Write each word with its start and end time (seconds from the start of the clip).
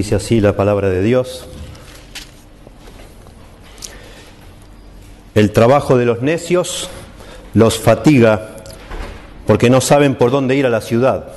Dice 0.00 0.14
así 0.14 0.40
la 0.40 0.56
palabra 0.56 0.88
de 0.88 1.02
Dios. 1.02 1.46
El 5.34 5.52
trabajo 5.52 5.98
de 5.98 6.06
los 6.06 6.22
necios 6.22 6.88
los 7.52 7.78
fatiga 7.78 8.56
porque 9.46 9.68
no 9.68 9.82
saben 9.82 10.14
por 10.14 10.30
dónde 10.30 10.56
ir 10.56 10.64
a 10.64 10.70
la 10.70 10.80
ciudad. 10.80 11.34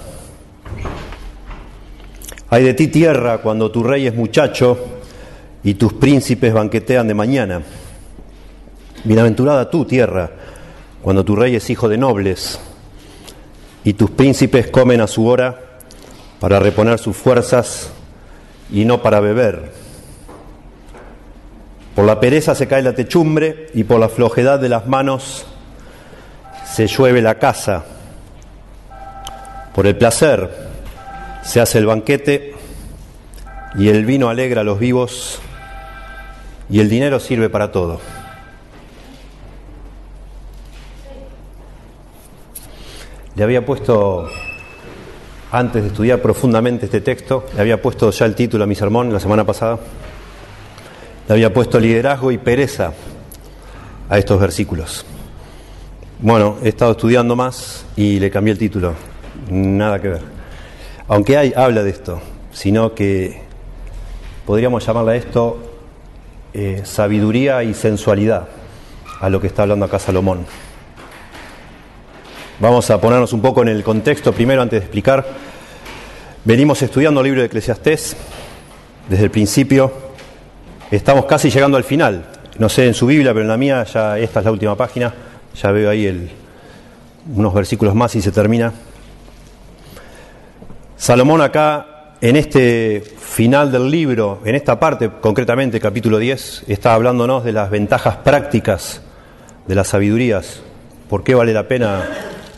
Hay 2.49 2.63
de 2.63 2.73
ti 2.73 2.87
tierra 2.87 3.39
cuando 3.39 3.69
tu 3.69 3.83
rey 3.83 4.07
es 4.07 4.15
muchacho 4.15 4.77
y 5.61 5.73
tus 5.73 5.91
príncipes 5.91 6.53
banquetean 6.53 7.09
de 7.09 7.13
mañana. 7.13 7.63
Bienaventurada 9.03 9.69
tú, 9.69 9.83
tierra, 9.83 10.31
cuando 11.01 11.25
tu 11.25 11.35
rey 11.35 11.57
es 11.57 11.69
hijo 11.69 11.89
de 11.89 11.97
nobles 11.97 12.61
y 13.83 13.91
tus 13.91 14.11
príncipes 14.11 14.67
comen 14.67 15.01
a 15.01 15.07
su 15.07 15.27
hora 15.27 15.81
para 16.39 16.61
reponer 16.61 16.97
sus 16.97 17.17
fuerzas 17.17 17.91
y 18.73 18.83
no 18.83 19.01
para 19.01 19.21
beber. 19.21 19.71
Por 21.95 22.05
la 22.05 22.19
pereza 22.19 22.55
se 22.55 22.67
cae 22.67 22.81
la 22.81 22.93
techumbre 22.93 23.69
y 23.75 23.83
por 23.83 23.99
la 23.99 24.09
flojedad 24.09 24.59
de 24.59 24.67
las 24.67 24.87
manos 24.87 25.45
se 26.65 26.87
llueve 26.87 27.21
la 27.21 27.35
casa. 27.35 27.85
Por 29.75 29.85
el 29.85 29.95
placer 29.95 30.49
se 31.43 31.61
hace 31.61 31.77
el 31.77 31.85
banquete 31.85 32.55
y 33.75 33.89
el 33.89 34.05
vino 34.05 34.29
alegra 34.29 34.61
a 34.61 34.63
los 34.63 34.79
vivos 34.79 35.39
y 36.67 36.79
el 36.79 36.89
dinero 36.89 37.19
sirve 37.19 37.49
para 37.49 37.71
todo. 37.71 38.01
Le 43.35 43.43
había 43.43 43.65
puesto, 43.65 44.29
antes 45.53 45.83
de 45.83 45.89
estudiar 45.89 46.19
profundamente 46.19 46.85
este 46.85 46.99
texto, 46.99 47.45
le 47.53 47.61
había 47.61 47.79
puesto 47.79 48.09
ya 48.09 48.25
el 48.25 48.33
título 48.33 48.63
a 48.63 48.67
mi 48.67 48.73
sermón 48.73 49.13
la 49.13 49.19
semana 49.19 49.45
pasada. 49.45 49.77
Le 51.27 51.33
había 51.33 51.53
puesto 51.53 51.79
liderazgo 51.79 52.31
y 52.31 52.39
pereza 52.39 52.91
a 54.09 54.17
estos 54.17 54.41
versículos. 54.41 55.05
Bueno, 56.19 56.57
he 56.63 56.69
estado 56.69 56.93
estudiando 56.93 57.35
más 57.35 57.85
y 57.95 58.19
le 58.19 58.31
cambié 58.31 58.51
el 58.51 58.57
título. 58.57 58.95
Nada 59.51 60.01
que 60.01 60.09
ver. 60.09 60.21
Aunque 61.07 61.37
hay, 61.37 61.53
habla 61.55 61.83
de 61.83 61.91
esto, 61.91 62.19
sino 62.51 62.95
que 62.95 63.43
podríamos 64.47 64.83
llamarle 64.83 65.11
a 65.11 65.15
esto 65.17 65.59
eh, 66.55 66.81
sabiduría 66.83 67.63
y 67.63 67.75
sensualidad, 67.75 68.47
a 69.21 69.29
lo 69.29 69.39
que 69.39 69.47
está 69.47 69.61
hablando 69.61 69.85
acá 69.85 69.99
Salomón. 69.99 70.47
Vamos 72.59 72.89
a 72.91 73.01
ponernos 73.01 73.33
un 73.33 73.41
poco 73.41 73.63
en 73.63 73.69
el 73.69 73.83
contexto 73.83 74.31
primero 74.31 74.61
antes 74.61 74.79
de 74.79 74.85
explicar. 74.85 75.25
Venimos 76.45 76.81
estudiando 76.83 77.19
el 77.21 77.25
libro 77.25 77.41
de 77.41 77.47
Eclesiastés 77.47 78.15
desde 79.09 79.23
el 79.23 79.31
principio. 79.31 79.91
Estamos 80.91 81.25
casi 81.25 81.49
llegando 81.49 81.77
al 81.77 81.83
final. 81.83 82.25
No 82.59 82.69
sé 82.69 82.85
en 82.85 82.93
su 82.93 83.07
Biblia, 83.07 83.31
pero 83.31 83.41
en 83.41 83.47
la 83.47 83.57
mía 83.57 83.83
ya 83.85 84.19
esta 84.19 84.39
es 84.39 84.45
la 84.45 84.51
última 84.51 84.77
página. 84.77 85.11
Ya 85.59 85.71
veo 85.71 85.89
ahí 85.89 86.05
el, 86.05 86.29
unos 87.35 87.53
versículos 87.55 87.95
más 87.95 88.15
y 88.15 88.21
se 88.21 88.31
termina. 88.31 88.71
Salomón 90.95 91.41
acá, 91.41 92.13
en 92.21 92.35
este 92.35 93.03
final 93.19 93.71
del 93.71 93.89
libro, 93.89 94.41
en 94.45 94.53
esta 94.53 94.79
parte 94.79 95.09
concretamente, 95.21 95.79
capítulo 95.79 96.19
10, 96.19 96.65
está 96.67 96.93
hablándonos 96.93 97.43
de 97.43 97.51
las 97.51 97.71
ventajas 97.71 98.17
prácticas 98.17 99.01
de 99.65 99.73
las 99.73 99.87
sabidurías. 99.87 100.61
¿Por 101.09 101.23
qué 101.23 101.33
vale 101.33 101.51
la 101.51 101.67
pena 101.67 102.07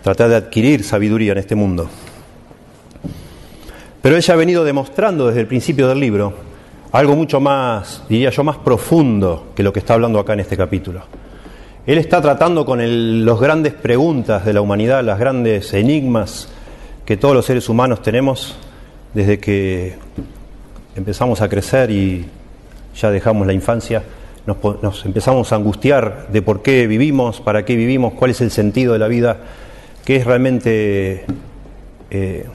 tratar 0.06 0.30
de 0.30 0.36
adquirir 0.36 0.84
sabiduría 0.84 1.32
en 1.32 1.40
este 1.40 1.56
mundo. 1.56 1.90
Pero 4.04 4.16
ella 4.16 4.36
ha 4.36 4.38
venido 4.38 4.64
demostrando 4.64 5.26
desde 5.26 5.42
el 5.42 5.48
principio 5.48 5.88
del 5.88 6.00
libro 6.00 6.32
algo 6.92 7.16
mucho 7.16 7.40
más, 7.40 8.04
diría 8.08 8.30
yo, 8.30 8.44
más 8.44 8.58
profundo 8.58 9.48
que 9.56 9.64
lo 9.64 9.74
que 9.74 9.80
está 9.80 9.96
hablando 9.96 10.20
acá 10.20 10.34
en 10.34 10.42
este 10.42 10.56
capítulo. 10.56 11.02
Él 11.88 11.98
está 11.98 12.22
tratando 12.22 12.68
con 12.68 13.26
las 13.26 13.40
grandes 13.40 13.74
preguntas 13.74 14.46
de 14.46 14.54
la 14.54 14.62
humanidad, 14.62 15.04
las 15.04 15.18
grandes 15.18 15.74
enigmas 15.74 16.50
que 17.04 17.18
todos 17.18 17.34
los 17.34 17.44
seres 17.44 17.68
humanos 17.68 18.04
tenemos 18.04 18.56
desde 19.16 19.40
que 19.40 19.96
empezamos 20.96 21.42
a 21.42 21.50
crecer 21.50 21.90
y 21.90 22.28
ya 22.96 23.10
dejamos 23.10 23.48
la 23.48 23.54
infancia, 23.54 24.04
nos 24.46 25.04
empezamos 25.04 25.52
a 25.52 25.56
angustiar 25.56 26.28
de 26.32 26.44
por 26.44 26.62
qué 26.62 26.86
vivimos, 26.86 27.42
para 27.42 27.66
qué 27.66 27.76
vivimos, 27.76 28.14
cuál 28.14 28.30
es 28.30 28.42
el 28.42 28.52
sentido 28.52 28.94
de 28.94 29.00
la 29.00 29.08
vida 29.08 29.38
qué 30.06 30.18
es 30.18 30.26
realmente 30.26 31.26
eh, 32.12 32.46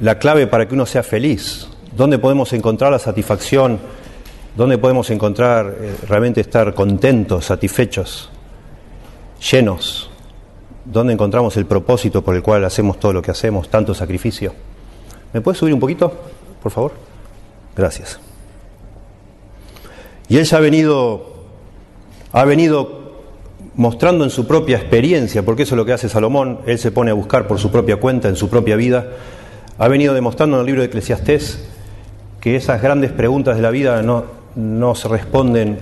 la 0.00 0.18
clave 0.18 0.48
para 0.48 0.66
que 0.66 0.74
uno 0.74 0.84
sea 0.84 1.04
feliz, 1.04 1.68
dónde 1.96 2.18
podemos 2.18 2.52
encontrar 2.52 2.90
la 2.90 2.98
satisfacción, 2.98 3.78
dónde 4.56 4.76
podemos 4.76 5.08
encontrar 5.10 5.74
eh, 5.80 5.94
realmente 6.08 6.40
estar 6.40 6.74
contentos, 6.74 7.46
satisfechos, 7.46 8.28
llenos, 9.50 10.10
dónde 10.84 11.12
encontramos 11.12 11.56
el 11.56 11.66
propósito 11.66 12.22
por 12.22 12.34
el 12.34 12.42
cual 12.42 12.64
hacemos 12.64 12.98
todo 12.98 13.12
lo 13.12 13.22
que 13.22 13.30
hacemos, 13.30 13.68
tanto 13.68 13.94
sacrificio. 13.94 14.52
¿Me 15.32 15.40
puedes 15.40 15.58
subir 15.58 15.74
un 15.74 15.80
poquito, 15.80 16.12
por 16.60 16.72
favor? 16.72 16.92
Gracias. 17.76 18.18
Y 20.28 20.38
él 20.38 20.44
ya 20.44 20.56
ha 20.56 20.60
venido, 20.60 21.34
ha 22.32 22.44
venido 22.44 23.05
mostrando 23.76 24.24
en 24.24 24.30
su 24.30 24.46
propia 24.46 24.78
experiencia, 24.78 25.44
porque 25.44 25.64
eso 25.64 25.74
es 25.74 25.76
lo 25.76 25.84
que 25.84 25.92
hace 25.92 26.08
Salomón, 26.08 26.60
él 26.66 26.78
se 26.78 26.90
pone 26.90 27.10
a 27.10 27.14
buscar 27.14 27.46
por 27.46 27.58
su 27.58 27.70
propia 27.70 27.96
cuenta, 27.96 28.28
en 28.28 28.36
su 28.36 28.48
propia 28.48 28.76
vida, 28.76 29.06
ha 29.78 29.88
venido 29.88 30.14
demostrando 30.14 30.56
en 30.56 30.60
el 30.60 30.66
libro 30.66 30.80
de 30.80 30.86
Eclesiastés 30.86 31.68
que 32.40 32.56
esas 32.56 32.80
grandes 32.80 33.12
preguntas 33.12 33.56
de 33.56 33.62
la 33.62 33.70
vida 33.70 34.02
no, 34.02 34.94
se 34.94 35.08
responden 35.08 35.78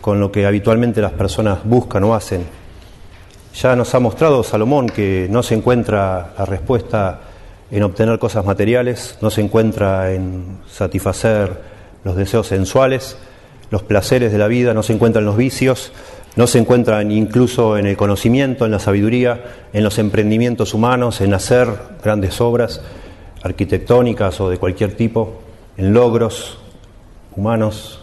con 0.00 0.20
lo 0.20 0.30
que 0.30 0.46
habitualmente 0.46 1.00
las 1.00 1.12
personas 1.12 1.58
buscan 1.64 2.04
o 2.04 2.14
hacen. 2.14 2.46
Ya 3.54 3.74
nos 3.74 3.94
ha 3.94 3.98
mostrado 3.98 4.44
Salomón 4.44 4.88
que 4.88 5.26
no 5.28 5.42
se 5.42 5.54
encuentra 5.54 6.34
la 6.38 6.44
respuesta 6.44 7.20
en 7.70 7.82
obtener 7.82 8.18
cosas 8.20 8.44
materiales, 8.44 9.18
no 9.20 9.30
se 9.30 9.40
encuentra 9.40 10.12
en 10.12 10.58
satisfacer 10.70 11.60
los 12.04 12.14
deseos 12.14 12.46
sensuales, 12.46 13.18
los 13.70 13.82
placeres 13.82 14.30
de 14.30 14.38
la 14.38 14.46
vida, 14.46 14.74
no 14.74 14.84
se 14.84 14.92
encuentra 14.92 15.20
en 15.20 15.26
los 15.26 15.36
vicios, 15.36 15.92
no 16.36 16.46
se 16.46 16.58
encuentran 16.58 17.10
incluso 17.10 17.76
en 17.76 17.86
el 17.86 17.96
conocimiento, 17.96 18.64
en 18.64 18.70
la 18.70 18.78
sabiduría, 18.78 19.44
en 19.72 19.82
los 19.82 19.98
emprendimientos 19.98 20.74
humanos, 20.74 21.20
en 21.20 21.34
hacer 21.34 21.68
grandes 22.02 22.40
obras 22.40 22.80
arquitectónicas 23.42 24.40
o 24.40 24.50
de 24.50 24.58
cualquier 24.58 24.94
tipo, 24.94 25.40
en 25.76 25.92
logros 25.92 26.58
humanos, 27.36 28.00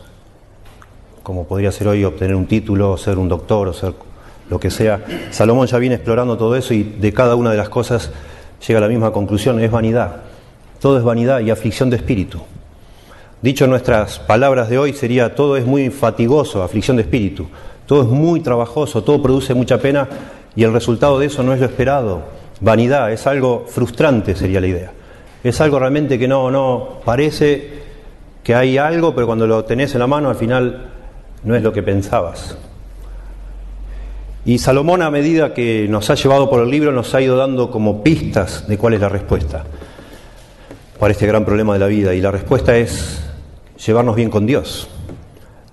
como 1.23 1.45
podría 1.45 1.71
ser 1.71 1.87
hoy 1.87 2.03
obtener 2.03 2.35
un 2.35 2.45
título, 2.45 2.97
ser 2.97 3.17
un 3.17 3.29
doctor, 3.29 3.67
o 3.67 3.73
ser 3.73 3.93
lo 4.49 4.59
que 4.59 4.69
sea. 4.69 5.03
Salomón 5.31 5.67
ya 5.67 5.77
viene 5.77 5.95
explorando 5.95 6.37
todo 6.37 6.55
eso 6.55 6.73
y 6.73 6.83
de 6.83 7.13
cada 7.13 7.35
una 7.35 7.51
de 7.51 7.57
las 7.57 7.69
cosas 7.69 8.11
llega 8.65 8.79
a 8.79 8.81
la 8.81 8.87
misma 8.87 9.11
conclusión, 9.11 9.59
es 9.59 9.71
vanidad. 9.71 10.17
Todo 10.79 10.97
es 10.97 11.03
vanidad 11.03 11.39
y 11.39 11.51
aflicción 11.51 11.89
de 11.89 11.97
espíritu. 11.97 12.41
Dicho 13.41 13.65
en 13.65 13.71
nuestras 13.71 14.19
palabras 14.19 14.69
de 14.69 14.77
hoy 14.77 14.93
sería 14.93 15.35
todo 15.35 15.57
es 15.57 15.65
muy 15.65 15.89
fatigoso, 15.89 16.63
aflicción 16.63 16.97
de 16.97 17.03
espíritu. 17.03 17.47
Todo 17.85 18.01
es 18.01 18.07
muy 18.07 18.39
trabajoso, 18.39 19.03
todo 19.03 19.21
produce 19.21 19.53
mucha 19.53 19.77
pena 19.77 20.07
y 20.55 20.63
el 20.63 20.73
resultado 20.73 21.19
de 21.19 21.27
eso 21.27 21.43
no 21.43 21.53
es 21.53 21.59
lo 21.59 21.65
esperado. 21.65 22.23
Vanidad, 22.61 23.11
es 23.11 23.27
algo 23.27 23.65
frustrante 23.67 24.35
sería 24.35 24.61
la 24.61 24.67
idea. 24.67 24.91
Es 25.43 25.61
algo 25.61 25.77
realmente 25.77 26.17
que 26.17 26.27
no, 26.27 26.49
no, 26.49 26.99
parece 27.05 27.83
que 28.43 28.55
hay 28.55 28.77
algo, 28.77 29.13
pero 29.13 29.27
cuando 29.27 29.45
lo 29.45 29.63
tenés 29.65 29.93
en 29.93 29.99
la 29.99 30.07
mano 30.07 30.29
al 30.29 30.35
final 30.35 30.87
no 31.43 31.55
es 31.55 31.61
lo 31.61 31.71
que 31.71 31.83
pensabas. 31.83 32.57
Y 34.45 34.57
Salomón 34.57 35.01
a 35.01 35.11
medida 35.11 35.53
que 35.53 35.87
nos 35.89 36.09
ha 36.09 36.15
llevado 36.15 36.49
por 36.49 36.61
el 36.61 36.69
libro 36.69 36.91
nos 36.91 37.13
ha 37.13 37.21
ido 37.21 37.35
dando 37.35 37.69
como 37.69 38.03
pistas 38.03 38.67
de 38.67 38.77
cuál 38.77 38.93
es 38.93 39.01
la 39.01 39.09
respuesta 39.09 39.63
para 40.99 41.11
este 41.11 41.27
gran 41.27 41.45
problema 41.45 41.73
de 41.73 41.79
la 41.79 41.87
vida. 41.87 42.13
Y 42.13 42.21
la 42.21 42.31
respuesta 42.31 42.75
es 42.77 43.23
llevarnos 43.77 44.15
bien 44.15 44.29
con 44.29 44.45
Dios 44.45 44.87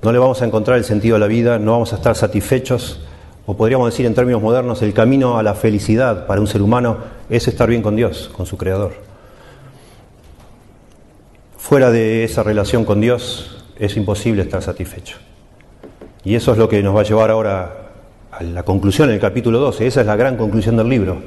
no 0.03 0.13
le 0.13 0.19
vamos 0.19 0.43
a 0.43 0.47
encontrar 0.47 0.79
el 0.79 0.85
sentido 0.85 1.15
a 1.15 1.19
la 1.21 1.29
vida, 1.29 1.61
no 1.61 1.73
vamos 1.73 1.93
a 1.93 1.97
estar 1.97 2.17
satisfechos, 2.17 3.01
o 3.47 3.57
podríamos 3.57 3.91
decir 3.91 4.05
en 4.05 4.15
términos 4.15 4.43
modernos, 4.43 4.83
el 4.83 4.93
camino 4.93 5.39
a 5.39 5.43
la 5.45 5.55
felicidad 5.55 6.27
para 6.27 6.41
un 6.41 6.49
ser 6.49 6.61
humano 6.61 6.99
es 7.31 7.47
estar 7.47 7.69
bien 7.69 7.83
con 7.83 7.95
Dios, 7.95 8.29
con 8.37 8.45
su 8.45 8.57
Creador. 8.57 8.93
Fuera 11.57 11.93
de 11.93 12.25
esa 12.25 12.43
relación 12.43 12.85
con 12.85 13.01
Dios 13.01 13.65
es 13.79 13.97
imposible 13.97 14.43
estar 14.43 14.61
satisfecho. 14.61 15.19
Y 16.25 16.35
eso 16.35 16.53
es 16.53 16.59
lo 16.59 16.69
que 16.69 16.83
nos 16.83 16.97
va 16.97 17.01
a 17.01 17.05
llevar 17.05 17.31
ahora 17.31 17.91
a 18.33 18.43
la 18.43 18.65
conclusión 18.65 19.09
en 19.09 19.15
el 19.15 19.21
capítulo 19.21 19.61
12. 19.61 19.87
Esa 19.87 20.01
es 20.01 20.07
la 20.07 20.17
gran 20.17 20.37
conclusión 20.37 20.77
del 20.77 20.89
libro, 20.89 21.23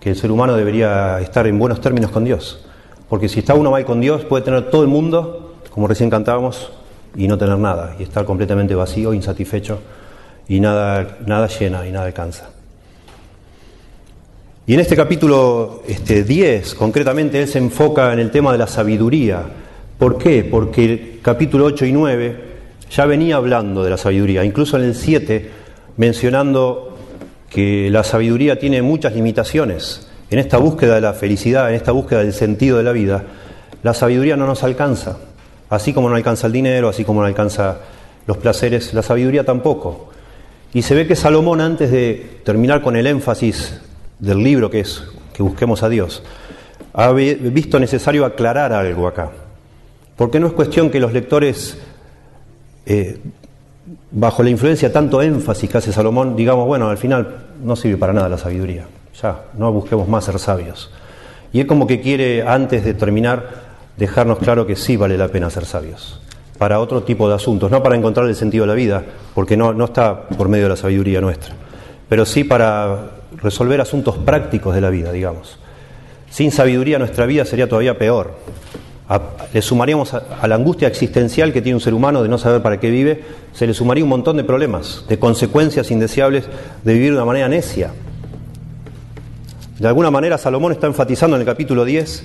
que 0.00 0.10
el 0.10 0.16
ser 0.16 0.30
humano 0.30 0.56
debería 0.56 1.20
estar 1.20 1.46
en 1.46 1.58
buenos 1.58 1.82
términos 1.82 2.10
con 2.10 2.24
Dios. 2.24 2.66
Porque 3.10 3.28
si 3.28 3.40
está 3.40 3.54
uno 3.54 3.70
mal 3.70 3.84
con 3.84 4.00
Dios, 4.00 4.24
puede 4.24 4.44
tener 4.44 4.70
todo 4.70 4.82
el 4.82 4.88
mundo, 4.88 5.56
como 5.70 5.86
recién 5.86 6.08
cantábamos, 6.08 6.72
y 7.14 7.28
no 7.28 7.38
tener 7.38 7.58
nada, 7.58 7.96
y 7.98 8.02
estar 8.02 8.24
completamente 8.24 8.74
vacío, 8.74 9.14
insatisfecho, 9.14 9.80
y 10.48 10.60
nada, 10.60 11.18
nada 11.26 11.46
llena 11.46 11.86
y 11.86 11.92
nada 11.92 12.06
alcanza. 12.06 12.50
Y 14.66 14.74
en 14.74 14.80
este 14.80 14.96
capítulo 14.96 15.82
este, 15.86 16.24
10, 16.24 16.74
concretamente, 16.74 17.40
él 17.40 17.48
se 17.48 17.58
enfoca 17.58 18.12
en 18.12 18.18
el 18.18 18.30
tema 18.30 18.52
de 18.52 18.58
la 18.58 18.66
sabiduría, 18.66 19.44
¿Por 19.98 20.18
qué? 20.18 20.44
Porque 20.44 20.84
el 20.84 21.18
capítulo 21.22 21.64
8 21.64 21.86
y 21.86 21.92
9 21.92 22.36
ya 22.90 23.06
venía 23.06 23.36
hablando 23.36 23.82
de 23.82 23.90
la 23.90 23.96
sabiduría, 23.96 24.44
incluso 24.44 24.76
en 24.76 24.84
el 24.84 24.94
7 24.94 25.50
mencionando 25.96 26.98
que 27.48 27.88
la 27.90 28.04
sabiduría 28.04 28.58
tiene 28.58 28.82
muchas 28.82 29.14
limitaciones. 29.14 30.06
En 30.28 30.38
esta 30.38 30.58
búsqueda 30.58 30.96
de 30.96 31.00
la 31.00 31.14
felicidad, 31.14 31.70
en 31.70 31.76
esta 31.76 31.92
búsqueda 31.92 32.20
del 32.20 32.34
sentido 32.34 32.76
de 32.76 32.82
la 32.82 32.92
vida, 32.92 33.24
la 33.82 33.94
sabiduría 33.94 34.36
no 34.36 34.46
nos 34.46 34.62
alcanza. 34.64 35.16
Así 35.68 35.92
como 35.92 36.08
no 36.08 36.16
alcanza 36.16 36.46
el 36.46 36.52
dinero, 36.52 36.88
así 36.88 37.04
como 37.04 37.20
no 37.20 37.26
alcanza 37.26 37.78
los 38.26 38.36
placeres, 38.36 38.94
la 38.94 39.02
sabiduría 39.02 39.44
tampoco. 39.44 40.10
Y 40.72 40.82
se 40.82 40.94
ve 40.94 41.06
que 41.06 41.16
Salomón, 41.16 41.60
antes 41.60 41.90
de 41.90 42.40
terminar 42.44 42.82
con 42.82 42.96
el 42.96 43.06
énfasis 43.06 43.80
del 44.18 44.42
libro 44.42 44.70
que 44.70 44.80
es 44.80 45.02
que 45.32 45.42
busquemos 45.42 45.82
a 45.82 45.88
Dios, 45.88 46.22
ha 46.92 47.12
visto 47.12 47.78
necesario 47.78 48.24
aclarar 48.24 48.72
algo 48.72 49.06
acá. 49.06 49.30
Porque 50.16 50.40
no 50.40 50.46
es 50.46 50.54
cuestión 50.54 50.90
que 50.90 50.98
los 50.98 51.12
lectores, 51.12 51.76
eh, 52.86 53.18
bajo 54.10 54.42
la 54.42 54.50
influencia 54.50 54.92
tanto 54.92 55.20
énfasis 55.20 55.68
que 55.68 55.78
hace 55.78 55.92
Salomón, 55.92 56.36
digamos, 56.36 56.66
bueno, 56.66 56.88
al 56.88 56.96
final 56.98 57.46
no 57.62 57.76
sirve 57.76 57.98
para 57.98 58.12
nada 58.12 58.28
la 58.28 58.38
sabiduría. 58.38 58.86
Ya, 59.20 59.44
no 59.58 59.72
busquemos 59.72 60.08
más 60.08 60.24
ser 60.24 60.38
sabios. 60.38 60.90
Y 61.52 61.60
es 61.60 61.66
como 61.66 61.86
que 61.86 62.00
quiere, 62.00 62.46
antes 62.46 62.84
de 62.84 62.94
terminar, 62.94 63.65
dejarnos 63.96 64.38
claro 64.38 64.66
que 64.66 64.76
sí 64.76 64.96
vale 64.96 65.16
la 65.16 65.28
pena 65.28 65.50
ser 65.50 65.64
sabios. 65.64 66.20
Para 66.58 66.80
otro 66.80 67.02
tipo 67.02 67.28
de 67.28 67.34
asuntos, 67.34 67.70
no 67.70 67.82
para 67.82 67.96
encontrar 67.96 68.26
el 68.26 68.34
sentido 68.34 68.64
de 68.64 68.68
la 68.68 68.74
vida, 68.74 69.04
porque 69.34 69.56
no, 69.56 69.72
no 69.74 69.84
está 69.86 70.28
por 70.28 70.48
medio 70.48 70.64
de 70.64 70.70
la 70.70 70.76
sabiduría 70.76 71.20
nuestra, 71.20 71.54
pero 72.08 72.24
sí 72.24 72.44
para 72.44 73.10
resolver 73.36 73.80
asuntos 73.80 74.16
prácticos 74.16 74.74
de 74.74 74.80
la 74.80 74.90
vida, 74.90 75.12
digamos. 75.12 75.58
Sin 76.30 76.50
sabiduría 76.50 76.98
nuestra 76.98 77.26
vida 77.26 77.44
sería 77.44 77.68
todavía 77.68 77.98
peor. 77.98 78.34
le 79.52 79.62
sumaríamos 79.62 80.14
a, 80.14 80.46
la 80.46 80.54
angustia 80.54 80.88
existencial 80.88 81.52
que 81.52 81.62
tiene 81.62 81.76
un 81.76 81.80
ser 81.80 81.94
humano 81.94 82.22
de 82.22 82.28
no 82.28 82.38
saber 82.38 82.62
para 82.62 82.80
qué 82.80 82.90
vive, 82.90 83.22
se 83.52 83.66
le 83.66 83.74
sumaría 83.74 84.04
un 84.04 84.10
montón 84.10 84.36
de 84.36 84.44
problemas, 84.44 85.04
de 85.08 85.18
consecuencias 85.18 85.90
indeseables 85.90 86.44
de 86.82 86.92
vivir 86.92 87.10
de 87.10 87.16
una 87.16 87.24
manera 87.24 87.48
necia. 87.48 87.92
De 89.78 89.88
alguna 89.88 90.10
manera 90.10 90.38
Salomón 90.38 90.72
está 90.72 90.86
enfatizando 90.86 91.36
en 91.36 91.42
el 91.42 91.46
capítulo 91.46 91.84
10 91.84 92.24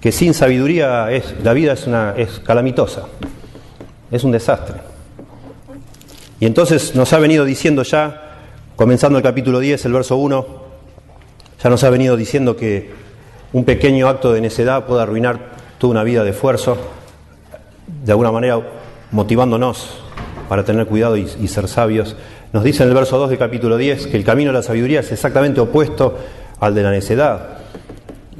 que 0.00 0.12
sin 0.12 0.34
sabiduría 0.34 1.10
es, 1.10 1.34
la 1.42 1.52
vida 1.52 1.72
es, 1.72 1.86
una, 1.86 2.14
es 2.16 2.40
calamitosa, 2.40 3.02
es 4.10 4.24
un 4.24 4.32
desastre. 4.32 4.76
Y 6.40 6.46
entonces 6.46 6.94
nos 6.94 7.12
ha 7.12 7.18
venido 7.18 7.44
diciendo 7.44 7.82
ya, 7.82 8.38
comenzando 8.76 9.18
el 9.18 9.22
capítulo 9.22 9.60
10, 9.60 9.84
el 9.84 9.92
verso 9.92 10.16
1, 10.16 10.46
ya 11.62 11.68
nos 11.68 11.84
ha 11.84 11.90
venido 11.90 12.16
diciendo 12.16 12.56
que 12.56 12.90
un 13.52 13.64
pequeño 13.64 14.08
acto 14.08 14.32
de 14.32 14.40
necedad 14.40 14.86
puede 14.86 15.02
arruinar 15.02 15.38
toda 15.78 15.90
una 15.90 16.02
vida 16.02 16.24
de 16.24 16.30
esfuerzo, 16.30 16.78
de 18.04 18.12
alguna 18.12 18.32
manera 18.32 18.60
motivándonos 19.10 19.98
para 20.48 20.64
tener 20.64 20.86
cuidado 20.86 21.16
y, 21.16 21.26
ser 21.48 21.68
sabios. 21.68 22.16
Nos 22.52 22.64
dice 22.64 22.82
en 22.82 22.88
el 22.88 22.94
verso 22.94 23.18
2 23.18 23.30
del 23.30 23.38
capítulo 23.38 23.76
10 23.76 24.06
que 24.06 24.16
el 24.16 24.24
camino 24.24 24.50
de 24.50 24.58
la 24.58 24.62
sabiduría 24.62 25.00
es 25.00 25.12
exactamente 25.12 25.60
opuesto 25.60 26.16
al 26.58 26.74
de 26.74 26.82
la 26.82 26.90
necedad. 26.90 27.59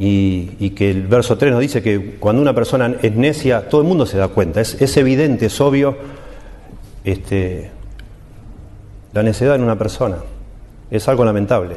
Y, 0.02 0.70
que 0.70 0.90
el 0.90 1.06
verso 1.08 1.36
3 1.36 1.52
nos 1.52 1.60
dice 1.60 1.82
que 1.82 2.16
cuando 2.18 2.40
una 2.40 2.54
persona 2.54 2.96
es 3.02 3.14
necia, 3.14 3.68
todo 3.68 3.82
el 3.82 3.86
mundo 3.86 4.06
se 4.06 4.16
da 4.16 4.28
cuenta. 4.28 4.62
Es, 4.62 4.96
evidente, 4.96 5.44
es 5.44 5.60
obvio 5.60 5.94
este, 7.04 7.70
la 9.12 9.22
necedad 9.22 9.56
en 9.56 9.62
una 9.62 9.76
persona. 9.76 10.16
Es 10.90 11.06
algo 11.06 11.22
lamentable. 11.22 11.76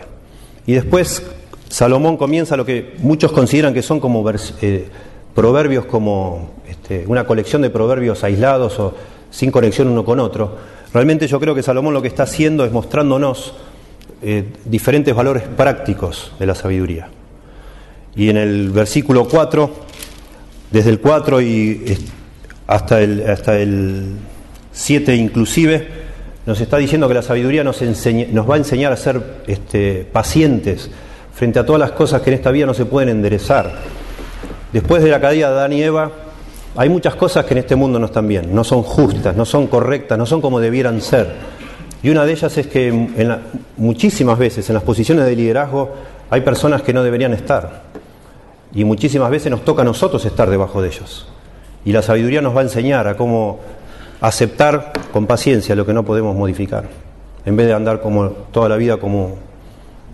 Y 0.65 0.71
después 0.71 1.21
Salomón 1.67 2.15
comienza 2.15 2.55
lo 2.55 2.65
que 2.65 2.93
muchos 2.99 3.33
consideran 3.33 3.73
que 3.73 3.81
son 3.81 3.99
como 3.99 4.23
eh, 4.61 4.87
proverbios, 5.35 5.83
como 5.83 6.51
este, 6.65 7.03
una 7.07 7.25
colección 7.25 7.61
de 7.61 7.71
proverbios 7.71 8.23
aislados 8.23 8.79
o 8.79 8.93
sin 9.31 9.51
conexión 9.51 9.89
uno 9.89 10.05
con 10.05 10.21
otro. 10.21 10.55
Realmente 10.93 11.27
yo 11.27 11.41
creo 11.41 11.53
que 11.53 11.61
Salomón 11.61 11.93
lo 11.93 12.01
que 12.01 12.07
está 12.07 12.23
haciendo 12.23 12.63
es 12.63 12.71
mostrándonos 12.71 13.53
eh, 14.21 14.45
diferentes 14.63 15.13
valores 15.13 15.43
prácticos 15.43 16.31
de 16.39 16.45
la 16.45 16.55
sabiduría. 16.55 17.09
Y 18.15 18.30
en 18.30 18.38
el 18.38 18.69
versículo 18.69 19.27
4, 19.27 19.69
desde 20.71 20.89
el 20.89 21.00
4 21.00 21.42
y 21.42 21.98
hasta 22.68 23.01
el, 23.01 23.30
hasta 23.30 23.57
el 23.57 24.15
7 24.71 25.15
inclusive, 25.15 25.88
nos 26.45 26.60
está 26.60 26.77
diciendo 26.77 27.07
que 27.07 27.13
la 27.13 27.21
sabiduría 27.21 27.63
nos, 27.63 27.81
nos 27.81 28.50
va 28.50 28.56
a 28.56 28.57
enseñar 28.57 28.92
a 28.92 28.98
ser 28.98 29.21
este, 29.48 30.06
pacientes, 30.12 30.89
frente 31.33 31.60
a 31.60 31.65
todas 31.65 31.80
las 31.80 31.92
cosas 31.92 32.21
que 32.21 32.30
en 32.30 32.36
esta 32.36 32.51
vida 32.51 32.65
no 32.65 32.74
se 32.74 32.86
pueden 32.86 33.10
enderezar. 33.10 33.74
Después 34.71 35.04
de 35.04 35.10
la 35.10 35.21
caída 35.21 35.50
de 35.50 35.56
Adán 35.56 35.74
y 35.74 35.81
Eva, 35.81 36.12
hay 36.75 36.89
muchas 36.89 37.15
cosas 37.15 37.45
que 37.45 37.54
en 37.54 37.60
este 37.60 37.75
mundo 37.75 38.00
no 38.00 38.07
están 38.07 38.27
bien, 38.27 38.54
no 38.54 38.63
son 38.63 38.83
justas, 38.83 39.36
no 39.36 39.45
son 39.45 39.68
correctas, 39.68 40.18
no 40.18 40.25
son 40.25 40.42
como 40.42 40.60
debieran 40.60 41.01
ser. 41.01 41.33
Y 42.01 42.10
una 42.10 42.25
de 42.25 42.33
ellas 42.33 42.57
es 42.57 42.68
que 42.68 42.88
en 42.89 43.38
muchísimas 43.77 44.38
veces 44.38 44.68
en 44.69 44.74
las 44.74 44.83
posiciones 44.83 45.25
de 45.25 45.36
liderazgo 45.36 45.94
hay 46.30 46.42
personas 46.42 46.81
que 46.81 46.92
no 46.92 47.04
deberían 47.04 47.33
estar. 47.33 47.92
Y 48.73 48.83
muchísimas 48.83 49.29
veces 49.29 49.51
nos 49.51 49.63
toca 49.63 49.83
a 49.83 49.85
nosotros 49.85 50.25
estar 50.25 50.49
debajo 50.49 50.81
de 50.81 50.89
ellos. 50.89 51.27
Y 51.85 51.91
la 51.91 52.01
sabiduría 52.01 52.41
nos 52.41 52.55
va 52.55 52.61
a 52.61 52.63
enseñar 52.63 53.07
a 53.07 53.15
cómo 53.15 53.59
aceptar 54.21 54.93
con 55.11 55.27
paciencia 55.27 55.75
lo 55.75 55.85
que 55.85 55.93
no 55.93 56.03
podemos 56.03 56.35
modificar, 56.35 56.85
en 57.45 57.55
vez 57.55 57.67
de 57.67 57.73
andar 57.73 58.01
como 58.01 58.29
toda 58.29 58.69
la 58.69 58.77
vida 58.77 58.97
como 58.97 59.35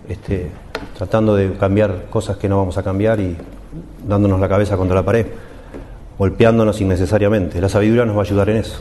este, 0.08 0.50
tratando 0.98 1.36
de 1.36 1.52
cambiar 1.52 2.06
cosas 2.10 2.36
que 2.36 2.48
no 2.48 2.58
vamos 2.58 2.76
a 2.76 2.82
cambiar 2.82 3.20
y 3.20 3.36
dándonos 4.06 4.40
la 4.40 4.48
cabeza 4.48 4.76
contra 4.76 4.96
la 4.96 5.04
pared, 5.04 5.26
golpeándonos 6.18 6.80
innecesariamente. 6.80 7.60
La 7.60 7.68
sabiduría 7.68 8.04
nos 8.04 8.16
va 8.16 8.20
a 8.20 8.24
ayudar 8.24 8.50
en 8.50 8.56
eso. 8.56 8.80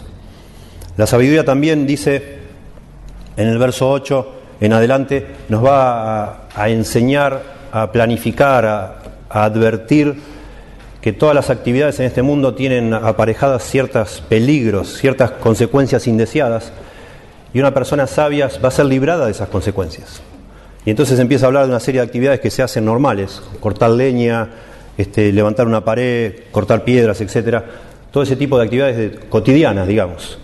La 0.97 1.05
sabiduría 1.05 1.45
también 1.45 1.85
dice 1.85 2.39
en 3.37 3.47
el 3.47 3.57
verso 3.57 3.89
8 3.89 4.33
en 4.59 4.73
adelante, 4.73 5.25
nos 5.47 5.63
va 5.63 6.47
a, 6.53 6.69
enseñar, 6.69 7.41
a 7.71 7.91
planificar, 7.91 8.65
a, 8.65 8.95
a 9.29 9.43
advertir 9.43 10.15
que 11.01 11.13
todas 11.13 11.33
las 11.33 11.49
actividades 11.49 11.99
en 11.99 12.05
este 12.05 12.21
mundo 12.21 12.55
tienen 12.55 12.93
aparejadas 12.93 13.63
ciertos 13.63 14.21
peligros, 14.27 14.97
ciertas 14.97 15.31
consecuencias 15.31 16.07
indeseadas, 16.07 16.73
y 17.53 17.59
una 17.59 17.73
persona 17.73 18.05
sabia 18.05 18.49
va 18.63 18.67
a 18.67 18.71
ser 18.71 18.85
librada 18.85 19.25
de 19.25 19.31
esas 19.31 19.49
consecuencias. 19.49 20.21
Y 20.85 20.89
entonces 20.89 21.19
empieza 21.19 21.45
a 21.45 21.47
hablar 21.47 21.63
de 21.63 21.69
una 21.69 21.79
serie 21.79 22.01
de 22.01 22.07
actividades 22.07 22.39
que 22.39 22.49
se 22.49 22.63
hacen 22.63 22.85
normales, 22.85 23.41
cortar 23.59 23.91
leña, 23.91 24.49
este, 24.97 25.31
levantar 25.31 25.67
una 25.67 25.83
pared, 25.83 26.33
cortar 26.51 26.83
piedras, 26.83 27.21
etcétera, 27.21 27.65
todo 28.11 28.23
ese 28.23 28.35
tipo 28.35 28.57
de 28.57 28.65
actividades 28.65 29.19
cotidianas, 29.29 29.87
digamos. 29.87 30.37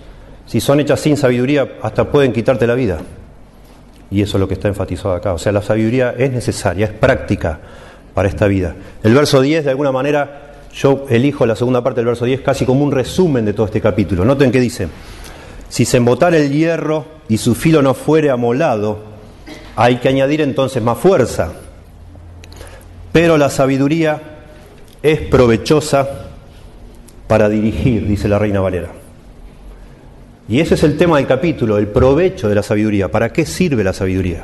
Si 0.46 0.62
son 0.62 0.80
hechas 0.80 1.00
sin 1.00 1.18
sabiduría, 1.18 1.78
hasta 1.82 2.10
pueden 2.12 2.32
quitarte 2.32 2.68
la 2.68 2.76
vida. 2.76 3.00
Y 4.12 4.22
eso 4.22 4.38
es 4.38 4.40
lo 4.40 4.48
que 4.48 4.54
está 4.54 4.68
enfatizado 4.68 5.16
acá. 5.16 5.34
O 5.34 5.38
sea, 5.38 5.52
la 5.52 5.62
sabiduría 5.62 6.14
es 6.18 6.32
necesaria, 6.32 6.86
es 6.86 6.92
práctica 6.92 7.60
para 8.16 8.30
esta 8.30 8.48
vida. 8.48 8.76
El 9.04 9.14
verso 9.14 9.42
10, 9.42 9.66
de 9.66 9.70
alguna 9.70 9.92
manera, 9.92 10.54
yo 10.74 11.06
elijo 11.10 11.46
la 11.46 11.56
segunda 11.56 11.84
parte 11.84 12.00
del 12.00 12.08
verso 12.08 12.26
10 12.26 12.42
casi 12.42 12.66
como 12.66 12.84
un 12.84 12.92
resumen 12.92 13.46
de 13.46 13.54
todo 13.54 13.68
este 13.68 13.82
capítulo. 13.82 14.26
Noten 14.26 14.52
que 14.52 14.60
dice, 14.60 14.88
si 15.70 15.86
se 15.86 15.98
embotara 15.98 16.38
el 16.38 16.50
hierro 16.50 17.06
y 17.30 17.38
su 17.38 17.54
filo 17.54 17.84
no 17.84 17.94
fuere 17.94 18.32
amolado, 18.32 19.00
hay 19.76 19.98
que 19.98 20.10
añadir 20.10 20.42
entonces 20.42 20.82
más 20.82 20.98
fuerza. 20.98 21.52
Pero 23.12 23.38
la 23.38 23.50
sabiduría 23.50 24.22
es 25.04 25.20
provechosa 25.22 26.08
para 27.28 27.50
dirigir, 27.50 28.08
dice 28.08 28.28
la 28.28 28.40
reina 28.40 28.62
Valera. 28.62 28.90
Y 30.48 30.60
ese 30.60 30.76
es 30.76 30.84
el 30.84 30.96
tema 30.96 31.18
del 31.18 31.28
capítulo, 31.28 31.78
el 31.78 31.88
provecho 31.88 32.48
de 32.48 32.56
la 32.56 32.64
sabiduría. 32.64 33.10
¿Para 33.10 33.34
qué 33.34 33.46
sirve 33.46 33.84
la 33.84 33.94
sabiduría? 33.94 34.44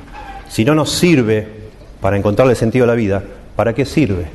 Si 0.49 0.65
no 0.65 0.75
nos 0.75 0.91
sirve 0.91 1.47
para 2.01 2.17
encontrarle 2.17 2.55
sentido 2.55 2.85
a 2.85 2.87
la 2.87 2.95
vida, 2.95 3.23
¿para 3.61 3.75
qué 3.75 3.85
sirve? 3.85 4.25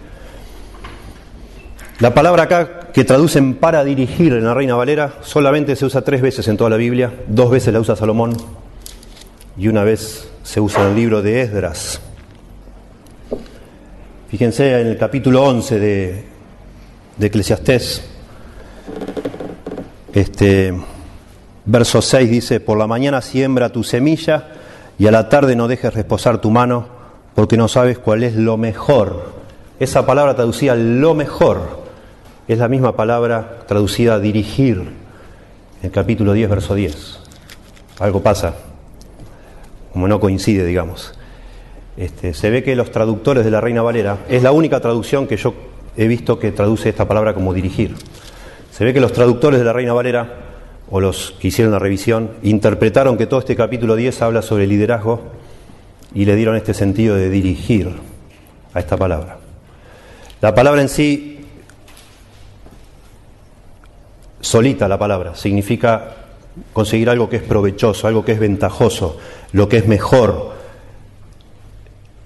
La 1.99 2.15
palabra 2.15 2.45
acá 2.45 2.93
que 2.93 3.03
traducen 3.03 3.57
para 3.57 3.83
dirigir 3.83 4.33
en 4.33 4.45
la 4.45 4.55
Reina 4.55 4.77
Valera 4.77 5.15
solamente 5.23 5.75
se 5.75 5.85
usa 5.85 6.03
tres 6.03 6.23
veces 6.23 6.47
en 6.47 6.57
toda 6.57 6.71
la 6.71 6.77
Biblia, 6.77 7.13
dos 7.27 7.51
veces 7.51 7.75
la 7.75 7.81
usa 7.81 7.97
Salomón 7.97 8.37
y 9.59 9.67
una 9.67 9.83
vez 9.83 10.31
se 10.45 10.61
usa 10.61 10.83
en 10.83 10.91
el 10.91 10.95
libro 10.95 11.23
de 11.23 11.41
Esdras. 11.41 12.01
Fíjense 14.29 14.81
en 14.81 14.87
el 14.87 14.97
capítulo 14.97 15.43
11 15.43 15.81
de, 15.81 16.25
de 17.17 17.27
Eclesiastés, 17.27 18.09
este, 20.13 20.73
verso 21.65 22.01
6 22.01 22.31
dice, 22.31 22.61
por 22.61 22.79
la 22.79 22.87
mañana 22.87 23.21
siembra 23.21 23.73
tu 23.73 23.83
semilla 23.83 24.51
y 25.01 25.09
a 25.09 25.11
la 25.11 25.29
tarde 25.29 25.57
no 25.57 25.67
dejes 25.67 25.93
reposar 25.95 26.41
tu 26.41 26.53
mano 26.53 26.95
porque 27.37 27.59
no 27.59 27.69
sabes 27.69 27.99
cuál 27.99 28.25
es 28.25 28.35
lo 28.35 28.57
mejor. 28.57 29.37
Esa 29.79 30.07
palabra 30.07 30.35
traducida 30.35 30.75
lo 30.75 31.15
mejor 31.15 31.85
es 32.49 32.59
la 32.59 32.67
misma 32.67 32.97
palabra 32.97 33.59
traducida 33.69 34.19
dirigir 34.19 34.79
en 34.79 35.83
el 35.83 35.91
capítulo 35.91 36.33
10, 36.33 36.49
verso 36.49 36.75
10. 36.75 37.21
Algo 38.01 38.23
pasa 38.23 38.55
como 39.93 40.09
no 40.09 40.19
coincide, 40.19 40.65
digamos. 40.65 41.13
Este, 41.99 42.33
se 42.33 42.49
ve 42.49 42.63
que 42.63 42.75
los 42.75 42.91
traductores 42.91 43.45
de 43.45 43.51
la 43.51 43.61
Reina 43.61 43.83
Valera 43.83 44.19
es 44.31 44.43
la 44.43 44.53
única 44.53 44.81
traducción 44.81 45.27
que 45.27 45.37
yo 45.37 45.53
he 45.95 46.07
visto 46.09 46.39
que 46.39 46.53
traduce 46.53 46.89
esta 46.89 47.07
palabra 47.07 47.35
como 47.35 47.53
dirigir. 47.53 47.97
Se 48.71 48.83
ve 48.83 48.95
que 48.95 49.01
los 49.01 49.13
traductores 49.13 49.59
de 49.59 49.65
la 49.65 49.75
Reina 49.75 49.93
Valera, 49.93 50.37
o 50.91 51.01
los 51.01 51.35
que 51.39 51.49
hicieron 51.49 51.73
la 51.73 51.79
revisión, 51.79 52.31
interpretaron 52.43 53.19
que 53.19 53.27
todo 53.27 53.41
este 53.41 53.57
capítulo 53.57 53.95
10 53.95 54.23
habla 54.23 54.41
sobre 54.41 54.67
liderazgo 54.67 55.37
y 56.15 56.25
le 56.25 56.37
dieron 56.37 56.57
este 56.57 56.75
sentido 56.75 57.17
de 57.17 57.31
dirigir 57.31 57.91
a 58.73 58.81
esta 58.81 58.97
palabra. 58.97 59.39
La 60.41 60.55
palabra 60.55 60.83
en 60.83 60.89
sí, 60.89 61.41
solita 64.41 64.89
la 64.89 64.99
palabra, 64.99 65.35
significa 65.35 66.15
conseguir 66.73 67.11
algo 67.11 67.29
que 67.29 67.37
es 67.37 67.43
provechoso, 67.43 68.07
algo 68.07 68.25
que 68.25 68.33
es 68.33 68.39
ventajoso, 68.39 69.19
lo 69.53 69.69
que 69.69 69.79
es 69.79 69.87
mejor. 69.87 70.55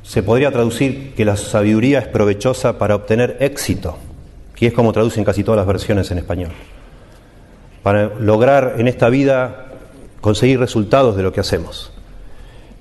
Se 0.03 0.23
podría 0.23 0.51
traducir 0.51 1.15
que 1.15 1.25
la 1.25 1.37
sabiduría 1.37 2.01
es 2.01 2.09
provechosa 2.09 2.79
para 2.79 2.97
obtener 2.97 3.37
éxito, 3.41 3.97
que 4.55 4.67
es 4.67 4.73
como 4.73 4.93
traducen 4.93 5.25
casi 5.25 5.45
todas 5.45 5.59
las 5.59 5.67
versiones 5.67 6.11
en 6.11 6.19
español. 6.19 6.51
Para 7.83 8.15
lograr 8.19 8.75
en 8.79 8.89
esta 8.89 9.09
vida 9.09 9.67
conseguir 10.21 10.59
resultados 10.59 11.17
de 11.17 11.23
lo 11.23 11.33
que 11.33 11.41
hacemos. 11.41 11.93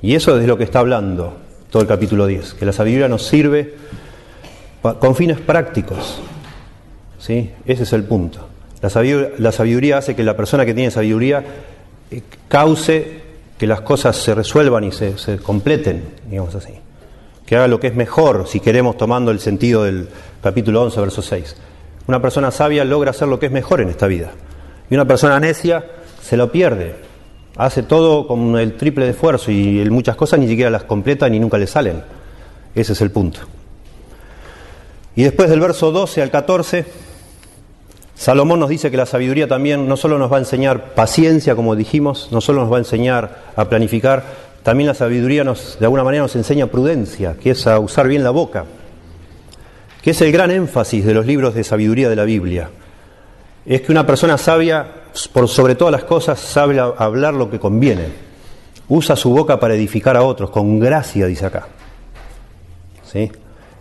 Y 0.02 0.16
eso 0.16 0.36
es 0.36 0.42
de 0.42 0.48
lo 0.48 0.58
que 0.58 0.64
está 0.64 0.80
hablando 0.80 1.38
todo 1.70 1.82
el 1.82 1.88
capítulo 1.88 2.26
10, 2.26 2.56
que 2.56 2.66
la 2.66 2.72
sabiduría 2.72 3.08
nos 3.08 3.26
sirve 3.26 3.76
con 4.82 5.16
fines 5.16 5.40
prácticos. 5.40 6.20
¿sí? 7.20 7.52
Ese 7.66 7.84
es 7.84 7.94
el 7.94 8.04
punto. 8.04 8.48
La 8.82 8.90
sabiduría, 9.52 9.98
hace 9.98 10.16
que 10.16 10.24
la 10.24 10.38
persona 10.38 10.66
que 10.66 10.74
tiene 10.74 10.90
sabiduría 10.90 11.44
eh, 12.10 12.22
cause 12.48 13.22
que 13.58 13.68
las 13.68 13.82
cosas 13.82 14.16
se 14.16 14.34
resuelvan 14.34 14.86
y 14.86 14.92
se, 14.94 15.18
se, 15.18 15.38
completen, 15.38 16.06
digamos 16.30 16.56
así. 16.56 16.74
Que 17.46 17.58
haga 17.58 17.68
lo 17.68 17.80
que 17.80 17.88
es 17.88 17.96
mejor, 17.96 18.48
si 18.48 18.62
queremos 18.62 18.96
tomando 18.96 19.32
el 19.32 19.42
sentido 19.42 19.84
del 19.84 20.08
capítulo 20.42 20.82
11, 20.84 21.02
verso 21.02 21.22
6. 21.22 21.58
Una 22.08 22.22
persona 22.22 22.52
sabia 22.52 22.86
logra 22.86 23.12
hacer 23.12 23.28
lo 23.28 23.38
que 23.38 23.48
es 23.48 23.52
mejor 23.52 23.82
en 23.82 23.90
esta 23.90 24.08
vida. 24.08 24.32
Y 24.90 24.96
una 24.96 25.06
persona 25.06 25.40
necia 25.42 25.84
se 26.22 26.38
lo 26.38 26.52
pierde. 26.52 27.09
Hace 27.60 27.84
todo 27.84 28.26
con 28.26 28.58
el 28.58 28.78
triple 28.78 29.04
de 29.04 29.12
esfuerzo 29.12 29.52
y 29.52 29.84
muchas 29.90 30.16
cosas 30.16 30.40
ni 30.40 30.48
siquiera 30.48 30.70
las 30.70 30.86
completa 30.86 31.28
ni 31.28 31.42
nunca 31.42 31.58
le 31.58 31.68
salen. 31.68 32.02
Ese 32.74 32.94
es 32.94 33.02
el 33.02 33.12
punto. 33.12 33.42
Y 35.14 35.24
después 35.24 35.50
del 35.50 35.60
verso 35.60 35.92
12 35.92 36.22
al 36.22 36.32
14, 36.32 36.86
Salomón 38.16 38.62
nos 38.62 38.70
dice 38.70 38.90
que 38.90 38.96
la 38.96 39.06
sabiduría 39.06 39.50
también 39.50 39.90
no 39.90 39.98
solo 39.98 40.18
nos 40.18 40.32
va 40.32 40.38
a 40.38 40.40
enseñar 40.40 40.94
paciencia, 40.94 41.54
como 41.54 41.76
dijimos, 41.76 42.30
no 42.32 42.40
solo 42.40 42.62
nos 42.62 42.72
va 42.72 42.78
a 42.78 42.80
enseñar 42.80 43.44
a 43.58 43.66
planificar, 43.66 44.24
también 44.64 44.88
la 44.88 44.94
sabiduría 44.94 45.44
nos, 45.44 45.78
de 45.80 45.86
alguna 45.86 46.06
manera 46.06 46.24
nos 46.24 46.38
enseña 46.38 46.68
prudencia, 46.68 47.36
que 47.42 47.50
es 47.52 47.68
a 47.68 47.78
usar 47.80 48.08
bien 48.08 48.24
la 48.24 48.30
boca, 48.30 48.64
que 50.02 50.12
es 50.12 50.22
el 50.22 50.32
gran 50.32 50.50
énfasis 50.50 51.04
de 51.04 51.14
los 51.14 51.26
libros 51.26 51.56
de 51.56 51.66
sabiduría 51.66 52.08
de 52.08 52.16
la 52.16 52.24
Biblia. 52.24 52.70
Es 53.66 53.82
que 53.82 53.92
una 53.92 54.08
persona 54.08 54.38
sabia, 54.38 54.99
sobre 55.14 55.76
todas 55.76 55.92
las 55.92 56.04
cosas, 56.04 56.40
sabe 56.40 56.80
hablar 56.80 57.34
lo 57.34 57.50
que 57.50 57.60
conviene. 57.60 58.08
Usa 58.88 59.16
su 59.16 59.30
boca 59.30 59.60
para 59.60 59.76
edificar 59.76 60.18
a 60.18 60.24
otros, 60.24 60.50
con 60.50 60.80
gracia, 60.80 61.28
dice 61.28 61.46
acá. 61.46 61.68
¿Sí? 63.04 63.32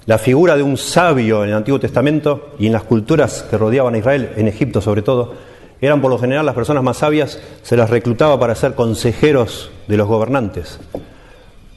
La 0.07 0.19
figura 0.19 0.57
de 0.57 0.63
un 0.63 0.77
sabio 0.77 1.45
en 1.45 1.51
el 1.51 1.57
Antiguo 1.57 1.79
Testamento 1.79 2.55
y 2.59 2.67
en 2.67 2.73
las 2.73 2.85
culturas 2.85 3.45
que 3.51 3.59
rodeaban 3.59 3.95
a 3.95 3.99
Israel, 3.99 4.33
en 4.37 4.49
Egipto 4.49 4.81
sobre 4.81 5.03
todo, 5.03 5.35
eran 5.81 6.01
por 6.01 6.11
lo 6.11 6.19
general 6.19 6.47
las 6.47 6.55
personas 6.55 6.83
más 6.83 6.97
sabias, 6.97 7.39
se 7.63 7.77
las 7.77 7.91
reclutaba 7.91 8.39
para 8.41 8.55
ser 8.55 8.75
consejeros 8.75 9.71
de 9.87 9.97
los 9.97 10.09
gobernantes, 10.09 10.81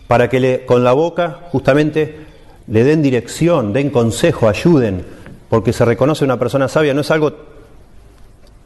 para 0.08 0.30
que 0.30 0.40
le, 0.40 0.66
con 0.66 0.84
la 0.84 0.94
boca 0.94 1.40
justamente 1.52 2.26
le 2.68 2.84
den 2.84 3.02
dirección, 3.02 3.74
den 3.74 3.90
consejo, 3.90 4.48
ayuden, 4.48 5.06
porque 5.50 5.74
se 5.74 5.86
reconoce 5.86 6.24
una 6.24 6.40
persona 6.40 6.68
sabia, 6.68 6.94
no 6.94 7.02
es 7.02 7.12
algo 7.12 7.34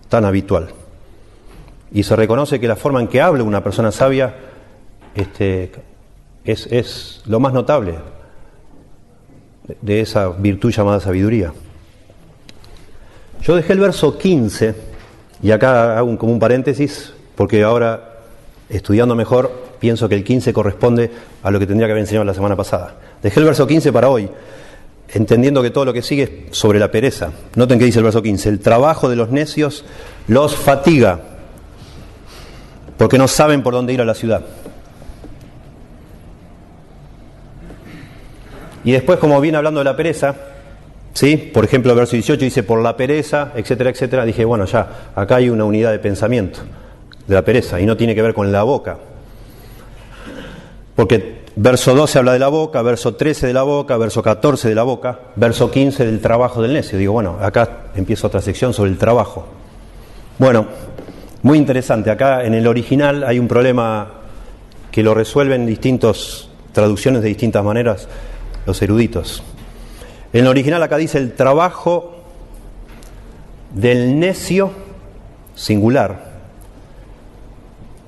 tan 0.10 0.26
habitual. 0.26 0.70
Y 1.92 2.04
se 2.04 2.16
reconoce 2.16 2.60
que 2.60 2.68
la 2.68 2.76
forma 2.76 3.00
en 3.02 3.08
que 3.08 3.22
habla 3.22 3.44
una 3.44 3.64
persona 3.64 3.92
sabia 3.92 4.36
este, 5.16 5.72
es, 6.44 6.68
es 6.68 7.22
lo 7.26 7.40
más 7.40 7.54
notable, 7.54 7.96
de 9.82 10.02
esa 10.02 10.30
virtud 10.30 10.72
llamada 10.72 11.00
sabiduría. 11.00 11.54
Yo 13.42 13.56
dejé 13.56 13.74
el 13.74 13.80
verso 13.80 14.18
15, 14.18 14.76
y 15.42 15.52
acá 15.52 15.98
hago 15.98 16.10
un, 16.10 16.18
como 16.18 16.34
un 16.34 16.40
paréntesis, 16.40 17.14
porque 17.36 17.64
ahora, 17.64 18.20
estudiando 18.70 19.16
mejor, 19.16 19.52
pienso 19.80 20.10
que 20.10 20.16
el 20.16 20.24
15 20.24 20.54
corresponde 20.54 21.12
a 21.44 21.52
lo 21.52 21.60
que 21.60 21.68
tendría 21.68 21.88
que 21.88 21.92
haber 21.92 22.02
enseñado 22.02 22.26
la 22.26 22.34
semana 22.34 22.56
pasada. 22.56 22.96
Dejé 23.22 23.40
el 23.40 23.46
verso 23.46 23.68
15 23.68 23.92
para 23.92 24.10
hoy, 24.10 24.30
entendiendo 25.10 25.62
que 25.62 25.70
todo 25.70 25.86
lo 25.86 25.94
que 25.94 26.02
sigue 26.02 26.48
es 26.50 26.58
sobre 26.58 26.80
la 26.80 26.92
pereza. 26.92 27.32
Noten 27.56 27.80
que 27.80 27.86
dice 27.86 28.00
el 28.00 28.04
verso 28.04 28.22
15, 28.22 28.50
el 28.50 28.60
trabajo 28.60 29.10
de 29.10 29.16
los 29.16 29.30
necios 29.30 29.86
los 30.28 30.56
fatiga, 30.56 31.20
porque 32.98 33.18
no 33.18 33.28
saben 33.28 33.64
por 33.64 33.74
dónde 33.74 33.94
ir 33.94 34.02
a 34.02 34.06
la 34.06 34.16
ciudad. 34.16 34.46
Y 38.84 38.92
después, 38.92 39.20
como 39.20 39.42
viene 39.42 39.58
hablando 39.58 39.80
de 39.80 39.86
la 39.86 39.96
pereza, 39.96 40.36
¿sí? 41.14 41.38
por 41.38 41.66
ejemplo, 41.66 41.92
el 41.92 41.98
verso 41.98 42.16
18 42.16 42.44
dice 42.44 42.64
por 42.64 42.82
la 42.82 42.96
pereza, 42.96 43.52
etcétera, 43.56 43.90
etcétera, 43.90 44.26
dije, 44.26 44.46
bueno, 44.46 44.66
ya, 44.66 45.12
acá 45.16 45.38
hay 45.38 45.50
una 45.50 45.66
unidad 45.66 45.92
de 45.92 46.00
pensamiento 46.00 46.60
de 47.28 47.34
la 47.34 47.44
pereza 47.44 47.82
y 47.82 47.86
no 47.86 47.98
tiene 47.98 48.14
que 48.14 48.22
ver 48.22 48.34
con 48.34 48.52
la 48.52 48.64
boca. 48.64 48.98
Porque 50.96 51.45
verso 51.56 51.96
12 51.96 52.20
habla 52.20 52.34
de 52.34 52.40
la 52.40 52.48
boca, 52.50 52.82
verso 52.82 53.16
13 53.16 53.48
de 53.48 53.54
la 53.54 53.64
boca, 53.64 53.98
verso 53.98 54.22
14 54.22 54.70
de 54.70 54.76
la 54.76 54.84
boca, 54.84 55.20
verso 55.36 55.72
15 55.72 56.06
del 56.06 56.20
trabajo 56.20 56.62
del 56.62 56.74
necio. 56.74 56.98
Digo, 56.98 57.14
bueno, 57.14 57.38
acá 57.42 57.88
empieza 57.96 58.28
otra 58.28 58.42
sección 58.42 58.74
sobre 58.74 58.92
el 58.92 58.98
trabajo. 58.98 59.46
Bueno, 60.38 60.68
muy 61.44 61.58
interesante. 61.58 62.12
Acá 62.12 62.44
en 62.44 62.54
el 62.54 62.68
original 62.68 63.24
hay 63.24 63.40
un 63.40 63.48
problema 63.48 64.12
que 64.92 65.04
lo 65.04 65.14
resuelven 65.14 65.66
distintas 65.66 66.50
traducciones 66.72 67.22
de 67.22 67.30
distintas 67.30 67.64
maneras 67.64 68.08
los 68.66 68.82
eruditos. 68.82 69.44
En 70.34 70.42
el 70.42 70.48
original 70.48 70.84
acá 70.84 70.98
dice 70.98 71.18
el 71.18 71.34
trabajo 71.34 72.16
del 73.74 74.20
necio 74.20 74.72
singular, 75.54 76.34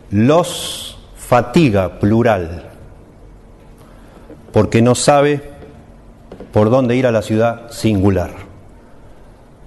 los 0.10 0.98
fatiga 1.16 2.00
plural, 2.00 2.67
porque 4.58 4.82
no 4.82 4.96
sabe 4.96 5.40
por 6.52 6.72
dónde 6.72 6.96
ir 6.96 7.06
a 7.06 7.12
la 7.12 7.22
ciudad 7.22 7.70
singular. 7.70 8.32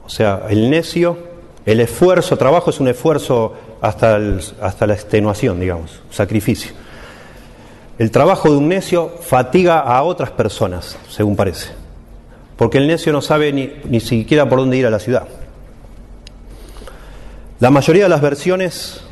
O 0.05 0.09
sea, 0.09 0.47
el 0.49 0.69
necio, 0.69 1.17
el 1.65 1.79
esfuerzo, 1.79 2.37
trabajo 2.37 2.71
es 2.71 2.81
un 2.81 2.89
esfuerzo 2.89 3.55
hasta, 3.81 4.19
hasta 4.61 4.89
la 4.89 4.95
extenuación, 4.95 5.61
digamos, 5.61 6.03
sacrificio. 6.11 6.73
El 8.01 8.11
trabajo 8.11 8.51
de 8.51 8.57
un 8.57 8.69
necio 8.69 9.13
fatiga 9.21 9.79
a 9.79 10.03
otras 10.03 10.33
personas, 10.33 10.99
según 11.09 11.37
parece, 11.37 11.69
porque 12.57 12.79
el 12.79 12.89
necio 12.89 13.13
no 13.13 13.23
sabe 13.23 13.53
ni, 13.53 13.73
ni 13.85 14.01
siquiera 14.01 14.49
por 14.49 14.59
dónde 14.59 14.77
ir 14.77 14.87
a 14.87 14.91
la 14.91 14.99
ciudad. 14.99 15.29
La 17.61 17.71
mayoría 17.71 18.03
de 18.03 18.11
las 18.11 18.23
versiones 18.23 19.03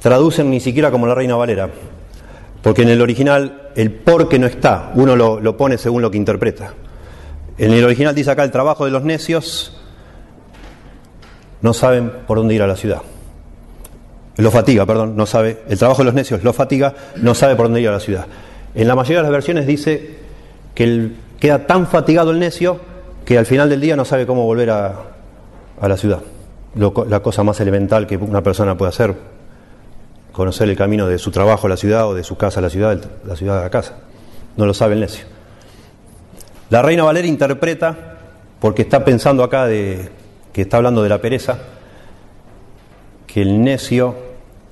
traducen 0.00 0.48
ni 0.48 0.60
siquiera 0.60 0.90
como 0.90 1.06
la 1.06 1.14
Reina 1.14 1.36
Valera, 1.36 1.68
porque 2.64 2.82
en 2.82 2.88
el 2.88 3.00
original 3.00 3.70
el 3.76 3.92
por 3.92 4.28
que 4.28 4.40
no 4.40 4.48
está, 4.48 4.90
uno 4.96 5.14
lo, 5.14 5.38
lo, 5.38 5.56
pone 5.56 5.78
según 5.78 6.02
lo 6.02 6.10
que 6.10 6.16
interpreta. 6.16 6.74
En 7.58 7.70
el 7.70 7.84
original 7.84 8.12
dice 8.16 8.32
acá 8.32 8.42
el 8.42 8.50
trabajo 8.50 8.84
de 8.84 8.90
los 8.90 9.04
necios 9.04 9.80
no 11.62 11.72
saben 11.72 12.10
por 12.26 12.38
dónde 12.38 12.54
ir 12.54 12.62
a 12.62 12.66
la 12.66 12.74
ciudad 12.74 13.02
lo 14.36 14.50
fatiga, 14.50 14.84
perdón, 14.84 15.16
no 15.16 15.26
sabe, 15.26 15.62
el 15.68 15.78
trabajo 15.78 16.02
de 16.02 16.06
los 16.06 16.14
necios 16.14 16.42
lo 16.42 16.52
fatiga, 16.52 16.94
no 17.16 17.34
sabe 17.34 17.54
por 17.54 17.66
dónde 17.66 17.80
ir 17.80 17.88
a 17.88 17.92
la 17.92 18.00
ciudad. 18.00 18.26
En 18.74 18.88
la 18.88 18.96
mayoría 18.96 19.18
de 19.18 19.22
las 19.22 19.32
versiones 19.32 19.66
dice 19.66 20.18
que 20.74 21.12
queda 21.38 21.66
tan 21.66 21.86
fatigado 21.86 22.32
el 22.32 22.40
necio 22.40 22.80
que 23.24 23.38
al 23.38 23.46
final 23.46 23.68
del 23.68 23.80
día 23.80 23.96
no 23.96 24.04
sabe 24.04 24.26
cómo 24.26 24.44
volver 24.44 24.70
a, 24.70 24.94
la 25.80 25.96
ciudad. 25.96 26.20
la 26.74 27.20
cosa 27.20 27.44
más 27.44 27.60
elemental 27.60 28.06
que 28.06 28.16
una 28.16 28.42
persona 28.42 28.76
puede 28.76 28.88
hacer, 28.88 29.14
conocer 30.34 30.68
el 30.68 30.76
camino 30.76 31.06
de 31.06 31.18
su 31.18 31.30
trabajo 31.30 31.68
a 31.68 31.70
la 31.70 31.76
ciudad 31.76 32.08
o 32.08 32.14
de 32.14 32.24
su 32.24 32.36
casa 32.36 32.58
a 32.58 32.62
la 32.62 32.68
ciudad, 32.68 33.00
la 33.24 33.36
ciudad 33.36 33.60
a 33.60 33.62
la 33.62 33.70
casa. 33.70 33.94
No 34.56 34.66
lo 34.66 34.74
sabe 34.74 34.94
el 34.94 35.00
necio. 35.00 35.24
La 36.70 36.82
reina 36.82 37.04
Valera 37.04 37.28
interpreta, 37.28 38.18
porque 38.60 38.82
está 38.82 39.04
pensando 39.04 39.44
acá 39.44 39.66
de 39.66 40.10
que 40.52 40.62
está 40.62 40.78
hablando 40.78 41.04
de 41.04 41.08
la 41.08 41.20
pereza, 41.20 41.58
que 43.28 43.42
el 43.42 43.62
necio 43.62 44.16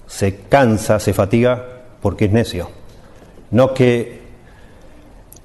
se 0.09 0.40
cansa, 0.49 0.99
se 0.99 1.14
fatiga 1.14 1.64
porque 2.00 2.25
es 2.25 2.33
necio. 2.33 2.69
No 3.52 3.73
que 3.73 4.21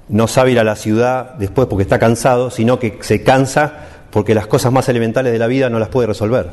no 0.08 0.26
sabe 0.26 0.50
ir 0.50 0.58
a 0.58 0.64
la 0.64 0.74
ciudad 0.74 1.34
después 1.34 1.68
porque 1.68 1.82
está 1.82 2.00
cansado, 2.00 2.50
sino 2.50 2.80
que 2.80 2.98
se 3.02 3.22
cansa 3.22 3.86
porque 4.10 4.34
las 4.34 4.48
cosas 4.48 4.72
más 4.72 4.88
elementales 4.88 5.32
de 5.32 5.38
la 5.38 5.46
vida 5.46 5.70
no 5.70 5.78
las 5.78 5.90
puede 5.90 6.08
resolver. 6.08 6.50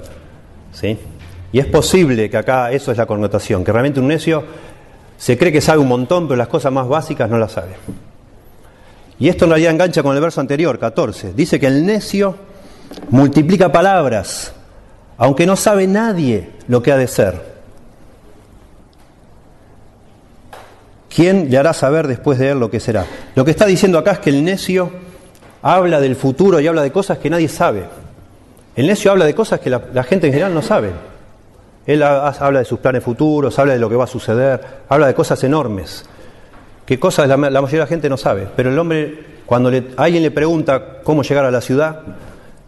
¿Sí? 0.72 1.00
Y 1.56 1.60
es 1.60 1.68
posible 1.68 2.30
que 2.30 2.36
acá 2.36 2.70
eso 2.74 2.92
es 2.92 2.98
la 2.98 3.06
connotación, 3.06 3.64
que 3.64 3.72
realmente 3.72 4.02
un 4.02 4.10
necio 4.10 4.44
se 5.18 5.38
cree 5.38 5.54
que 5.54 5.62
sabe 5.62 5.80
un 5.80 5.88
montón, 5.88 6.28
pero 6.28 6.36
las 6.36 6.50
cosas 6.50 6.70
más 6.74 6.86
básicas 6.86 7.30
no 7.30 7.38
las 7.38 7.54
sabe. 7.54 7.78
Y 9.20 9.30
esto 9.30 9.46
en 9.46 9.52
realidad 9.52 9.72
engancha 9.72 10.04
con 10.04 10.14
el 10.14 10.22
verso 10.22 10.42
anterior, 10.42 10.78
14. 10.78 11.32
Dice 11.32 11.58
que 11.58 11.68
el 11.68 11.86
necio 11.86 12.36
multiplica 13.10 13.72
palabras 13.72 14.52
aunque 15.18 15.46
no 15.46 15.56
sabe 15.56 15.88
nadie 15.88 16.50
lo 16.68 16.84
que 16.84 16.92
ha 16.92 16.98
de 16.98 17.08
ser. 17.08 17.56
¿Quién 21.08 21.50
le 21.50 21.58
hará 21.58 21.72
saber 21.72 22.06
después 22.10 22.38
de 22.38 22.50
él 22.50 22.60
lo 22.60 22.70
que 22.70 22.82
será? 22.82 23.06
Lo 23.34 23.46
que 23.46 23.52
está 23.52 23.66
diciendo 23.66 23.98
acá 23.98 24.12
es 24.12 24.20
que 24.20 24.30
el 24.30 24.44
necio 24.44 24.92
habla 25.62 26.02
del 26.02 26.18
futuro 26.18 26.60
y 26.60 26.68
habla 26.68 26.82
de 26.82 26.92
cosas 26.92 27.20
que 27.20 27.30
nadie 27.30 27.48
sabe. 27.48 27.86
El 28.76 28.88
necio 28.88 29.10
habla 29.10 29.24
de 29.24 29.34
cosas 29.34 29.62
que 29.62 29.70
la, 29.70 30.04
gente 30.04 30.28
en 30.28 30.34
general 30.34 30.54
no 30.54 30.62
sabe. 30.62 31.15
Él 31.86 32.04
habla 32.04 32.60
de 32.60 32.66
sus 32.66 32.80
planes 32.80 33.04
futuros, 33.04 33.58
habla 33.60 33.74
de 33.74 33.80
lo 33.80 33.90
que 33.90 33.96
va 33.96 34.06
a 34.06 34.08
suceder, 34.08 34.60
habla 34.90 35.08
de 35.08 35.14
cosas 35.14 35.44
enormes, 35.44 36.06
que 36.86 37.00
cosas 37.00 37.28
la, 37.28 37.38
mayoría 37.38 37.70
de 37.70 37.78
la 37.80 37.88
gente 37.88 38.10
no 38.10 38.18
sabe. 38.18 38.48
Pero 38.56 38.72
el 38.72 38.80
hombre, 38.80 39.24
cuando 39.46 39.72
alguien 39.98 40.24
le 40.24 40.32
pregunta 40.32 41.02
cómo 41.04 41.24
llegar 41.24 41.46
a 41.46 41.52
la 41.52 41.62
ciudad, 41.62 42.02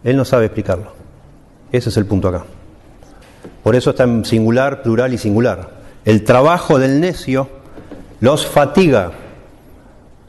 él 0.03 0.15
no 0.15 0.25
sabe 0.25 0.45
explicarlo. 0.45 0.93
Ese 1.71 1.89
es 1.89 1.97
el 1.97 2.05
punto 2.05 2.27
acá. 2.27 2.43
Por 3.63 3.75
eso 3.75 3.89
está 3.89 4.03
en 4.03 4.23
singular, 4.23 4.81
plural 4.81 5.13
y 5.13 5.17
singular. 5.17 5.69
El 6.05 6.23
trabajo 6.23 6.79
del 6.79 7.01
necio 7.01 7.49
los 8.19 8.45
fatiga. 8.45 9.11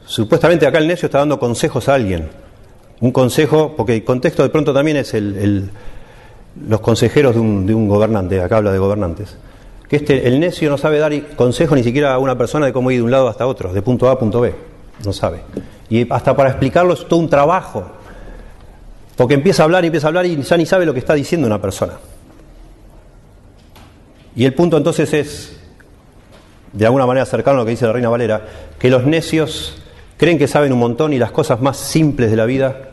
Supuestamente 0.05 0.67
acá 0.67 0.79
el 0.79 0.87
necio 0.87 1.05
está 1.05 1.19
dando 1.19 1.39
consejos 1.39 1.87
a 1.89 1.95
alguien. 1.95 2.29
Un 2.99 3.11
consejo, 3.11 3.75
porque 3.77 3.95
el 3.95 4.03
contexto 4.03 4.43
de 4.43 4.49
pronto 4.49 4.73
también 4.73 4.97
es 4.97 5.13
el, 5.13 5.69
los 6.67 6.79
consejeros 6.81 7.35
de 7.35 7.41
un, 7.41 7.65
de 7.65 7.73
un, 7.73 7.87
gobernante, 7.87 8.41
acá 8.41 8.57
habla 8.57 8.71
de 8.71 8.79
gobernantes. 8.79 9.37
Que 9.87 9.97
este, 9.97 10.27
el 10.27 10.39
necio 10.39 10.69
no 10.69 10.77
sabe 10.77 10.99
dar 10.99 11.13
consejo 11.35 11.75
ni 11.75 11.83
siquiera 11.83 12.13
a 12.13 12.19
una 12.19 12.37
persona 12.37 12.65
de 12.65 12.73
cómo 12.73 12.91
ir 12.91 12.99
de 12.99 13.03
un 13.03 13.11
lado 13.11 13.27
hasta 13.27 13.47
otro, 13.47 13.73
de 13.73 13.81
punto 13.81 14.07
A 14.07 14.13
a 14.13 14.19
punto 14.19 14.41
B. 14.41 14.53
No 15.03 15.13
sabe. 15.13 15.41
Y 15.89 16.11
hasta 16.11 16.35
para 16.35 16.49
explicarlo 16.49 16.93
es 16.93 17.07
todo 17.07 17.19
un 17.19 17.29
trabajo. 17.29 17.83
Porque 19.15 19.33
empieza 19.33 19.63
a 19.63 19.65
hablar 19.65 19.83
y 19.83 19.87
empieza 19.87 20.07
a 20.07 20.09
hablar 20.09 20.25
y 20.25 20.41
ya 20.41 20.57
ni 20.57 20.65
sabe 20.65 20.85
lo 20.85 20.93
que 20.93 20.99
está 20.99 21.13
diciendo 21.13 21.47
una 21.47 21.61
persona. 21.61 21.93
Y 24.35 24.45
el 24.45 24.53
punto 24.53 24.77
entonces 24.77 25.13
es, 25.13 25.59
de 26.71 26.85
alguna 26.85 27.05
manera 27.05 27.25
cercano 27.25 27.57
a 27.57 27.59
lo 27.61 27.65
que 27.65 27.71
dice 27.71 27.85
la 27.85 27.93
Reina 27.93 28.09
Valera, 28.09 28.45
que 28.77 28.89
los 28.89 29.05
necios 29.05 29.81
creen 30.17 30.37
que 30.37 30.47
saben 30.47 30.71
un 30.71 30.79
montón 30.79 31.13
y 31.13 31.17
las 31.17 31.31
cosas 31.31 31.61
más 31.61 31.77
simples 31.77 32.29
de 32.29 32.37
la 32.37 32.45
vida 32.45 32.91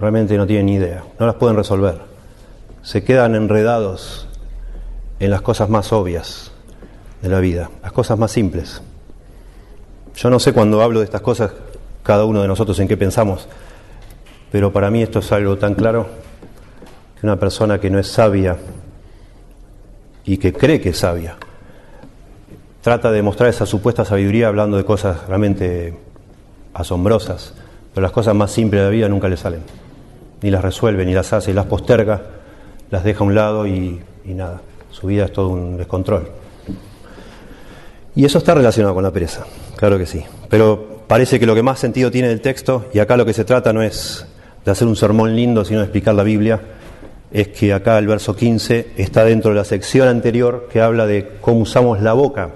realmente 0.00 0.36
no 0.36 0.46
tienen 0.46 0.66
ni 0.66 0.74
idea, 0.74 1.04
no 1.18 1.26
las 1.26 1.36
pueden 1.36 1.56
resolver. 1.56 2.11
Se 2.82 3.04
quedan 3.04 3.36
enredados 3.36 4.26
en 5.20 5.30
las 5.30 5.40
cosas 5.40 5.68
más 5.68 5.92
obvias 5.92 6.50
de 7.22 7.28
la 7.28 7.38
vida, 7.38 7.70
las 7.80 7.92
cosas 7.92 8.18
más 8.18 8.32
simples. 8.32 8.82
Yo 10.16 10.30
no 10.30 10.40
sé 10.40 10.52
cuando 10.52 10.82
hablo 10.82 10.98
de 10.98 11.04
estas 11.04 11.20
cosas, 11.20 11.52
cada 12.02 12.24
uno 12.24 12.42
de 12.42 12.48
nosotros 12.48 12.78
en 12.80 12.88
qué 12.88 12.96
pensamos, 12.96 13.48
pero 14.50 14.72
para 14.72 14.90
mí 14.90 15.00
esto 15.00 15.20
es 15.20 15.30
algo 15.30 15.56
tan 15.56 15.74
claro 15.74 16.08
que 17.18 17.24
una 17.24 17.38
persona 17.38 17.78
que 17.78 17.88
no 17.88 18.00
es 18.00 18.08
sabia 18.08 18.56
y 20.24 20.38
que 20.38 20.52
cree 20.52 20.80
que 20.80 20.88
es 20.88 20.98
sabia, 20.98 21.36
trata 22.80 23.12
de 23.12 23.22
mostrar 23.22 23.48
esa 23.48 23.64
supuesta 23.64 24.04
sabiduría 24.04 24.48
hablando 24.48 24.76
de 24.76 24.84
cosas 24.84 25.28
realmente 25.28 25.96
asombrosas, 26.74 27.54
pero 27.94 28.02
las 28.02 28.12
cosas 28.12 28.34
más 28.34 28.50
simples 28.50 28.80
de 28.80 28.86
la 28.86 28.90
vida 28.90 29.08
nunca 29.08 29.28
le 29.28 29.36
salen. 29.36 29.62
Ni 30.42 30.50
las 30.50 30.62
resuelve, 30.62 31.06
ni 31.06 31.14
las 31.14 31.32
hace, 31.32 31.52
y 31.52 31.54
las 31.54 31.66
posterga, 31.66 32.20
las 32.92 33.02
deja 33.02 33.24
a 33.24 33.26
un 33.26 33.34
lado 33.34 33.66
y, 33.66 34.00
nada. 34.24 34.60
Su 34.92 35.08
vida 35.08 35.24
es 35.24 35.32
todo 35.32 35.48
un 35.48 35.76
descontrol. 35.76 36.28
Y 38.14 38.24
eso 38.24 38.38
está 38.38 38.54
relacionado 38.54 38.94
con 38.94 39.02
la 39.02 39.10
pereza, 39.10 39.44
claro 39.76 39.98
que 39.98 40.06
sí. 40.06 40.22
Pero 40.48 41.02
parece 41.08 41.40
que 41.40 41.46
lo 41.46 41.56
que 41.56 41.62
más 41.64 41.80
sentido 41.80 42.12
tiene 42.12 42.30
el 42.30 42.40
texto, 42.40 42.86
y 42.92 43.00
acá 43.00 43.16
lo 43.16 43.26
que 43.26 43.32
se 43.32 43.44
trata 43.44 43.72
no 43.72 43.82
es 43.82 44.26
de 44.64 44.70
hacer 44.70 44.86
un 44.86 44.94
sermón 44.94 45.34
lindo, 45.34 45.64
sino 45.64 45.80
de 45.80 45.86
explicar 45.86 46.14
la 46.14 46.22
Biblia, 46.22 46.60
es 47.32 47.48
que 47.48 47.72
acá 47.72 47.98
el 47.98 48.06
verso 48.06 48.36
15 48.36 48.92
está 48.96 49.24
dentro 49.24 49.50
de 49.50 49.56
la 49.56 49.64
sección 49.64 50.06
anterior 50.06 50.68
que 50.70 50.80
habla 50.80 51.06
de 51.06 51.32
cómo 51.40 51.60
usamos 51.60 52.00
la 52.00 52.12
boca 52.12 52.50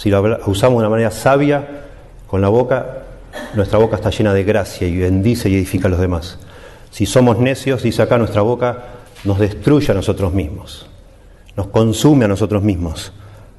si 0.00 0.08
lo 0.08 0.22
usamos 0.46 0.78
de 0.78 0.86
una 0.86 0.88
manera 0.88 1.10
sabia, 1.10 1.82
con 2.26 2.40
la 2.40 2.48
boca, 2.48 3.02
nuestra 3.54 3.78
boca 3.78 3.96
está 3.96 4.08
llena 4.08 4.32
de 4.32 4.44
gracia 4.44 4.88
y 4.88 4.96
bendice 4.96 5.50
y 5.50 5.56
edifica 5.56 5.88
a 5.88 5.90
los 5.90 6.00
demás. 6.00 6.38
Si 6.90 7.04
somos 7.04 7.38
necios, 7.38 7.82
dice 7.82 8.00
acá, 8.00 8.16
nuestra 8.16 8.40
boca 8.40 8.99
nos 9.24 9.38
destruye 9.38 9.92
a 9.92 9.94
nosotros 9.94 10.32
mismos, 10.32 10.86
nos 11.56 11.68
consume 11.68 12.24
a 12.24 12.28
nosotros 12.28 12.62
mismos. 12.62 13.12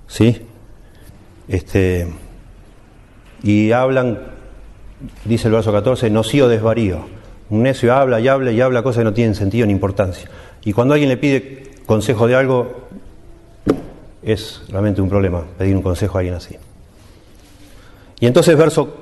¿Sí? 0.07 0.41
Este, 1.47 2.07
y 3.43 3.71
hablan, 3.71 4.19
dice 5.25 5.47
el 5.47 5.53
verso 5.53 5.71
14, 5.71 6.09
nocivo 6.09 6.47
desvarío. 6.47 7.05
Un 7.49 7.63
necio 7.63 7.93
habla 7.93 8.19
y 8.19 8.27
habla 8.27 8.51
y 8.51 8.61
habla 8.61 8.83
cosas 8.83 9.01
que 9.01 9.05
no 9.05 9.13
tienen 9.13 9.35
sentido 9.35 9.65
ni 9.65 9.73
importancia. 9.73 10.29
Y 10.63 10.73
cuando 10.73 10.93
alguien 10.93 11.09
le 11.09 11.17
pide 11.17 11.71
consejo 11.85 12.27
de 12.27 12.35
algo, 12.35 12.87
es 14.21 14.61
realmente 14.69 15.01
un 15.01 15.09
problema 15.09 15.43
pedir 15.57 15.75
un 15.75 15.81
consejo 15.81 16.17
a 16.17 16.19
alguien 16.19 16.35
así. 16.35 16.55
Y 18.19 18.27
entonces 18.27 18.55
verso 18.55 18.95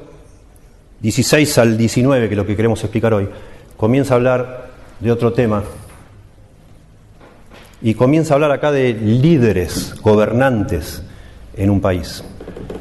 16 1.01 1.57
al 1.57 1.77
19, 1.77 2.27
que 2.27 2.33
es 2.33 2.37
lo 2.37 2.45
que 2.45 2.55
queremos 2.55 2.83
explicar 2.83 3.13
hoy, 3.13 3.29
comienza 3.77 4.13
a 4.13 4.17
hablar 4.17 4.69
de 4.99 5.11
otro 5.11 5.33
tema. 5.33 5.63
Y 7.81 7.93
comienza 7.93 8.33
a 8.33 8.35
hablar 8.35 8.51
acá 8.51 8.71
de 8.71 8.93
líderes, 8.93 9.95
gobernantes 10.01 11.01
en 11.55 11.69
un 11.69 11.79
país. 11.79 12.23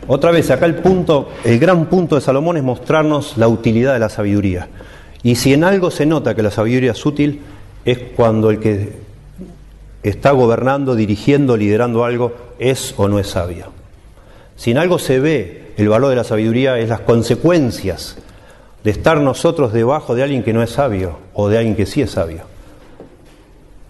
Otra 0.06 0.30
vez, 0.30 0.50
acá 0.50 0.66
el 0.66 0.76
punto, 0.76 1.30
el 1.44 1.58
gran 1.58 1.86
punto 1.86 2.14
de 2.14 2.20
Salomón 2.20 2.56
es 2.56 2.62
mostrarnos 2.62 3.36
la 3.36 3.46
utilidad 3.46 3.92
de 3.92 3.98
la 3.98 4.08
sabiduría. 4.08 4.68
Y 5.22 5.36
si 5.36 5.52
en 5.52 5.64
algo 5.64 5.90
se 5.90 6.06
nota 6.06 6.34
que 6.34 6.42
la 6.42 6.50
sabiduría 6.50 6.92
es 6.92 7.06
útil, 7.06 7.42
es 7.84 7.98
cuando 8.16 8.50
el 8.50 8.58
que 8.58 8.92
está 10.02 10.30
gobernando, 10.30 10.94
dirigiendo, 10.94 11.56
liderando 11.56 12.04
algo, 12.04 12.34
es 12.58 12.94
o 12.96 13.08
no 13.08 13.18
es 13.18 13.28
sabio. 13.28 13.66
Si 14.56 14.70
en 14.70 14.78
algo 14.78 14.98
se 14.98 15.20
ve 15.20 15.72
el 15.76 15.88
valor 15.88 16.10
de 16.10 16.16
la 16.16 16.24
sabiduría, 16.24 16.78
es 16.78 16.88
las 16.88 17.00
consecuencias 17.00 18.16
de 18.82 18.90
estar 18.90 19.20
nosotros 19.20 19.72
debajo 19.72 20.14
de 20.14 20.22
alguien 20.22 20.42
que 20.42 20.52
no 20.52 20.62
es 20.62 20.70
sabio 20.70 21.18
o 21.34 21.48
de 21.48 21.58
alguien 21.58 21.76
que 21.76 21.86
sí 21.86 22.02
es 22.02 22.12
sabio. 22.12 22.42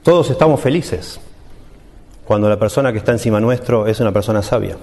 Todos 0.09 0.31
estamos 0.31 0.59
felices 0.59 1.21
cuando 2.25 2.49
la 2.49 2.59
persona 2.59 2.93
que 2.93 2.97
está 2.97 3.13
encima 3.13 3.41
nuestro 3.41 3.87
es 3.87 4.01
una 4.01 4.11
persona 4.11 4.41
sabia. 4.41 4.79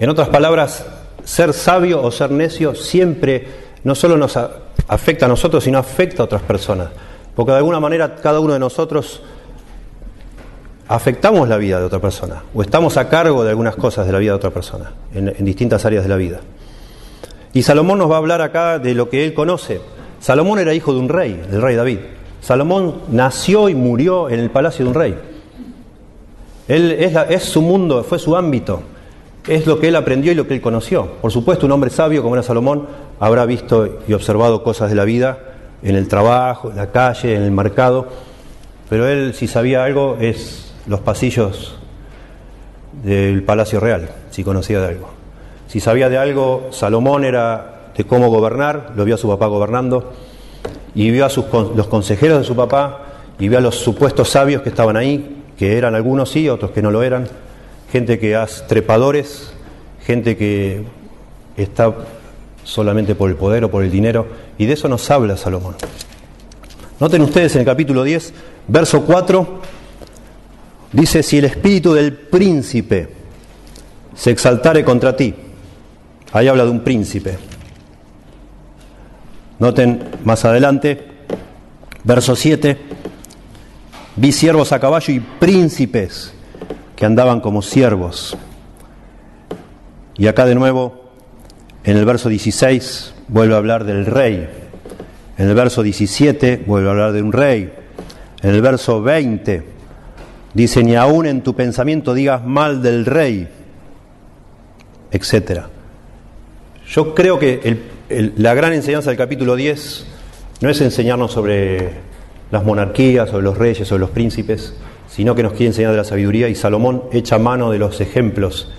En 0.00 0.10
otras 0.10 0.28
palabras, 0.28 0.84
ser 1.22 1.52
sabio 1.52 2.02
o 2.02 2.10
ser 2.10 2.32
necio 2.32 2.74
siempre 2.74 3.46
no 3.84 3.94
solo 3.94 4.16
nos 4.16 4.36
afecta 4.88 5.26
a 5.26 5.28
nosotros, 5.28 5.62
sino 5.62 5.78
afecta 5.78 6.24
a 6.24 6.26
otras 6.26 6.42
personas. 6.42 6.88
Porque 7.36 7.52
de 7.52 7.58
alguna 7.58 7.78
manera 7.78 8.16
cada 8.16 8.40
uno 8.40 8.54
de 8.54 8.58
nosotros 8.58 9.22
afectamos 10.88 11.48
la 11.48 11.56
vida 11.56 11.78
de 11.78 11.84
otra 11.84 12.00
persona 12.00 12.42
o 12.52 12.60
estamos 12.60 12.96
a 12.96 13.08
cargo 13.08 13.44
de 13.44 13.50
algunas 13.50 13.76
cosas 13.76 14.04
de 14.04 14.12
la 14.12 14.18
vida 14.18 14.32
de 14.32 14.36
otra 14.36 14.50
persona 14.50 14.94
en, 15.14 15.32
distintas 15.44 15.84
áreas 15.84 16.02
de 16.02 16.08
la 16.08 16.16
vida. 16.16 16.40
Y 17.52 17.62
Salomón 17.62 17.98
nos 17.98 18.10
va 18.10 18.16
a 18.16 18.18
hablar 18.18 18.42
acá 18.42 18.80
de 18.80 18.94
lo 18.94 19.08
que 19.08 19.24
él 19.24 19.32
conoce. 19.32 19.80
Salomón 20.18 20.58
era 20.58 20.74
hijo 20.74 20.92
de 20.92 20.98
un 20.98 21.08
rey, 21.08 21.40
del 21.48 21.62
rey 21.62 21.76
David. 21.76 21.98
Salomón 22.44 22.96
nació 23.10 23.70
y 23.70 23.74
murió 23.74 24.28
en 24.28 24.38
el 24.38 24.50
palacio 24.50 24.84
de 24.84 24.90
un 24.90 24.94
rey. 24.94 25.18
Él 26.68 26.92
es, 26.92 27.42
su 27.42 27.62
mundo, 27.62 28.04
fue 28.04 28.18
su 28.18 28.36
ámbito, 28.36 28.82
es 29.48 29.66
lo 29.66 29.80
que 29.80 29.88
él 29.88 29.96
aprendió 29.96 30.30
y 30.30 30.34
lo 30.34 30.46
que 30.46 30.52
él 30.52 30.60
conoció. 30.60 31.06
Por 31.22 31.32
supuesto, 31.32 31.64
un 31.64 31.72
hombre 31.72 31.88
sabio 31.88 32.22
como 32.22 32.34
era 32.34 32.42
Salomón 32.42 32.86
habrá 33.18 33.46
visto 33.46 34.00
y 34.06 34.12
observado 34.12 34.62
cosas 34.62 34.90
de 34.90 34.94
la 34.94 35.06
vida 35.06 35.38
en 35.82 35.96
el 35.96 36.06
trabajo, 36.06 36.68
en 36.68 36.76
la 36.76 36.88
calle, 36.88 37.34
en 37.34 37.44
el 37.44 37.50
mercado, 37.50 38.08
pero 38.90 39.08
él 39.08 39.32
si 39.32 39.48
sabía 39.48 39.82
algo 39.82 40.18
es 40.20 40.74
los 40.86 41.00
pasillos 41.00 41.76
del 43.02 43.42
Palacio 43.42 43.80
Real, 43.80 44.10
si 44.30 44.44
conocía 44.44 44.82
de 44.82 44.88
algo. 44.88 45.08
Si 45.66 45.80
sabía 45.80 46.10
de 46.10 46.18
algo, 46.18 46.68
Salomón 46.72 47.24
era 47.24 47.90
de 47.96 48.04
cómo 48.04 48.28
gobernar, 48.28 48.92
lo 48.96 49.06
vio 49.06 49.14
a 49.14 49.18
su 49.18 49.28
papá 49.28 49.46
gobernando, 49.46 50.12
y 50.94 51.10
vio 51.10 51.24
a 51.26 51.30
sus, 51.30 51.46
los 51.74 51.86
consejeros 51.88 52.38
de 52.38 52.44
su 52.44 52.54
papá, 52.54 53.06
y 53.38 53.48
vio 53.48 53.58
a 53.58 53.60
los 53.60 53.76
supuestos 53.76 54.28
sabios 54.30 54.62
que 54.62 54.68
estaban 54.68 54.96
ahí, 54.96 55.42
que 55.58 55.76
eran 55.76 55.94
algunos 55.94 56.30
sí, 56.30 56.48
otros 56.48 56.70
que 56.70 56.82
no 56.82 56.90
lo 56.90 57.02
eran, 57.02 57.26
gente 57.90 58.18
que 58.18 58.36
hace 58.36 58.64
trepadores, 58.66 59.52
gente 60.04 60.36
que 60.36 60.84
está 61.56 61.92
solamente 62.62 63.14
por 63.14 63.30
el 63.30 63.36
poder 63.36 63.64
o 63.64 63.70
por 63.70 63.82
el 63.82 63.90
dinero, 63.90 64.26
y 64.58 64.66
de 64.66 64.74
eso 64.74 64.88
nos 64.88 65.10
habla 65.10 65.36
Salomón. 65.36 65.74
Noten 67.00 67.22
ustedes 67.22 67.54
en 67.54 67.60
el 67.60 67.66
capítulo 67.66 68.04
10, 68.04 68.32
verso 68.68 69.02
4, 69.02 69.60
Dice, 70.94 71.24
si 71.24 71.38
el 71.38 71.46
espíritu 71.46 71.92
del 71.92 72.12
príncipe 72.12 73.08
se 74.14 74.30
exaltare 74.30 74.84
contra 74.84 75.16
ti, 75.16 75.34
ahí 76.32 76.46
habla 76.46 76.64
de 76.64 76.70
un 76.70 76.84
príncipe. 76.84 77.36
Noten 79.58 80.02
más 80.24 80.44
adelante, 80.44 81.06
verso 82.02 82.34
7, 82.34 82.76
vi 84.16 84.32
siervos 84.32 84.72
a 84.72 84.80
caballo 84.80 85.14
y 85.14 85.20
príncipes 85.20 86.34
que 86.96 87.06
andaban 87.06 87.40
como 87.40 87.62
siervos. 87.62 88.36
Y 90.16 90.26
acá 90.26 90.44
de 90.46 90.56
nuevo, 90.56 91.10
en 91.84 91.96
el 91.96 92.04
verso 92.04 92.28
16, 92.28 93.14
vuelve 93.28 93.54
a 93.54 93.58
hablar 93.58 93.84
del 93.84 94.06
rey. 94.06 94.48
En 95.38 95.48
el 95.48 95.54
verso 95.54 95.82
17 95.82 96.64
vuelve 96.66 96.88
a 96.88 96.92
hablar 96.92 97.12
de 97.12 97.22
un 97.22 97.32
rey. 97.32 97.72
en 98.42 98.50
el 98.50 98.60
verso 98.60 99.02
20, 99.02 99.62
dice, 100.52 100.82
ni 100.84 100.96
aún 100.96 101.26
en 101.26 101.42
tu 101.42 101.54
pensamiento 101.54 102.12
digas 102.12 102.44
mal 102.44 102.82
del 102.82 103.06
rey, 103.06 103.48
etc. 105.10 105.62
Yo 106.86 107.14
creo 107.14 107.38
que 107.38 107.93
la 108.08 108.54
gran 108.54 108.72
enseñanza 108.72 109.10
del 109.10 109.16
capítulo 109.16 109.56
10 109.56 110.06
no 110.60 110.68
es 110.68 110.80
enseñarnos 110.80 111.32
sobre 111.32 111.90
las 112.50 112.64
monarquías, 112.64 113.30
sobre 113.30 113.44
los 113.44 113.56
reyes, 113.56 113.88
sobre 113.88 114.00
los 114.00 114.10
príncipes, 114.10 114.74
sino 115.08 115.34
que 115.34 115.42
nos 115.42 115.52
quiere 115.52 115.68
enseñar 115.68 115.92
de 115.92 115.96
la 115.96 116.04
sabiduría 116.04 116.48
y 116.48 116.54
Salomón 116.54 117.04
echa 117.12 117.38
mano 117.38 117.70
de 117.70 117.78
los 117.78 118.00
ejemplos 118.00 118.70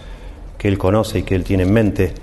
que 0.58 0.68
él 0.68 0.78
conoce 0.78 1.20
y 1.20 1.24
que 1.24 1.36
él 1.36 1.44
tiene 1.44 1.64
en 1.64 1.74
mente, 1.74 2.14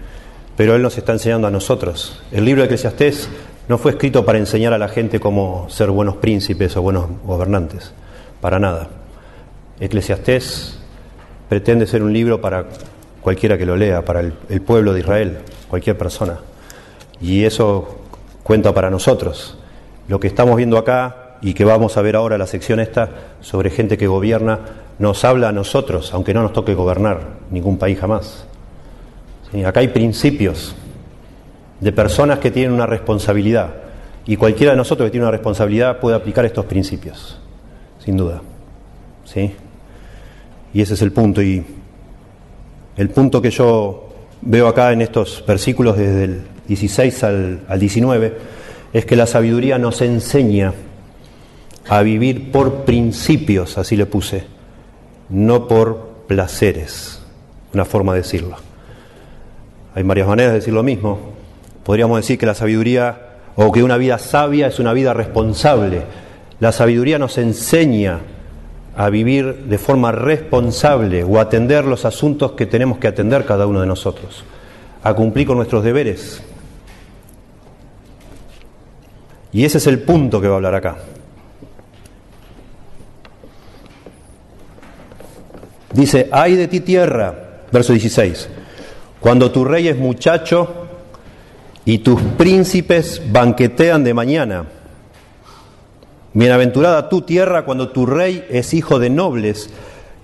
pero 0.57 0.77
él 0.77 0.83
nos 0.83 0.97
está 0.97 1.13
enseñando 1.13 1.49
a 1.49 1.51
nosotros. 1.51 2.23
El 2.31 2.45
libro 2.45 2.63
de 2.63 2.67
Eclesiastés 2.67 3.29
no 3.69 3.79
fue 3.79 3.93
escrito 3.93 4.25
para 4.25 4.39
enseñar 4.39 4.73
a 4.73 4.79
la 4.79 4.89
gente 4.89 5.19
cómo 5.19 5.67
ser 5.71 5.91
buenos 5.91 6.17
príncipes 6.17 6.77
o 6.77 6.83
buenos 6.83 7.07
gobernantes, 7.25 7.93
para 8.41 8.59
nada. 8.59 8.89
Eclesiastés 9.81 10.79
pretende 11.49 11.87
ser 11.87 12.03
un 12.03 12.13
libro 12.13 12.41
para 12.41 12.67
cualquiera 13.21 13.59
que 13.59 13.67
lo 13.67 13.77
lea, 13.77 14.05
para 14.05 14.21
el, 14.21 14.35
el 14.49 14.61
pueblo 14.61 14.93
de 14.93 15.01
Israel, 15.01 15.39
cualquier 15.69 15.99
persona. 15.99 16.39
Y 17.23 17.45
eso 17.45 18.01
cuenta 18.43 18.75
para 18.75 18.91
nosotros. 18.91 19.57
Lo 20.09 20.19
que 20.21 20.27
estamos 20.27 20.57
viendo 20.57 20.77
acá 20.77 21.37
y 21.41 21.55
que 21.55 21.65
vamos 21.65 21.97
a 21.97 22.03
ver 22.03 22.17
ahora 22.17 22.39
la 22.39 22.47
sección 22.47 22.81
esta 22.81 23.11
sobre 23.41 23.71
gente 23.71 23.97
que 23.99 24.07
gobierna, 24.07 24.61
nos 24.99 25.25
habla 25.25 25.49
a 25.49 25.53
nosotros, 25.53 26.13
aunque 26.15 26.33
no 26.35 26.43
nos 26.43 26.53
toque 26.53 26.75
gobernar 26.75 27.21
ningún 27.51 27.79
país 27.79 27.99
jamás. 27.99 28.47
Acá 29.67 29.81
hay 29.81 29.89
principios 29.89 30.75
de 31.81 31.93
personas 31.93 32.39
que 32.39 32.51
tienen 32.51 32.73
una 32.73 32.87
responsabilidad 32.87 33.75
y 34.25 34.37
cualquiera 34.37 34.73
de 34.73 34.77
nosotros 34.77 35.09
que 35.09 35.11
tiene 35.11 35.25
una 35.25 35.33
responsabilidad 35.33 35.99
puede 35.99 36.17
aplicar 36.17 36.45
estos 36.45 36.65
principios, 36.65 37.41
sin 37.99 38.17
duda. 38.17 38.41
¿Sí? 39.25 39.53
Y 40.73 40.81
ese 40.81 40.95
es 40.95 41.03
el 41.03 41.13
punto. 41.13 41.43
Y 41.43 41.65
el 42.97 43.11
punto 43.11 43.43
que 43.43 43.51
yo 43.51 44.11
veo 44.43 44.69
acá 44.69 44.93
en 44.93 45.03
estos 45.03 45.45
versículos 45.47 45.97
desde 45.97 46.25
el 46.25 46.52
16 46.69 47.25
al, 47.25 47.61
al 47.69 47.81
19 47.81 48.37
es 48.93 49.07
que 49.07 49.17
la 49.17 49.27
sabiduría 49.27 49.79
nos 49.79 50.01
enseña 50.03 50.73
a 51.89 52.03
vivir 52.03 52.53
por 52.53 52.85
principios, 52.85 53.79
así 53.79 53.97
le 53.97 54.07
puse, 54.07 54.45
no 55.29 55.67
por 55.67 56.25
placeres, 56.27 57.23
una 57.73 57.85
forma 57.85 58.13
de 58.13 58.21
decirlo. 58.21 58.57
Hay 59.95 60.03
varias 60.03 60.29
maneras 60.29 60.53
de 60.53 60.59
decir 60.61 60.75
lo 60.75 60.83
mismo. 60.83 61.19
Podríamos 61.85 62.19
decir 62.19 62.39
que 62.39 62.47
la 62.47 62.55
sabiduría 62.55 63.33
o 63.57 63.71
que 63.73 63.83
una 63.83 63.97
vida 63.97 64.19
sabia 64.19 64.69
es 64.69 64.79
una 64.79 64.93
vida 64.93 65.13
responsable. 65.13 66.03
La 66.61 66.73
sabiduría 66.73 67.19
nos 67.19 67.37
enseña 67.39 68.21
a 68.97 69.11
vivir 69.11 69.65
de 69.65 69.79
forma 69.79 70.13
responsable 70.13 71.25
o 71.25 71.39
a 71.39 71.43
atender 71.43 71.85
los 71.85 72.05
asuntos 72.05 72.53
que 72.53 72.67
tenemos 72.67 72.99
que 72.99 73.09
atender 73.09 73.45
cada 73.45 73.67
uno 73.67 73.81
de 73.81 73.87
nosotros, 73.87 74.45
a 75.03 75.15
cumplir 75.15 75.47
con 75.47 75.57
nuestros 75.57 75.83
deberes. 75.83 76.43
Y 79.53 79.65
ese 79.65 79.79
es 79.79 79.87
el 79.87 80.01
punto 80.01 80.41
que 80.41 80.49
va 80.49 80.55
a 80.55 80.57
hablar 80.57 80.75
acá. 80.75 80.97
Dice, 85.93 86.29
ay 86.33 86.57
de 86.57 86.69
ti 86.69 86.81
tierra, 86.81 87.61
verso 87.71 87.93
16, 87.93 88.49
cuando 89.21 89.53
tu 89.53 89.65
rey 89.65 89.89
es 89.89 89.99
muchacho 89.99 90.87
y 91.85 91.99
tus 91.99 92.21
príncipes 92.23 93.21
banquetean 93.31 94.03
de 94.03 94.15
mañana. 94.15 94.65
Bienaventurada 96.33 97.11
tu 97.11 97.21
tierra 97.23 97.67
cuando 97.67 97.91
tu 97.91 98.07
rey 98.07 98.47
es 98.49 98.73
hijo 98.73 98.99
de 98.99 99.11
nobles 99.11 99.69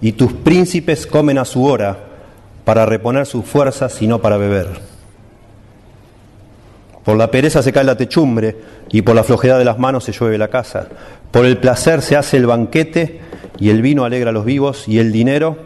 y 0.01 0.13
tus 0.13 0.33
príncipes 0.33 1.07
comen 1.07 1.37
a 1.37 1.45
su 1.45 1.65
hora 1.65 1.99
para 2.65 2.87
reponer 2.87 3.27
sus 3.27 3.45
fuerzas 3.45 4.01
y 4.01 4.07
no 4.07 4.23
para 4.23 4.39
beber. 4.39 4.88
Por 7.09 7.17
la 7.17 7.31
pereza 7.31 7.63
se 7.63 7.73
cae 7.73 7.85
la 7.85 7.97
techumbre 7.97 8.55
y 8.91 9.01
por 9.01 9.17
la 9.17 9.25
flojedad 9.25 9.57
de 9.57 9.65
las 9.65 9.79
manos 9.79 10.05
se 10.05 10.13
llueve 10.13 10.37
la 10.37 10.49
casa. 10.49 10.89
Por 11.31 11.47
el 11.47 11.57
placer 11.57 12.03
se 12.03 12.17
hace 12.17 12.37
el 12.37 12.45
banquete 12.45 13.23
y 13.59 13.71
el 13.71 13.81
vino 13.81 14.05
alegra 14.05 14.29
a 14.29 14.33
los 14.35 14.45
vivos 14.45 14.87
y 14.87 14.99
el 14.99 15.11
dinero 15.11 15.57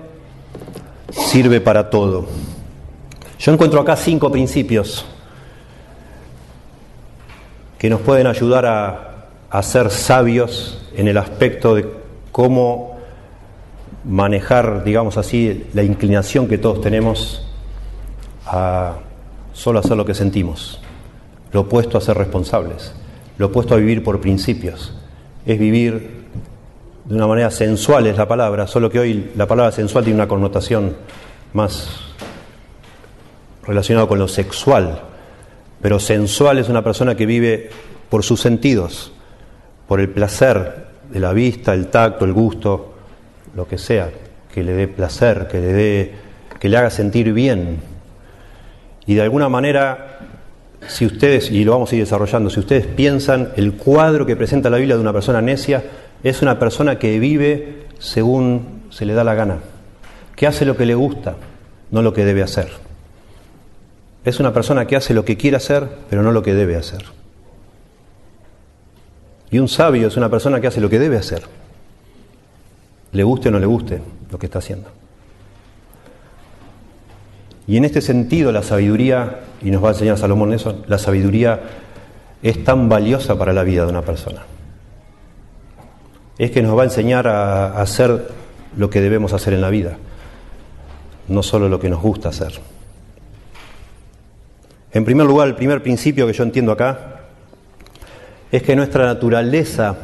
sirve 1.10 1.60
para 1.60 1.90
todo. 1.90 2.28
Yo 3.40 3.52
encuentro 3.52 3.80
acá 3.80 3.96
cinco 3.96 4.30
principios 4.30 5.04
que 7.76 7.90
nos 7.90 8.02
pueden 8.02 8.28
ayudar 8.28 8.64
a, 9.50 9.62
ser 9.64 9.90
sabios 9.90 10.80
en 10.94 11.08
el 11.08 11.18
aspecto 11.18 11.74
de 11.74 11.92
cómo 12.30 12.98
manejar, 14.04 14.84
digamos 14.84 15.18
así, 15.18 15.66
la 15.74 15.82
inclinación 15.82 16.46
que 16.46 16.58
todos 16.58 16.80
tenemos 16.80 17.44
a 18.46 18.98
solo 19.52 19.80
hacer 19.80 19.96
lo 19.96 20.04
que 20.04 20.14
sentimos, 20.14 20.78
lo 21.52 21.60
opuesto 21.60 21.98
a 21.98 22.00
ser 22.00 22.16
responsables, 22.16 22.92
lo 23.38 23.46
opuesto 23.46 23.74
a 23.74 23.78
vivir 23.78 24.02
por 24.02 24.20
principios, 24.20 24.94
es 25.46 25.58
vivir 25.58 26.22
de 27.04 27.14
una 27.14 27.26
manera 27.26 27.50
sensual 27.50 28.06
es 28.06 28.16
la 28.16 28.28
palabra, 28.28 28.66
solo 28.66 28.88
que 28.88 28.98
hoy 28.98 29.32
la 29.36 29.46
palabra 29.46 29.72
sensual 29.72 30.04
tiene 30.04 30.18
una 30.18 30.28
connotación 30.28 30.96
más 31.52 31.88
relacionada 33.66 34.06
con 34.06 34.18
lo 34.18 34.28
sexual, 34.28 35.02
pero 35.80 35.98
sensual 35.98 36.58
es 36.58 36.68
una 36.68 36.82
persona 36.84 37.16
que 37.16 37.26
vive 37.26 37.70
por 38.08 38.22
sus 38.22 38.40
sentidos, 38.40 39.12
por 39.88 40.00
el 40.00 40.10
placer 40.10 40.86
de 41.10 41.20
la 41.20 41.32
vista, 41.32 41.74
el 41.74 41.88
tacto, 41.88 42.24
el 42.24 42.32
gusto, 42.32 42.94
lo 43.54 43.66
que 43.66 43.78
sea, 43.78 44.10
que 44.52 44.62
le 44.62 44.72
dé 44.72 44.88
placer, 44.88 45.48
que 45.48 45.60
le 45.60 45.72
dé 45.72 46.14
que 46.62 46.68
le 46.68 46.76
haga 46.76 46.90
sentir 46.90 47.32
bien. 47.32 47.80
Y 49.04 49.14
de 49.16 49.22
alguna 49.22 49.48
manera 49.48 50.20
si 50.88 51.06
ustedes, 51.06 51.50
y 51.50 51.64
lo 51.64 51.72
vamos 51.72 51.92
a 51.92 51.96
ir 51.96 52.02
desarrollando, 52.02 52.50
si 52.50 52.60
ustedes 52.60 52.86
piensan 52.86 53.52
el 53.56 53.74
cuadro 53.74 54.26
que 54.26 54.36
presenta 54.36 54.70
la 54.70 54.78
Biblia 54.78 54.96
de 54.96 55.02
una 55.02 55.12
persona 55.12 55.40
necia, 55.40 55.84
es 56.22 56.42
una 56.42 56.58
persona 56.58 56.98
que 56.98 57.18
vive 57.18 57.86
según 57.98 58.82
se 58.90 59.06
le 59.06 59.14
da 59.14 59.24
la 59.24 59.34
gana, 59.34 59.58
que 60.36 60.46
hace 60.46 60.64
lo 60.64 60.76
que 60.76 60.86
le 60.86 60.94
gusta, 60.94 61.36
no 61.90 62.02
lo 62.02 62.12
que 62.12 62.24
debe 62.24 62.42
hacer. 62.42 62.68
Es 64.24 64.38
una 64.40 64.52
persona 64.52 64.86
que 64.86 64.96
hace 64.96 65.14
lo 65.14 65.24
que 65.24 65.36
quiere 65.36 65.56
hacer, 65.56 65.88
pero 66.08 66.22
no 66.22 66.32
lo 66.32 66.42
que 66.42 66.54
debe 66.54 66.76
hacer. 66.76 67.02
Y 69.50 69.58
un 69.58 69.68
sabio 69.68 70.08
es 70.08 70.16
una 70.16 70.30
persona 70.30 70.60
que 70.60 70.66
hace 70.66 70.80
lo 70.80 70.88
que 70.88 70.98
debe 70.98 71.16
hacer, 71.16 71.42
le 73.12 73.22
guste 73.22 73.48
o 73.48 73.52
no 73.52 73.58
le 73.58 73.66
guste 73.66 74.00
lo 74.30 74.38
que 74.38 74.46
está 74.46 74.58
haciendo. 74.58 75.01
Y 77.66 77.76
en 77.76 77.84
este 77.84 78.00
sentido 78.00 78.52
la 78.52 78.62
sabiduría, 78.62 79.40
y 79.62 79.70
nos 79.70 79.82
va 79.82 79.88
a 79.88 79.92
enseñar 79.92 80.18
Salomón 80.18 80.52
eso, 80.52 80.82
la 80.86 80.98
sabiduría 80.98 81.60
es 82.42 82.64
tan 82.64 82.88
valiosa 82.88 83.38
para 83.38 83.52
la 83.52 83.62
vida 83.62 83.84
de 83.84 83.90
una 83.90 84.02
persona 84.02 84.42
es 86.38 86.50
que 86.50 86.62
nos 86.62 86.76
va 86.76 86.82
a 86.82 86.86
enseñar 86.86 87.28
a, 87.28 87.80
hacer 87.80 88.28
lo 88.76 88.90
que 88.90 89.00
debemos 89.00 89.32
hacer 89.32 89.52
en 89.54 89.60
la 89.60 89.70
vida, 89.70 89.96
no 91.28 91.42
solo 91.42 91.68
lo 91.68 91.78
que 91.78 91.88
nos 91.88 92.02
gusta 92.02 92.30
hacer. 92.30 92.52
En 94.92 95.04
primer 95.04 95.26
lugar, 95.26 95.48
el 95.48 95.54
primer 95.54 95.82
principio 95.82 96.26
que 96.26 96.32
yo 96.32 96.42
entiendo 96.42 96.72
acá 96.72 97.20
es 98.50 98.62
que 98.62 98.76
nuestra 98.76 99.06
naturaleza, 99.06 99.96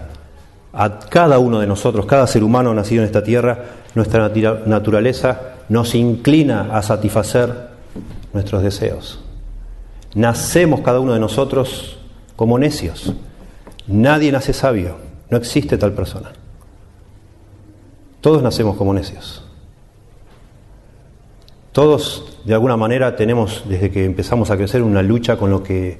a 0.72 0.98
cada 1.00 1.38
uno 1.38 1.60
de 1.60 1.66
nosotros, 1.66 2.06
cada 2.06 2.26
ser 2.26 2.44
humano 2.44 2.72
nacido 2.72 3.02
en 3.02 3.06
esta 3.06 3.24
tierra, 3.24 3.64
nuestra 3.94 4.30
naturaleza 4.66 5.54
nos 5.68 5.94
inclina 5.94 6.76
a 6.76 6.82
satisfacer 6.82 7.68
nuestros 8.32 8.62
deseos. 8.62 9.20
Nacemos 10.14 10.80
cada 10.80 11.00
uno 11.00 11.12
de 11.12 11.20
nosotros 11.20 11.98
como 12.36 12.58
necios. 12.58 13.12
Nadie 13.86 14.32
nace 14.32 14.52
sabio. 14.52 14.96
No 15.30 15.36
existe 15.36 15.76
tal 15.76 15.92
persona. 15.92 16.32
Todos 18.20 18.42
nacemos 18.42 18.76
como 18.76 18.94
necios. 18.94 19.44
Todos, 21.72 22.38
de 22.44 22.54
alguna 22.54 22.76
manera, 22.76 23.14
tenemos, 23.14 23.64
desde 23.68 23.90
que 23.90 24.04
empezamos 24.04 24.50
a 24.50 24.56
crecer, 24.56 24.82
una 24.82 25.02
lucha 25.02 25.36
con 25.36 25.50
lo 25.50 25.62
que 25.62 25.98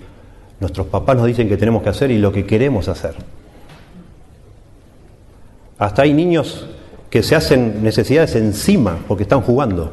nuestros 0.61 0.89
papás 0.89 1.17
nos 1.17 1.27
dicen 1.27 1.49
que 1.49 1.57
tenemos 1.57 1.83
que 1.83 1.91
hacer 1.91 2.11
y 2.11 2.19
lo 2.19 2.33
que 2.33 2.47
queremos 2.47 2.89
hacer. 2.89 3.15
Hasta 5.79 6.03
hay 6.03 6.13
niños 6.13 6.67
que 7.11 7.23
se 7.23 7.35
hacen 7.35 7.83
necesidades 7.83 8.35
encima 8.37 8.99
porque 9.07 9.23
están 9.23 9.41
jugando. 9.41 9.93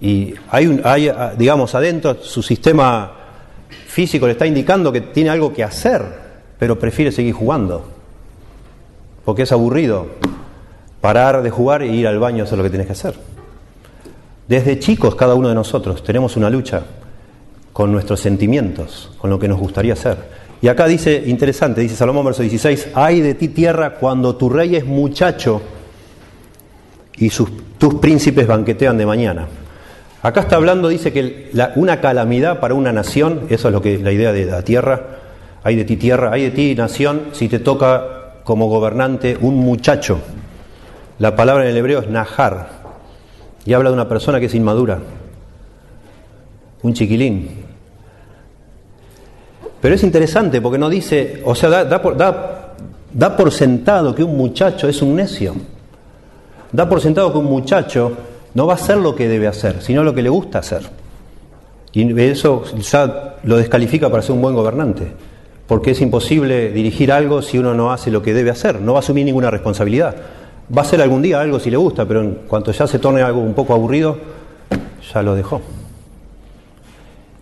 Y 0.00 0.34
hay, 0.50 0.66
un, 0.66 0.80
hay, 0.84 1.10
digamos, 1.38 1.74
adentro 1.74 2.16
su 2.22 2.42
sistema 2.42 3.12
físico 3.86 4.26
le 4.26 4.32
está 4.32 4.46
indicando 4.46 4.90
que 4.92 5.00
tiene 5.00 5.30
algo 5.30 5.52
que 5.52 5.64
hacer 5.64 6.24
pero 6.58 6.78
prefiere 6.78 7.12
seguir 7.12 7.34
jugando, 7.34 7.84
porque 9.24 9.42
es 9.42 9.52
aburrido 9.52 10.06
parar 11.00 11.42
de 11.42 11.50
jugar 11.50 11.82
e 11.82 11.88
ir 11.88 12.06
al 12.06 12.18
baño 12.18 12.42
a 12.42 12.46
hacer 12.46 12.56
lo 12.56 12.64
que 12.64 12.70
tienes 12.70 12.86
que 12.86 12.92
hacer. 12.92 13.14
Desde 14.48 14.78
chicos 14.78 15.14
cada 15.14 15.34
uno 15.34 15.48
de 15.48 15.54
nosotros 15.54 16.02
tenemos 16.02 16.36
una 16.36 16.48
lucha 16.48 16.84
con 17.72 17.92
nuestros 17.92 18.20
sentimientos, 18.20 19.10
con 19.18 19.30
lo 19.30 19.38
que 19.38 19.48
nos 19.48 19.58
gustaría 19.58 19.94
hacer. 19.94 20.16
Y 20.64 20.68
acá 20.68 20.86
dice, 20.86 21.22
interesante, 21.26 21.82
dice 21.82 21.94
Salomón 21.94 22.24
verso 22.24 22.40
16, 22.40 22.92
hay 22.94 23.20
de 23.20 23.34
ti 23.34 23.48
tierra 23.48 23.96
cuando 23.96 24.34
tu 24.36 24.48
rey 24.48 24.76
es 24.76 24.86
muchacho 24.86 25.60
y 27.18 27.28
sus, 27.28 27.50
tus 27.76 27.96
príncipes 27.96 28.46
banquetean 28.46 28.96
de 28.96 29.04
mañana. 29.04 29.46
Acá 30.22 30.40
está 30.40 30.56
hablando, 30.56 30.88
dice 30.88 31.12
que 31.12 31.50
una 31.76 32.00
calamidad 32.00 32.60
para 32.60 32.72
una 32.72 32.94
nación, 32.94 33.42
eso 33.50 33.68
es 33.68 33.74
lo 33.74 33.82
que 33.82 33.98
la 33.98 34.10
idea 34.10 34.32
de 34.32 34.46
la 34.46 34.62
tierra, 34.62 35.18
hay 35.62 35.76
de 35.76 35.84
ti 35.84 35.98
tierra, 35.98 36.32
hay 36.32 36.44
de 36.44 36.50
ti 36.52 36.74
nación, 36.74 37.24
si 37.32 37.50
te 37.50 37.58
toca 37.58 38.40
como 38.42 38.70
gobernante 38.70 39.36
un 39.38 39.56
muchacho. 39.56 40.20
La 41.18 41.36
palabra 41.36 41.64
en 41.64 41.72
el 41.72 41.76
hebreo 41.76 42.00
es 42.00 42.08
nahar, 42.08 42.70
y 43.66 43.74
habla 43.74 43.90
de 43.90 43.96
una 43.96 44.08
persona 44.08 44.40
que 44.40 44.46
es 44.46 44.54
inmadura, 44.54 44.98
un 46.80 46.94
chiquilín. 46.94 47.63
Pero 49.84 49.96
es 49.96 50.02
interesante 50.02 50.62
porque 50.62 50.78
no 50.78 50.88
dice, 50.88 51.42
o 51.44 51.54
sea, 51.54 51.84
da, 51.84 52.00
por, 52.00 52.16
da 52.16 53.36
por 53.36 53.52
sentado 53.52 54.14
que 54.14 54.24
un 54.24 54.34
muchacho 54.34 54.88
es 54.88 55.02
un 55.02 55.14
necio. 55.14 55.54
Da 56.72 56.88
por 56.88 57.02
sentado 57.02 57.30
que 57.30 57.36
un 57.36 57.44
muchacho 57.44 58.10
no 58.54 58.66
va 58.66 58.72
a 58.72 58.76
hacer 58.76 58.96
lo 58.96 59.14
que 59.14 59.28
debe 59.28 59.46
hacer, 59.46 59.82
sino 59.82 60.02
lo 60.02 60.14
que 60.14 60.22
le 60.22 60.30
gusta 60.30 60.60
hacer. 60.60 60.88
Y 61.92 62.18
eso 62.18 62.64
ya 62.80 63.34
lo 63.42 63.58
descalifica 63.58 64.08
para 64.08 64.22
ser 64.22 64.32
un 64.32 64.40
buen 64.40 64.54
gobernante, 64.54 65.06
porque 65.66 65.90
es 65.90 66.00
imposible 66.00 66.72
dirigir 66.72 67.12
algo 67.12 67.42
si 67.42 67.58
uno 67.58 67.74
no 67.74 67.92
hace 67.92 68.10
lo 68.10 68.22
que 68.22 68.32
debe 68.32 68.48
hacer, 68.48 68.80
no 68.80 68.94
va 68.94 69.00
a 69.00 69.02
asumir 69.02 69.26
ninguna 69.26 69.50
responsabilidad. 69.50 70.16
Va 70.74 70.80
a 70.80 70.84
hacer 70.86 71.02
algún 71.02 71.20
día 71.20 71.42
algo 71.42 71.60
si 71.60 71.70
le 71.70 71.76
gusta, 71.76 72.08
pero 72.08 72.22
en 72.22 72.38
cuanto 72.48 72.72
ya 72.72 72.86
se 72.86 72.98
torne 72.98 73.20
algo 73.20 73.40
un 73.40 73.52
poco 73.52 73.74
aburrido, 73.74 74.16
ya 75.12 75.22
lo 75.22 75.34
dejó. 75.34 75.60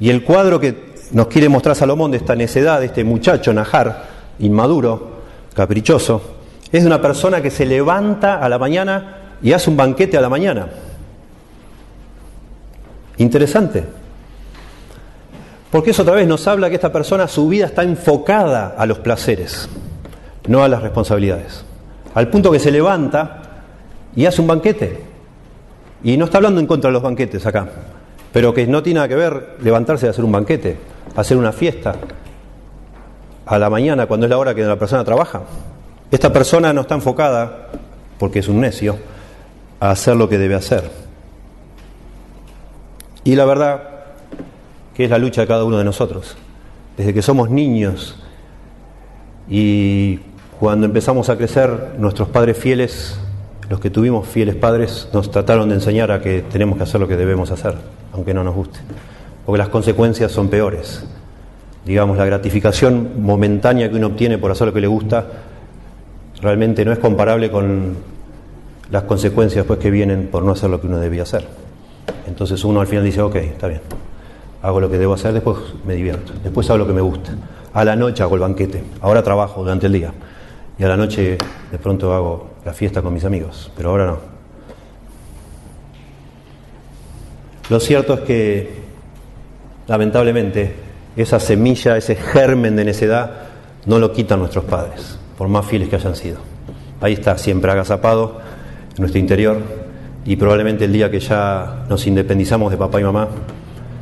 Y 0.01 0.11
el 0.11 0.25
cuadro 0.25 0.59
que 0.59 0.92
nos 1.13 1.27
quiere 1.27 1.49
mostrar 1.49 1.77
Salomón 1.77 2.11
de 2.11 2.17
esta 2.17 2.35
necedad, 2.35 2.81
de 2.81 2.87
este 2.87 3.05
muchacho 3.05 3.53
Najar, 3.53 4.05
inmaduro, 4.39 5.13
caprichoso, 5.55 6.23
es 6.73 6.83
de 6.83 6.87
una 6.87 7.03
persona 7.03 7.43
que 7.43 7.51
se 7.51 7.67
levanta 7.67 8.39
a 8.39 8.49
la 8.49 8.59
mañana 8.59 9.17
y 9.43 9.53
hace 9.53 9.69
un 9.69 9.77
banquete 9.77 10.17
a 10.17 10.23
la 10.23 10.31
mañana. 10.31 10.69
Interesante. 13.19 13.85
Porque 15.71 15.91
eso 15.91 16.03
otra 16.03 16.15
vez 16.15 16.27
nos 16.27 16.47
habla 16.49 16.69
que 16.69 16.77
esta 16.77 16.93
persona, 16.93 17.29
su 17.29 17.49
vida 17.49 17.67
está 17.67 17.83
enfocada 17.83 18.75
a 18.77 18.87
los 18.87 18.99
placeres, 18.99 19.69
no 20.47 20.65
a 20.65 20.69
las 20.69 20.83
responsabilidades. 20.83 21.65
Al 22.15 22.29
punto 22.29 22.51
que 22.51 22.59
se 22.59 22.71
levanta 22.71 23.43
y 24.17 24.27
hace 24.27 24.41
un 24.41 24.47
banquete. 24.47 25.01
Y 26.05 26.17
no 26.17 26.25
está 26.25 26.39
hablando 26.39 26.61
en 26.61 26.67
contra 26.67 26.89
de 26.89 26.93
los 26.93 27.03
banquetes 27.03 27.47
acá, 27.47 27.69
pero 28.33 28.53
que 28.53 28.67
no 28.67 28.83
tiene 28.83 28.97
nada 28.97 29.09
que 29.09 29.15
ver 29.15 29.57
levantarse 29.63 30.07
y 30.07 30.09
hacer 30.09 30.25
un 30.25 30.33
banquete, 30.33 30.77
hacer 31.17 31.37
una 31.37 31.53
fiesta 31.53 31.95
a 33.47 33.59
la 33.59 33.69
mañana 33.71 34.07
cuando 34.07 34.27
es 34.27 34.31
la 34.31 34.39
hora 34.39 34.55
que 34.55 34.63
la 34.63 34.79
persona 34.79 35.05
trabaja. 35.05 35.43
Esta 36.11 36.33
persona 36.33 36.73
no 36.73 36.83
está 36.83 36.95
enfocada, 36.95 37.69
porque 38.19 38.41
es 38.41 38.49
un 38.49 38.61
necio, 38.61 38.99
a 39.81 39.91
hacer 39.91 40.17
lo 40.17 40.29
que 40.29 40.39
debe 40.39 40.55
hacer. 40.55 40.91
Y 43.25 43.35
la 43.35 43.45
verdad 43.45 43.83
que 44.95 45.05
es 45.05 45.11
la 45.11 45.19
lucha 45.19 45.43
de 45.43 45.47
cada 45.47 45.65
uno 45.65 45.79
de 45.79 45.85
nosotros. 45.85 46.37
Desde 46.97 47.15
que 47.15 47.23
somos 47.23 47.51
niños 47.51 48.17
y 49.49 50.21
cuando 50.61 50.87
empezamos 50.87 51.29
a 51.29 51.37
crecer, 51.37 51.95
nuestros 51.99 52.29
padres 52.29 52.57
fieles, 52.57 53.19
los 53.69 53.81
que 53.81 53.91
tuvimos 53.91 54.29
fieles 54.29 54.55
padres, 54.55 55.09
nos 55.13 55.31
trataron 55.31 55.69
de 55.69 55.77
enseñar 55.77 56.13
a 56.13 56.21
que 56.21 56.43
tenemos 56.43 56.77
que 56.77 56.85
hacer 56.85 57.01
lo 57.01 57.09
que 57.09 57.17
debemos 57.17 57.51
hacer, 57.51 57.75
aunque 58.13 58.35
no 58.35 58.45
nos 58.45 58.55
guste. 58.55 58.81
Porque 59.45 59.59
las 59.59 59.69
consecuencias 59.69 60.33
son 60.33 60.49
peores. 60.49 61.05
Digamos, 61.85 62.17
la 62.17 62.25
gratificación 62.25 63.23
momentánea 63.23 63.91
que 63.91 63.97
uno 63.97 64.09
obtiene 64.09 64.39
por 64.39 64.51
hacer 64.51 64.69
lo 64.69 64.73
que 64.73 64.81
le 64.81 64.87
gusta 64.87 65.27
realmente 66.41 66.85
no 66.85 66.93
es 66.93 66.99
comparable 66.99 67.51
con 67.51 67.97
las 68.91 69.05
consecuencias 69.05 69.65
después 69.65 69.79
que 69.79 69.91
vienen 69.91 70.29
por 70.29 70.43
no 70.43 70.53
hacer 70.53 70.69
lo 70.69 70.81
que 70.81 70.87
uno 70.87 70.99
debía 70.99 71.23
hacer. 71.23 71.47
Entonces 72.27 72.63
uno 72.65 72.81
al 72.81 72.87
final 72.87 73.05
dice, 73.05 73.23
ok, 73.23 73.37
está 73.37 73.69
bien, 73.69 73.81
hago 74.61 74.81
lo 74.81 74.91
que 74.91 74.99
debo 74.99 75.15
hacer, 75.15 75.33
después 75.33 75.59
me 75.87 75.95
divierto, 75.95 76.33
después 76.43 76.69
hago 76.71 76.79
lo 76.79 76.87
que 76.87 76.93
me 76.93 77.01
gusta. 77.01 77.33
A 77.73 77.85
la 77.85 77.97
noche 77.97 78.23
hago 78.23 78.35
el 78.35 78.43
banquete, 78.43 78.85
ahora 79.01 79.23
trabajo 79.23 79.63
durante 79.63 79.87
el 79.87 79.93
día 79.93 80.13
y 80.79 80.85
a 80.85 80.89
la 80.89 80.97
noche 80.97 81.39
de 81.71 81.79
pronto 81.79 82.13
hago 82.13 82.51
la 82.65 82.73
fiesta 82.73 83.03
con 83.03 83.15
mis 83.15 83.25
amigos, 83.25 83.71
pero 83.77 83.91
ahora 83.91 84.07
no. 84.07 84.19
Lo 87.71 87.81
cierto 87.81 88.15
es 88.15 88.21
que, 88.21 88.82
lamentablemente, 89.93 90.75
esa 91.17 91.39
semilla, 91.39 91.99
ese 91.99 92.17
germen 92.17 92.77
de 92.77 92.87
necedad, 92.87 93.31
no 93.85 93.99
lo 93.99 94.11
quitan 94.15 94.39
nuestros 94.39 94.65
padres, 94.65 95.19
por 95.37 95.49
más 95.49 95.67
fieles 95.67 95.91
que 95.91 95.97
hayan 95.97 96.17
sido. 96.17 96.39
Ahí 97.03 97.13
está, 97.13 97.37
siempre 97.37 97.71
agazapado 97.71 98.41
en 98.97 99.03
nuestro 99.03 99.21
interior, 99.21 99.59
y 100.25 100.37
probablemente 100.37 100.87
el 100.87 100.95
día 100.95 101.11
que 101.11 101.21
ya 101.21 101.85
nos 101.91 102.07
independizamos 102.07 102.71
de 102.71 102.79
papá 102.79 103.03
y 103.03 103.05
mamá, 103.05 103.29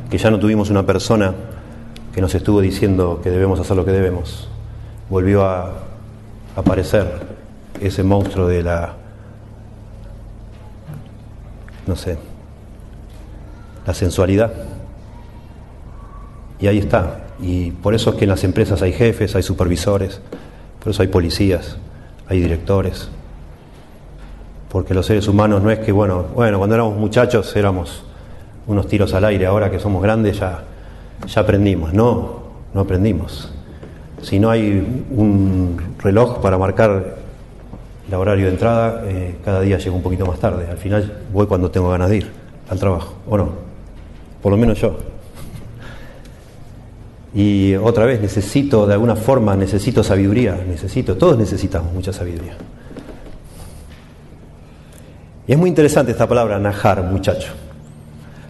que 0.09 0.17
ya 0.17 0.31
no 0.31 0.39
tuvimos 0.39 0.69
una 0.69 0.85
persona 0.85 1.33
que 2.13 2.21
nos 2.21 2.33
estuvo 2.35 2.61
diciendo 2.61 3.19
que 3.21 3.29
debemos 3.29 3.59
hacer 3.59 3.75
lo 3.75 3.83
que 3.83 3.91
debemos, 3.91 4.47
volvió 5.09 5.43
a 5.43 5.73
aparecer 6.55 7.05
ese 7.81 8.01
monstruo 8.01 8.47
de 8.47 8.63
la, 8.63 8.93
no 11.85 11.97
sé, 11.97 12.17
la 13.85 13.93
sensualidad. 13.93 14.70
Y 16.61 16.67
ahí 16.67 16.77
está. 16.77 17.21
Y 17.41 17.71
por 17.71 17.95
eso 17.95 18.11
es 18.11 18.15
que 18.17 18.25
en 18.25 18.29
las 18.29 18.43
empresas 18.43 18.81
hay 18.83 18.93
jefes, 18.93 19.35
hay 19.35 19.43
supervisores, 19.43 20.21
por 20.79 20.91
eso 20.91 21.01
hay 21.01 21.07
policías, 21.07 21.77
hay 22.27 22.39
directores, 22.39 23.09
porque 24.69 24.93
los 24.93 25.05
seres 25.05 25.27
humanos 25.27 25.63
no 25.63 25.71
es 25.71 25.79
que, 25.79 25.91
bueno, 25.91 26.27
bueno, 26.35 26.59
cuando 26.59 26.75
éramos 26.75 26.97
muchachos 26.97 27.53
éramos 27.55 28.03
unos 28.67 28.87
tiros 28.87 29.13
al 29.15 29.25
aire, 29.25 29.47
ahora 29.47 29.71
que 29.71 29.79
somos 29.79 30.03
grandes 30.03 30.39
ya, 30.39 30.63
ya 31.27 31.41
aprendimos. 31.41 31.93
No, 31.93 32.43
no 32.73 32.81
aprendimos. 32.81 33.51
Si 34.21 34.39
no 34.39 34.51
hay 34.51 35.05
un 35.09 35.95
reloj 35.97 36.41
para 36.41 36.59
marcar 36.59 37.17
el 38.07 38.13
horario 38.13 38.45
de 38.45 38.51
entrada, 38.51 39.03
eh, 39.07 39.35
cada 39.43 39.61
día 39.61 39.79
llego 39.79 39.95
un 39.95 40.03
poquito 40.03 40.27
más 40.27 40.39
tarde. 40.39 40.67
Al 40.69 40.77
final 40.77 41.21
voy 41.33 41.47
cuando 41.47 41.71
tengo 41.71 41.89
ganas 41.89 42.09
de 42.09 42.17
ir 42.17 42.31
al 42.69 42.79
trabajo, 42.79 43.15
¿o 43.27 43.35
no? 43.35 43.49
Por 44.43 44.51
lo 44.51 44.57
menos 44.57 44.79
yo. 44.79 44.95
Y 47.33 47.75
otra 47.75 48.05
vez, 48.05 48.19
necesito, 48.21 48.85
de 48.85 48.93
alguna 48.93 49.15
forma, 49.15 49.55
necesito 49.55 50.03
sabiduría, 50.03 50.59
necesito, 50.67 51.15
todos 51.15 51.37
necesitamos 51.37 51.93
mucha 51.93 52.11
sabiduría. 52.11 52.55
Y 55.47 55.53
es 55.53 55.57
muy 55.57 55.69
interesante 55.69 56.11
esta 56.11 56.27
palabra, 56.27 56.59
najar, 56.59 57.03
muchacho, 57.03 57.53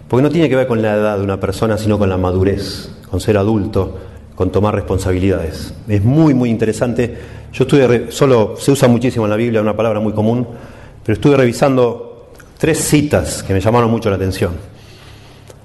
porque 0.08 0.24
no 0.24 0.30
tiene 0.30 0.50
que 0.50 0.56
ver 0.56 0.67
con 0.67 0.82
la 0.82 0.96
edad 0.96 1.17
de 1.17 1.24
una 1.24 1.39
persona, 1.39 1.78
sino 1.78 2.00
con 2.00 2.10
la 2.10 2.17
madurez, 2.17 2.91
con 3.10 3.22
ser 3.22 3.38
adulto, 3.38 3.98
con 4.36 4.52
tomar 4.52 4.74
responsabilidades. 4.74 5.74
Es 5.88 6.04
muy, 6.04 6.34
muy 6.34 6.50
interesante. 6.50 7.15
Yo 7.54 7.63
estuve, 7.65 8.12
solo 8.12 8.56
se 8.58 8.72
usa 8.72 8.88
muchísimo 8.88 9.26
en 9.26 9.30
la 9.30 9.36
Biblia, 9.36 9.62
una 9.62 9.76
palabra 9.76 10.00
muy 10.00 10.13
común, 10.13 10.48
pero 11.06 11.13
estuve 11.13 11.38
revisando 11.38 12.32
tres 12.58 12.80
citas 12.80 13.44
que 13.44 13.54
me 13.54 13.62
llamaron 13.62 13.91
mucho 13.91 14.10
la 14.10 14.15
atención. 14.15 14.54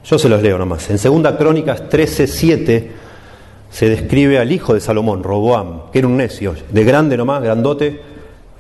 Yo 0.05 0.19
se 0.19 0.29
los 0.29 0.43
leo 0.43 0.59
nomás. 0.59 0.89
En 0.91 0.99
Segunda 0.99 1.37
Crónicas 1.37 1.89
13:7 1.89 3.06
se 3.77 3.91
describe 3.91 4.39
al 4.39 4.51
hijo 4.53 4.73
de 4.73 4.81
Salomón, 4.81 5.23
Roboam, 5.23 5.91
que 5.93 5.99
era 5.99 6.09
un 6.09 6.17
necio, 6.17 6.55
de 6.71 6.83
grande 6.83 7.15
nomás, 7.15 7.43
grandote, 7.43 8.01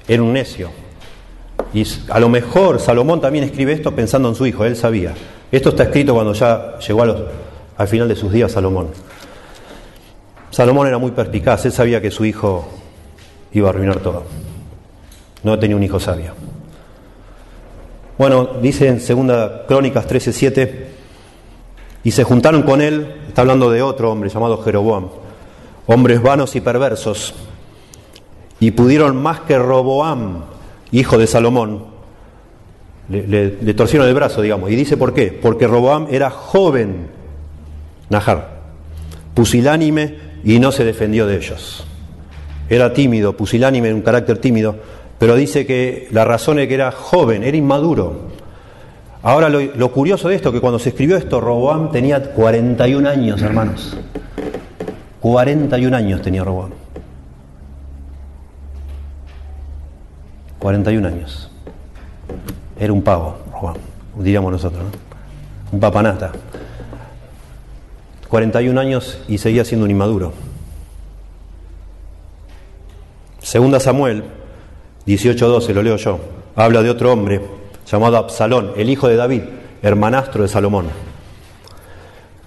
era 0.07 0.22
un 0.22 0.35
necio. 0.35 0.68
Y 1.72 1.87
a 2.11 2.20
lo 2.20 2.29
mejor 2.29 2.79
Salomón 2.79 3.22
también 3.22 3.44
escribe 3.44 3.72
esto 3.72 3.94
pensando 3.94 4.29
en 4.29 4.35
su 4.35 4.44
hijo, 4.46 4.66
él 4.66 4.76
sabía. 4.76 5.14
Esto 5.50 5.70
está 5.70 5.85
escrito 5.85 6.12
cuando 6.12 6.35
ya 6.35 6.79
llegó 6.87 7.02
al 7.02 7.88
final 7.88 8.09
de 8.09 8.14
sus 8.14 8.31
días 8.31 8.52
Salomón. 8.52 8.88
Salomón 10.50 10.87
era 10.87 10.98
muy 10.98 11.12
perspicaz, 11.12 11.64
él 11.64 11.72
sabía 11.72 12.02
que 12.02 12.11
su 12.11 12.26
hijo 12.26 12.68
iba 13.52 13.68
a 13.68 13.70
arruinar 13.70 14.00
todo. 14.00 14.24
No 15.42 15.59
tenía 15.59 15.76
un 15.76 15.83
hijo 15.83 15.98
sabio. 15.98 16.33
Bueno, 18.18 18.50
dice 18.61 18.88
en 18.88 18.98
2 18.98 19.50
Crónicas 19.66 20.07
13:7, 20.07 20.96
y 22.07 22.12
se 22.12 22.23
juntaron 22.23 22.62
con 22.62 22.81
él, 22.81 23.14
está 23.27 23.40
hablando 23.40 23.69
de 23.69 23.83
otro 23.83 24.12
hombre 24.12 24.31
llamado 24.31 24.62
Jeroboam, 24.62 25.09
hombres 25.87 26.23
vanos 26.23 26.55
y 26.55 26.61
perversos, 26.61 27.35
y 28.61 28.71
pudieron 28.71 29.21
más 29.21 29.40
que 29.40 29.59
Roboam, 29.59 30.45
hijo 30.92 31.19
de 31.19 31.27
Salomón, 31.27 31.87
le, 33.09 33.75
torcieron 33.75 34.07
el 34.07 34.14
brazo, 34.14 34.40
digamos. 34.40 34.71
Y 34.71 34.77
dice 34.77 34.97
por 34.97 35.14
qué. 35.14 35.33
Porque 35.33 35.66
Roboam 35.66 36.07
era 36.09 36.31
joven, 36.31 37.09
Najar, 38.09 38.61
pusilánime 39.35 40.14
y 40.45 40.61
no 40.61 40.71
se 40.71 40.85
defendió 40.85 41.27
de 41.27 41.38
ellos. 41.38 41.88
Era 42.69 42.92
tímido, 42.92 43.37
pusilánime, 43.37 43.92
un 43.92 44.03
carácter 44.03 44.38
tímido, 44.38 44.77
pero 45.19 45.35
dice 45.35 45.66
que 45.66 46.07
la 46.12 46.25
razón 46.25 46.61
es 46.61 46.69
que 46.69 46.75
era 46.75 46.92
joven, 46.92 47.42
era 47.42 47.57
inmaduro. 47.57 48.36
Ahora 49.27 49.49
lo, 49.49 49.91
curioso 49.91 50.29
de 50.29 50.37
esto, 50.37 50.53
que 50.53 50.61
cuando 50.61 50.79
se 50.79 50.91
escribió 50.91 51.17
esto, 51.17 51.41
Roboam 51.41 51.91
tenía 51.91 52.23
41 52.23 53.09
años, 53.09 53.43
hermanos. 53.43 53.97
41 55.19 55.97
años 55.97 56.23
tenía 56.23 56.45
Roboam. 56.45 56.71
41 60.61 61.09
años. 61.09 61.51
Era 62.79 62.93
un 62.93 63.03
pavo, 63.03 63.39
Roboam, 63.53 63.75
diríamos 64.15 64.53
nosotros, 64.53 64.85
¿no? 64.85 64.91
Un 65.73 65.81
papanata. 65.81 66.31
41 68.29 68.81
años 68.81 69.19
y 69.27 69.39
seguía 69.39 69.65
siendo 69.65 69.87
un 69.87 69.91
inmaduro. 69.91 70.35
Segunda 73.41 73.81
Samuel 73.81 74.23
18:12, 75.05 75.75
lo 75.75 75.83
leo 75.83 75.97
yo, 75.97 76.21
habla 76.55 76.85
de 76.85 76.91
otro 76.91 77.12
hombre 77.12 77.56
llamado 77.90 78.16
Absalón, 78.16 78.72
el 78.77 78.90
hijo 78.90 79.09
de 79.09 79.16
David, 79.16 79.42
hermanastro 79.83 80.42
de 80.42 80.49
Salomón. 80.49 80.87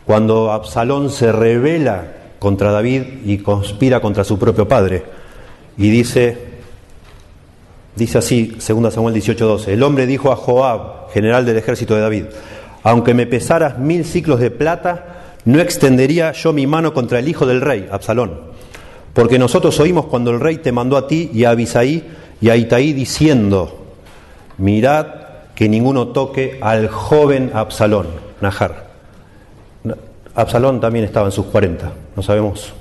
Cuando 0.06 0.52
Absalón 0.52 1.10
se 1.10 1.32
revela 1.32 2.14
contra 2.40 2.72
David 2.72 3.04
y 3.26 3.38
conspira 3.40 4.00
contra 4.00 4.24
su 4.24 4.40
propio 4.40 4.68
padre 4.68 5.04
y 5.78 5.90
dice 5.90 6.50
dice 7.96 8.18
así, 8.18 8.56
2 8.56 8.94
Samuel 8.94 9.16
18:12, 9.16 9.68
el 9.70 9.84
hombre 9.84 10.08
dijo 10.08 10.32
a 10.32 10.36
Joab, 10.36 11.12
general 11.12 11.46
del 11.46 11.58
ejército 11.58 11.96
de 11.96 12.02
David, 12.02 12.26
aunque 12.84 13.14
me 13.14 13.28
pesaras 13.28 13.78
mil 13.78 14.06
ciclos 14.06 14.40
de 14.40 14.52
plata, 14.52 15.36
no 15.46 15.60
extendería 15.60 16.32
yo 16.32 16.54
mi 16.54 16.66
mano 16.66 16.94
contra 16.94 17.20
el 17.20 17.28
hijo 17.28 17.46
del 17.46 17.62
rey, 17.62 17.88
Absalón. 17.92 18.40
Porque 19.14 19.38
nosotros 19.38 19.80
oímos 19.80 20.06
cuando 20.06 20.32
el 20.32 20.40
rey 20.40 20.58
te 20.58 20.72
mandó 20.72 20.96
a 20.96 21.08
ti 21.08 21.30
y 21.34 21.44
a 21.44 21.52
Abisaí 21.52 22.04
y 22.40 22.50
a 22.50 22.56
Itaí 22.56 22.94
diciendo, 22.94 23.86
mirad 24.58 25.19
que 25.60 25.68
ninguno 25.68 26.08
toque 26.08 26.58
al 26.62 26.88
joven 26.88 27.52
Absalón, 27.54 28.08
Najar. 28.40 28.88
Absalón 30.34 30.80
también 30.80 31.04
estaba 31.04 31.26
en 31.26 31.34
sus 31.34 31.48
40, 31.48 31.92
no 32.16 32.24
sabemos 32.24 32.72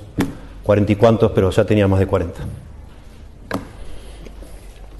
cuarenta 0.63 0.93
y 0.93 0.95
cuántos, 0.95 1.33
pero 1.33 1.49
ya 1.49 1.65
tenía 1.65 1.89
más 1.89 1.99
de 1.99 2.07
40. 2.07 2.39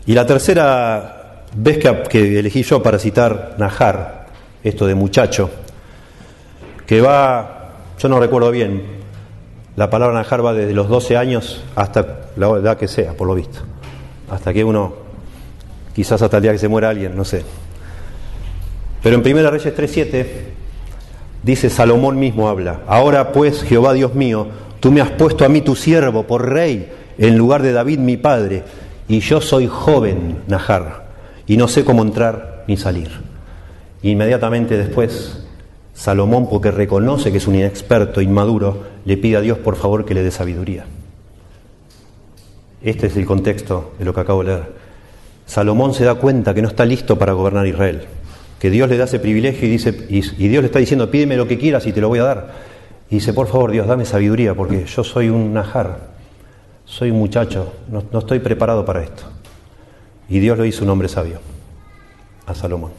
Y 0.08 0.13
la 0.13 0.26
tercera 0.26 1.46
vez 1.56 1.78
que, 1.78 2.04
que 2.10 2.39
elegí 2.39 2.63
yo 2.63 2.84
para 2.84 3.00
citar 3.00 3.56
Najar, 3.58 4.28
esto 4.62 4.86
de 4.86 4.96
muchacho, 4.96 5.50
que 6.86 7.00
va 7.00 7.76
yo 7.98 8.10
no 8.10 8.20
recuerdo 8.20 8.52
bien, 8.52 8.84
la 9.78 9.89
palabra 9.89 10.15
najar 10.15 10.46
va 10.46 10.54
desde 10.54 10.74
los 10.74 10.89
12 10.89 11.15
años 11.15 11.63
hasta 11.78 12.28
la 12.36 12.50
edad 12.50 12.78
que 12.78 12.89
sea, 12.89 13.13
por 13.13 13.26
lo 13.26 13.36
visto. 13.36 13.62
Hasta 14.30 14.52
que 14.52 14.65
uno, 14.65 14.96
quizás 15.96 16.22
hasta 16.22 16.36
el 16.36 16.44
día 16.44 16.52
que 16.52 16.58
se 16.58 16.68
muera 16.68 16.89
alguien, 16.89 17.15
no 17.15 17.24
sé. 17.24 17.46
Pero 19.02 19.16
en 19.16 19.22
1 19.22 19.52
Reyes 19.52 19.78
3.7 19.78 20.26
dice 21.44 21.70
Salomón 21.70 22.20
mismo 22.20 22.50
habla, 22.50 22.82
ahora 22.88 23.32
pues 23.32 23.64
Jehová 23.64 23.94
Dios 23.94 24.14
mío, 24.16 24.48
tú 24.80 24.92
me 24.92 25.02
has 25.02 25.12
puesto 25.12 25.46
a 25.46 25.50
mí 25.50 25.62
tu 25.62 25.76
siervo 25.76 26.24
por 26.24 26.50
rey 26.50 26.92
en 27.18 27.38
lugar 27.38 27.62
de 27.62 27.72
David 27.72 28.00
mi 28.00 28.18
padre, 28.18 28.64
y 29.08 29.20
yo 29.20 29.42
soy 29.42 29.68
joven, 29.68 30.40
Najar, 30.48 31.08
y 31.48 31.58
no 31.58 31.68
sé 31.68 31.84
cómo 31.84 32.04
entrar 32.04 32.64
ni 32.68 32.78
salir. 32.78 33.10
Inmediatamente 34.02 34.78
después 34.78 35.46
Salomón, 36.00 36.48
porque 36.50 36.72
reconoce 36.72 37.30
que 37.30 37.40
es 37.40 37.48
un 37.48 37.56
inexperto, 37.56 38.22
inmaduro, 38.22 38.84
le 39.04 39.18
pide 39.18 39.36
a 39.36 39.42
Dios 39.42 39.58
por 39.58 39.76
favor 39.76 40.06
que 40.06 40.14
le 40.14 40.24
dé 40.24 40.32
sabiduría. 40.32 40.86
Este 42.82 43.08
es 43.08 43.18
el 43.18 43.26
contexto 43.26 43.92
de 44.00 44.06
lo 44.06 44.14
que 44.14 44.22
acabo 44.22 44.42
de 44.42 44.54
leer. 44.54 44.74
Salomón 45.46 45.94
se 45.94 46.06
da 46.06 46.16
cuenta 46.16 46.54
que 46.54 46.62
no 46.62 46.70
está 46.70 46.86
listo 46.86 47.20
para 47.20 47.34
gobernar 47.34 47.68
Israel, 47.68 48.08
que 48.60 48.69
Dios 48.69 48.89
le 48.89 48.98
da 48.98 49.06
ese 49.06 49.19
privilegio 49.19 49.67
y, 49.67 49.72
dice, 49.72 50.08
y, 50.10 50.48
Dios 50.48 50.62
le 50.62 50.67
está 50.67 50.80
diciendo, 50.80 51.10
pídeme 51.10 51.38
lo 51.38 51.48
que 51.48 51.58
quieras 51.58 51.88
y 51.88 51.93
te 51.93 52.02
lo 52.02 52.10
voy 52.10 52.19
a 52.19 52.24
dar. 52.24 52.52
Y 53.10 53.15
dice, 53.15 53.34
por 53.34 53.48
favor 53.48 53.72
Dios, 53.72 53.88
dame 53.88 54.06
sabiduría, 54.06 54.54
porque 54.54 54.86
yo 54.86 55.04
soy 55.04 55.30
un 55.30 55.54
najar, 55.54 56.10
soy 56.86 57.12
un 57.12 57.17
muchacho, 57.17 57.74
no, 57.89 58.04
no 58.12 58.19
estoy 58.19 58.39
preparado 58.39 58.86
para 58.86 59.02
esto. 59.02 59.24
Y 60.28 60.39
Dios 60.39 60.58
lo 60.58 60.65
hizo 60.65 60.84
un 60.84 60.89
hombre 60.89 61.08
sabio, 61.08 61.39
a 62.45 62.54
Salomón. 62.54 62.91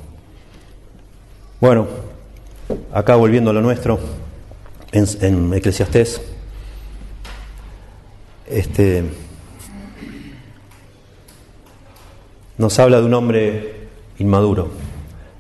Bueno, 1.61 1.87
acá 2.93 3.17
volviendo 3.17 3.51
a 3.51 3.53
lo 3.53 3.61
nuestro, 3.61 4.01
en, 4.93 5.07
en 5.21 5.55
Eclesiastés, 5.55 6.23
este, 8.49 9.05
nos 12.59 12.79
habla 12.79 13.01
de 13.01 13.07
un 13.07 13.15
hombre 13.15 13.89
inmaduro. 14.19 14.90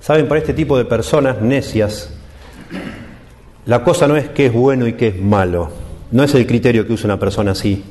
Saben, 0.00 0.28
para 0.28 0.40
este 0.40 0.54
tipo 0.54 0.78
de 0.78 0.84
personas 0.86 1.42
necias, 1.42 2.10
la 3.66 3.84
cosa 3.84 4.08
no 4.08 4.16
es 4.16 4.28
qué 4.30 4.46
es 4.46 4.52
bueno 4.52 4.86
y 4.86 4.94
qué 4.94 5.08
es 5.08 5.20
malo. 5.20 5.70
No 6.10 6.22
es 6.22 6.34
el 6.34 6.46
criterio 6.46 6.86
que 6.86 6.94
usa 6.94 7.06
una 7.06 7.20
persona 7.20 7.52
así, 7.52 7.84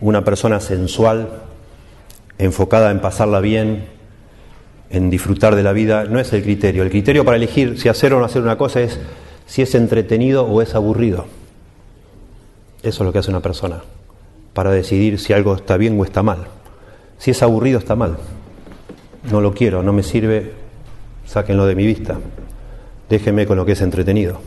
una 0.00 0.24
persona 0.24 0.60
sensual, 0.60 1.28
enfocada 2.38 2.90
en 2.90 3.00
pasarla 3.00 3.40
bien, 3.40 3.86
en 4.90 5.10
disfrutar 5.10 5.56
de 5.56 5.62
la 5.62 5.72
vida 5.72 6.04
no 6.04 6.18
es 6.18 6.32
el 6.32 6.42
criterio. 6.42 6.82
El 6.82 6.90
criterio 6.90 7.24
para 7.24 7.36
elegir 7.36 7.78
si 7.80 7.88
hacer 7.88 8.12
o 8.12 8.18
no 8.18 8.24
hacer 8.24 8.42
una 8.42 8.58
cosa 8.58 8.80
es 8.80 8.98
si 9.46 9.62
es 9.62 9.74
entretenido 9.74 10.44
o 10.44 10.62
es 10.62 10.74
aburrido. 10.74 11.26
Eso 12.82 13.02
es 13.02 13.06
lo 13.06 13.12
que 13.12 13.20
hace 13.20 13.30
una 13.30 13.40
persona, 13.40 13.82
para 14.52 14.70
decidir 14.70 15.18
si 15.18 15.32
algo 15.32 15.54
está 15.54 15.76
bien 15.76 15.98
o 15.98 16.04
está 16.04 16.22
mal. 16.22 16.46
Si 17.18 17.30
es 17.30 17.42
aburrido, 17.42 17.78
está 17.78 17.96
mal. 17.96 18.18
No 19.30 19.40
lo 19.40 19.54
quiero, 19.54 19.82
no 19.82 19.92
me 19.92 20.02
sirve, 20.02 20.52
sáquenlo 21.26 21.66
de 21.66 21.74
mi 21.74 21.86
vista. 21.86 22.16
Déjenme 23.08 23.46
con 23.46 23.56
lo 23.56 23.66
que 23.66 23.72
es 23.72 23.80
entretenido. 23.82 24.40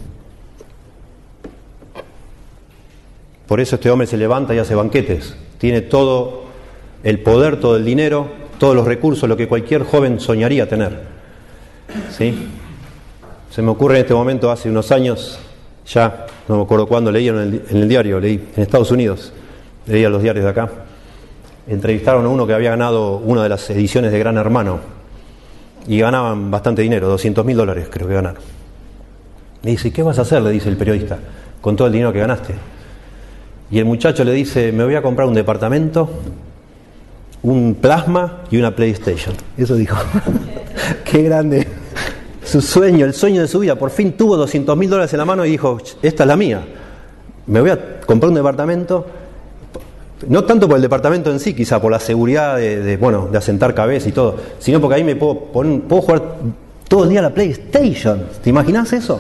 Por 3.48 3.60
eso 3.60 3.76
este 3.76 3.90
hombre 3.90 4.08
se 4.08 4.18
levanta 4.18 4.54
y 4.54 4.60
hace 4.60 4.76
banquetes. 4.76 5.36
Tiene 5.58 5.82
todo 5.82 6.44
el 7.04 7.20
poder, 7.20 7.60
todo 7.60 7.78
el 7.78 7.86
dinero, 7.86 8.28
todos 8.60 8.76
los 8.76 8.86
recursos, 8.86 9.28
lo 9.28 9.38
que 9.38 9.48
cualquier 9.48 9.84
joven 9.84 10.20
soñaría 10.20 10.68
tener. 10.68 11.00
¿Sí? 12.12 12.48
Se 13.50 13.62
me 13.62 13.72
ocurre 13.72 13.96
en 13.96 14.02
este 14.02 14.14
momento, 14.14 14.52
hace 14.52 14.70
unos 14.70 14.92
años, 14.92 15.40
ya, 15.88 16.28
no 16.48 16.58
me 16.58 16.64
acuerdo 16.64 16.88
cuándo, 16.88 17.12
leí 17.12 17.28
en 17.28 17.38
el, 17.38 17.64
en 17.70 17.78
el 17.78 17.90
diario, 17.90 18.20
leí 18.20 18.50
en 18.56 18.62
Estados 18.62 18.92
Unidos, 18.92 19.34
leía 19.88 20.10
los 20.10 20.22
diarios 20.22 20.46
de 20.46 20.52
acá, 20.52 20.70
entrevistaron 21.68 22.26
a 22.26 22.30
uno 22.30 22.46
que 22.46 22.54
había 22.54 22.70
ganado 22.70 23.18
una 23.18 23.42
de 23.42 23.50
las 23.50 23.68
ediciones 23.72 24.12
de 24.12 24.20
Gran 24.20 24.38
Hermano 24.38 24.99
y 25.90 26.00
ganaban 26.00 26.50
bastante 26.50 26.82
dinero, 26.82 27.10
200 27.10 27.46
mil 27.46 27.58
dólares 27.58 27.90
creo 27.92 28.08
que 28.08 28.14
ganaron. 28.14 28.42
Le 29.64 29.72
dice, 29.72 29.92
¿qué 29.92 30.02
vas 30.02 30.18
a 30.20 30.22
hacer? 30.22 30.42
le 30.42 30.52
dice 30.52 30.70
el 30.70 30.78
periodista, 30.78 31.20
con 31.60 31.76
todo 31.76 31.88
el 31.88 31.94
dinero 31.94 32.14
que 32.14 32.20
ganaste. 32.20 32.56
Y 33.70 33.80
el 33.80 33.86
muchacho 33.86 34.24
le 34.24 34.32
dice, 34.32 34.72
me 34.72 34.86
voy 34.86 34.96
a 34.96 35.02
comprar 35.02 35.28
un 35.28 35.34
departamento 35.34 36.10
un 37.42 37.76
plasma 37.76 38.44
y 38.50 38.58
una 38.58 38.76
PlayStation. 38.76 39.36
Eso 39.58 39.76
dijo. 39.76 39.98
Qué 41.06 41.24
grande. 41.24 41.68
Su 42.44 42.62
sueño, 42.62 43.06
el 43.06 43.14
sueño 43.14 43.42
de 43.42 43.48
su 43.48 43.60
vida. 43.60 43.76
Por 43.76 43.92
fin 43.92 44.14
tuvo 44.14 44.36
200 44.38 44.76
mil 44.76 44.90
dólares 44.90 45.14
en 45.14 45.20
la 45.20 45.26
mano 45.26 45.46
y 45.46 45.52
dijo, 45.52 45.78
esta 46.02 46.24
es 46.24 46.28
la 46.28 46.36
mía. 46.36 46.62
Me 47.46 47.62
voy 47.62 47.70
a 47.70 48.00
comprar 48.02 48.30
un 48.30 48.36
departamento. 48.36 49.06
No 50.28 50.44
tanto 50.44 50.68
por 50.68 50.76
el 50.76 50.82
departamento 50.82 51.32
en 51.32 51.40
sí, 51.40 51.54
quizá 51.54 51.82
por 51.82 51.92
la 51.92 52.00
seguridad 52.00 52.58
de, 52.58 52.98
bueno, 52.98 53.30
de 53.32 53.38
asentar 53.38 53.74
cabeza 53.74 54.10
y 54.10 54.12
todo, 54.12 54.36
sino 54.60 54.82
porque 54.82 54.96
ahí 54.96 55.04
me 55.04 55.16
puedo, 55.16 55.40
puedo 55.40 56.02
jugar 56.02 56.22
todo 56.88 57.04
el 57.06 57.10
día 57.10 57.20
a 57.20 57.24
la 57.24 57.34
PlayStation. 57.34 58.26
¿Te 58.44 58.50
imaginas 58.50 58.92
eso? 58.94 59.20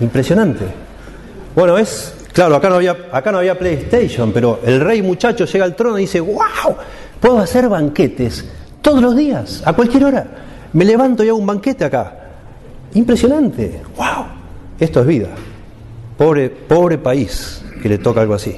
Impresionante. 0.00 0.64
Bueno, 1.54 1.78
es 1.78 2.16
Claro, 2.36 2.54
acá 2.54 2.68
no, 2.68 2.74
había, 2.74 2.94
acá 3.12 3.32
no 3.32 3.38
había 3.38 3.58
PlayStation, 3.58 4.30
pero 4.30 4.60
el 4.62 4.78
rey 4.78 5.00
muchacho 5.00 5.46
llega 5.46 5.64
al 5.64 5.74
trono 5.74 5.96
y 5.96 6.02
dice, 6.02 6.20
wow, 6.20 6.76
puedo 7.18 7.38
hacer 7.38 7.66
banquetes 7.66 8.44
todos 8.82 9.00
los 9.00 9.16
días, 9.16 9.62
a 9.64 9.72
cualquier 9.72 10.04
hora. 10.04 10.26
Me 10.74 10.84
levanto 10.84 11.24
y 11.24 11.28
hago 11.28 11.38
un 11.38 11.46
banquete 11.46 11.86
acá. 11.86 12.14
Impresionante, 12.92 13.80
wow, 13.96 14.26
esto 14.78 15.00
es 15.00 15.06
vida. 15.06 15.28
Pobre, 16.18 16.50
pobre 16.50 16.98
país 16.98 17.64
que 17.82 17.88
le 17.88 17.96
toca 17.96 18.20
algo 18.20 18.34
así. 18.34 18.54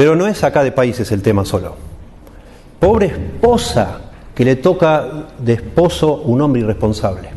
Pero 0.00 0.16
no 0.16 0.26
es 0.26 0.42
acá 0.44 0.64
de 0.64 0.72
países 0.72 1.12
el 1.12 1.20
tema 1.20 1.44
solo. 1.44 1.74
Pobre 2.78 3.08
esposa 3.08 4.00
que 4.34 4.46
le 4.46 4.56
toca 4.56 5.26
de 5.38 5.52
esposo 5.52 6.22
un 6.22 6.40
hombre 6.40 6.62
irresponsable. 6.62 7.28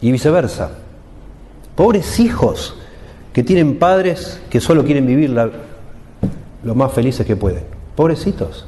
Y 0.00 0.10
viceversa. 0.10 0.72
Pobres 1.76 2.18
hijos 2.18 2.74
que 3.32 3.44
tienen 3.44 3.78
padres 3.78 4.42
que 4.50 4.60
solo 4.60 4.84
quieren 4.84 5.06
vivir 5.06 5.30
lo 5.30 6.74
más 6.74 6.92
felices 6.92 7.24
que 7.24 7.36
pueden. 7.36 7.62
Pobrecitos. 7.94 8.66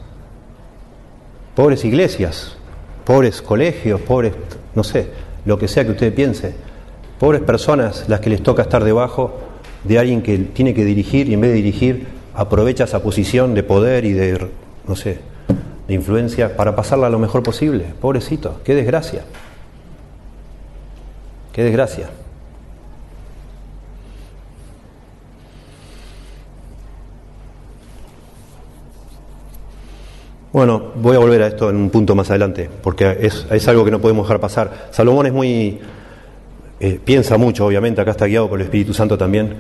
Pobres 1.57 1.84
iglesias, 1.84 2.57
pobres 3.05 3.43
colegios, 3.43 4.01
pobres, 4.03 4.34
no 4.72 4.84
sé, 4.84 5.11
lo 5.45 5.59
que 5.59 5.66
sea 5.66 5.84
que 5.84 5.91
usted 5.91 6.14
piense. 6.14 6.55
Pobres 7.18 7.43
personas 7.43 8.05
las 8.07 8.20
que 8.20 8.30
les 8.30 8.41
toca 8.41 8.62
estar 8.62 8.84
debajo 8.84 9.50
de 9.85 9.99
alguien 9.99 10.22
que 10.22 10.39
tiene 10.39 10.74
que 10.74 10.85
dirigir 10.85 11.28
y 11.28 11.35
en 11.35 11.41
vez 11.41 11.51
de 11.51 11.57
dirigir 11.57 12.07
aprovecha 12.35 12.85
esa 12.85 13.03
posición 13.03 13.55
de 13.55 13.62
poder 13.62 14.05
y 14.05 14.12
de, 14.12 14.49
no 14.87 14.97
sé, 14.97 15.18
de 15.89 15.95
influencia 15.95 16.57
para 16.57 16.76
pasarla 16.76 17.11
lo 17.11 17.18
mejor 17.18 17.43
posible. 17.43 17.85
Pobrecito, 18.01 18.61
qué 18.64 18.74
desgracia. 18.74 19.24
Qué 21.53 21.64
desgracia. 21.64 22.11
Bueno, 30.53 30.93
voy 30.97 31.14
a 31.14 31.20
volver 31.20 31.43
a 31.43 31.47
esto 31.47 31.70
en 31.70 31.76
un 31.76 31.91
punto 31.91 32.16
más 32.16 32.28
adelante, 32.31 32.68
porque 32.83 33.18
es, 33.20 33.47
es 33.51 33.68
algo 33.68 33.85
que 33.85 33.93
no 33.93 34.01
podemos 34.01 34.26
dejar 34.26 34.41
pasar. 34.41 34.89
Salomón 34.91 35.26
es 35.26 35.33
muy, 35.33 35.78
eh, 36.81 36.99
piensa 37.05 37.37
mucho, 37.37 37.66
obviamente, 37.66 38.01
acá 38.01 38.12
está 38.12 38.24
guiado 38.24 38.49
por 38.49 38.59
el 38.59 38.64
Espíritu 38.64 38.95
Santo 38.95 39.18
también. 39.18 39.55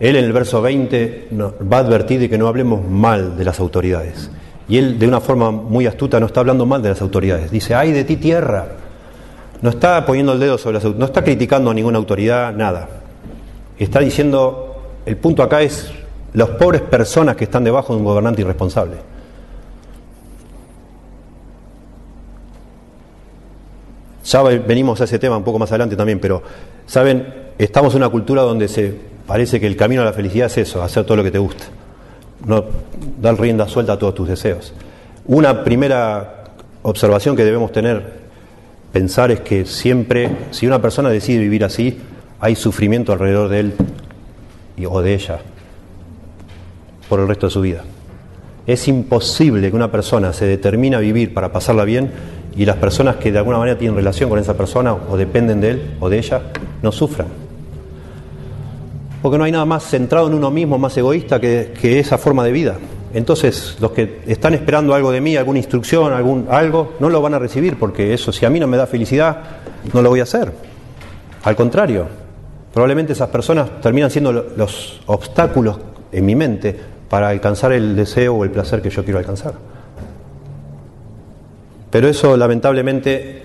Él 0.00 0.16
en 0.16 0.24
el 0.24 0.32
verso 0.32 0.60
20 0.60 1.28
va 1.32 1.76
a 1.76 1.80
advertir 1.80 2.18
de 2.18 2.28
que 2.28 2.36
no 2.36 2.48
hablemos 2.48 2.84
mal 2.84 3.36
de 3.36 3.44
las 3.44 3.60
autoridades. 3.60 4.28
Y 4.68 4.78
él, 4.78 4.98
de 4.98 5.06
una 5.06 5.20
forma 5.20 5.52
muy 5.52 5.86
astuta, 5.86 6.18
no 6.18 6.26
está 6.26 6.40
hablando 6.40 6.66
mal 6.66 6.82
de 6.82 6.88
las 6.88 7.00
autoridades. 7.00 7.50
Dice, 7.50 7.76
ay 7.76 7.92
de 7.92 8.02
ti 8.02 8.16
tierra. 8.16 8.66
No 9.62 9.70
está 9.70 10.04
poniendo 10.04 10.32
el 10.32 10.40
dedo 10.40 10.58
sobre 10.58 10.74
las 10.74 10.84
autoridades, 10.84 10.98
no 10.98 11.06
está 11.06 11.22
criticando 11.22 11.70
a 11.70 11.74
ninguna 11.74 11.98
autoridad, 11.98 12.52
nada. 12.52 12.88
Está 13.78 14.00
diciendo, 14.00 14.82
el 15.06 15.16
punto 15.16 15.44
acá 15.44 15.62
es 15.62 15.92
las 16.32 16.48
pobres 16.50 16.82
personas 16.82 17.36
que 17.36 17.44
están 17.44 17.62
debajo 17.62 17.92
de 17.92 18.00
un 18.00 18.04
gobernante 18.04 18.42
irresponsable. 18.42 18.96
Ya 24.24 24.42
venimos 24.42 25.00
a 25.00 25.04
ese 25.04 25.18
tema 25.18 25.36
un 25.36 25.44
poco 25.44 25.58
más 25.58 25.70
adelante 25.70 25.96
también, 25.96 26.18
pero, 26.18 26.42
¿saben? 26.86 27.52
Estamos 27.58 27.94
en 27.94 27.98
una 27.98 28.08
cultura 28.08 28.42
donde 28.42 28.68
se 28.68 28.94
parece 29.26 29.60
que 29.60 29.66
el 29.66 29.76
camino 29.76 30.02
a 30.02 30.04
la 30.04 30.12
felicidad 30.12 30.46
es 30.46 30.58
eso, 30.58 30.82
hacer 30.82 31.04
todo 31.04 31.18
lo 31.18 31.24
que 31.24 31.30
te 31.30 31.38
gusta. 31.38 31.64
No 32.46 32.64
dar 33.20 33.38
rienda 33.38 33.68
suelta 33.68 33.94
a 33.94 33.98
todos 33.98 34.14
tus 34.14 34.28
deseos. 34.28 34.72
Una 35.26 35.62
primera 35.64 36.44
observación 36.82 37.36
que 37.36 37.44
debemos 37.44 37.72
tener, 37.72 38.24
pensar 38.92 39.30
es 39.30 39.40
que 39.40 39.64
siempre, 39.64 40.30
si 40.50 40.66
una 40.66 40.80
persona 40.80 41.10
decide 41.10 41.38
vivir 41.38 41.64
así, 41.64 41.98
hay 42.40 42.56
sufrimiento 42.56 43.12
alrededor 43.12 43.48
de 43.48 43.60
él 43.60 43.74
o 44.88 45.00
de 45.00 45.14
ella 45.14 45.38
por 47.08 47.20
el 47.20 47.28
resto 47.28 47.46
de 47.46 47.52
su 47.52 47.60
vida. 47.60 47.84
Es 48.66 48.88
imposible 48.88 49.70
que 49.70 49.76
una 49.76 49.90
persona 49.90 50.32
se 50.32 50.46
determine 50.46 50.96
a 50.96 51.00
vivir 51.00 51.34
para 51.34 51.52
pasarla 51.52 51.84
bien 51.84 52.10
y 52.56 52.64
las 52.64 52.76
personas 52.76 53.16
que 53.16 53.32
de 53.32 53.38
alguna 53.38 53.58
manera 53.58 53.76
tienen 53.76 53.96
relación 53.96 54.30
con 54.30 54.38
esa 54.38 54.56
persona 54.56 54.94
o 54.94 55.16
dependen 55.16 55.60
de 55.60 55.70
él 55.70 55.96
o 56.00 56.08
de 56.08 56.18
ella 56.18 56.42
no 56.82 56.92
sufran. 56.92 57.26
Porque 59.22 59.38
no 59.38 59.44
hay 59.44 59.52
nada 59.52 59.64
más 59.64 59.84
centrado 59.84 60.28
en 60.28 60.34
uno 60.34 60.50
mismo, 60.50 60.78
más 60.78 60.96
egoísta 60.96 61.40
que, 61.40 61.98
esa 61.98 62.18
forma 62.18 62.44
de 62.44 62.52
vida. 62.52 62.76
Entonces, 63.14 63.76
los 63.80 63.92
que 63.92 64.20
están 64.26 64.54
esperando 64.54 64.94
algo 64.94 65.10
de 65.10 65.20
mí, 65.20 65.36
alguna 65.36 65.58
instrucción, 65.58 66.12
algún 66.12 66.46
algo, 66.50 66.94
no 67.00 67.08
lo 67.08 67.22
van 67.22 67.34
a 67.34 67.38
recibir, 67.38 67.78
porque 67.78 68.12
eso, 68.12 68.32
si 68.32 68.44
a 68.44 68.50
mí 68.50 68.60
no 68.60 68.66
me 68.66 68.76
da 68.76 68.86
felicidad, 68.86 69.38
no 69.92 70.02
lo 70.02 70.10
voy 70.10 70.20
a 70.20 70.24
hacer. 70.24 70.52
Al 71.44 71.56
contrario, 71.56 72.06
probablemente 72.72 73.12
esas 73.12 73.28
personas 73.30 73.80
terminan 73.80 74.10
siendo 74.10 74.32
los 74.32 75.00
obstáculos 75.06 75.78
en 76.12 76.26
mi 76.26 76.34
mente 76.34 76.76
para 77.08 77.28
alcanzar 77.28 77.72
el 77.72 77.96
deseo 77.96 78.34
o 78.34 78.44
el 78.44 78.50
placer 78.50 78.82
que 78.82 78.90
yo 78.90 79.04
quiero 79.04 79.18
alcanzar. 79.18 79.54
Pero 81.94 82.08
eso 82.08 82.36
lamentablemente 82.36 83.42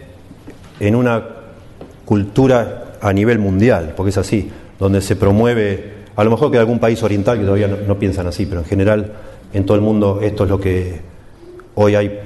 en 0.80 0.95
una 0.95 1.24
cultura 2.04 2.93
a 3.00 3.14
nivel 3.14 3.38
mundial, 3.38 3.93
porque 3.95 4.10
es 4.10 4.18
así, 4.18 4.50
donde 4.80 5.02
se 5.02 5.16
promueve, 5.16 5.93
a 6.16 6.24
lo 6.24 6.32
mejor 6.32 6.50
que 6.50 6.58
algún 6.58 6.80
país 6.80 7.04
oriental 7.04 7.38
que 7.38 7.43
todavía 7.43 7.68
no, 7.68 8.00
piensan 8.00 8.26
así, 8.26 8.47
pero 8.47 8.62
en 8.62 8.66
general 8.66 9.14
en 9.54 9.68
todo 9.68 9.76
el 9.76 9.82
mundo 9.82 10.22
esto 10.24 10.45
es 10.45 10.50
lo 10.50 10.60
que 10.60 11.00
hoy 11.76 11.93
hay 11.93 12.20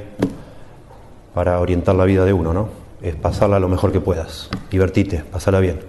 para 1.33 1.59
orientar 1.59 1.95
la 1.95 2.05
vida 2.05 2.23
de 2.23 2.31
uno, 2.31 2.53
¿no? 2.53 2.69
Es 3.01 3.17
pasarla 3.17 3.59
lo 3.59 3.67
mejor 3.67 3.91
que 3.91 3.99
puedas, 3.99 4.49
divertite, 4.71 5.25
pasarla 5.29 5.59
bien. 5.59 5.81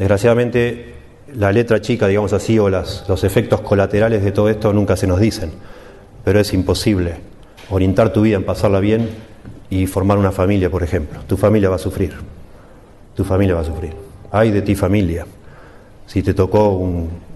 Desgraciadamente 0.00 0.94
la 1.32 1.52
letra 1.52 1.80
chica, 1.80 2.08
digamos 2.08 2.32
así, 2.32 2.58
o 2.58 2.68
los 2.68 3.22
efectos 3.22 3.60
colaterales 3.60 4.24
de 4.24 4.32
todo 4.32 4.48
esto 4.48 4.72
nunca 4.72 4.96
se 4.96 5.06
nos 5.06 5.20
dicen, 5.20 5.52
pero 6.24 6.40
es 6.40 6.52
imposible 6.54 7.20
orientar 7.70 8.12
tu 8.12 8.22
vida 8.22 8.34
en 8.34 8.44
pasarla 8.44 8.80
bien 8.80 9.29
y 9.70 9.86
formar 9.86 10.18
una 10.18 10.32
familia, 10.32 10.68
por 10.68 10.82
ejemplo. 10.82 11.20
Tu 11.26 11.36
familia 11.36 11.70
va 11.70 11.76
a 11.76 11.78
sufrir. 11.78 12.14
Tu 13.14 13.24
familia 13.24 13.54
va 13.54 13.60
a 13.60 13.64
sufrir. 13.64 13.94
Ay 14.32 14.50
de 14.50 14.62
ti 14.62 14.74
familia. 14.74 15.24
Si 16.06 16.22
te 16.22 16.34
tocó 16.34 16.70
un, 16.70 17.30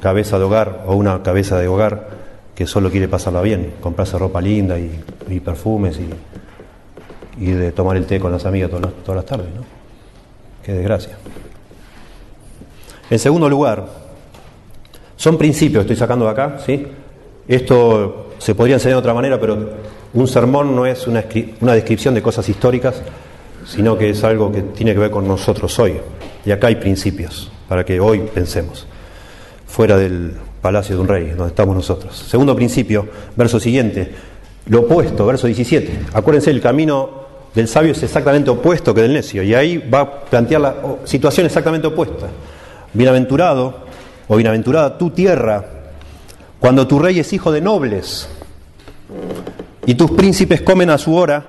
cabeza 0.00 0.38
de 0.38 0.44
hogar 0.44 0.84
o 0.86 0.94
una 0.94 1.22
cabeza 1.22 1.58
de 1.58 1.66
hogar 1.68 2.08
que 2.54 2.66
solo 2.66 2.90
quiere 2.90 3.08
pasarla 3.08 3.42
bien, 3.42 3.74
comprarse 3.80 4.16
ropa 4.16 4.40
linda 4.40 4.78
y, 4.78 5.40
perfumes 5.40 5.98
y, 5.98 7.44
y, 7.44 7.50
de 7.50 7.72
tomar 7.72 7.96
el 7.96 8.06
té 8.06 8.20
con 8.20 8.30
las 8.32 8.46
amigas 8.46 8.70
todas 8.70 8.86
las, 8.86 8.94
todas 9.04 9.16
las 9.16 9.26
tardes, 9.26 9.48
¿no? 9.54 9.62
Qué 10.62 10.72
desgracia. 10.72 11.18
En 13.10 13.18
segundo 13.18 13.48
lugar, 13.48 13.86
son 15.16 15.36
principios, 15.36 15.82
estoy 15.82 15.96
sacando 15.96 16.24
de 16.26 16.30
acá, 16.30 16.58
¿sí? 16.64 16.86
Esto 17.48 18.30
se 18.38 18.54
podría 18.54 18.76
enseñar 18.76 18.96
de 18.96 19.00
otra 19.00 19.14
manera, 19.14 19.40
pero 19.40 19.58
un 20.14 20.26
sermón 20.26 20.74
no 20.74 20.86
es 20.86 21.06
una, 21.06 21.22
descripción 21.22 22.14
de 22.14 22.22
cosas 22.22 22.48
históricas, 22.48 23.02
sino 23.66 23.98
que 23.98 24.10
es 24.10 24.24
algo 24.24 24.50
que 24.50 24.62
tiene 24.62 24.94
que 24.94 25.00
ver 25.00 25.10
con 25.10 25.28
nosotros 25.28 25.78
hoy. 25.78 25.98
Y 26.44 26.50
acá 26.50 26.68
hay 26.68 26.76
principios 26.76 27.50
para 27.68 27.84
que 27.84 28.00
hoy 28.00 28.20
pensemos, 28.32 28.86
fuera 29.66 29.98
del 29.98 30.32
palacio 30.62 30.96
de 30.96 31.02
un 31.02 31.08
rey, 31.08 31.30
donde 31.30 31.48
estamos 31.48 31.76
nosotros. 31.76 32.16
Segundo 32.16 32.56
principio, 32.56 33.06
verso 33.36 33.60
siguiente, 33.60 34.10
lo 34.66 34.80
opuesto, 34.80 35.26
verso 35.26 35.46
17. 35.46 36.06
Acuérdense, 36.14 36.50
el 36.50 36.60
camino 36.60 37.10
del 37.54 37.68
sabio 37.68 37.92
es 37.92 38.02
exactamente 38.02 38.50
opuesto 38.50 38.94
que 38.94 39.02
del 39.02 39.12
necio, 39.12 39.42
y 39.42 39.54
ahí 39.54 39.76
va 39.76 40.00
a 40.00 40.20
plantear 40.20 40.60
la 40.60 40.74
situación 41.04 41.44
exactamente 41.46 41.86
opuesta. 41.86 42.28
Bienaventurado 42.94 43.86
o 44.26 44.36
bienaventurada 44.36 44.96
tu 44.96 45.10
tierra, 45.10 45.64
cuando 46.58 46.86
tu 46.86 46.98
rey 46.98 47.18
es 47.18 47.32
hijo 47.32 47.52
de 47.52 47.60
nobles 47.60 48.28
y 49.88 49.94
tus 49.94 50.10
príncipes 50.10 50.60
comen 50.60 50.90
a 50.90 50.98
su 50.98 51.14
hora 51.14 51.42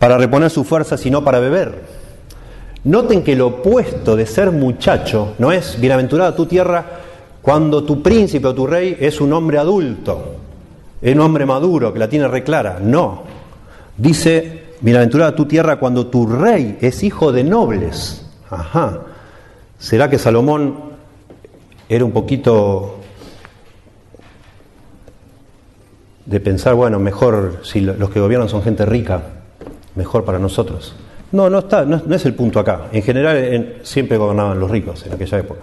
para 0.00 0.18
reponer 0.18 0.50
sus 0.50 0.66
fuerzas 0.66 1.06
y 1.06 1.12
no 1.12 1.22
para 1.22 1.38
beber. 1.38 1.82
Noten 2.82 3.22
que 3.22 3.36
lo 3.36 3.46
opuesto 3.46 4.16
de 4.16 4.26
ser 4.26 4.50
muchacho 4.50 5.34
no 5.38 5.52
es 5.52 5.80
bienaventurada 5.80 6.34
tu 6.34 6.46
tierra 6.46 6.84
cuando 7.40 7.84
tu 7.84 8.02
príncipe 8.02 8.48
o 8.48 8.54
tu 8.54 8.66
rey 8.66 8.96
es 8.98 9.20
un 9.20 9.32
hombre 9.32 9.58
adulto, 9.58 10.34
es 11.00 11.14
un 11.14 11.20
hombre 11.20 11.46
maduro 11.46 11.92
que 11.92 12.00
la 12.00 12.08
tiene 12.08 12.26
reclara. 12.26 12.80
No. 12.82 13.22
Dice, 13.96 14.64
bienaventurada 14.80 15.36
tu 15.36 15.44
tierra 15.46 15.76
cuando 15.76 16.08
tu 16.08 16.26
rey 16.26 16.78
es 16.80 17.04
hijo 17.04 17.30
de 17.30 17.44
nobles. 17.44 18.26
Ajá. 18.50 19.02
¿Será 19.78 20.10
que 20.10 20.18
Salomón 20.18 20.80
era 21.88 22.04
un 22.04 22.10
poquito 22.10 23.03
de 26.26 26.40
pensar, 26.40 26.74
bueno, 26.74 26.98
mejor 26.98 27.60
si 27.62 27.80
los 27.80 28.10
que 28.10 28.20
gobiernan 28.20 28.48
son 28.48 28.62
gente 28.62 28.86
rica, 28.86 29.22
mejor 29.94 30.24
para 30.24 30.38
nosotros. 30.38 30.94
No, 31.32 31.50
no 31.50 31.60
está, 31.60 31.84
no, 31.84 32.02
es 32.14 32.24
el 32.26 32.34
punto 32.34 32.60
acá. 32.60 32.88
En 32.92 33.02
general 33.02 33.76
siempre 33.82 34.16
gobernaban 34.16 34.58
los 34.58 34.70
ricos 34.70 35.04
en 35.06 35.12
aquella 35.12 35.38
época. 35.38 35.60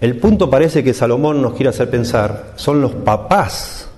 El 0.00 0.16
punto 0.18 0.50
parece 0.50 0.84
que 0.84 0.92
Salomón 0.92 1.40
nos 1.40 1.54
quiere 1.54 1.70
hacer 1.70 1.88
pensar 1.88 2.52
son 2.56 2.80
los 2.82 2.92
papás 2.92 3.88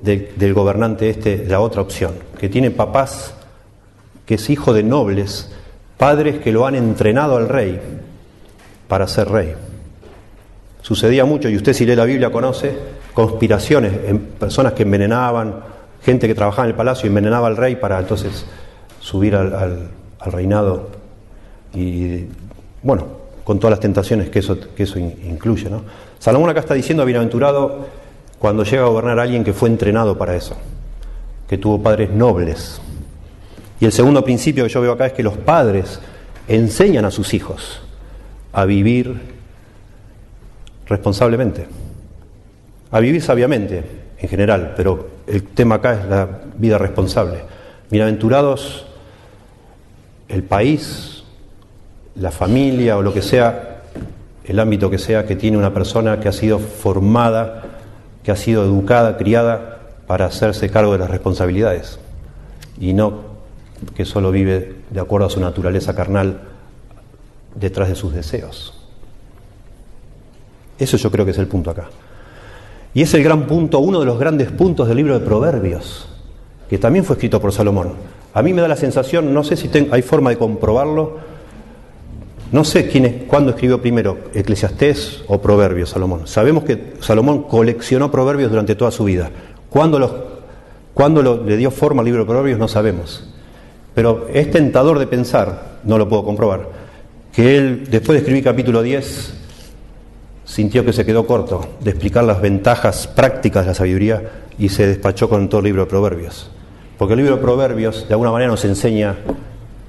del 0.00 0.54
gobernante 0.54 1.10
este, 1.10 1.44
la 1.46 1.60
otra 1.60 1.82
opción, 1.82 2.12
que 2.38 2.48
tiene 2.48 2.70
papás 2.70 3.34
que 4.24 4.34
es 4.34 4.50
hijo 4.50 4.72
de 4.72 4.82
nobles, 4.82 5.50
padres 5.96 6.38
que 6.38 6.52
lo 6.52 6.66
han 6.66 6.74
entrenado 6.74 7.36
al 7.36 7.48
rey 7.48 7.80
para 8.88 9.06
ser 9.06 9.28
rey. 9.28 9.54
Sucedía 10.82 11.24
mucho, 11.24 11.48
y 11.48 11.56
usted 11.56 11.72
si 11.72 11.84
lee 11.84 11.96
la 11.96 12.04
Biblia 12.04 12.30
conoce, 12.30 12.76
conspiraciones 13.16 13.94
en 14.08 14.18
personas 14.18 14.74
que 14.74 14.82
envenenaban, 14.82 15.54
gente 16.02 16.28
que 16.28 16.34
trabajaba 16.34 16.64
en 16.66 16.72
el 16.72 16.76
palacio 16.76 17.08
envenenaba 17.08 17.46
al 17.46 17.56
rey 17.56 17.76
para 17.76 17.98
entonces 17.98 18.44
subir 19.00 19.34
al, 19.34 19.88
reinado 20.20 20.90
y, 21.72 22.26
bueno, 22.82 23.06
con 23.42 23.58
todas 23.58 23.70
las 23.70 23.80
tentaciones 23.80 24.28
que 24.28 24.40
eso, 24.40 24.58
que 24.74 24.82
eso 24.82 24.98
incluye. 24.98 25.70
¿no? 25.70 25.80
Salomón 26.18 26.50
acá 26.50 26.60
está 26.60 26.74
diciendo, 26.74 27.06
bienaventurado 27.06 27.86
cuando 28.38 28.64
llega 28.64 28.82
a 28.82 28.88
gobernar 28.88 29.18
a 29.18 29.22
alguien 29.22 29.44
que 29.44 29.54
fue 29.54 29.70
entrenado 29.70 30.18
para 30.18 30.36
eso, 30.36 30.54
que 31.48 31.56
tuvo 31.56 31.82
padres 31.82 32.10
nobles. 32.10 32.82
Y 33.80 33.86
el 33.86 33.92
segundo 33.92 34.22
principio 34.22 34.64
que 34.64 34.70
yo 34.70 34.82
veo 34.82 34.92
acá 34.92 35.06
es 35.06 35.14
que 35.14 35.22
los 35.22 35.38
padres 35.38 36.00
enseñan 36.48 37.06
a 37.06 37.10
sus 37.10 37.32
hijos 37.32 37.80
a 38.52 38.66
vivir 38.66 39.18
responsablemente 40.86 41.66
a 42.96 43.00
vivir 43.00 43.20
sabiamente 43.20 43.84
en 44.18 44.28
general, 44.28 44.72
pero 44.74 45.08
el 45.26 45.42
tema 45.42 45.74
acá 45.74 46.00
es 46.00 46.06
la 46.06 46.26
vida 46.56 46.78
responsable. 46.78 47.40
Bienaventurados 47.90 48.86
el 50.28 50.42
país, 50.42 51.22
la 52.14 52.30
familia 52.30 52.96
o 52.96 53.02
lo 53.02 53.12
que 53.12 53.20
sea, 53.20 53.82
el 54.44 54.58
ámbito 54.58 54.88
que 54.88 54.96
sea 54.96 55.26
que 55.26 55.36
tiene 55.36 55.58
una 55.58 55.74
persona 55.74 56.20
que 56.20 56.28
ha 56.28 56.32
sido 56.32 56.58
formada, 56.58 57.64
que 58.24 58.32
ha 58.32 58.36
sido 58.36 58.64
educada, 58.64 59.18
criada 59.18 59.78
para 60.06 60.24
hacerse 60.24 60.70
cargo 60.70 60.92
de 60.92 60.98
las 60.98 61.10
responsabilidades 61.10 61.98
y 62.80 62.94
no 62.94 63.36
que 63.94 64.06
solo 64.06 64.30
vive 64.30 64.74
de 64.88 65.00
acuerdo 65.00 65.26
a 65.26 65.30
su 65.30 65.40
naturaleza 65.40 65.94
carnal 65.94 66.40
detrás 67.54 67.90
de 67.90 67.94
sus 67.94 68.14
deseos. 68.14 68.72
Eso 70.78 70.96
yo 70.96 71.10
creo 71.10 71.26
que 71.26 71.32
es 71.32 71.38
el 71.38 71.46
punto 71.46 71.70
acá. 71.70 71.90
Y 72.96 73.02
es 73.02 73.12
el 73.12 73.22
gran 73.22 73.46
punto, 73.46 73.78
uno 73.78 74.00
de 74.00 74.06
los 74.06 74.18
grandes 74.18 74.50
puntos 74.50 74.88
del 74.88 74.96
libro 74.96 75.18
de 75.18 75.22
Proverbios, 75.22 76.08
que 76.70 76.78
también 76.78 77.04
fue 77.04 77.16
escrito 77.16 77.38
por 77.38 77.52
Salomón. 77.52 77.92
A 78.32 78.40
mí 78.40 78.54
me 78.54 78.62
da 78.62 78.68
la 78.68 78.76
sensación, 78.76 79.34
no 79.34 79.44
sé 79.44 79.54
si 79.54 79.68
hay 79.90 80.00
forma 80.00 80.30
de 80.30 80.38
comprobarlo, 80.38 81.18
no 82.52 82.64
sé 82.64 82.88
quién 82.88 83.04
es, 83.04 83.14
cuándo 83.24 83.50
escribió 83.50 83.82
primero, 83.82 84.16
Eclesiastés 84.32 85.24
o 85.26 85.42
Proverbios, 85.42 85.90
Salomón. 85.90 86.26
Sabemos 86.26 86.64
que 86.64 86.94
Salomón 87.00 87.42
coleccionó 87.42 88.10
proverbios 88.10 88.48
durante 88.48 88.74
toda 88.74 88.90
su 88.90 89.04
vida. 89.04 89.30
¿Cuándo, 89.68 91.44
le 91.44 91.56
dio 91.58 91.70
forma 91.70 92.00
al 92.00 92.06
libro 92.06 92.22
de 92.22 92.26
Proverbios? 92.26 92.58
No 92.58 92.66
sabemos. 92.66 93.28
Pero 93.94 94.26
es 94.32 94.50
tentador 94.50 94.98
de 94.98 95.06
pensar, 95.06 95.80
no 95.84 95.98
lo 95.98 96.08
puedo 96.08 96.24
comprobar, 96.24 96.70
que 97.30 97.58
él, 97.58 97.88
después 97.90 98.14
de 98.14 98.20
escribir 98.20 98.42
capítulo 98.42 98.82
10, 98.82 99.45
sintió 100.46 100.84
que 100.84 100.92
se 100.92 101.04
quedó 101.04 101.26
corto 101.26 101.68
de 101.80 101.90
explicar 101.90 102.24
las 102.24 102.40
ventajas 102.40 103.06
prácticas 103.08 103.64
de 103.64 103.72
la 103.72 103.74
sabiduría 103.74 104.22
y 104.58 104.70
se 104.70 104.86
despachó 104.86 105.28
con 105.28 105.48
todo 105.48 105.58
el 105.58 105.66
libro 105.66 105.82
de 105.82 105.90
Proverbios. 105.90 106.50
Porque 106.96 107.12
el 107.12 107.18
libro 107.18 107.36
de 107.36 107.42
Proverbios 107.42 108.06
de 108.08 108.14
alguna 108.14 108.30
manera 108.30 108.50
nos 108.50 108.64
enseña, 108.64 109.16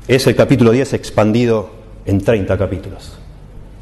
es 0.07 0.27
el 0.27 0.35
capítulo 0.35 0.71
10 0.71 0.93
expandido 0.93 1.69
en 2.05 2.21
30 2.21 2.57
capítulos. 2.57 3.17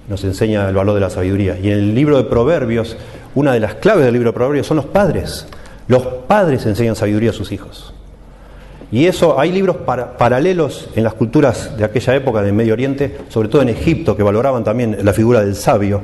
Nos 0.10 0.24
enseña 0.24 0.70
el 0.70 0.76
valor 0.76 0.94
de 0.94 1.00
la 1.00 1.10
sabiduría. 1.10 1.58
Y 1.58 1.72
en 1.72 1.80
el 1.80 1.96
libro 1.96 2.18
de 2.18 2.26
Proverbios, 2.26 2.98
una 3.34 3.54
de 3.54 3.62
las 3.62 3.76
claves 3.76 4.04
del 4.04 4.14
libro 4.14 4.30
de 4.30 4.34
Proverbios 4.34 4.68
son 4.68 4.78
los 4.78 4.86
padres. 4.86 5.48
Los 5.88 6.06
padres 6.28 6.66
enseñan 6.66 6.96
sabiduría 6.96 7.32
a 7.32 7.34
sus 7.34 7.52
hijos. 7.52 7.94
Y 8.92 9.08
eso, 9.08 9.40
hay 9.40 9.52
libros 9.52 9.78
paralelos 9.78 10.90
en 10.96 11.04
las 11.04 11.14
culturas 11.14 11.76
de 11.76 11.86
aquella 11.86 12.16
época 12.16 12.44
del 12.44 12.54
Medio 12.54 12.74
Oriente, 12.74 13.18
sobre 13.30 13.50
todo 13.50 13.62
en 13.62 13.70
Egipto, 13.70 14.16
que 14.16 14.22
valoraban 14.22 14.64
también 14.64 14.98
la 15.02 15.14
figura 15.14 15.42
del 15.42 15.56
sabio, 15.56 16.02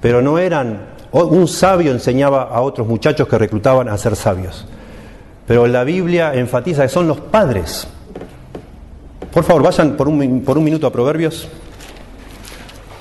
pero 0.00 0.22
no 0.22 0.38
eran, 0.38 0.94
un 1.12 1.48
sabio 1.48 1.92
enseñaba 1.92 2.44
a 2.44 2.60
otros 2.60 2.86
muchachos 2.86 3.28
que 3.28 3.38
reclutaban 3.38 3.88
a 3.88 3.96
ser 3.96 4.16
sabios. 4.16 4.66
Pero 5.46 5.66
la 5.66 5.84
Biblia 5.84 6.34
enfatiza 6.34 6.82
que 6.82 6.88
son 6.88 7.06
los 7.06 7.20
padres 7.20 7.88
por 9.36 9.44
favor, 9.44 9.64
vayan 9.64 9.98
por 9.98 10.08
un, 10.08 10.40
por 10.40 10.56
un 10.56 10.64
minuto 10.64 10.86
a 10.86 10.90
Proverbios. 10.90 11.46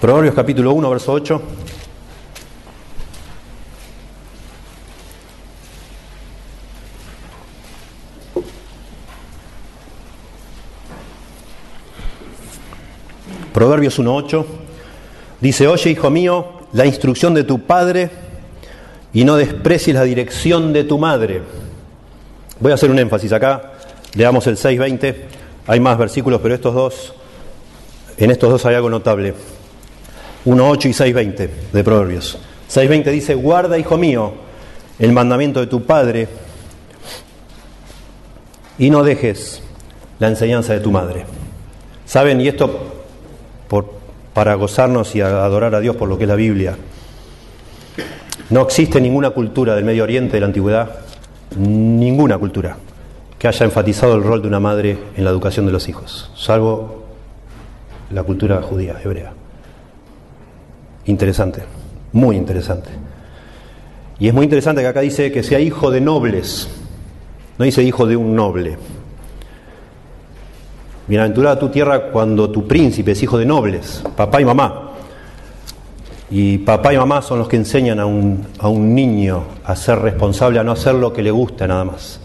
Proverbios 0.02 0.36
capítulo 0.36 0.74
1, 0.74 0.90
verso 0.90 1.14
8. 1.14 1.42
Proverbios 13.54 13.98
1.8 13.98 14.46
dice, 15.40 15.68
oye 15.70 15.92
hijo 15.92 16.10
mío, 16.10 16.55
la 16.76 16.86
instrucción 16.86 17.34
de 17.34 17.46
tu 17.46 17.60
padre 17.62 18.10
y 19.14 19.24
no 19.24 19.38
desprecies 19.38 19.96
la 19.96 20.04
dirección 20.04 20.74
de 20.74 20.84
tu 20.84 21.00
madre. 21.00 21.42
Voy 22.60 22.72
a 22.72 22.76
hacer 22.76 22.92
un 22.92 23.00
énfasis 23.00 23.32
acá, 23.32 23.72
leamos 24.14 24.46
el 24.48 24.58
6.20. 24.58 25.16
Hay 25.68 25.80
más 25.80 25.98
versículos, 25.98 26.42
pero 26.44 26.54
estos 26.54 26.76
dos, 26.76 27.14
en 28.18 28.30
estos 28.30 28.50
dos 28.50 28.66
hay 28.66 28.76
algo 28.76 28.90
notable. 28.90 29.34
1.8 30.46 30.86
y 30.86 31.14
6.20 31.14 31.50
de 31.72 31.84
Proverbios. 31.84 32.38
6.20 32.70 33.06
dice, 33.06 33.36
guarda, 33.36 33.78
hijo 33.78 33.98
mío, 33.98 34.34
el 35.00 35.14
mandamiento 35.14 35.62
de 35.62 35.68
tu 35.68 35.84
padre 35.84 36.28
y 38.78 38.90
no 38.90 39.02
dejes 39.02 39.62
la 40.20 40.28
enseñanza 40.28 40.74
de 40.74 40.82
tu 40.82 40.92
madre. 40.92 41.26
¿Saben? 42.06 42.42
Y 42.42 42.50
esto 42.50 43.06
por, 43.70 44.05
para 44.36 44.54
gozarnos 44.56 45.16
y 45.16 45.22
adorar 45.22 45.76
a 45.76 45.80
Dios 45.80 45.96
por 45.96 46.10
lo 46.10 46.18
que 46.18 46.26
es 46.26 46.28
la 46.28 46.36
Biblia. 46.36 46.76
No 48.50 48.64
existe 48.64 49.00
ninguna 49.00 49.30
cultura 49.30 49.76
del 49.76 49.86
Medio 49.86 50.04
Oriente, 50.04 50.34
de 50.34 50.42
la 50.42 50.48
Antigüedad, 50.48 50.92
ninguna 51.58 52.38
cultura 52.38 52.76
que 53.40 53.48
haya 53.48 53.66
enfatizado 53.66 54.14
el 54.16 54.24
rol 54.24 54.42
de 54.42 54.50
una 54.50 54.60
madre 54.60 54.98
en 55.16 55.24
la 55.24 55.30
educación 55.30 55.66
de 55.66 55.72
los 55.72 55.88
hijos, 55.88 56.32
salvo 56.36 57.06
la 58.12 58.24
cultura 58.24 58.62
judía, 58.62 58.98
hebrea. 59.02 59.32
Interesante, 61.06 61.64
muy 62.12 62.36
interesante. 62.36 62.90
Y 64.20 64.28
es 64.28 64.34
muy 64.34 64.44
interesante 64.44 64.82
que 64.82 64.88
acá 64.88 65.00
dice 65.00 65.32
que 65.32 65.44
sea 65.44 65.62
hijo 65.62 65.92
de 65.92 66.02
nobles, 66.02 66.68
no 67.58 67.64
dice 67.64 67.84
hijo 67.84 68.06
de 68.06 68.18
un 68.18 68.36
noble. 68.36 68.78
Bienaventurada 71.08 71.60
tu 71.60 71.70
tierra 71.70 72.08
cuando 72.12 72.50
tu 72.50 72.68
príncipe 72.68 73.12
es 73.12 73.22
hijo 73.22 73.38
de 73.38 73.46
nobles, 73.46 74.04
papá 74.16 74.42
y 74.42 74.46
mamá. 74.46 74.92
Y 76.32 76.58
papá 76.60 76.94
y 76.94 76.98
mamá 76.98 77.22
son 77.22 77.40
los 77.40 77.48
que 77.48 77.56
enseñan 77.56 78.00
a 78.00 78.06
un, 78.08 78.48
a 78.58 78.68
un 78.68 78.96
niño 78.96 79.44
a 79.64 79.76
ser 79.76 80.00
responsable, 80.00 80.60
a 80.60 80.64
no 80.64 80.72
hacer 80.72 80.96
lo 80.96 81.14
que 81.14 81.22
le 81.22 81.30
gusta 81.30 81.68
nada 81.68 81.84
más. 81.84 82.20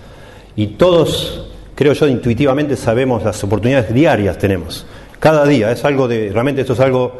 Y 0.57 0.69
todos, 0.69 1.51
creo 1.75 1.93
yo, 1.93 2.09
intuitivamente 2.09 2.77
sabemos 2.77 3.23
las 3.23 3.43
oportunidades 3.45 3.93
diarias 3.93 4.39
tenemos. 4.39 4.87
Cada 5.19 5.45
día, 5.45 5.71
es 5.71 5.85
algo 5.85 6.09
de, 6.09 6.31
realmente 6.33 6.63
esto 6.63 6.73
es 6.73 6.81
algo, 6.81 7.13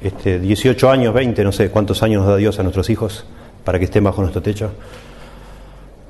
este, 0.00 0.38
18 0.38 0.90
años, 0.90 1.12
20, 1.12 1.42
no 1.42 1.50
sé 1.50 1.70
cuántos 1.70 2.02
años 2.04 2.22
nos 2.22 2.30
da 2.30 2.36
Dios 2.36 2.58
a 2.60 2.62
nuestros 2.62 2.88
hijos 2.90 3.24
para 3.64 3.80
que 3.80 3.86
estén 3.86 4.04
bajo 4.04 4.20
nuestro 4.20 4.40
techo. 4.40 4.70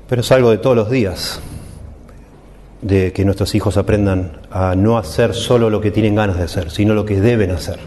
Pero 0.07 0.21
es 0.21 0.31
algo 0.31 0.51
de 0.51 0.59
todos 0.59 0.75
los 0.75 0.91
días, 0.91 1.41
de 2.83 3.13
que 3.13 3.25
nuestros 3.25 3.55
hijos 3.55 3.77
aprendan 3.77 4.33
a 4.51 4.75
no 4.75 4.97
hacer 4.97 5.33
solo 5.33 5.69
lo 5.69 5.81
que 5.81 5.91
tienen 5.91 6.15
ganas 6.15 6.37
de 6.37 6.43
hacer, 6.43 6.69
sino 6.69 6.93
lo 6.93 7.05
que 7.05 7.19
deben 7.19 7.51
hacer. 7.51 7.79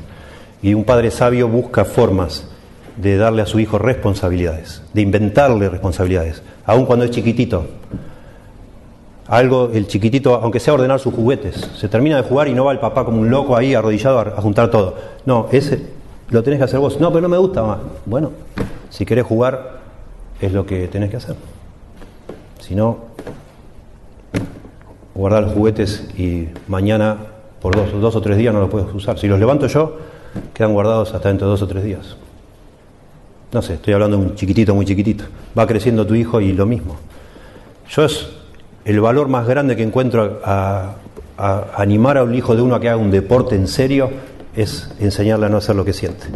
Y 0.62 0.74
un 0.74 0.84
padre 0.84 1.10
sabio 1.10 1.48
busca 1.48 1.84
formas 1.84 2.48
de 2.96 3.16
darle 3.16 3.42
a 3.42 3.46
su 3.46 3.60
hijo 3.60 3.78
responsabilidades, 3.78 4.82
de 4.92 5.02
inventarle 5.02 5.68
responsabilidades, 5.68 6.42
aun 6.64 6.86
cuando 6.86 7.04
es 7.04 7.10
chiquitito 7.10 7.66
algo, 9.28 9.70
el 9.72 9.88
chiquitito, 9.88 10.34
aunque 10.34 10.60
sea 10.60 10.74
ordenar 10.74 11.00
sus 11.00 11.12
juguetes, 11.12 11.56
se 11.76 11.88
termina 11.88 12.16
de 12.16 12.22
jugar 12.22 12.48
y 12.48 12.54
no 12.54 12.64
va 12.64 12.72
el 12.72 12.78
papá 12.78 13.04
como 13.04 13.20
un 13.20 13.30
loco 13.30 13.56
ahí 13.56 13.74
arrodillado 13.74 14.20
a, 14.20 14.40
juntar 14.40 14.70
todo. 14.70 14.94
No, 15.24 15.48
ese 15.50 15.84
lo 16.30 16.42
tenés 16.42 16.58
que 16.58 16.64
hacer 16.64 16.78
vos. 16.78 17.00
No, 17.00 17.08
pero 17.10 17.22
no 17.22 17.28
me 17.28 17.38
gusta 17.38 17.62
más. 17.62 17.78
Bueno, 18.04 18.30
si 18.88 19.04
querés 19.04 19.24
jugar, 19.24 19.80
es 20.40 20.52
lo 20.52 20.64
que 20.64 20.86
tenés 20.88 21.10
que 21.10 21.16
hacer. 21.16 21.34
Si 22.60 22.74
no, 22.74 22.98
guardar 25.16 25.44
los 25.44 25.52
juguetes 25.52 26.08
y 26.16 26.48
mañana, 26.68 27.16
por 27.60 27.74
dos, 27.74 28.14
o 28.14 28.20
tres 28.20 28.36
días, 28.36 28.52
no 28.52 28.60
los 28.60 28.68
puedes 28.68 28.92
usar. 28.94 29.18
Si 29.18 29.26
los 29.26 29.40
levanto 29.40 29.66
yo, 29.66 29.96
quedan 30.52 30.74
guardados 30.74 31.14
hasta 31.14 31.28
dentro 31.28 31.46
de 31.46 31.52
dos 31.52 31.62
o 31.62 31.66
tres 31.66 31.82
días. 31.82 32.16
No 33.52 33.62
sé, 33.62 33.74
estoy 33.74 33.94
hablando 33.94 34.18
de 34.18 34.24
un 34.24 34.34
chiquitito, 34.34 34.74
muy 34.74 34.84
chiquitito. 34.84 35.24
Va 35.58 35.66
creciendo 35.66 36.06
tu 36.06 36.14
hijo 36.14 36.40
y 36.40 36.52
lo 36.52 36.66
mismo. 36.66 36.96
Yo 37.88 38.04
es, 38.04 38.28
el 38.84 39.00
valor 39.00 39.28
más 39.28 39.46
grande 39.46 39.74
que 39.74 39.82
encuentro 39.82 40.40
a, 40.44 40.96
animar 41.38 42.18
a 42.18 42.22
un 42.22 42.34
hijo 42.34 42.54
de 42.54 42.62
uno 42.62 42.74
a 42.74 42.80
que 42.80 42.88
haga 42.88 42.98
un 42.98 43.10
deporte 43.10 43.56
en 43.56 43.68
serio 43.68 44.10
es 44.54 44.90
enseñarle 45.00 45.46
a 45.46 45.48
no 45.48 45.56
hacer 45.56 45.76
lo 45.76 45.84
que 45.84 45.92
siente. 45.92 46.26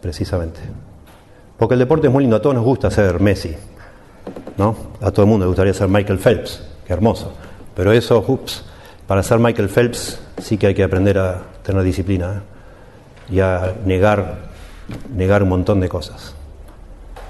Precisamente. 0.00 0.60
Porque 1.58 1.74
el 1.74 1.80
deporte 1.80 2.06
es 2.06 2.12
muy 2.12 2.24
lindo, 2.24 2.36
a 2.36 2.42
todos 2.42 2.54
nos 2.54 2.64
gusta 2.64 2.90
ser 2.90 3.20
Messi, 3.20 3.54
¿no? 4.56 4.74
A 5.02 5.10
todo 5.10 5.24
el 5.24 5.28
mundo 5.28 5.44
le 5.44 5.48
gustaría 5.48 5.74
ser 5.74 5.88
Michael 5.88 6.18
Phelps, 6.18 6.62
qué 6.86 6.92
hermoso. 6.94 7.34
Pero 7.74 7.92
eso, 7.92 8.24
ups, 8.26 8.64
para 9.06 9.22
ser 9.22 9.38
Michael 9.38 9.68
Phelps 9.68 10.20
sí 10.38 10.58
que 10.58 10.68
hay 10.68 10.74
que 10.74 10.82
aprender 10.82 11.18
a 11.18 11.42
tener 11.62 11.82
disciplina 11.82 12.42
¿eh? 13.30 13.34
y 13.34 13.40
a 13.40 13.74
negar, 13.84 14.38
negar 15.14 15.42
un 15.42 15.48
montón 15.48 15.80
de 15.80 15.88
cosas. 15.88 16.34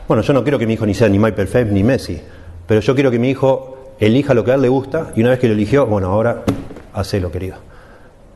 Bueno, 0.08 0.22
yo 0.22 0.32
no 0.32 0.42
quiero 0.42 0.58
que 0.58 0.66
mi 0.66 0.74
hijo 0.74 0.86
ni 0.86 0.94
sea 0.94 1.08
ni 1.08 1.18
Michael 1.18 1.48
Phelps 1.48 1.72
ni 1.72 1.82
Messi, 1.82 2.20
pero 2.66 2.80
yo 2.80 2.94
quiero 2.94 3.10
que 3.10 3.18
mi 3.18 3.30
hijo 3.30 3.94
elija 3.98 4.34
lo 4.34 4.44
que 4.44 4.52
a 4.52 4.54
él 4.54 4.62
le 4.62 4.68
gusta 4.68 5.12
y 5.14 5.20
una 5.20 5.30
vez 5.30 5.38
que 5.38 5.46
lo 5.48 5.54
eligió, 5.54 5.86
bueno, 5.86 6.08
ahora 6.08 6.42
hacelo, 6.94 7.30
querido. 7.30 7.56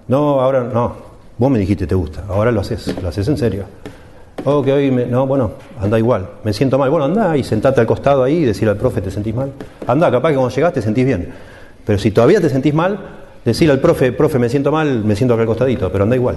No, 0.08 0.40
ahora 0.40 0.62
no. 0.62 1.14
Vos 1.36 1.50
me 1.50 1.58
dijiste 1.58 1.86
te 1.86 1.94
gusta, 1.94 2.24
ahora 2.28 2.52
lo 2.52 2.60
haces, 2.60 2.94
lo 3.02 3.08
haces 3.08 3.26
en 3.28 3.36
serio. 3.36 3.64
Oh, 4.44 4.62
que 4.62 4.72
hoy 4.72 4.90
me... 4.90 5.06
No, 5.06 5.26
bueno, 5.26 5.52
anda 5.80 5.98
igual. 5.98 6.28
Me 6.44 6.52
siento 6.52 6.78
mal. 6.78 6.90
Bueno, 6.90 7.06
anda 7.06 7.36
y 7.36 7.42
sentate 7.42 7.80
al 7.80 7.86
costado 7.86 8.22
ahí 8.22 8.38
y 8.38 8.44
decirle 8.44 8.72
al 8.72 8.76
profe, 8.76 9.00
¿te 9.00 9.10
sentís 9.10 9.34
mal? 9.34 9.52
Anda, 9.86 10.10
capaz 10.10 10.30
que 10.30 10.34
cuando 10.34 10.54
llegás 10.54 10.72
te 10.74 10.82
sentís 10.82 11.06
bien. 11.06 11.32
Pero 11.84 11.98
si 11.98 12.10
todavía 12.10 12.40
te 12.40 12.48
sentís 12.48 12.74
mal, 12.74 12.98
decirle 13.44 13.72
al 13.74 13.80
profe, 13.80 14.12
profe, 14.12 14.38
me 14.38 14.48
siento 14.48 14.72
mal, 14.72 15.04
me 15.04 15.14
siento 15.16 15.34
acá 15.34 15.42
al 15.42 15.46
costadito, 15.46 15.90
pero 15.92 16.04
anda 16.04 16.16
igual. 16.16 16.36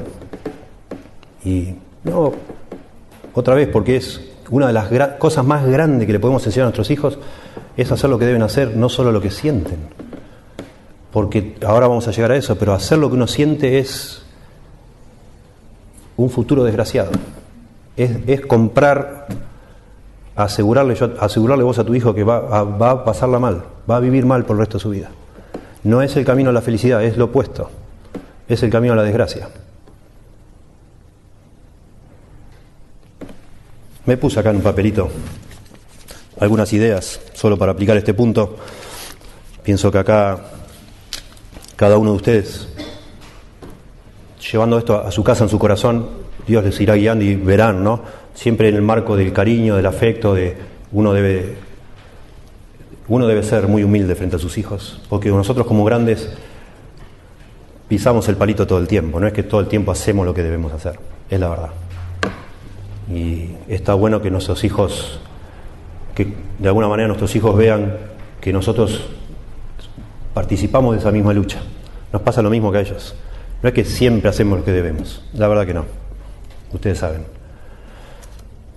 Y 1.45 1.75
no, 2.03 2.33
otra 3.33 3.55
vez, 3.55 3.69
porque 3.69 3.95
es 3.95 4.21
una 4.49 4.67
de 4.67 4.73
las 4.73 4.89
cosas 5.17 5.45
más 5.45 5.65
grandes 5.65 6.05
que 6.05 6.13
le 6.13 6.19
podemos 6.19 6.45
enseñar 6.45 6.65
a 6.65 6.67
nuestros 6.67 6.91
hijos, 6.91 7.17
es 7.75 7.91
hacer 7.91 8.09
lo 8.09 8.19
que 8.19 8.25
deben 8.25 8.41
hacer, 8.41 8.75
no 8.75 8.89
solo 8.89 9.11
lo 9.11 9.21
que 9.21 9.31
sienten. 9.31 9.77
Porque 11.11 11.55
ahora 11.65 11.87
vamos 11.87 12.07
a 12.07 12.11
llegar 12.11 12.31
a 12.31 12.35
eso, 12.35 12.57
pero 12.57 12.73
hacer 12.73 12.97
lo 12.97 13.09
que 13.09 13.15
uno 13.15 13.27
siente 13.27 13.79
es 13.79 14.23
un 16.17 16.29
futuro 16.29 16.63
desgraciado. 16.63 17.11
Es, 17.95 18.41
comprar, 18.41 19.27
asegurarle, 20.35 20.95
asegurarle 21.19 21.63
vos 21.63 21.79
a 21.79 21.83
tu 21.83 21.95
hijo 21.95 22.13
que 22.13 22.23
va 22.23 22.59
a 22.59 23.05
pasarla 23.05 23.39
mal, 23.39 23.63
va 23.89 23.97
a 23.97 23.99
vivir 23.99 24.25
mal 24.25 24.45
por 24.45 24.55
el 24.55 24.59
resto 24.59 24.77
de 24.77 24.81
su 24.81 24.89
vida. 24.89 25.09
No 25.83 26.01
es 26.01 26.15
el 26.17 26.25
camino 26.25 26.49
a 26.49 26.53
la 26.53 26.61
felicidad, 26.61 27.03
es 27.03 27.17
lo 27.17 27.25
opuesto. 27.25 27.69
Es 28.47 28.63
el 28.63 28.69
camino 28.69 28.93
a 28.93 28.95
la 28.95 29.03
desgracia. 29.03 29.49
Me 34.05 34.17
puse 34.17 34.39
acá 34.39 34.51
en 34.51 34.57
un 34.57 34.61
papelito 34.61 35.09
algunas 36.39 36.71
ideas 36.71 37.19
solo 37.33 37.57
para 37.57 37.73
aplicar 37.73 37.97
este 37.97 38.13
punto. 38.13 38.55
Pienso 39.63 39.91
que 39.91 39.97
acá 39.97 40.39
cada 41.75 41.97
uno 41.97 42.11
de 42.11 42.15
ustedes, 42.15 42.69
llevando 44.51 44.77
esto 44.77 44.99
a 44.99 45.11
su 45.11 45.23
casa, 45.23 45.43
en 45.43 45.49
su 45.49 45.59
corazón, 45.59 46.07
Dios 46.47 46.63
les 46.63 46.79
irá 46.79 46.95
guiando 46.95 47.25
y 47.25 47.35
verán, 47.35 47.83
¿no? 47.83 48.01
Siempre 48.33 48.69
en 48.69 48.75
el 48.75 48.81
marco 48.81 49.17
del 49.17 49.33
cariño, 49.33 49.75
del 49.75 49.85
afecto, 49.85 50.33
de 50.33 50.55
uno 50.93 51.11
debe 51.11 51.57
uno 53.09 53.27
debe 53.27 53.43
ser 53.43 53.67
muy 53.67 53.83
humilde 53.83 54.15
frente 54.15 54.35
a 54.35 54.39
sus 54.39 54.57
hijos, 54.57 55.01
porque 55.09 55.29
nosotros 55.29 55.65
como 55.65 55.85
grandes 55.85 56.29
pisamos 57.87 58.27
el 58.27 58.35
palito 58.35 58.67
todo 58.67 58.79
el 58.79 58.87
tiempo, 58.87 59.19
no 59.19 59.27
es 59.27 59.33
que 59.33 59.43
todo 59.43 59.61
el 59.61 59.67
tiempo 59.67 59.91
hacemos 59.91 60.25
lo 60.25 60.33
que 60.33 60.43
debemos 60.43 60.73
hacer, 60.73 60.99
es 61.29 61.39
la 61.39 61.49
verdad. 61.49 61.69
Y 63.09 63.51
está 63.69 63.93
bueno 63.93 64.21
que 64.21 64.29
nuestros 64.29 64.63
hijos, 64.65 65.19
que 66.13 66.33
de 66.59 66.67
alguna 66.67 66.89
manera 66.89 67.07
nuestros 67.07 67.33
hijos 67.35 67.55
vean 67.55 67.97
que 68.41 68.51
nosotros 68.51 69.07
participamos 70.33 70.93
de 70.93 70.99
esa 70.99 71.11
misma 71.11 71.33
lucha. 71.33 71.59
Nos 72.11 72.21
pasa 72.21 72.41
lo 72.41 72.49
mismo 72.49 72.71
que 72.71 72.79
a 72.79 72.81
ellos. 72.81 73.15
No 73.63 73.69
es 73.69 73.73
que 73.73 73.85
siempre 73.85 74.29
hacemos 74.29 74.59
lo 74.59 74.65
que 74.65 74.71
debemos, 74.71 75.23
la 75.33 75.47
verdad 75.47 75.65
que 75.65 75.73
no. 75.73 75.85
Ustedes 76.73 76.99
saben. 76.99 77.25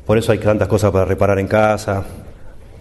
Por 0.06 0.16
eso 0.16 0.32
hay 0.32 0.38
tantas 0.38 0.68
cosas 0.68 0.90
para 0.92 1.04
reparar 1.04 1.38
en 1.38 1.48
casa, 1.48 2.04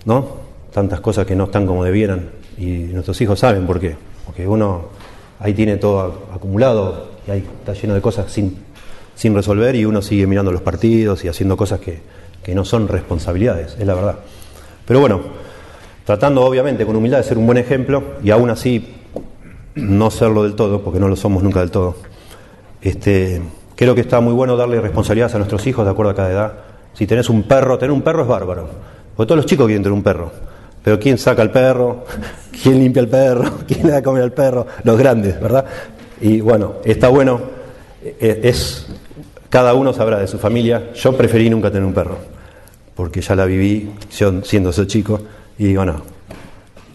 ¿no? 0.05 0.48
Tantas 0.73 0.99
cosas 0.99 1.25
que 1.25 1.35
no 1.35 1.45
están 1.45 1.65
como 1.65 1.83
debieran. 1.83 2.29
Y 2.57 2.67
nuestros 2.93 3.19
hijos 3.21 3.39
saben 3.39 3.65
por 3.65 3.79
qué. 3.79 3.95
Porque 4.25 4.47
uno 4.47 4.89
ahí 5.39 5.53
tiene 5.53 5.77
todo 5.77 6.27
acumulado 6.33 7.11
y 7.27 7.31
ahí 7.31 7.45
está 7.59 7.73
lleno 7.73 7.93
de 7.93 8.01
cosas 8.01 8.31
sin, 8.31 8.57
sin 9.15 9.33
resolver 9.33 9.75
y 9.75 9.85
uno 9.85 10.01
sigue 10.01 10.27
mirando 10.27 10.51
los 10.51 10.61
partidos 10.61 11.23
y 11.23 11.27
haciendo 11.27 11.57
cosas 11.57 11.79
que, 11.79 12.01
que 12.43 12.55
no 12.55 12.65
son 12.65 12.87
responsabilidades, 12.87 13.75
es 13.79 13.85
la 13.85 13.95
verdad. 13.95 14.19
Pero 14.85 14.99
bueno, 14.99 15.21
tratando 16.05 16.43
obviamente 16.43 16.85
con 16.85 16.95
humildad 16.95 17.19
de 17.19 17.23
ser 17.23 17.37
un 17.37 17.45
buen 17.45 17.57
ejemplo 17.57 18.15
y 18.23 18.31
aún 18.31 18.49
así 18.49 18.95
no 19.75 20.11
serlo 20.11 20.43
del 20.43 20.55
todo, 20.55 20.81
porque 20.81 20.99
no 20.99 21.07
lo 21.07 21.15
somos 21.15 21.43
nunca 21.43 21.59
del 21.59 21.71
todo. 21.71 21.95
Este, 22.81 23.41
creo 23.75 23.95
que 23.95 24.01
está 24.01 24.19
muy 24.19 24.33
bueno 24.33 24.57
darle 24.57 24.81
responsabilidades 24.81 25.35
a 25.35 25.37
nuestros 25.37 25.65
hijos 25.67 25.85
de 25.85 25.91
acuerdo 25.91 26.11
a 26.11 26.15
cada 26.15 26.31
edad. 26.31 26.53
Si 26.93 27.05
tenés 27.05 27.29
un 27.29 27.43
perro, 27.43 27.77
tener 27.77 27.91
un 27.91 28.01
perro 28.01 28.23
es 28.23 28.27
bárbaro, 28.27 28.69
porque 29.15 29.27
todos 29.27 29.37
los 29.37 29.45
chicos 29.45 29.67
quieren 29.67 29.83
tener 29.83 29.93
un 29.93 30.03
perro. 30.03 30.31
Pero 30.83 30.99
¿quién 30.99 31.17
saca 31.17 31.41
al 31.41 31.51
perro? 31.51 32.05
¿Quién 32.61 32.79
limpia 32.79 33.01
el 33.01 33.07
perro? 33.07 33.59
¿Quién 33.67 33.85
le 33.87 33.93
da 33.93 34.03
comer 34.03 34.23
al 34.23 34.31
perro? 34.31 34.65
Los 34.83 34.97
grandes, 34.97 35.39
¿verdad? 35.39 35.65
Y 36.21 36.41
bueno, 36.41 36.75
está 36.83 37.09
bueno, 37.09 37.41
eh, 38.03 38.41
es, 38.43 38.87
cada 39.49 39.73
uno 39.73 39.93
sabrá 39.93 40.19
de 40.19 40.27
su 40.27 40.37
familia. 40.37 40.91
Yo 40.93 41.15
preferí 41.15 41.49
nunca 41.49 41.69
tener 41.69 41.85
un 41.85 41.93
perro, 41.93 42.17
porque 42.95 43.21
ya 43.21 43.35
la 43.35 43.45
viví 43.45 43.91
siendo 44.09 44.69
ese 44.69 44.87
chico, 44.87 45.19
y 45.57 45.65
digo, 45.65 45.85
no, 45.85 46.01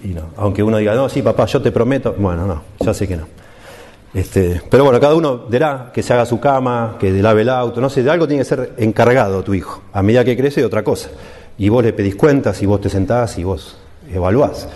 y 0.02 0.08
no. 0.08 0.30
Aunque 0.36 0.62
uno 0.62 0.76
diga, 0.78 0.94
no, 0.94 1.08
sí, 1.08 1.22
papá, 1.22 1.46
yo 1.46 1.60
te 1.62 1.72
prometo, 1.72 2.14
bueno, 2.18 2.46
no, 2.46 2.62
ya 2.80 2.92
sé 2.92 3.08
que 3.08 3.16
no. 3.16 3.26
Este, 4.12 4.62
pero 4.70 4.84
bueno, 4.84 5.00
cada 5.00 5.14
uno 5.14 5.46
dirá 5.50 5.90
que 5.92 6.02
se 6.02 6.12
haga 6.12 6.24
su 6.24 6.38
cama, 6.38 6.96
que 7.00 7.10
lave 7.10 7.42
el 7.42 7.48
auto, 7.48 7.80
no 7.80 7.90
sé, 7.90 8.02
de 8.02 8.10
algo 8.10 8.28
tiene 8.28 8.42
que 8.42 8.48
ser 8.48 8.74
encargado 8.76 9.42
tu 9.42 9.54
hijo. 9.54 9.82
A 9.92 10.02
medida 10.02 10.24
que 10.24 10.36
crece, 10.36 10.64
otra 10.64 10.84
cosa 10.84 11.10
y 11.58 11.68
vos 11.68 11.84
le 11.84 11.92
pedís 11.92 12.16
cuentas 12.16 12.62
y 12.62 12.66
vos 12.66 12.80
te 12.80 12.88
sentás 12.88 13.38
y 13.38 13.44
vos 13.44 13.76
evaluás. 14.12 14.68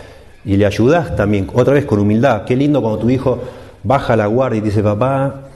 Y 0.44 0.56
le 0.56 0.66
ayudás 0.66 1.16
también, 1.16 1.48
otra 1.52 1.74
vez 1.74 1.84
con 1.84 1.98
humildad. 1.98 2.44
Qué 2.44 2.56
lindo 2.56 2.80
cuando 2.80 3.00
tu 3.00 3.10
hijo 3.10 3.40
baja 3.82 4.16
la 4.16 4.26
guardia 4.26 4.58
y 4.58 4.60
dice, 4.62 4.82
papá, 4.82 5.48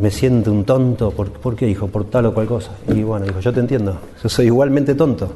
me 0.00 0.10
siento 0.10 0.50
un 0.52 0.64
tonto. 0.64 1.10
¿Por, 1.10 1.56
qué, 1.56 1.68
hijo? 1.68 1.88
Por 1.88 2.08
tal 2.08 2.26
o 2.26 2.34
cual 2.34 2.46
cosa. 2.46 2.70
Y 2.88 3.02
bueno, 3.02 3.26
dijo, 3.26 3.40
yo 3.40 3.52
te 3.52 3.60
entiendo, 3.60 3.98
yo 4.22 4.28
soy 4.28 4.46
igualmente 4.46 4.94
tonto. 4.94 5.32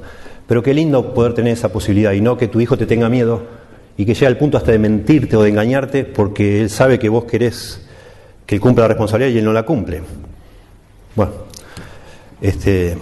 Pero 0.46 0.62
qué 0.62 0.74
lindo 0.74 1.14
poder 1.14 1.34
tener 1.34 1.52
esa 1.52 1.70
posibilidad 1.70 2.12
y 2.12 2.20
no 2.20 2.36
que 2.36 2.48
tu 2.48 2.60
hijo 2.60 2.76
te 2.76 2.86
tenga 2.86 3.08
miedo 3.08 3.42
y 3.96 4.04
que 4.04 4.14
llegue 4.14 4.26
al 4.26 4.38
punto 4.38 4.56
hasta 4.56 4.72
de 4.72 4.78
mentirte 4.78 5.36
o 5.36 5.42
de 5.42 5.50
engañarte 5.50 6.04
porque 6.04 6.62
él 6.62 6.70
sabe 6.70 6.98
que 6.98 7.08
vos 7.08 7.24
querés 7.24 7.86
que 8.46 8.56
él 8.56 8.60
cumpla 8.60 8.84
la 8.84 8.88
responsabilidad 8.88 9.32
y 9.34 9.38
él 9.38 9.44
no 9.44 9.52
la 9.52 9.62
cumple. 9.64 10.02
Bueno, 11.14 11.32
este, 12.40 12.96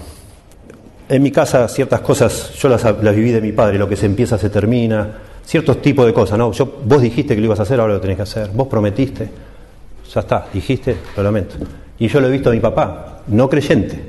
en 1.11 1.23
mi 1.25 1.33
casa 1.33 1.67
ciertas 1.67 2.01
cosas, 2.01 2.53
yo 2.55 2.69
las, 2.69 2.85
viví 3.17 3.33
de 3.33 3.41
mi 3.41 3.51
padre, 3.51 3.79
lo 3.79 3.89
que 3.89 3.97
se 3.97 4.07
empieza 4.07 4.39
se 4.39 4.49
termina, 4.49 5.09
ciertos 5.45 5.83
tipos 5.83 6.07
de 6.07 6.13
cosas, 6.13 6.39
¿no? 6.39 6.53
Yo, 6.53 6.81
vos 6.85 7.03
dijiste 7.03 7.35
que 7.35 7.41
lo 7.41 7.47
ibas 7.47 7.59
a 7.59 7.65
hacer, 7.65 7.81
ahora 7.81 7.95
lo 7.95 8.01
tenés 8.01 8.17
que 8.17 8.23
hacer, 8.23 8.51
vos 8.51 8.69
prometiste, 8.69 9.29
ya 10.15 10.21
está, 10.21 10.47
dijiste, 10.55 10.97
lo 11.17 11.25
lamento. 11.25 11.57
Y 11.99 12.07
yo 12.07 12.21
lo 12.21 12.29
he 12.29 12.31
visto 12.31 12.51
a 12.51 12.53
mi 12.53 12.61
papá, 12.61 13.23
no 13.27 13.51
creyente, 13.51 14.01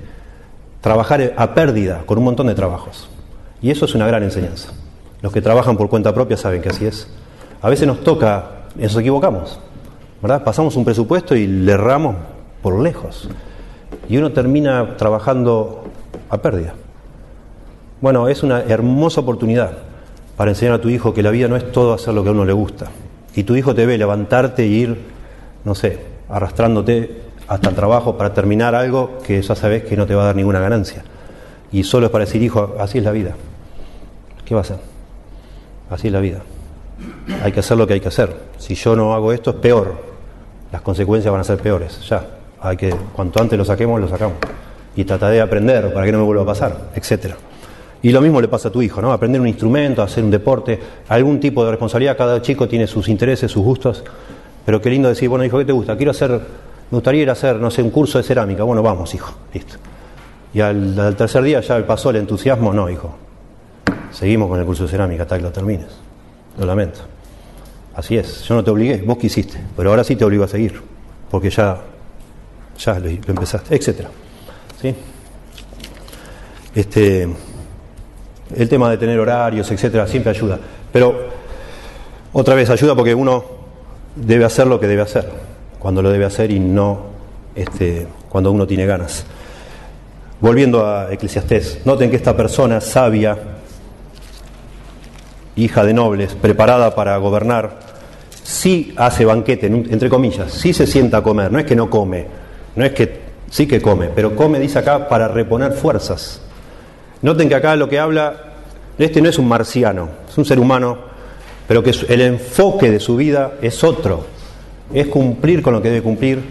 trabajar 0.80 1.34
a 1.36 1.56
pérdida 1.56 2.04
con 2.06 2.20
un 2.20 2.24
montón 2.24 2.45
de 2.47 2.54
trabajos. 2.54 3.10
Y 3.64 3.72
eso 3.72 3.86
es 3.86 3.95
una 3.95 4.06
gran 4.06 4.22
enseñanza. 4.22 4.70
Los 5.24 5.34
que 5.34 5.41
trabajan 5.41 5.78
por 5.78 5.89
cuenta 5.89 6.14
propia 6.14 6.38
saben 6.38 6.62
que 6.62 6.70
así 6.70 6.86
es. 6.86 7.08
A 7.64 7.70
veces 7.70 7.88
nos 7.88 8.04
toca, 8.04 8.68
nos 8.76 8.95
equivocamos, 8.95 9.60
¿verdad? 10.22 10.43
Pasamos 10.43 10.76
un 10.76 10.86
presupuesto 10.86 11.36
y 11.36 11.47
le 11.47 11.72
erramos 11.72 12.16
por 12.62 12.80
lejos. 12.80 13.28
Y 14.08 14.18
uno 14.18 14.32
termina 14.32 14.97
trabajando 14.97 15.84
a 16.30 16.38
pérdida. 16.38 16.76
Bueno, 18.02 18.28
es 18.28 18.41
una 18.41 18.62
hermosa 18.62 19.22
oportunidad 19.22 19.74
para 20.36 20.49
enseñar 20.49 20.74
a 20.74 20.82
tu 20.82 20.89
hijo 20.89 21.14
que 21.14 21.22
la 21.22 21.30
vida 21.30 21.47
no 21.47 21.56
es 21.56 21.72
todo 21.72 21.93
hacer 21.93 22.16
lo 22.16 22.24
que 22.24 22.30
a 22.30 22.32
uno 22.32 22.45
le 22.45 22.54
gusta. 22.54 22.88
Y 23.36 23.43
tu 23.43 23.56
hijo 23.56 23.76
te 23.76 23.86
ve 23.86 23.99
levantarte 23.99 24.66
y 24.66 24.74
ir, 24.74 24.97
no 25.64 25.76
sé, 25.76 25.99
arrastrándote 26.28 27.22
hasta 27.47 27.70
el 27.70 27.76
trabajo 27.76 28.18
para 28.18 28.34
terminar 28.34 28.74
algo 28.74 29.20
que 29.24 29.39
ya 29.39 29.54
sabes 29.54 29.84
que 29.84 29.95
no 29.95 30.08
te 30.08 30.16
va 30.16 30.24
a 30.24 30.26
dar 30.26 30.36
ninguna 30.36 30.60
ganancia. 30.60 31.04
Y 31.72 31.84
solo 31.84 32.08
es 32.08 32.12
para 32.12 32.26
decir, 32.26 32.41
hijo, 32.41 32.76
así 32.80 32.97
es 32.97 33.04
la 33.04 33.12
vida. 33.12 33.36
¿Qué 34.45 34.56
va 34.56 34.62
a 34.62 34.64
hacer? 34.64 34.78
Así 35.91 36.08
es 36.08 36.14
la 36.14 36.22
vida. 36.22 36.39
Hay 37.43 37.52
que 37.52 37.60
hacer 37.60 37.78
lo 37.78 37.86
que 37.86 37.93
hay 37.93 37.99
que 37.99 38.08
hacer. 38.08 38.36
Si 38.58 38.74
yo 38.74 38.95
no 38.95 39.14
hago 39.14 39.32
esto 39.32 39.52
es 39.52 39.58
peor. 39.58 39.95
Las 40.72 40.82
consecuencias 40.82 41.32
van 41.32 41.41
a 41.41 41.43
ser 41.43 41.60
peores. 41.60 42.02
Ya. 42.10 42.26
Hay 42.62 42.78
que, 42.78 42.95
cuanto 43.14 43.39
antes 43.39 43.60
lo 43.60 43.66
saquemos, 43.66 44.02
lo 44.02 44.08
sacamos. 44.08 44.38
Y 44.95 45.04
tratar 45.04 45.32
de 45.32 45.39
aprender 45.39 45.93
para 45.93 46.04
que 46.08 46.12
no 46.12 46.18
me 46.18 46.24
vuelva 46.24 46.41
a 46.41 46.47
pasar, 46.47 46.89
etcétera. 46.95 47.36
Y 48.04 48.12
lo 48.12 48.22
mismo 48.22 48.41
le 48.41 48.47
pasa 48.47 48.70
a 48.70 48.72
tu 48.72 48.82
hijo, 48.82 49.02
¿no? 49.02 49.12
Aprender 49.12 49.39
un 49.39 49.47
instrumento, 49.47 50.02
hacer 50.02 50.24
un 50.24 50.32
deporte, 50.32 50.80
algún 51.08 51.39
tipo 51.39 51.64
de 51.64 51.72
responsabilidad. 51.72 52.18
Cada 52.18 52.41
chico 52.41 52.68
tiene 52.68 52.88
sus 52.88 53.08
intereses, 53.08 53.52
sus 53.52 53.64
gustos. 53.64 54.04
Pero 54.66 54.82
qué 54.82 54.89
lindo 54.89 55.08
decir, 55.10 55.30
bueno, 55.30 55.45
hijo, 55.45 55.58
¿qué 55.60 55.66
te 55.66 55.72
gusta? 55.72 55.95
Quiero 55.95 56.12
hacer, 56.12 56.32
me 56.32 56.39
gustaría 56.97 57.22
ir 57.22 57.30
a 57.30 57.34
hacer, 57.34 57.58
no 57.58 57.70
sé, 57.70 57.84
un 57.84 57.91
curso 57.91 58.18
de 58.18 58.24
cerámica. 58.24 58.64
Bueno, 58.64 58.82
vamos, 58.82 59.14
hijo, 59.14 59.34
listo. 59.54 59.76
Y 60.54 60.62
al, 60.62 61.16
tercer 61.16 61.43
día 61.43 61.62
ya 61.62 61.86
pasó 61.86 62.10
el 62.10 62.18
entusiasmo, 62.18 62.74
no, 62.74 62.89
hijo. 62.89 63.14
Seguimos 64.12 64.49
con 64.49 64.60
el 64.60 64.66
curso 64.66 64.84
de 64.84 64.89
cerámica 64.89 65.24
hasta 65.24 65.38
que 65.38 65.43
lo 65.43 65.52
termines. 65.52 65.88
Lo 66.58 66.66
lamento. 66.66 66.99
Así 67.95 68.18
es, 68.18 68.43
yo 68.43 68.56
no 68.56 68.64
te 68.64 68.72
obligué, 68.72 69.04
vos 69.06 69.18
quisiste, 69.18 69.58
pero 69.76 69.89
ahora 69.89 70.04
sí 70.04 70.16
te 70.16 70.24
obligo 70.24 70.45
a 70.45 70.47
seguir, 70.47 70.82
porque 71.30 71.49
ya, 71.49 71.78
ya 72.80 72.99
lo, 72.99 73.06
lo 73.06 73.10
empezaste, 73.10 73.76
etcétera. 73.76 74.10
¿Sí? 74.82 74.95
Este, 76.74 77.28
el 78.56 78.70
tema 78.70 78.89
de 78.89 78.97
tener 78.97 79.20
horarios, 79.20 79.70
etcétera, 79.72 80.08
siempre 80.08 80.32
ayuda. 80.32 80.60
Pero 80.91 81.30
otra 82.34 82.56
vez 82.56 82.70
ayuda 82.70 82.95
porque 82.95 83.14
uno 83.14 83.43
debe 84.16 84.45
hacer 84.45 84.68
lo 84.68 84.80
que 84.80 84.88
debe 84.88 85.02
hacer, 85.02 85.30
cuando 85.80 86.02
lo 86.02 86.10
debe 86.10 86.26
hacer 86.26 86.52
y 86.52 86.60
no 86.60 87.12
este, 87.56 88.08
cuando 88.30 88.52
uno 88.52 88.66
tiene 88.68 88.86
ganas. 88.86 89.26
Volviendo 90.39 90.86
a 90.86 91.12
Eclesiastés, 91.14 91.82
noten 91.86 92.10
que 92.10 92.16
esta 92.16 92.36
persona 92.36 92.82
sabia, 92.82 93.38
hija 95.56 95.84
de 95.84 95.93
nobles, 95.93 96.34
preparada 96.34 96.95
para 96.95 97.16
gobernar, 97.18 97.80
sí 98.43 98.93
hace 98.97 99.26
banquete, 99.26 99.68
entre 99.68 100.10
comillas, 100.10 100.52
sí 100.52 100.74
se 100.74 100.88
sienta 100.88 101.18
a 101.18 101.24
comer, 101.24 101.52
no 101.52 101.60
es 101.60 101.66
que 101.66 101.76
no 101.76 101.89
come, 101.89 102.26
no 102.76 102.84
es 102.84 102.91
que 102.93 103.20
sí 103.49 103.68
que 103.68 103.82
come, 103.82 104.08
pero 104.08 104.36
come, 104.36 104.60
dice 104.60 104.80
acá, 104.80 105.08
para 105.08 105.28
reponer 105.28 105.74
fuerzas. 105.74 106.41
Noten 107.22 107.50
que 107.50 107.56
acá 107.56 107.76
lo 107.76 107.88
que 107.88 108.00
habla, 108.00 108.34
este 108.98 109.22
no 109.22 109.30
es 109.30 109.38
un 109.38 109.48
marciano, 109.48 110.10
es 110.28 110.38
un 110.38 110.46
ser 110.46 110.60
humano, 110.60 110.98
pero 111.68 111.84
que 111.84 111.92
el 112.10 112.22
enfoque 112.22 112.90
de 112.90 113.00
su 113.00 113.16
vida 113.16 113.54
es 113.62 113.84
otro, 113.84 114.26
es 114.94 115.08
cumplir 115.08 115.62
con 115.62 115.74
lo 115.74 115.82
que 115.82 115.90
debe 115.90 116.02
cumplir 116.02 116.44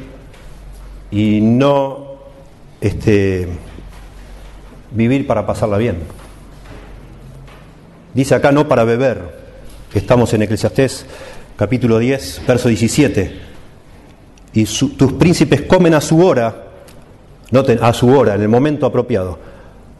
y 1.10 1.40
no 1.40 2.14
este, 2.80 3.48
vivir 4.92 5.26
para 5.26 5.44
pasarla 5.44 5.76
bien. 5.76 5.98
Dice 8.14 8.36
acá 8.36 8.52
no 8.52 8.68
para 8.68 8.84
beber, 8.84 9.40
estamos 9.92 10.32
en 10.34 10.42
Eclesiastés 10.42 11.04
capítulo 11.56 11.98
10, 11.98 12.42
verso 12.46 12.68
17, 12.68 13.40
y 14.52 14.64
tus 14.64 15.12
príncipes 15.14 15.62
comen 15.62 15.94
a 15.94 16.00
su 16.00 16.24
hora, 16.24 16.64
noten, 17.50 17.80
a 17.82 17.92
su 17.92 18.08
hora, 18.08 18.36
en 18.36 18.42
el 18.42 18.48
momento 18.48 18.86
apropiado 18.86 19.49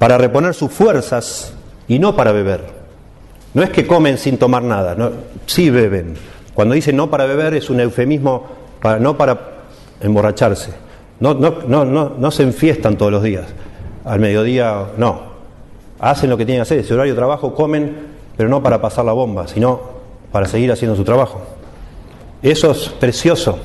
para 0.01 0.17
reponer 0.17 0.55
sus 0.55 0.73
fuerzas 0.73 1.53
y 1.87 1.99
no 1.99 2.17
para 2.17 2.33
beber. 2.33 2.63
No 3.53 3.63
es 3.63 3.69
que 3.69 3.87
comen 3.87 4.17
sin 4.17 4.39
tomar 4.39 4.63
nada, 4.63 4.97
sí 5.45 5.69
beben. 5.69 6.15
Cuando 6.55 6.75
dice 6.75 6.91
no 6.91 7.11
para 7.11 7.27
beber 7.27 7.53
es 7.53 7.69
un 7.69 7.81
eufemismo 7.81 8.47
para, 8.81 8.99
no 8.99 9.19
para 9.19 9.39
emborracharse. 10.01 10.73
No, 11.21 11.35
no, 11.35 11.59
no, 11.69 11.85
no, 11.85 12.15
no 12.19 12.31
se 12.31 12.45
enfiestan 12.45 12.97
todos 12.97 13.13
los 13.13 13.23
días. 13.23 13.45
Al 14.07 14.21
mediodía, 14.21 14.87
no. 14.97 15.21
hacen 15.99 16.31
lo 16.31 16.39
que 16.39 16.47
tienen 16.47 16.61
que 16.61 16.63
hacer, 16.63 16.79
ese 16.79 16.95
horario 16.95 17.13
de 17.13 17.19
trabajo, 17.19 17.55
comen, 17.55 17.95
pero 18.39 18.49
no 18.49 18.63
para 18.63 18.81
pasar 18.81 19.05
la 19.05 19.13
bomba, 19.13 19.49
sino 19.49 19.83
para 20.33 20.47
seguir 20.47 20.73
haciendo 20.73 20.97
su 20.97 21.05
trabajo. 21.05 21.43
Eso 22.43 22.71
es 22.71 22.89
precioso. 22.89 23.59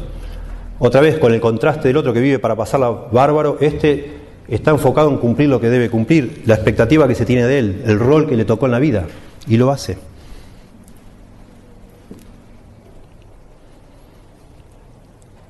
Otra 0.79 0.99
vez, 0.99 1.17
con 1.17 1.33
el 1.33 1.39
contraste 1.39 1.87
del 1.87 1.95
otro 1.95 2.11
que 2.11 2.19
vive 2.19 2.39
para 2.39 2.57
pasarla 2.57 2.89
bárbaro, 2.89 3.55
este 3.61 4.24
está 4.47 4.71
enfocado 4.71 5.09
en 5.09 5.17
cumplir 5.17 5.49
lo 5.49 5.59
que 5.59 5.69
debe 5.69 5.89
cumplir, 5.89 6.43
la 6.45 6.55
expectativa 6.55 7.07
que 7.07 7.15
se 7.15 7.25
tiene 7.25 7.45
de 7.45 7.59
él, 7.59 7.83
el 7.85 7.99
rol 7.99 8.27
que 8.27 8.35
le 8.35 8.45
tocó 8.45 8.65
en 8.65 8.71
la 8.71 8.79
vida, 8.79 9.07
y 9.47 9.57
lo 9.57 9.71
hace. 9.71 9.97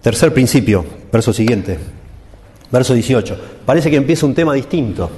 Tercer 0.01 0.33
principio, 0.33 0.85
verso 1.11 1.33
siguiente, 1.33 1.79
verso 2.71 2.93
18. 2.93 3.39
Parece 3.65 3.89
que 3.89 3.95
empieza 3.95 4.25
un 4.25 4.35
tema 4.35 4.53
distinto, 4.53 5.09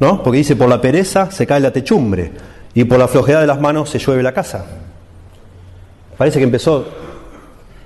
¿no? 0.00 0.22
Porque 0.22 0.38
dice, 0.38 0.56
por 0.56 0.68
la 0.68 0.80
pereza 0.80 1.30
se 1.30 1.46
cae 1.46 1.60
la 1.60 1.72
techumbre 1.72 2.32
y 2.74 2.84
por 2.84 2.98
la 2.98 3.06
flojedad 3.06 3.40
de 3.40 3.46
las 3.46 3.60
manos 3.60 3.90
se 3.90 3.98
llueve 3.98 4.22
la 4.22 4.34
casa. 4.34 4.66
Parece 6.18 6.38
que 6.38 6.44
empezó 6.44 6.84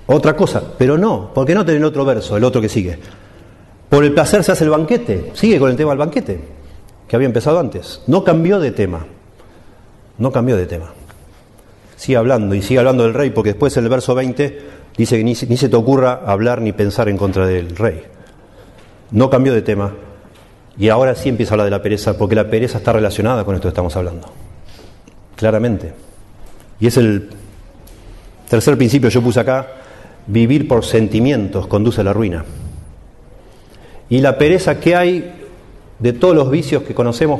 otra 0.07 0.35
cosa, 0.35 0.63
pero 0.77 0.97
no, 0.97 1.31
porque 1.33 1.53
no 1.53 1.63
tener 1.63 1.83
otro 1.83 2.03
verso, 2.03 2.35
el 2.35 2.43
otro 2.43 2.61
que 2.61 2.69
sigue. 2.69 2.97
Por 3.91 4.03
el 4.03 4.13
placer 4.13 4.43
se 4.43 4.51
hace 4.53 4.63
el 4.63 4.71
banquete, 4.71 5.29
sigue 5.35 5.59
con 5.59 5.69
el 5.69 5.75
tema 5.75 5.91
del 5.91 5.99
banquete, 5.99 6.39
que 7.07 7.15
había 7.15 7.27
empezado 7.27 7.59
antes. 7.59 8.01
No 8.07 8.23
cambió 8.23 8.59
de 8.59 8.71
tema, 8.71 9.05
no 10.17 10.31
cambió 10.31 10.57
de 10.57 10.65
tema. 10.65 10.91
Sigue 11.95 12.17
hablando 12.17 12.55
y 12.55 12.63
sigue 12.63 12.79
hablando 12.79 13.03
del 13.03 13.13
rey, 13.13 13.29
porque 13.29 13.51
después 13.51 13.77
en 13.77 13.83
el 13.83 13.89
verso 13.91 14.15
20 14.15 14.81
Dice 14.97 15.17
que 15.17 15.23
ni, 15.23 15.35
se 15.35 15.69
te 15.69 15.75
ocurra 15.75 16.21
hablar 16.25 16.61
ni 16.61 16.73
pensar 16.73 17.07
en 17.07 17.17
contra 17.17 17.47
del 17.47 17.75
rey. 17.75 18.03
No 19.11 19.29
cambió 19.29 19.53
de 19.53 19.61
tema. 19.61 19.93
Y 20.77 20.89
ahora 20.89 21.15
sí 21.15 21.29
empieza 21.29 21.51
a 21.51 21.53
hablar 21.55 21.65
de 21.65 21.71
la 21.71 21.81
pereza, 21.81 22.17
porque 22.17 22.35
la 22.35 22.49
pereza 22.49 22.79
está 22.79 22.93
relacionada 22.93 23.43
con 23.43 23.55
esto 23.55 23.67
que 23.67 23.69
estamos 23.69 23.95
hablando. 23.95 24.31
Claramente. 25.35 25.93
Y 26.79 26.87
es 26.87 26.97
el 26.97 27.29
tercer 28.49 28.77
principio 28.77 29.09
yo 29.09 29.21
puse 29.21 29.39
acá, 29.39 29.67
vivir 30.27 30.67
por 30.67 30.83
sentimientos 30.83 31.67
conduce 31.67 32.01
a 32.01 32.03
la 32.03 32.13
ruina. 32.13 32.43
Y 34.11 34.19
la 34.19 34.37
pereza 34.37 34.77
que 34.77 34.93
hay 34.93 35.31
de 35.99 36.11
todos 36.11 36.35
los 36.35 36.51
vicios 36.51 36.83
que 36.83 36.93
conocemos, 36.93 37.39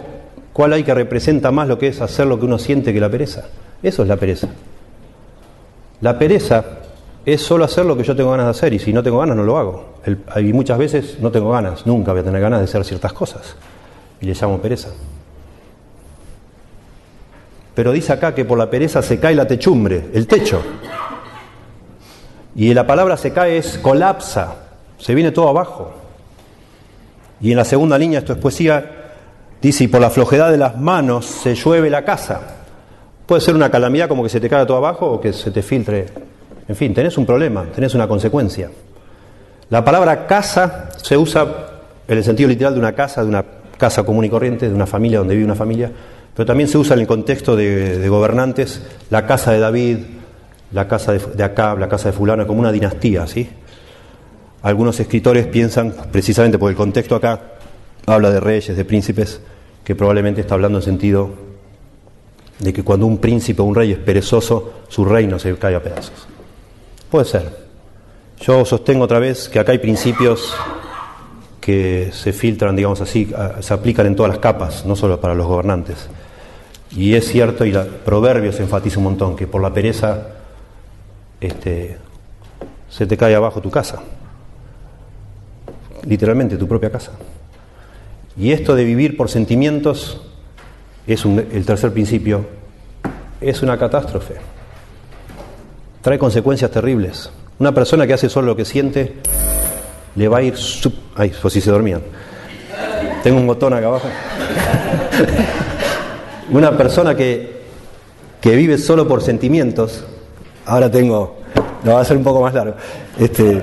¿cuál 0.53 0.71
hay 0.71 0.85
que 0.85 0.93
representa 0.93 1.51
más 1.51 1.67
lo 1.67 1.77
que 1.77 1.87
es 1.87 1.99
hacer 1.99 2.27
lo 2.27 2.39
que 2.39 2.45
uno 2.45 2.57
siente 2.57 2.93
que 2.93 3.01
la 3.01 3.09
pereza? 3.09 3.43
Eso 3.83 4.03
es 4.03 4.07
la 4.07 4.15
pereza. 4.15 4.47
La 5.99 6.17
pereza 6.17 6.63
es 7.25 7.41
solo 7.41 7.65
hacer 7.65 7.83
lo 7.83 7.97
que 7.97 8.03
yo 8.03 8.15
tengo 8.15 8.31
ganas 8.31 8.45
de 8.45 8.51
hacer 8.51 8.73
y 8.73 8.79
si 8.79 8.93
no 8.93 9.03
tengo 9.03 9.19
ganas 9.19 9.35
no 9.35 9.43
lo 9.43 9.57
hago. 9.57 9.95
y 10.37 10.53
muchas 10.53 10.77
veces 10.77 11.17
no 11.19 11.29
tengo 11.29 11.51
ganas, 11.51 11.85
nunca 11.85 12.13
voy 12.13 12.21
a 12.21 12.23
tener 12.23 12.41
ganas 12.41 12.61
de 12.61 12.63
hacer 12.63 12.85
ciertas 12.85 13.11
cosas 13.11 13.57
y 14.21 14.25
le 14.25 14.33
llamo 14.33 14.61
pereza. 14.61 14.91
Pero 17.75 17.91
dice 17.91 18.13
acá 18.13 18.33
que 18.33 18.45
por 18.45 18.57
la 18.57 18.69
pereza 18.69 19.01
se 19.01 19.19
cae 19.19 19.35
la 19.35 19.45
techumbre, 19.45 20.09
el 20.13 20.25
techo. 20.25 20.61
Y 22.55 22.73
la 22.73 22.87
palabra 22.87 23.17
se 23.17 23.33
cae 23.33 23.57
es 23.57 23.77
colapsa, 23.77 24.55
se 24.97 25.13
viene 25.13 25.31
todo 25.31 25.49
abajo. 25.49 26.00
Y 27.41 27.51
en 27.51 27.57
la 27.57 27.65
segunda 27.65 27.97
línea, 27.97 28.19
esto 28.19 28.33
es 28.33 28.39
poesía, 28.39 29.13
dice, 29.61 29.85
y 29.85 29.87
por 29.87 30.01
la 30.01 30.09
flojedad 30.09 30.51
de 30.51 30.57
las 30.57 30.77
manos 30.77 31.25
se 31.25 31.55
llueve 31.55 31.89
la 31.89 32.05
casa. 32.05 32.41
Puede 33.25 33.41
ser 33.41 33.55
una 33.55 33.71
calamidad 33.71 34.07
como 34.07 34.23
que 34.23 34.29
se 34.29 34.39
te 34.39 34.49
cae 34.49 34.65
todo 34.65 34.77
abajo 34.77 35.07
o 35.07 35.21
que 35.21 35.33
se 35.33 35.51
te 35.51 35.61
filtre 35.61 36.07
en 36.71 36.77
fin, 36.77 36.93
tenés 36.93 37.17
un 37.17 37.25
problema, 37.25 37.65
tenés 37.75 37.93
una 37.95 38.07
consecuencia. 38.07 38.71
La 39.69 39.83
palabra 39.83 40.25
casa 40.25 40.89
se 40.95 41.17
usa 41.17 41.45
en 42.07 42.17
el 42.17 42.23
sentido 42.23 42.47
literal 42.47 42.73
de 42.73 42.79
una 42.79 42.93
casa, 42.93 43.23
de 43.23 43.27
una 43.27 43.43
casa 43.77 44.03
común 44.03 44.23
y 44.23 44.29
corriente, 44.29 44.69
de 44.69 44.73
una 44.73 44.87
familia 44.87 45.19
donde 45.19 45.35
vive 45.35 45.43
una 45.45 45.55
familia, 45.55 45.91
pero 46.33 46.45
también 46.45 46.69
se 46.69 46.77
usa 46.77 46.93
en 46.93 47.01
el 47.01 47.07
contexto 47.07 47.57
de, 47.57 48.07
gobernantes, 48.07 48.81
la 49.09 49.25
casa 49.25 49.51
de 49.51 49.59
David, 49.59 49.97
la 50.71 50.87
casa 50.87 51.11
de 51.11 51.43
Acab, 51.43 51.77
la 51.77 51.89
casa 51.89 52.09
de 52.09 52.13
fulano, 52.13 52.47
como 52.47 52.61
una 52.61 52.71
dinastía, 52.71 53.27
¿sí? 53.27 53.49
Algunos 54.61 54.99
escritores 54.99 55.47
piensan, 55.47 55.93
precisamente 56.11 56.59
por 56.59 56.69
el 56.69 56.75
contexto 56.75 57.15
acá, 57.15 57.41
habla 58.05 58.29
de 58.29 58.39
reyes, 58.39 58.75
de 58.75 58.85
príncipes, 58.85 59.41
que 59.83 59.95
probablemente 59.95 60.41
está 60.41 60.53
hablando 60.53 60.77
en 60.79 60.83
sentido 60.83 61.29
de 62.59 62.71
que 62.71 62.83
cuando 62.83 63.07
un 63.07 63.17
príncipe 63.17 63.61
o 63.61 63.65
un 63.65 63.73
rey 63.73 63.91
es 63.91 63.97
perezoso, 63.97 64.83
su 64.87 65.03
reino 65.03 65.39
se 65.39 65.55
cae 65.55 65.75
a 65.75 65.81
pedazos. 65.81 66.27
Puede 67.09 67.25
ser. 67.25 67.61
Yo 68.39 68.63
sostengo 68.65 69.05
otra 69.05 69.19
vez 69.19 69.49
que 69.49 69.59
acá 69.59 69.71
hay 69.71 69.79
principios 69.79 70.53
que 71.59 72.11
se 72.13 72.33
filtran, 72.33 72.75
digamos 72.75 73.01
así, 73.01 73.31
se 73.59 73.73
aplican 73.73 74.05
en 74.07 74.15
todas 74.15 74.31
las 74.31 74.39
capas, 74.39 74.85
no 74.85 74.95
solo 74.95 75.19
para 75.19 75.33
los 75.33 75.47
gobernantes. 75.47 76.07
Y 76.95 77.15
es 77.15 77.27
cierto, 77.27 77.65
y 77.65 77.71
la 77.71 77.85
Proverbios 77.85 78.59
enfatiza 78.59 78.97
un 78.97 79.05
montón, 79.05 79.35
que 79.35 79.47
por 79.47 79.61
la 79.61 79.73
pereza 79.73 80.27
este, 81.39 81.97
se 82.89 83.05
te 83.05 83.17
cae 83.17 83.35
abajo 83.35 83.61
tu 83.61 83.71
casa. 83.71 84.01
Literalmente 86.05 86.57
tu 86.57 86.67
propia 86.67 86.91
casa. 86.91 87.11
Y 88.37 88.51
esto 88.51 88.75
de 88.75 88.83
vivir 88.83 89.17
por 89.17 89.29
sentimientos 89.29 90.21
es 91.07 91.25
el 91.25 91.65
tercer 91.65 91.91
principio, 91.91 92.45
es 93.39 93.61
una 93.61 93.77
catástrofe 93.77 94.35
trae 96.01 96.17
consecuencias 96.17 96.71
terribles. 96.71 97.31
Una 97.59 97.73
persona 97.73 98.07
que 98.07 98.13
hace 98.13 98.29
solo 98.29 98.47
lo 98.47 98.55
que 98.55 98.65
siente, 98.65 99.15
le 100.15 100.27
va 100.27 100.39
a 100.39 100.41
ir... 100.41 100.55
Ay, 101.15 101.31
pues 101.41 101.53
si 101.53 101.61
se 101.61 101.71
dormían. 101.71 102.01
Tengo 103.23 103.39
un 103.39 103.47
botón 103.47 103.73
acá 103.73 103.87
abajo. 103.87 104.07
Una 106.51 106.75
persona 106.75 107.15
que, 107.15 107.61
que 108.41 108.55
vive 108.55 108.77
solo 108.77 109.07
por 109.07 109.21
sentimientos, 109.21 110.03
ahora 110.65 110.89
tengo... 110.89 111.39
Lo 111.83 111.93
va 111.93 112.01
a 112.01 112.05
ser 112.05 112.17
un 112.17 112.23
poco 112.23 112.41
más 112.41 112.53
largo. 112.53 112.75
Este, 113.17 113.61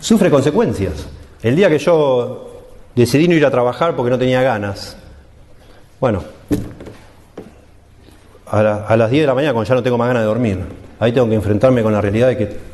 sufre 0.00 0.30
consecuencias. 0.30 1.06
El 1.42 1.56
día 1.56 1.68
que 1.68 1.78
yo 1.78 2.64
decidí 2.94 3.28
no 3.28 3.34
ir 3.34 3.46
a 3.46 3.50
trabajar 3.50 3.94
porque 3.94 4.10
no 4.10 4.18
tenía 4.18 4.42
ganas, 4.42 4.96
bueno, 6.00 6.22
a, 8.46 8.96
las 8.96 9.10
10 9.10 9.22
de 9.22 9.26
la 9.26 9.34
mañana 9.34 9.52
cuando 9.52 9.68
ya 9.68 9.74
no 9.74 9.82
tengo 9.82 9.98
más 9.98 10.08
ganas 10.08 10.22
de 10.22 10.26
dormir. 10.26 10.58
Ahí 10.98 11.12
tengo 11.12 11.28
que 11.28 11.34
enfrentarme 11.34 11.82
con 11.82 11.92
la 11.92 12.00
realidad 12.00 12.28
de 12.28 12.36
que 12.36 12.70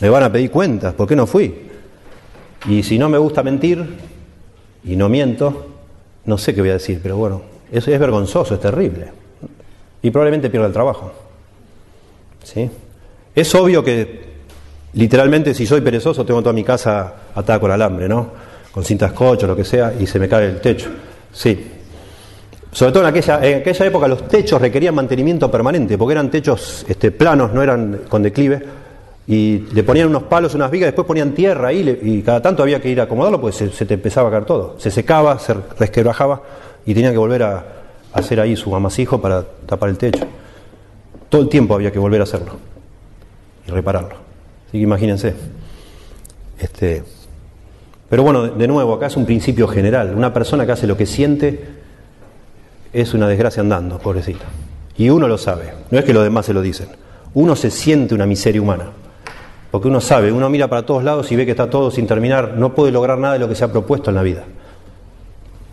me 0.00 0.08
van 0.08 0.22
a 0.22 0.30
pedir 0.30 0.50
cuentas, 0.50 0.94
¿por 0.94 1.08
qué 1.08 1.16
no 1.16 1.26
fui? 1.26 1.52
Y 2.68 2.82
si 2.82 2.98
no 2.98 3.08
me 3.08 3.18
gusta 3.18 3.42
mentir 3.42 3.84
y 4.84 4.94
no 4.94 5.08
miento, 5.08 5.66
no 6.24 6.38
sé 6.38 6.54
qué 6.54 6.60
voy 6.60 6.70
a 6.70 6.74
decir, 6.74 7.00
pero 7.02 7.16
bueno, 7.16 7.42
eso 7.72 7.90
es 7.90 7.98
vergonzoso, 7.98 8.54
es 8.54 8.60
terrible. 8.60 9.10
Y 10.02 10.10
probablemente 10.10 10.50
pierda 10.50 10.68
el 10.68 10.72
trabajo. 10.72 11.12
¿Sí? 12.44 12.70
Es 13.34 13.54
obvio 13.56 13.82
que 13.82 14.27
literalmente 14.94 15.54
si 15.54 15.66
soy 15.66 15.80
perezoso 15.80 16.24
tengo 16.24 16.40
toda 16.40 16.52
mi 16.52 16.64
casa 16.64 17.14
atada 17.34 17.60
con 17.60 17.70
alambre, 17.70 18.08
¿no? 18.08 18.30
Con 18.72 18.84
cintas 18.84 19.12
cocho, 19.12 19.46
lo 19.46 19.56
que 19.56 19.64
sea, 19.64 19.92
y 19.98 20.06
se 20.06 20.18
me 20.18 20.28
cae 20.28 20.46
el 20.46 20.60
techo. 20.60 20.88
Sí, 21.32 21.78
sobre 22.70 22.92
todo 22.92 23.02
en 23.02 23.08
aquella, 23.08 23.86
época 23.86 24.06
los 24.08 24.28
techos 24.28 24.60
requerían 24.60 24.94
mantenimiento 24.94 25.50
permanente, 25.50 25.96
porque 25.96 26.12
eran 26.12 26.30
techos 26.30 26.84
este, 26.88 27.10
planos, 27.10 27.52
no 27.52 27.62
eran 27.62 28.02
con 28.08 28.22
declive, 28.22 28.62
y 29.26 29.58
le 29.72 29.82
ponían 29.82 30.08
unos 30.08 30.24
palos, 30.24 30.54
unas 30.54 30.70
vigas, 30.70 30.88
después 30.88 31.06
ponían 31.06 31.32
tierra 31.32 31.68
ahí, 31.68 31.98
y 32.02 32.22
cada 32.22 32.42
tanto 32.42 32.62
había 32.62 32.80
que 32.80 32.88
ir 32.88 33.00
a 33.00 33.04
acomodarlo, 33.04 33.40
pues 33.40 33.56
se, 33.56 33.86
te 33.86 33.94
empezaba 33.94 34.28
a 34.28 34.30
caer 34.30 34.44
todo. 34.44 34.76
Se 34.78 34.90
secaba, 34.90 35.38
se 35.38 35.54
resquebrajaba, 35.78 36.42
y 36.84 36.94
tenían 36.94 37.12
que 37.12 37.18
volver 37.18 37.42
a, 37.42 37.64
hacer 38.12 38.40
ahí 38.40 38.56
su 38.56 38.74
amasijo 38.74 39.20
para 39.20 39.44
tapar 39.66 39.90
el 39.90 39.98
techo. 39.98 40.26
Todo 41.28 41.42
el 41.42 41.48
tiempo 41.48 41.74
había 41.74 41.92
que 41.92 41.98
volver 41.98 42.20
a 42.20 42.24
hacerlo 42.24 42.52
y 43.66 43.70
repararlo. 43.70 44.27
Así 44.68 44.78
que 44.78 44.84
imagínense. 44.84 45.34
Este, 46.58 47.02
pero 48.08 48.22
bueno, 48.22 48.48
de 48.48 48.68
nuevo, 48.68 48.94
acá 48.94 49.06
es 49.06 49.16
un 49.16 49.26
principio 49.26 49.68
general. 49.68 50.14
Una 50.14 50.32
persona 50.32 50.66
que 50.66 50.72
hace 50.72 50.86
lo 50.86 50.96
que 50.96 51.06
siente 51.06 51.64
es 52.92 53.14
una 53.14 53.28
desgracia 53.28 53.62
andando, 53.62 53.98
pobrecito. 53.98 54.44
Y 54.96 55.10
uno 55.10 55.28
lo 55.28 55.38
sabe, 55.38 55.72
no 55.90 55.98
es 55.98 56.04
que 56.04 56.12
los 56.12 56.24
demás 56.24 56.46
se 56.46 56.54
lo 56.54 56.62
dicen. 56.62 56.88
Uno 57.34 57.54
se 57.56 57.70
siente 57.70 58.14
una 58.14 58.26
miseria 58.26 58.60
humana. 58.60 58.86
Porque 59.70 59.88
uno 59.88 60.00
sabe, 60.00 60.32
uno 60.32 60.48
mira 60.48 60.68
para 60.68 60.84
todos 60.84 61.04
lados 61.04 61.30
y 61.30 61.36
ve 61.36 61.44
que 61.44 61.50
está 61.50 61.68
todo 61.68 61.90
sin 61.90 62.06
terminar, 62.06 62.54
no 62.56 62.74
puede 62.74 62.90
lograr 62.90 63.18
nada 63.18 63.34
de 63.34 63.40
lo 63.40 63.48
que 63.48 63.54
se 63.54 63.64
ha 63.64 63.70
propuesto 63.70 64.10
en 64.10 64.16
la 64.16 64.22
vida. 64.22 64.44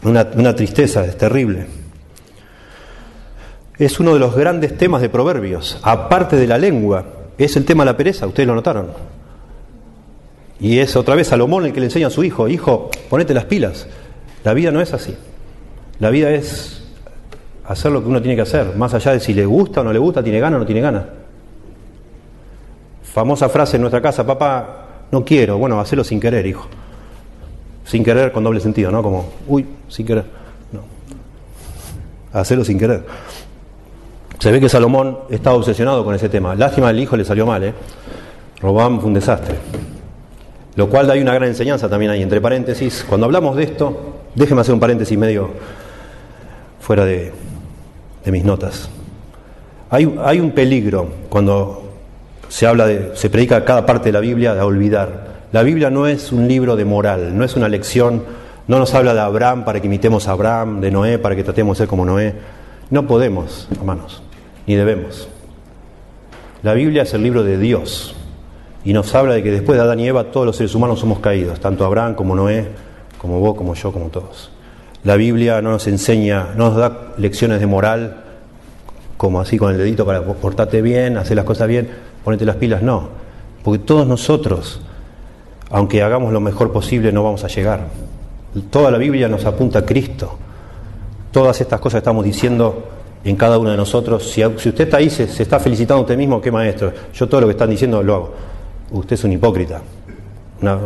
Una 0.04 0.56
tristeza, 0.56 1.06
es 1.06 1.18
terrible. 1.18 1.68
Es 3.78 4.00
uno 4.00 4.14
de 4.14 4.20
los 4.20 4.36
grandes 4.36 4.78
temas 4.78 5.02
de 5.02 5.10
Proverbios, 5.10 5.80
aparte 5.82 6.36
de 6.36 6.48
la 6.48 6.58
lengua, 6.58 7.06
es 7.38 7.56
el 7.56 7.66
tema 7.66 7.84
de 7.84 7.92
la 7.92 7.98
pereza, 7.98 8.28
ustedes 8.28 8.48
lo 8.48 8.56
notaron. 8.56 8.88
Y 10.60 10.80
es 10.80 10.96
otra 10.96 11.16
vez 11.16 11.28
Salomón 11.28 11.66
el 11.66 11.74
que 11.74 11.80
le 11.80 11.88
enseña 11.88 12.08
a 12.08 12.12
su 12.12 12.24
hijo, 12.24 12.48
hijo, 12.48 12.90
ponete 13.10 13.34
las 13.34 13.46
pilas. 13.46 13.88
La 14.44 14.54
vida 14.54 14.72
no 14.72 14.80
es 14.80 14.94
así. 14.94 15.16
La 16.00 16.10
vida 16.10 16.32
es 16.32 16.84
hacer 17.68 17.92
lo 17.92 18.02
que 18.02 18.10
uno 18.10 18.22
tiene 18.22 18.36
que 18.36 18.42
hacer, 18.42 18.76
más 18.76 18.94
allá 18.94 19.12
de 19.12 19.20
si 19.20 19.34
le 19.34 19.46
gusta 19.46 19.82
o 19.82 19.84
no 19.84 19.92
le 19.92 20.00
gusta, 20.00 20.24
tiene 20.24 20.40
ganas 20.40 20.58
o 20.58 20.60
no 20.60 20.66
tiene 20.66 20.82
ganas. 20.82 21.06
Famosa 23.04 23.50
frase 23.50 23.78
en 23.78 23.82
nuestra 23.82 24.02
casa, 24.02 24.26
papá, 24.26 24.86
no 25.12 25.24
quiero, 25.24 25.58
bueno, 25.58 25.80
hacerlo 25.80 26.04
sin 26.04 26.20
querer, 26.20 26.46
hijo. 26.46 26.68
sin 27.86 28.04
querer 28.04 28.32
con 28.32 28.44
doble 28.44 28.60
sentido, 28.60 28.92
¿no? 28.92 29.02
Como, 29.02 29.30
uy, 29.48 29.66
sin 29.88 30.06
querer. 30.06 30.26
No. 30.72 30.82
Hacerlo 32.34 32.66
sin 32.66 32.78
querer. 32.78 33.06
Se 34.40 34.52
ve 34.52 34.60
que 34.60 34.70
Salomón 34.70 35.20
estaba 35.30 35.56
obsesionado 35.56 36.04
con 36.04 36.14
ese 36.16 36.30
tema. 36.30 36.56
Lástima, 36.56 36.90
el 36.90 37.00
hijo 37.00 37.16
le 37.18 37.26
salió 37.26 37.46
mal, 37.46 37.64
¿eh? 37.64 37.74
Robán 38.62 39.00
fue 39.00 39.08
un 39.08 39.14
desastre. 39.14 39.56
Lo 40.76 40.90
cual 40.90 41.08
da 41.08 41.14
una 41.16 41.34
gran 41.34 41.50
enseñanza 41.50 41.90
también 41.90 42.12
ahí, 42.12 42.22
entre 42.22 42.42
paréntesis. 42.42 43.06
Cuando 43.08 43.26
hablamos 43.26 43.56
de 43.56 43.64
esto, 43.64 44.16
déjeme 44.36 44.62
hacer 44.62 44.74
un 44.74 44.80
paréntesis 44.80 45.18
medio 45.18 45.50
fuera 46.80 47.06
de, 47.06 47.32
mis 48.26 48.44
notas. 48.44 48.90
Hay, 49.90 50.14
hay, 50.24 50.40
un 50.40 50.52
peligro 50.52 51.08
cuando 51.30 51.84
se 52.50 52.68
habla 52.68 52.88
de, 52.88 53.12
se 53.16 53.30
predica 53.30 53.64
cada 53.64 53.86
parte 53.86 54.10
de 54.10 54.14
la 54.14 54.20
Biblia 54.20 54.54
de 54.54 54.62
olvidar. 54.62 55.36
La 55.52 55.64
Biblia 55.64 55.90
no 55.90 56.08
es 56.08 56.32
un 56.32 56.48
libro 56.48 56.76
de 56.76 56.84
moral, 56.84 57.38
no 57.38 57.46
es 57.46 57.56
una 57.56 57.70
lección, 57.70 58.24
no 58.68 58.80
nos 58.80 58.94
habla 58.94 59.14
de 59.14 59.22
Abraham 59.22 59.64
para 59.64 59.80
que 59.80 59.88
imitemos 59.88 60.28
a 60.28 60.32
Abraham, 60.32 60.82
de 60.82 60.92
Noé 60.92 61.20
para 61.20 61.36
que 61.36 61.44
tratemos 61.44 61.78
de 61.78 61.84
ser 61.84 61.88
como 61.88 62.04
Noé. 62.04 62.34
No 62.92 63.08
podemos, 63.08 63.68
hermanos, 63.72 64.22
ni 64.68 64.76
debemos. 64.76 65.28
La 66.62 66.74
Biblia 66.74 67.04
es 67.04 67.14
el 67.16 67.24
libro 67.24 67.44
de 67.44 67.58
Dios 67.58 68.16
y 68.84 68.94
nos 68.94 69.16
habla 69.16 69.34
de 69.34 69.42
que 69.42 69.52
después 69.52 69.78
de 69.78 69.84
Adán 69.84 70.00
y 70.00 70.08
Eva 70.08 70.26
todos 70.26 70.46
los 70.46 70.56
seres 70.56 70.76
humanos 70.76 71.00
somos 71.00 71.20
caídos, 71.20 71.60
tanto 71.60 71.84
Abraham 71.84 72.14
como 72.14 72.36
Noé, 72.36 72.68
como 73.18 73.40
vos, 73.40 73.56
como 73.56 73.74
yo, 73.74 73.92
como 73.92 74.10
todos. 74.10 74.52
La 75.04 75.16
Biblia 75.16 75.62
no 75.64 75.72
nos 75.72 75.88
enseña, 75.88 76.50
no 76.56 76.70
nos 76.70 76.78
da 76.78 77.14
lecciones 77.18 77.60
de 77.60 77.66
moral, 77.66 78.24
como 79.18 79.40
así 79.40 79.58
con 79.58 79.72
el 79.72 79.78
dedito 79.80 80.06
para 80.06 80.22
portarte 80.22 80.82
bien, 80.84 81.18
hacer 81.18 81.36
las 81.36 81.46
cosas 81.46 81.68
bien, 81.68 81.90
ponerte 82.24 82.46
las 82.46 82.58
pilas, 82.58 82.84
no. 82.84 83.10
Porque 83.64 83.80
todos 83.80 84.06
nosotros, 84.06 84.82
aunque 85.72 86.04
hagamos 86.04 86.32
lo 86.32 86.40
mejor 86.40 86.72
posible, 86.72 87.12
no 87.12 87.24
vamos 87.24 87.44
a 87.44 87.48
llegar. 87.48 87.88
Toda 88.70 88.92
la 88.92 89.00
Biblia 89.00 89.28
nos 89.28 89.46
apunta 89.46 89.80
a 89.80 89.86
Cristo. 89.86 90.38
Todas 91.36 91.60
estas 91.60 91.82
cosas 91.82 91.98
que 91.98 92.04
estamos 92.04 92.24
diciendo 92.24 92.86
en 93.26 93.36
cada 93.36 93.58
uno 93.58 93.70
de 93.70 93.76
nosotros. 93.76 94.32
Si, 94.32 94.46
usted 94.46 94.86
está 94.86 94.96
ahí, 94.96 95.10
se, 95.10 95.24
está 95.26 95.60
felicitando 95.60 96.00
a 96.00 96.02
usted 96.04 96.16
mismo, 96.16 96.40
qué 96.40 96.50
maestro. 96.50 96.94
Yo 97.14 97.28
todo 97.28 97.42
lo 97.42 97.48
que 97.48 97.52
están 97.52 97.70
diciendo 97.70 98.02
lo 98.02 98.16
hago 98.16 98.34
usted 98.92 99.16
es 99.16 99.24
un 99.26 99.34
hipócrita. 99.34 99.82
Una, 100.62 100.78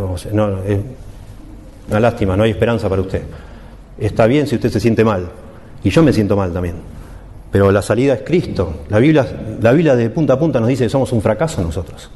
una 1.87 1.99
lástima, 1.99 2.35
no 2.35 2.41
hay 2.41 2.49
esperanza 2.49 2.89
para 2.89 2.99
usted. 3.03 3.21
Está 3.99 4.25
bien 4.25 4.47
si 4.47 4.55
usted 4.55 4.71
se 4.71 4.79
siente 4.79 5.03
mal, 5.03 5.29
y 5.83 5.91
yo 5.91 6.01
me 6.01 6.11
siento 6.11 6.35
mal 6.35 6.51
también. 6.51 6.77
Pero 7.51 7.71
la 7.71 7.83
salida 7.83 8.15
es 8.15 8.21
Cristo. 8.23 8.73
La 8.89 8.97
Biblia, 8.97 9.95
de 9.95 10.09
punta 10.09 10.33
a 10.33 10.39
punta 10.39 10.59
nos 10.59 10.69
dice 10.69 10.85
que 10.85 10.89
somos 10.89 11.11
un 11.11 11.21
fracaso 11.21 11.61
nosotros. 11.61 12.09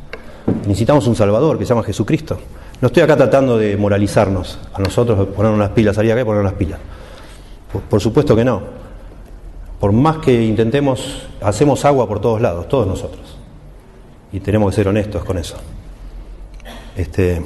Necesitamos 0.65 1.05
un 1.05 1.15
Salvador 1.15 1.59
que 1.59 1.65
se 1.65 1.69
llama 1.69 1.83
Jesucristo. 1.83 2.39
No 2.81 2.87
estoy 2.87 3.03
acá 3.03 3.15
tratando 3.15 3.59
de 3.59 3.77
moralizarnos 3.77 4.57
a 4.73 4.81
nosotros, 4.81 5.27
ponernos 5.27 5.59
las 5.59 5.69
pilas, 5.69 5.95
salir 5.95 6.13
acá 6.13 6.21
y 6.21 6.25
poner 6.25 6.43
las 6.43 6.53
pilas. 6.53 6.79
Por 7.81 8.01
supuesto 8.01 8.35
que 8.35 8.45
no. 8.45 8.61
Por 9.79 9.91
más 9.91 10.17
que 10.19 10.43
intentemos, 10.43 11.27
hacemos 11.41 11.83
agua 11.85 12.07
por 12.07 12.21
todos 12.21 12.39
lados, 12.39 12.67
todos 12.67 12.87
nosotros. 12.87 13.37
Y 14.31 14.39
tenemos 14.39 14.69
que 14.71 14.75
ser 14.75 14.87
honestos 14.87 15.23
con 15.25 15.37
eso. 15.37 15.57
Este, 16.95 17.43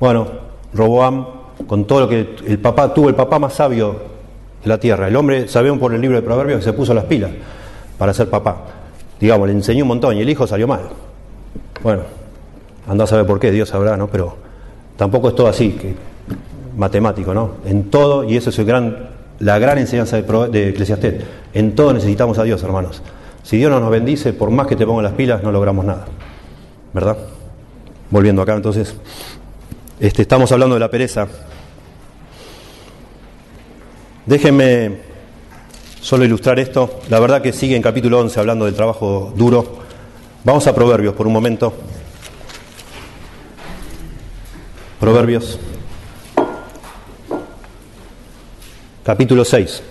bueno, 0.00 0.26
Roboam, 0.72 1.26
con 1.66 1.84
todo 1.86 2.00
lo 2.00 2.08
que 2.08 2.36
el 2.46 2.58
papá 2.58 2.92
tuvo, 2.92 3.08
el 3.08 3.14
papá 3.14 3.38
más 3.38 3.54
sabio 3.54 3.96
de 4.62 4.68
la 4.68 4.78
tierra. 4.78 5.08
El 5.08 5.16
hombre, 5.16 5.48
sabemos 5.48 5.78
por 5.78 5.94
el 5.94 6.00
libro 6.00 6.16
de 6.16 6.22
Proverbios, 6.22 6.58
que 6.58 6.64
se 6.64 6.72
puso 6.72 6.94
las 6.94 7.04
pilas 7.04 7.30
para 7.96 8.12
ser 8.12 8.28
papá. 8.30 8.56
Digamos, 9.20 9.48
le 9.48 9.54
enseñó 9.54 9.84
un 9.84 9.88
montón 9.88 10.16
y 10.16 10.20
el 10.20 10.28
hijo 10.28 10.46
salió 10.46 10.66
mal. 10.66 10.82
Bueno, 11.82 12.02
anda 12.88 13.04
a 13.04 13.06
saber 13.06 13.26
por 13.26 13.38
qué, 13.40 13.50
Dios 13.50 13.68
sabrá, 13.68 13.96
¿no? 13.96 14.08
Pero 14.08 14.36
tampoco 14.96 15.28
es 15.28 15.34
todo 15.34 15.48
así, 15.48 15.72
que 15.72 15.94
matemático, 16.78 17.34
¿no? 17.34 17.56
En 17.66 17.90
todo, 17.90 18.24
y 18.24 18.36
eso 18.36 18.50
es 18.50 18.58
la 19.40 19.58
gran 19.58 19.78
enseñanza 19.78 20.20
de, 20.20 20.48
de 20.48 21.24
en 21.52 21.74
todo 21.74 21.92
necesitamos 21.92 22.38
a 22.38 22.44
Dios, 22.44 22.62
hermanos. 22.62 23.02
Si 23.42 23.56
Dios 23.56 23.70
no 23.70 23.80
nos 23.80 23.90
bendice, 23.90 24.32
por 24.32 24.50
más 24.50 24.66
que 24.66 24.76
te 24.76 24.86
ponga 24.86 25.02
las 25.02 25.12
pilas, 25.12 25.42
no 25.42 25.52
logramos 25.52 25.84
nada. 25.84 26.06
¿Verdad? 26.92 27.18
Volviendo 28.10 28.42
acá, 28.42 28.54
entonces, 28.54 28.94
este, 30.00 30.22
estamos 30.22 30.50
hablando 30.52 30.76
de 30.76 30.80
la 30.80 30.90
pereza. 30.90 31.26
Déjenme 34.26 34.98
solo 36.00 36.24
ilustrar 36.24 36.58
esto. 36.58 37.00
La 37.10 37.18
verdad 37.20 37.42
que 37.42 37.52
sigue 37.52 37.74
en 37.74 37.82
capítulo 37.82 38.20
11 38.20 38.38
hablando 38.38 38.66
del 38.66 38.74
trabajo 38.74 39.32
duro. 39.36 39.78
Vamos 40.44 40.66
a 40.66 40.74
Proverbios 40.74 41.14
por 41.14 41.26
un 41.26 41.32
momento. 41.32 41.72
Proverbios. 45.00 45.58
Capítulo 49.08 49.42
6. 49.42 49.82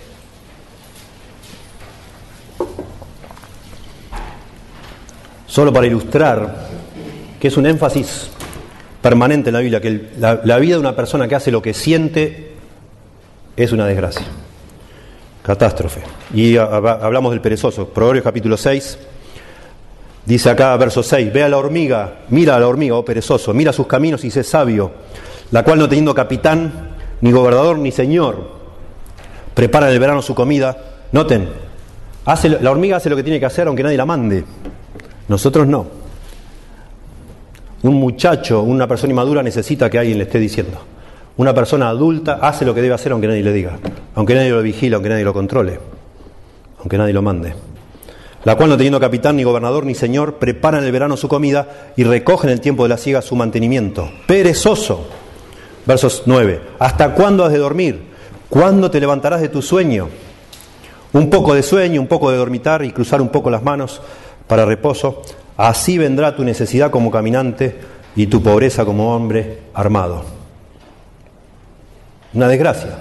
Solo 5.48 5.74
para 5.74 5.88
ilustrar 5.88 6.68
que 7.40 7.48
es 7.48 7.58
un 7.58 7.66
énfasis 7.66 8.30
permanente 9.02 9.50
en 9.50 9.54
la 9.54 9.60
Biblia, 9.62 9.82
que 9.82 10.10
la, 10.20 10.60
vida 10.60 10.76
de 10.76 10.82
una 10.82 10.96
persona 10.96 11.28
que 11.28 11.34
hace 11.34 11.50
lo 11.50 11.64
que 11.64 11.74
siente 11.74 12.52
es 13.56 13.72
una 13.72 13.88
desgracia, 13.88 14.28
catástrofe. 15.42 16.04
Y 16.32 16.58
hablamos 16.58 17.32
del 17.32 17.42
perezoso, 17.42 17.90
Proverbios 17.90 18.24
capítulo 18.24 18.56
6, 18.56 19.00
dice 20.28 20.50
acá 20.52 20.78
verso 20.78 21.02
6, 21.02 21.34
ve 21.34 21.42
a 21.42 21.50
la 21.50 21.58
hormiga, 21.58 22.20
mira 22.30 22.56
a 22.56 22.60
la 22.60 22.68
hormiga, 22.68 22.94
oh 22.94 23.04
perezoso, 23.04 23.52
mira 23.52 23.74
sus 23.74 23.88
caminos 23.88 24.24
y 24.26 24.30
sé 24.30 24.44
sabio, 24.44 24.92
la 25.50 25.64
cual 25.64 25.80
no 25.80 25.90
teniendo 25.90 26.14
capitán, 26.14 26.92
ni 27.22 27.32
gobernador, 27.32 27.80
ni 27.80 27.92
señor, 27.92 28.57
prepara 29.58 29.88
en 29.88 29.94
el 29.94 30.00
verano 30.00 30.22
su 30.22 30.36
comida. 30.36 30.78
Noten, 31.12 31.50
hace, 32.26 32.48
la 32.48 32.70
hormiga 32.70 32.98
hace 32.98 33.10
lo 33.10 33.16
que 33.16 33.24
tiene 33.24 33.40
que 33.40 33.48
hacer 33.48 33.66
aunque 33.66 33.82
nadie 33.82 33.98
la 33.98 34.06
mande, 34.06 34.44
nosotros 35.28 35.66
no. 35.66 35.88
Un 37.82 37.96
muchacho, 37.96 38.62
una 38.62 38.88
persona 38.88 39.14
inmadura 39.14 39.42
necesita 39.42 39.90
que 39.90 39.98
alguien 39.98 40.20
le 40.20 40.26
esté 40.26 40.38
diciendo. 40.38 40.78
Una 41.38 41.56
persona 41.56 41.90
adulta 41.90 42.34
hace 42.40 42.66
lo 42.66 42.76
que 42.76 42.84
debe 42.84 42.94
hacer 42.94 43.12
aunque 43.14 43.26
nadie 43.26 43.42
le 43.42 43.52
diga, 43.52 43.80
aunque 44.14 44.36
nadie 44.36 44.52
lo 44.52 44.62
vigile, 44.62 44.94
aunque 44.94 45.10
nadie 45.10 45.24
lo 45.24 45.34
controle, 45.34 45.80
aunque 46.78 47.00
nadie 47.00 47.14
lo 47.14 47.24
mande. 47.24 47.56
La 48.44 48.56
cual 48.58 48.70
no 48.70 48.78
teniendo 48.78 49.00
capitán, 49.00 49.38
ni 49.38 49.44
gobernador, 49.44 49.88
ni 49.88 49.96
señor, 49.96 50.36
prepara 50.36 50.78
en 50.78 50.84
el 50.84 50.92
verano 50.92 51.18
su 51.18 51.28
comida 51.28 51.94
y 51.98 52.04
recoge 52.04 52.46
en 52.46 52.54
el 52.54 52.62
tiempo 52.62 52.84
de 52.84 52.90
la 52.90 52.98
siega 52.98 53.24
su 53.24 53.36
mantenimiento. 53.36 54.08
Perezoso. 54.28 55.08
Versos 55.88 56.24
9. 56.28 56.62
¿Hasta 56.78 57.16
cuándo 57.16 57.44
has 57.44 57.52
de 57.52 57.58
dormir? 57.58 58.07
¿Cuándo 58.50 58.90
te 58.90 59.00
levantarás 59.00 59.42
de 59.42 59.50
tu 59.50 59.62
sueño? 59.62 60.10
Un 61.14 61.30
poco 61.30 61.54
de 61.54 61.64
sueño, 61.64 62.02
un 62.02 62.08
poco 62.08 62.32
de 62.32 62.38
dormitar 62.38 62.84
y 62.84 62.92
cruzar 62.92 63.22
un 63.22 63.30
poco 63.30 63.50
las 63.50 63.64
manos 63.64 64.02
para 64.48 64.66
reposo 64.66 65.24
Así 65.58 65.98
vendrá 65.98 66.36
tu 66.36 66.44
necesidad 66.44 66.92
como 66.92 67.10
caminante 67.10 67.76
y 68.16 68.28
tu 68.28 68.44
pobreza 68.44 68.86
como 68.86 69.16
hombre 69.16 69.64
armado. 69.74 70.24
Una 72.34 72.48
desgracia. 72.48 72.96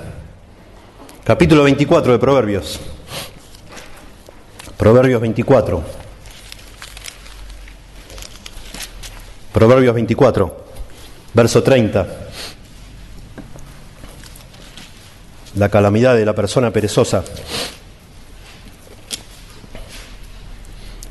Capítulo 1.23 1.65
24 1.65 2.13
de 2.13 2.19
Proverbios. 2.19 2.81
Proverbios 4.79 5.21
24. 5.21 5.83
Proverbios 9.53 9.95
24, 9.95 10.65
verso 11.35 11.63
30. 11.63 12.26
La 15.57 15.71
calamidad 15.71 16.15
de 16.15 16.25
la 16.27 16.35
persona 16.35 16.71
perezosa. 16.71 17.25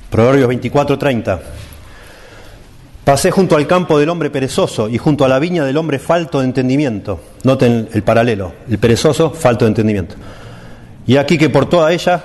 Proverbios 0.10 0.48
24:30. 0.48 1.40
Pasé 3.04 3.32
junto 3.32 3.56
al 3.56 3.68
campo 3.68 4.00
del 4.00 4.10
hombre 4.10 4.30
perezoso 4.30 4.88
y 4.88 4.98
junto 4.98 5.26
a 5.26 5.28
la 5.28 5.40
viña 5.40 5.66
del 5.66 5.78
hombre 5.78 6.00
falto 6.00 6.40
de 6.40 6.46
entendimiento. 6.46 7.20
Noten 7.44 7.90
el 7.92 8.04
paralelo, 8.04 8.54
el 8.70 8.78
perezoso, 8.78 9.32
falto 9.32 9.66
de 9.66 9.70
entendimiento. 9.70 10.16
Y 11.06 11.18
aquí 11.18 11.38
que 11.38 11.50
por 11.50 11.68
toda 11.68 11.92
ella 11.92 12.24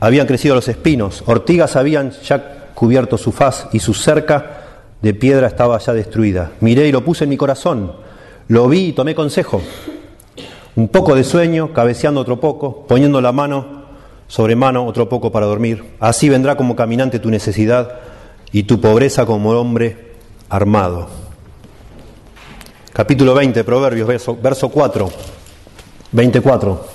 habían 0.00 0.26
crecido 0.26 0.54
los 0.54 0.68
espinos, 0.68 1.22
ortigas 1.26 1.76
habían 1.76 2.10
ya 2.22 2.70
cubierto 2.74 3.18
su 3.18 3.32
faz 3.32 3.68
y 3.72 3.80
su 3.80 3.92
cerca 3.94 4.60
de 5.02 5.14
piedra 5.14 5.46
estaba 5.46 5.78
ya 5.78 5.92
destruida. 5.92 6.52
Miré 6.60 6.88
y 6.88 6.92
lo 6.92 7.04
puse 7.04 7.24
en 7.24 7.30
mi 7.30 7.36
corazón, 7.36 7.92
lo 8.48 8.68
vi 8.68 8.88
y 8.88 8.92
tomé 8.92 9.14
consejo. 9.14 9.62
Un 10.78 10.86
poco 10.86 11.16
de 11.16 11.24
sueño, 11.24 11.72
cabeceando 11.72 12.20
otro 12.20 12.38
poco, 12.38 12.86
poniendo 12.86 13.20
la 13.20 13.32
mano 13.32 13.82
sobre 14.28 14.54
mano 14.54 14.86
otro 14.86 15.08
poco 15.08 15.32
para 15.32 15.44
dormir. 15.44 15.96
Así 15.98 16.28
vendrá 16.28 16.56
como 16.56 16.76
caminante 16.76 17.18
tu 17.18 17.30
necesidad 17.30 17.98
y 18.52 18.62
tu 18.62 18.80
pobreza 18.80 19.26
como 19.26 19.50
hombre 19.50 20.12
armado. 20.48 21.08
Capítulo 22.92 23.34
20, 23.34 23.64
Proverbios, 23.64 24.06
verso, 24.06 24.38
verso 24.40 24.68
4, 24.68 25.10
24. 26.12 26.86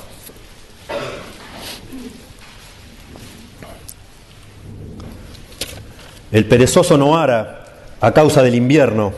El 6.32 6.46
perezoso 6.48 6.98
no 6.98 7.18
ara 7.18 7.66
a 8.00 8.14
causa 8.14 8.42
del 8.44 8.56
invierno, 8.56 9.12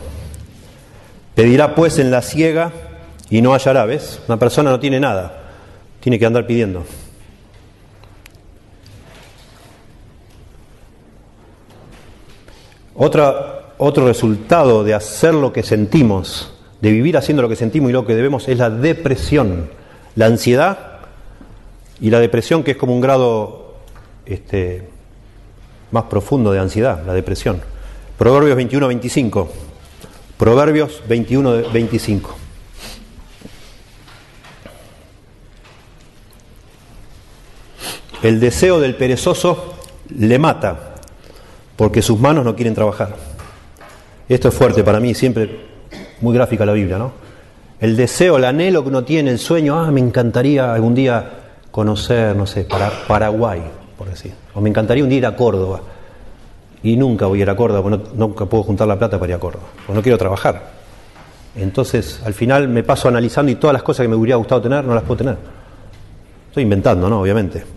Pedirá 1.36 1.74
pues 1.76 1.98
en 1.98 2.10
la 2.10 2.22
ciega 2.22 2.72
y 3.30 3.42
no 3.42 3.52
hallará, 3.52 3.84
¿ves? 3.84 4.20
Una 4.28 4.38
persona 4.38 4.70
no 4.70 4.80
tiene 4.80 5.00
nada, 5.00 5.42
tiene 6.00 6.18
que 6.18 6.26
andar 6.26 6.46
pidiendo. 6.46 6.84
Otra, 12.94 13.72
otro 13.78 14.06
resultado 14.06 14.84
de 14.84 14.94
hacer 14.94 15.34
lo 15.34 15.52
que 15.52 15.62
sentimos, 15.62 16.54
de 16.80 16.90
vivir 16.90 17.16
haciendo 17.16 17.42
lo 17.42 17.48
que 17.48 17.56
sentimos 17.56 17.90
y 17.90 17.92
lo 17.92 18.06
que 18.06 18.14
debemos, 18.14 18.48
es 18.48 18.58
la 18.58 18.70
depresión, 18.70 19.70
la 20.14 20.26
ansiedad 20.26 21.00
y 22.00 22.10
la 22.10 22.20
depresión, 22.20 22.62
que 22.62 22.72
es 22.72 22.76
como 22.76 22.94
un 22.94 23.00
grado 23.00 23.74
este, 24.24 24.88
más 25.90 26.04
profundo 26.04 26.52
de 26.52 26.60
ansiedad, 26.60 27.04
la 27.04 27.12
depresión. 27.12 27.60
Proverbios 28.16 28.56
21, 28.56 28.88
25. 28.88 29.48
Proverbios 30.38 31.02
21, 31.06 31.70
25. 31.72 32.45
El 38.22 38.40
deseo 38.40 38.80
del 38.80 38.94
perezoso 38.94 39.74
le 40.16 40.38
mata, 40.38 40.94
porque 41.76 42.02
sus 42.02 42.18
manos 42.18 42.44
no 42.44 42.54
quieren 42.56 42.74
trabajar. 42.74 43.14
Esto 44.28 44.48
es 44.48 44.54
fuerte 44.54 44.82
para 44.82 45.00
mí, 45.00 45.14
siempre 45.14 45.66
muy 46.20 46.34
gráfica 46.34 46.64
la 46.64 46.72
Biblia, 46.72 46.98
¿no? 46.98 47.12
El 47.78 47.96
deseo, 47.96 48.38
el 48.38 48.44
anhelo 48.44 48.82
que 48.82 48.88
uno 48.88 49.04
tiene, 49.04 49.30
el 49.30 49.38
sueño, 49.38 49.78
ah, 49.78 49.90
me 49.90 50.00
encantaría 50.00 50.72
algún 50.72 50.94
día 50.94 51.30
conocer, 51.70 52.34
no 52.34 52.46
sé, 52.46 52.64
para, 52.64 52.90
Paraguay, 53.06 53.62
por 53.98 54.08
decir. 54.08 54.32
O 54.54 54.60
me 54.60 54.70
encantaría 54.70 55.04
un 55.04 55.10
día 55.10 55.18
ir 55.18 55.26
a 55.26 55.36
Córdoba. 55.36 55.80
Y 56.82 56.96
nunca 56.96 57.26
voy 57.26 57.40
a 57.40 57.42
ir 57.42 57.50
a 57.50 57.56
Córdoba, 57.56 57.82
porque 57.82 58.16
nunca 58.16 58.46
puedo 58.46 58.62
juntar 58.62 58.88
la 58.88 58.98
plata 58.98 59.18
para 59.18 59.32
ir 59.32 59.36
a 59.36 59.40
Córdoba, 59.40 59.64
porque 59.76 59.92
no 59.92 60.02
quiero 60.02 60.16
trabajar. 60.16 60.70
Entonces, 61.54 62.20
al 62.24 62.32
final 62.32 62.68
me 62.68 62.82
paso 62.82 63.08
analizando 63.08 63.52
y 63.52 63.56
todas 63.56 63.74
las 63.74 63.82
cosas 63.82 64.04
que 64.04 64.08
me 64.08 64.16
hubiera 64.16 64.36
gustado 64.36 64.62
tener, 64.62 64.84
no 64.84 64.94
las 64.94 65.04
puedo 65.04 65.18
tener. 65.18 65.36
Estoy 66.48 66.62
inventando, 66.62 67.10
¿no? 67.10 67.20
Obviamente. 67.20 67.75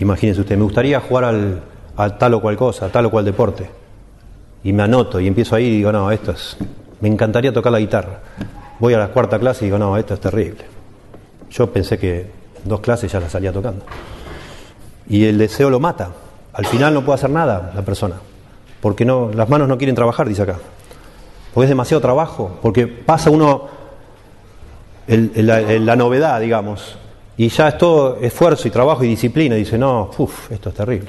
Imagínense 0.00 0.40
usted, 0.40 0.56
me 0.56 0.64
gustaría 0.64 1.00
jugar 1.00 1.24
al, 1.24 1.62
a 1.96 2.16
tal 2.16 2.34
o 2.34 2.40
cual 2.40 2.56
cosa, 2.56 2.86
a 2.86 2.88
tal 2.88 3.06
o 3.06 3.10
cual 3.10 3.24
deporte. 3.24 3.68
Y 4.62 4.72
me 4.72 4.82
anoto 4.82 5.18
y 5.20 5.26
empiezo 5.26 5.56
ahí 5.56 5.66
y 5.66 5.76
digo, 5.78 5.92
no, 5.92 6.10
esto 6.10 6.32
es, 6.32 6.56
me 7.00 7.08
encantaría 7.08 7.52
tocar 7.52 7.72
la 7.72 7.80
guitarra. 7.80 8.20
Voy 8.78 8.94
a 8.94 8.98
la 8.98 9.08
cuarta 9.08 9.38
clase 9.38 9.64
y 9.64 9.66
digo, 9.66 9.78
no, 9.78 9.96
esto 9.96 10.14
es 10.14 10.20
terrible. 10.20 10.64
Yo 11.50 11.72
pensé 11.72 11.98
que 11.98 12.30
dos 12.64 12.80
clases 12.80 13.10
ya 13.10 13.18
la 13.18 13.28
salía 13.28 13.52
tocando. 13.52 13.84
Y 15.08 15.24
el 15.24 15.38
deseo 15.38 15.70
lo 15.70 15.80
mata. 15.80 16.10
Al 16.52 16.66
final 16.66 16.94
no 16.94 17.04
puede 17.04 17.16
hacer 17.16 17.30
nada 17.30 17.72
la 17.74 17.82
persona. 17.82 18.16
Porque 18.80 19.04
no, 19.04 19.30
las 19.34 19.48
manos 19.48 19.66
no 19.66 19.78
quieren 19.78 19.96
trabajar, 19.96 20.28
dice 20.28 20.42
acá. 20.42 20.58
Porque 21.52 21.64
es 21.64 21.70
demasiado 21.70 22.00
trabajo. 22.00 22.58
Porque 22.62 22.86
pasa 22.86 23.30
uno 23.30 23.68
la 25.08 25.96
novedad, 25.96 26.40
digamos. 26.40 26.98
Y 27.38 27.48
ya 27.50 27.68
es 27.68 27.78
todo 27.78 28.18
esfuerzo 28.20 28.66
y 28.66 28.70
trabajo 28.72 29.04
y 29.04 29.08
disciplina. 29.08 29.56
Y 29.56 29.60
dice, 29.60 29.78
no, 29.78 30.10
uff, 30.18 30.50
esto 30.50 30.70
es 30.70 30.74
terrible. 30.74 31.08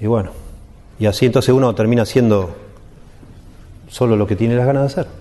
Y 0.00 0.06
bueno, 0.06 0.30
y 0.98 1.06
así 1.06 1.26
entonces 1.26 1.52
uno 1.52 1.74
termina 1.74 2.02
haciendo 2.02 2.54
solo 3.88 4.16
lo 4.16 4.26
que 4.26 4.36
tiene 4.36 4.54
las 4.54 4.64
ganas 4.64 4.82
de 4.82 4.86
hacer. 4.86 5.12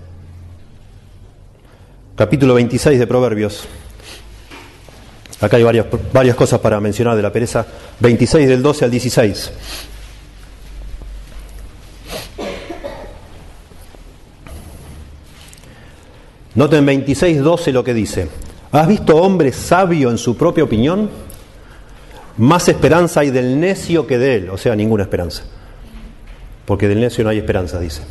Capítulo 2.16 2.54
26 2.54 3.00
de 3.00 3.08
Proverbios. 3.08 3.68
Acá 5.40 5.58
hay 5.58 5.64
varias, 5.64 5.88
varias 6.14 6.36
cosas 6.36 6.60
para 6.60 6.80
mencionar 6.80 7.16
de 7.16 7.24
la 7.24 7.34
pereza. 7.34 7.66
26 8.00 8.48
del 8.48 8.62
12 8.62 8.86
al 8.86 8.92
16. 8.92 9.52
Noten 16.54 16.86
26, 16.86 17.40
12 17.42 17.72
lo 17.72 17.84
que 17.84 17.96
dice. 17.96 18.51
¿Has 18.72 18.88
visto 18.88 19.18
hombre 19.18 19.52
sabio 19.52 20.10
en 20.10 20.18
su 20.18 20.38
propia 20.38 20.64
opinión? 20.64 21.10
Más 22.38 22.70
esperanza 22.70 23.20
hay 23.20 23.30
del 23.30 23.60
necio 23.60 24.08
que 24.08 24.18
de 24.18 24.36
él, 24.36 24.50
o 24.50 24.58
sea, 24.58 24.76
ninguna 24.76 25.04
esperanza. 25.04 25.44
Porque 26.66 26.88
del 26.88 27.02
necio 27.02 27.24
no 27.24 27.30
hay 27.30 27.38
esperanza, 27.38 27.80
dice. 27.80 28.02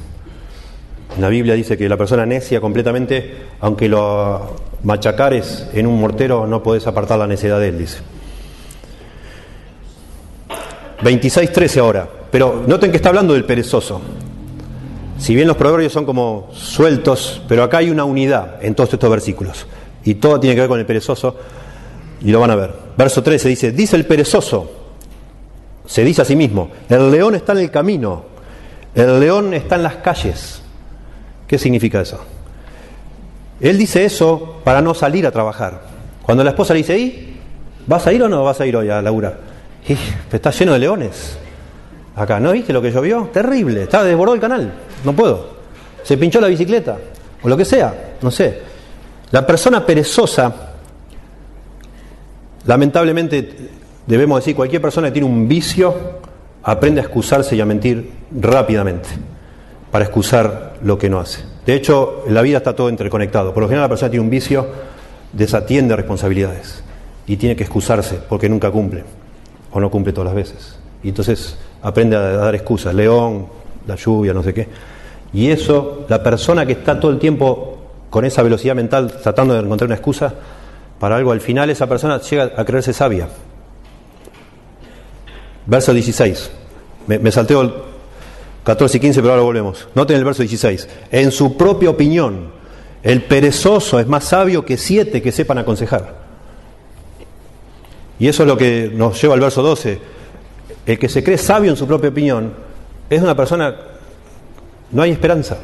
La 1.18 1.28
Biblia 1.28 1.54
dice 1.54 1.78
que 1.78 1.88
la 1.88 1.96
persona 1.96 2.26
necia 2.26 2.60
completamente, 2.60 3.34
aunque 3.60 3.88
lo 3.88 4.56
machacares 4.82 5.66
en 5.72 5.86
un 5.86 5.98
mortero, 5.98 6.46
no 6.46 6.62
podés 6.62 6.86
apartar 6.86 7.18
la 7.18 7.26
necedad 7.26 7.58
de 7.58 7.68
él, 7.68 7.78
dice. 7.78 7.98
26.13 11.02 11.78
ahora. 11.78 12.08
Pero 12.30 12.62
noten 12.66 12.90
que 12.90 12.98
está 12.98 13.08
hablando 13.08 13.32
del 13.32 13.44
perezoso. 13.44 14.00
Si 15.18 15.34
bien 15.34 15.48
los 15.48 15.56
proverbios 15.56 15.92
son 15.92 16.04
como 16.04 16.50
sueltos, 16.52 17.42
pero 17.48 17.62
acá 17.62 17.78
hay 17.78 17.90
una 17.90 18.04
unidad 18.04 18.62
en 18.62 18.74
todos 18.74 18.92
estos 18.92 19.10
versículos. 19.10 19.66
Y 20.04 20.14
todo 20.14 20.40
tiene 20.40 20.54
que 20.54 20.62
ver 20.62 20.68
con 20.68 20.80
el 20.80 20.86
perezoso. 20.86 21.36
Y 22.22 22.30
lo 22.30 22.40
van 22.40 22.50
a 22.50 22.56
ver. 22.56 22.72
Verso 22.96 23.22
13 23.22 23.48
dice, 23.48 23.72
dice 23.72 23.96
el 23.96 24.06
perezoso, 24.06 24.70
se 25.86 26.04
dice 26.04 26.22
a 26.22 26.24
sí 26.24 26.36
mismo, 26.36 26.70
el 26.88 27.10
león 27.10 27.34
está 27.34 27.52
en 27.52 27.58
el 27.58 27.70
camino, 27.70 28.24
el 28.94 29.20
león 29.20 29.54
está 29.54 29.76
en 29.76 29.82
las 29.82 29.96
calles. 29.96 30.62
¿Qué 31.46 31.58
significa 31.58 32.00
eso? 32.00 32.20
Él 33.60 33.76
dice 33.76 34.04
eso 34.04 34.60
para 34.64 34.80
no 34.80 34.94
salir 34.94 35.26
a 35.26 35.30
trabajar. 35.30 35.82
Cuando 36.22 36.44
la 36.44 36.50
esposa 36.50 36.74
le 36.74 36.78
dice, 36.78 36.98
¿y 36.98 37.40
vas 37.86 38.06
a 38.06 38.12
ir 38.12 38.22
o 38.22 38.28
no 38.28 38.44
vas 38.44 38.60
a 38.60 38.66
ir 38.66 38.76
hoy 38.76 38.88
a 38.88 39.02
Laura? 39.02 39.38
Y 39.88 39.96
está 40.34 40.50
lleno 40.50 40.74
de 40.74 40.78
leones. 40.78 41.38
Acá, 42.14 42.38
¿no 42.38 42.52
viste 42.52 42.72
lo 42.72 42.82
que 42.82 42.90
llovió? 42.90 43.30
Terrible, 43.32 43.82
está 43.84 44.04
desbordado 44.04 44.34
el 44.34 44.40
canal, 44.40 44.72
no 45.04 45.12
puedo. 45.14 45.48
Se 46.02 46.16
pinchó 46.16 46.40
la 46.40 46.48
bicicleta, 46.48 46.98
o 47.42 47.48
lo 47.48 47.56
que 47.56 47.64
sea, 47.64 48.14
no 48.20 48.30
sé. 48.30 48.69
La 49.30 49.46
persona 49.46 49.84
perezosa 49.84 50.70
Lamentablemente, 52.66 53.70
debemos 54.06 54.40
decir, 54.40 54.54
cualquier 54.54 54.82
persona 54.82 55.08
que 55.08 55.12
tiene 55.12 55.28
un 55.28 55.48
vicio 55.48 55.94
aprende 56.62 57.00
a 57.00 57.04
excusarse 57.04 57.56
y 57.56 57.60
a 57.60 57.66
mentir 57.66 58.10
rápidamente 58.38 59.08
para 59.90 60.04
excusar 60.04 60.74
lo 60.82 60.98
que 60.98 61.08
no 61.08 61.18
hace. 61.18 61.42
De 61.64 61.74
hecho, 61.74 62.24
en 62.26 62.34
la 62.34 62.42
vida 62.42 62.58
está 62.58 62.76
todo 62.76 62.90
interconectado. 62.90 63.54
Por 63.54 63.62
lo 63.62 63.68
general, 63.68 63.84
la 63.84 63.88
persona 63.88 64.10
tiene 64.10 64.24
un 64.24 64.30
vicio 64.30 64.90
desatiende 65.32 65.94
responsabilidades 65.94 66.82
y 67.26 67.36
tiene 67.36 67.54
que 67.54 67.62
excusarse 67.62 68.20
porque 68.28 68.48
nunca 68.48 68.70
cumple 68.70 69.04
o 69.70 69.80
no 69.80 69.90
cumple 69.90 70.12
todas 70.12 70.26
las 70.26 70.34
veces. 70.34 70.78
Y 71.02 71.08
entonces 71.08 71.56
aprende 71.82 72.16
a 72.16 72.20
dar 72.20 72.54
excusas, 72.54 72.94
león, 72.94 73.46
la 73.86 73.96
lluvia, 73.96 74.34
no 74.34 74.42
sé 74.42 74.52
qué. 74.52 74.68
Y 75.32 75.50
eso, 75.50 76.04
la 76.08 76.22
persona 76.22 76.66
que 76.66 76.72
está 76.72 76.98
todo 77.00 77.10
el 77.10 77.18
tiempo 77.18 77.79
con 78.10 78.24
esa 78.24 78.42
velocidad 78.42 78.74
mental 78.74 79.12
tratando 79.22 79.54
de 79.54 79.60
encontrar 79.60 79.86
una 79.86 79.94
excusa, 79.94 80.34
para 80.98 81.16
algo, 81.16 81.32
al 81.32 81.40
final 81.40 81.70
esa 81.70 81.88
persona 81.88 82.20
llega 82.20 82.52
a 82.56 82.64
creerse 82.64 82.92
sabia. 82.92 83.28
Verso 85.64 85.94
16. 85.94 86.50
Me, 87.06 87.32
salteo 87.32 87.62
el 87.62 87.72
14 88.64 88.98
y 88.98 89.00
15, 89.00 89.20
pero 89.20 89.32
ahora 89.32 89.42
volvemos. 89.42 89.88
Noten 89.94 90.16
el 90.16 90.24
verso 90.24 90.42
16. 90.42 90.88
En 91.10 91.32
su 91.32 91.56
propia 91.56 91.88
opinión, 91.88 92.50
el 93.02 93.22
perezoso 93.22 93.98
es 93.98 94.06
más 94.06 94.24
sabio 94.24 94.66
que 94.66 94.76
siete 94.76 95.22
que 95.22 95.32
sepan 95.32 95.56
aconsejar. 95.56 96.20
Y 98.18 98.28
eso 98.28 98.42
es 98.42 98.48
lo 98.48 98.58
que 98.58 98.92
nos 98.94 99.20
lleva 99.20 99.32
al 99.32 99.40
verso 99.40 99.62
12. 99.62 99.98
El 100.84 100.98
que 100.98 101.08
se 101.08 101.24
cree 101.24 101.38
sabio 101.38 101.70
en 101.70 101.76
su 101.78 101.86
propia 101.86 102.10
opinión 102.10 102.52
es 103.08 103.22
una 103.22 103.34
persona, 103.34 103.74
no 104.90 105.00
hay 105.00 105.12
esperanza. 105.12 105.58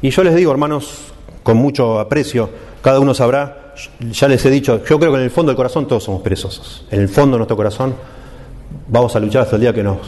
Y 0.00 0.10
yo 0.10 0.22
les 0.22 0.36
digo, 0.36 0.52
hermanos, 0.52 1.12
con 1.46 1.58
mucho 1.58 2.00
aprecio, 2.00 2.50
cada 2.82 2.98
uno 2.98 3.14
sabrá 3.14 3.74
ya 4.10 4.26
les 4.26 4.44
he 4.44 4.50
dicho, 4.50 4.82
yo 4.84 4.98
creo 4.98 5.12
que 5.12 5.18
en 5.18 5.22
el 5.22 5.30
fondo 5.30 5.50
del 5.50 5.56
corazón 5.56 5.86
todos 5.86 6.02
somos 6.02 6.20
perezosos. 6.20 6.84
En 6.90 7.00
el 7.00 7.08
fondo 7.08 7.36
de 7.36 7.38
nuestro 7.38 7.56
corazón 7.56 7.94
vamos 8.88 9.14
a 9.14 9.20
luchar 9.20 9.42
hasta 9.42 9.54
el 9.54 9.62
día 9.62 9.72
que 9.72 9.84
nos, 9.84 9.98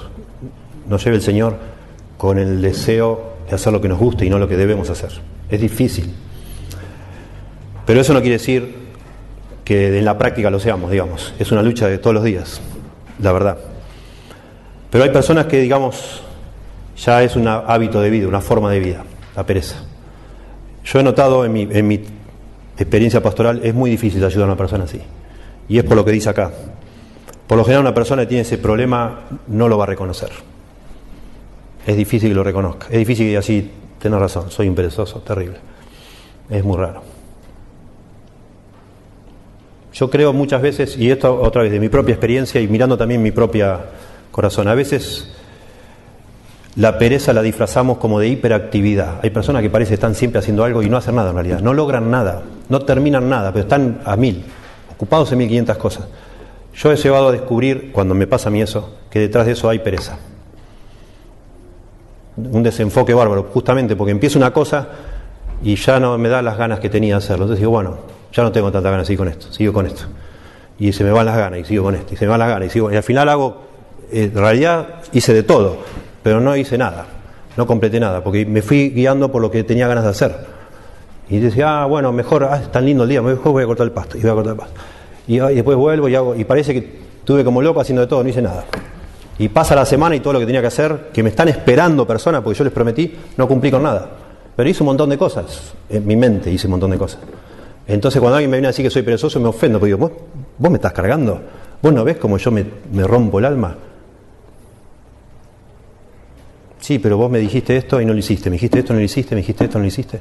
nos 0.89 1.05
lleve 1.05 1.15
el 1.15 1.23
Señor 1.23 1.57
con 2.17 2.39
el 2.39 2.61
deseo 2.61 3.35
de 3.49 3.55
hacer 3.55 3.73
lo 3.73 3.81
que 3.81 3.87
nos 3.87 4.01
guste 4.01 4.27
y 4.27 4.31
no 4.31 4.41
lo 4.41 4.49
que 4.49 4.57
debemos 4.57 4.91
hacer. 4.91 5.13
Es 5.49 5.61
difícil. 5.61 6.13
Pero 7.87 8.01
eso 8.01 8.13
no 8.15 8.21
quiere 8.21 8.39
decir 8.39 8.75
que 9.65 9.97
en 9.97 10.05
la 10.05 10.19
práctica 10.19 10.51
lo 10.51 10.59
seamos, 10.59 10.91
digamos. 10.91 11.35
Es 11.39 11.53
una 11.53 11.63
lucha 11.63 11.87
de 11.87 11.99
todos 11.99 12.15
los 12.15 12.25
días, 12.25 12.61
la 13.21 13.31
verdad. 13.31 13.59
Pero 14.91 15.05
hay 15.05 15.11
personas 15.11 15.47
que, 15.47 15.61
digamos, 15.61 16.21
ya 16.97 17.23
es 17.23 17.37
un 17.37 17.47
hábito 17.47 18.01
de 18.01 18.11
vida, 18.11 18.27
una 18.27 18.41
forma 18.41 18.73
de 18.73 18.81
vida, 18.81 19.05
la 19.37 19.47
pereza. 19.47 19.85
Yo 20.91 21.01
he 21.01 21.03
notado 21.03 21.45
en 21.45 21.53
mi, 21.53 21.69
en 21.71 21.87
mi 21.87 22.01
experiencia 22.79 23.23
pastoral, 23.23 23.61
es 23.63 23.75
muy 23.75 23.91
difícil 23.91 24.25
ayudar 24.25 24.45
a 24.45 24.53
una 24.53 24.57
persona 24.57 24.85
así. 24.85 25.01
Y 25.69 25.77
es 25.77 25.85
por 25.85 25.97
lo 25.97 26.05
que 26.05 26.13
dice 26.13 26.31
acá. 26.31 26.51
Por 27.47 27.59
lo 27.59 27.65
general 27.65 27.83
una 27.83 27.95
persona 27.95 28.23
que 28.23 28.29
tiene 28.29 28.43
ese 28.43 28.57
problema 28.57 29.27
no 29.49 29.69
lo 29.69 29.77
va 29.77 29.85
a 29.85 29.87
reconocer. 29.87 30.31
Es 31.87 31.95
difícil 31.95 32.31
que 32.31 32.35
lo 32.35 32.43
reconozca. 32.43 32.87
Es 32.87 32.99
difícil 32.99 33.25
que 33.25 33.29
diga 33.29 33.41
así, 33.41 33.71
tenés 33.99 34.19
razón, 34.19 34.51
soy 34.51 34.69
un 34.69 34.75
terrible. 34.75 35.59
Es 36.49 36.65
muy 36.65 36.79
raro. 36.79 37.03
Yo 39.93 40.09
creo 40.09 40.33
muchas 40.33 40.63
veces, 40.63 40.97
y 40.97 41.11
esto 41.11 41.39
otra 41.39 41.63
vez 41.63 41.73
de 41.73 41.81
mi 41.81 41.91
propia 41.91 42.15
experiencia 42.15 42.61
y 42.63 42.69
mirando 42.69 42.97
también 42.97 43.23
mi 43.23 43.31
propia 43.31 43.81
corazón, 44.31 44.69
a 44.69 44.75
veces 44.75 45.35
la 46.79 46.97
pereza 46.97 47.33
la 47.33 47.43
disfrazamos 47.43 47.99
como 47.99 48.21
de 48.21 48.29
hiperactividad. 48.29 49.19
Hay 49.25 49.31
personas 49.31 49.63
que 49.63 49.71
parece 49.71 49.91
que 49.91 49.95
están 49.95 50.15
siempre 50.15 50.39
haciendo 50.39 50.63
algo 50.63 50.81
y 50.81 50.89
no 50.89 50.97
hacen 50.97 51.17
nada 51.17 51.31
en 51.31 51.35
realidad. 51.35 51.61
No 51.61 51.75
logran 51.75 52.09
nada, 52.09 52.43
no 52.69 52.79
terminan 52.83 53.29
nada, 53.29 53.53
pero 53.53 53.65
están 53.65 54.01
a 54.05 54.15
mil, 54.15 54.45
ocupados 54.93 55.33
en 55.33 55.39
mil 55.39 55.49
quinientas 55.49 55.77
cosas. 55.77 56.07
Yo 56.73 56.93
he 56.93 56.97
llegado 56.97 57.29
a 57.29 57.33
descubrir, 57.33 57.91
cuando 57.91 58.15
me 58.15 58.29
pasa 58.29 58.49
a 58.49 58.53
mí 58.53 58.63
eso, 58.63 58.95
que 59.11 59.19
detrás 59.19 59.47
de 59.47 59.53
eso 59.53 59.69
hay 59.69 59.81
pereza. 59.81 60.19
Un 62.37 62.63
desenfoque 62.63 63.13
bárbaro, 63.13 63.49
justamente 63.53 63.97
porque 63.97 64.13
empiezo 64.13 64.39
una 64.39 64.53
cosa 64.53 64.87
y 65.65 65.75
ya 65.75 65.99
no 65.99 66.17
me 66.17 66.29
da 66.29 66.43
las 66.43 66.57
ganas 66.57 66.79
que 66.79 66.89
tenía 66.89 67.15
de 67.15 67.19
hacerlo. 67.19 67.47
Entonces 67.47 67.59
digo, 67.59 67.73
bueno, 67.73 67.99
ya 68.33 68.45
no 68.45 68.53
tengo 68.53 68.71
tanta 68.71 68.89
ganas 68.89 69.05
seguir 69.05 69.19
con 69.19 69.27
esto, 69.27 69.53
sigo 69.53 69.73
con 69.73 69.87
esto. 69.87 70.05
Y 70.79 70.93
se 70.93 71.03
me 71.03 71.11
van 71.11 71.27
las 71.27 71.37
ganas 71.37 71.59
y 71.59 71.65
sigo 71.65 71.83
con 71.83 71.97
esto, 71.97 72.15
y 72.15 72.17
se 72.17 72.25
me 72.25 72.31
van 72.31 72.39
las 72.39 72.51
ganas 72.51 72.69
y 72.69 72.71
sigo. 72.71 72.93
Y 72.93 72.95
al 72.95 73.03
final 73.03 73.29
hago, 73.29 73.63
eh, 74.13 74.31
en 74.33 74.39
realidad 74.39 75.01
hice 75.13 75.35
de 75.35 75.43
todo, 75.43 75.79
pero 76.29 76.43
no 76.43 76.55
hice 76.55 76.77
nada, 76.77 77.07
no 77.57 77.67
completé 77.67 77.99
nada, 77.99 78.23
porque 78.23 78.45
me 78.45 78.61
fui 78.61 78.91
guiando 78.91 79.33
por 79.33 79.41
lo 79.41 79.51
que 79.51 79.65
tenía 79.65 79.89
ganas 79.89 80.05
de 80.05 80.11
hacer. 80.11 80.37
Y 81.31 81.39
decía, 81.39 81.81
ah, 81.81 81.87
bueno, 81.87 82.13
mejor, 82.13 82.45
ah, 82.45 82.61
es 82.63 82.71
tan 82.71 82.85
lindo 82.85 83.05
el 83.05 83.09
día, 83.09 83.23
mejor 83.23 83.53
voy 83.53 83.63
a 83.63 83.67
cortar 83.67 83.87
el 83.87 83.93
pasto, 83.93 84.19
y 84.19 84.21
voy 84.21 84.31
a 84.31 84.35
cortar 84.35 84.53
el 84.53 84.59
pasto. 84.59 84.79
Y, 85.27 85.39
ah, 85.39 85.47
después 85.47 85.79
vuelvo 85.79 86.07
y 86.07 86.15
hago, 86.15 86.35
y 86.35 86.45
parece 86.45 86.75
que 86.75 86.99
estuve 87.21 87.43
como 87.45 87.63
loco 87.63 87.81
haciendo 87.81 88.03
de 88.03 88.09
todo, 88.09 88.23
no 88.23 88.29
hice 88.29 88.43
nada. 88.43 88.67
Y 89.39 89.49
pasa 89.49 89.75
la 89.75 89.87
semana 89.87 90.17
y 90.17 90.21
todo 90.21 90.35
lo 90.35 90.39
que 90.39 90.45
tenía 90.45 90.61
que 90.61 90.67
hacer, 90.67 91.09
que 91.11 91.23
me 91.23 91.31
están 91.31 91.49
esperando 91.49 92.07
personas, 92.07 92.43
porque 92.43 92.59
yo 92.59 92.65
les 92.65 92.75
prometí, 92.75 93.17
no 93.39 93.49
cumplí 93.49 93.71
con 93.71 93.83
nada. 93.83 94.07
Pero 94.55 94.69
hice 94.69 94.83
un 94.83 94.89
montón 94.89 95.09
de 95.09 95.17
cosas, 95.17 95.73
en 95.89 96.07
mi 96.07 96.15
mente 96.15 96.51
hice 96.51 96.67
un 96.67 96.73
montón 96.73 96.91
de 96.91 96.99
cosas. 96.99 97.21
Entonces 97.87 98.21
cuando 98.21 98.37
alguien 98.37 98.51
me 98.51 98.59
viene 98.59 98.67
a 98.67 98.73
decir 98.73 98.85
que 98.85 98.91
soy 98.91 99.01
perezoso 99.01 99.41
me 99.41 99.49
ofendo, 99.49 99.79
porque 99.79 99.95
digo, 99.95 100.13
¿vos, 100.59 100.71
me 100.71 100.77
estás 100.77 100.93
cargando? 100.93 101.41
¿Vos 101.81 101.91
no 101.91 102.05
ves 102.05 102.19
cómo 102.19 102.37
yo 102.37 102.51
me, 102.51 102.67
me 102.93 103.05
rompo 103.05 103.39
el 103.39 103.47
alma? 103.47 103.79
Sí, 106.89 106.99
pero 106.99 107.19
vos 107.19 107.31
me 107.31 107.39
dijiste 107.39 107.77
esto 107.77 108.01
y 108.01 108.07
no 108.07 108.15
lo 108.15 108.19
hiciste, 108.19 108.49
me 108.49 108.55
dijiste 108.55 108.79
esto 108.79 108.95
no 108.95 108.99
lo 108.99 109.05
hiciste, 109.05 109.35
me 109.35 109.43
dijiste 109.43 109.63
esto 109.63 109.77
no 109.77 109.83
lo 109.83 109.89
hiciste. 109.89 110.21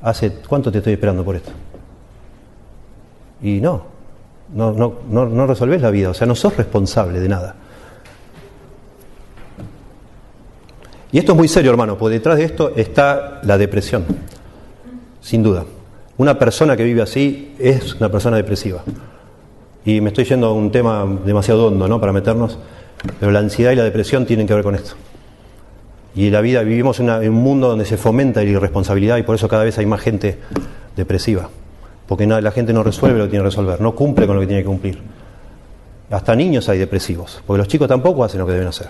¿Hace 0.00 0.34
cuánto 0.48 0.70
te 0.70 0.78
estoy 0.78 0.92
esperando 0.92 1.24
por 1.24 1.34
esto? 1.34 1.50
Y 3.42 3.60
no, 3.60 3.82
no, 4.54 4.70
no, 4.70 5.00
no, 5.10 5.26
no 5.26 5.46
resolvés 5.48 5.82
la 5.82 5.90
vida, 5.90 6.10
o 6.10 6.14
sea, 6.14 6.28
no 6.28 6.36
sos 6.36 6.56
responsable 6.56 7.18
de 7.18 7.28
nada. 7.28 7.56
Y 11.10 11.18
esto 11.18 11.32
es 11.32 11.38
muy 11.38 11.48
serio, 11.48 11.72
hermano, 11.72 11.98
porque 11.98 12.14
detrás 12.14 12.38
de 12.38 12.44
esto 12.44 12.72
está 12.76 13.40
la 13.42 13.58
depresión, 13.58 14.04
sin 15.20 15.42
duda. 15.42 15.64
Una 16.18 16.38
persona 16.38 16.76
que 16.76 16.84
vive 16.84 17.02
así 17.02 17.56
es 17.58 17.96
una 17.96 18.12
persona 18.12 18.36
depresiva. 18.36 18.84
Y 19.84 20.00
me 20.02 20.10
estoy 20.10 20.22
yendo 20.22 20.46
a 20.46 20.52
un 20.52 20.70
tema 20.70 21.04
demasiado 21.26 21.66
hondo, 21.66 21.88
¿no? 21.88 21.98
Para 22.00 22.12
meternos, 22.12 22.60
pero 23.18 23.32
la 23.32 23.40
ansiedad 23.40 23.72
y 23.72 23.74
la 23.74 23.82
depresión 23.82 24.24
tienen 24.24 24.46
que 24.46 24.54
ver 24.54 24.62
con 24.62 24.76
esto. 24.76 24.94
Y 26.14 26.30
la 26.30 26.40
vida, 26.40 26.62
vivimos 26.62 27.00
en, 27.00 27.08
un 27.10 27.34
mundo 27.34 27.68
donde 27.68 27.84
se 27.84 27.96
fomenta 27.96 28.42
la 28.42 28.50
irresponsabilidad 28.50 29.16
y 29.16 29.22
por 29.22 29.34
eso 29.34 29.48
cada 29.48 29.64
vez 29.64 29.78
hay 29.78 29.86
más 29.86 30.00
gente 30.00 30.38
depresiva. 30.96 31.48
Porque 32.06 32.26
la 32.26 32.50
gente 32.50 32.72
no 32.72 32.82
resuelve 32.82 33.18
lo 33.18 33.24
que 33.24 33.30
tiene 33.30 33.44
que 33.44 33.50
resolver, 33.50 33.80
no 33.80 33.94
cumple 33.94 34.26
con 34.26 34.36
lo 34.36 34.40
que 34.40 34.46
tiene 34.46 34.62
que 34.62 34.66
cumplir. 34.66 34.98
Hasta 36.10 36.36
niños 36.36 36.68
hay 36.68 36.78
depresivos, 36.78 37.42
porque 37.46 37.58
los 37.58 37.68
chicos 37.68 37.88
tampoco 37.88 38.22
hacen 38.22 38.40
lo 38.40 38.46
que 38.46 38.52
deben 38.52 38.68
hacer. 38.68 38.88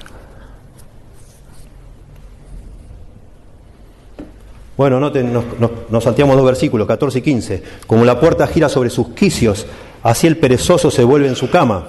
Bueno, 4.76 4.98
noten, 4.98 5.32
nos, 5.32 5.44
nos, 5.90 6.02
salteamos 6.02 6.34
dos 6.34 6.44
versículos, 6.44 6.88
14 6.88 7.18
y 7.20 7.22
15. 7.22 7.62
Como 7.86 8.04
la 8.04 8.18
puerta 8.18 8.46
gira 8.48 8.68
sobre 8.68 8.90
sus 8.90 9.10
quicios, 9.10 9.66
así 10.02 10.26
el 10.26 10.38
perezoso 10.38 10.90
se 10.90 11.04
vuelve 11.04 11.28
en 11.28 11.36
su 11.36 11.48
cama. 11.48 11.84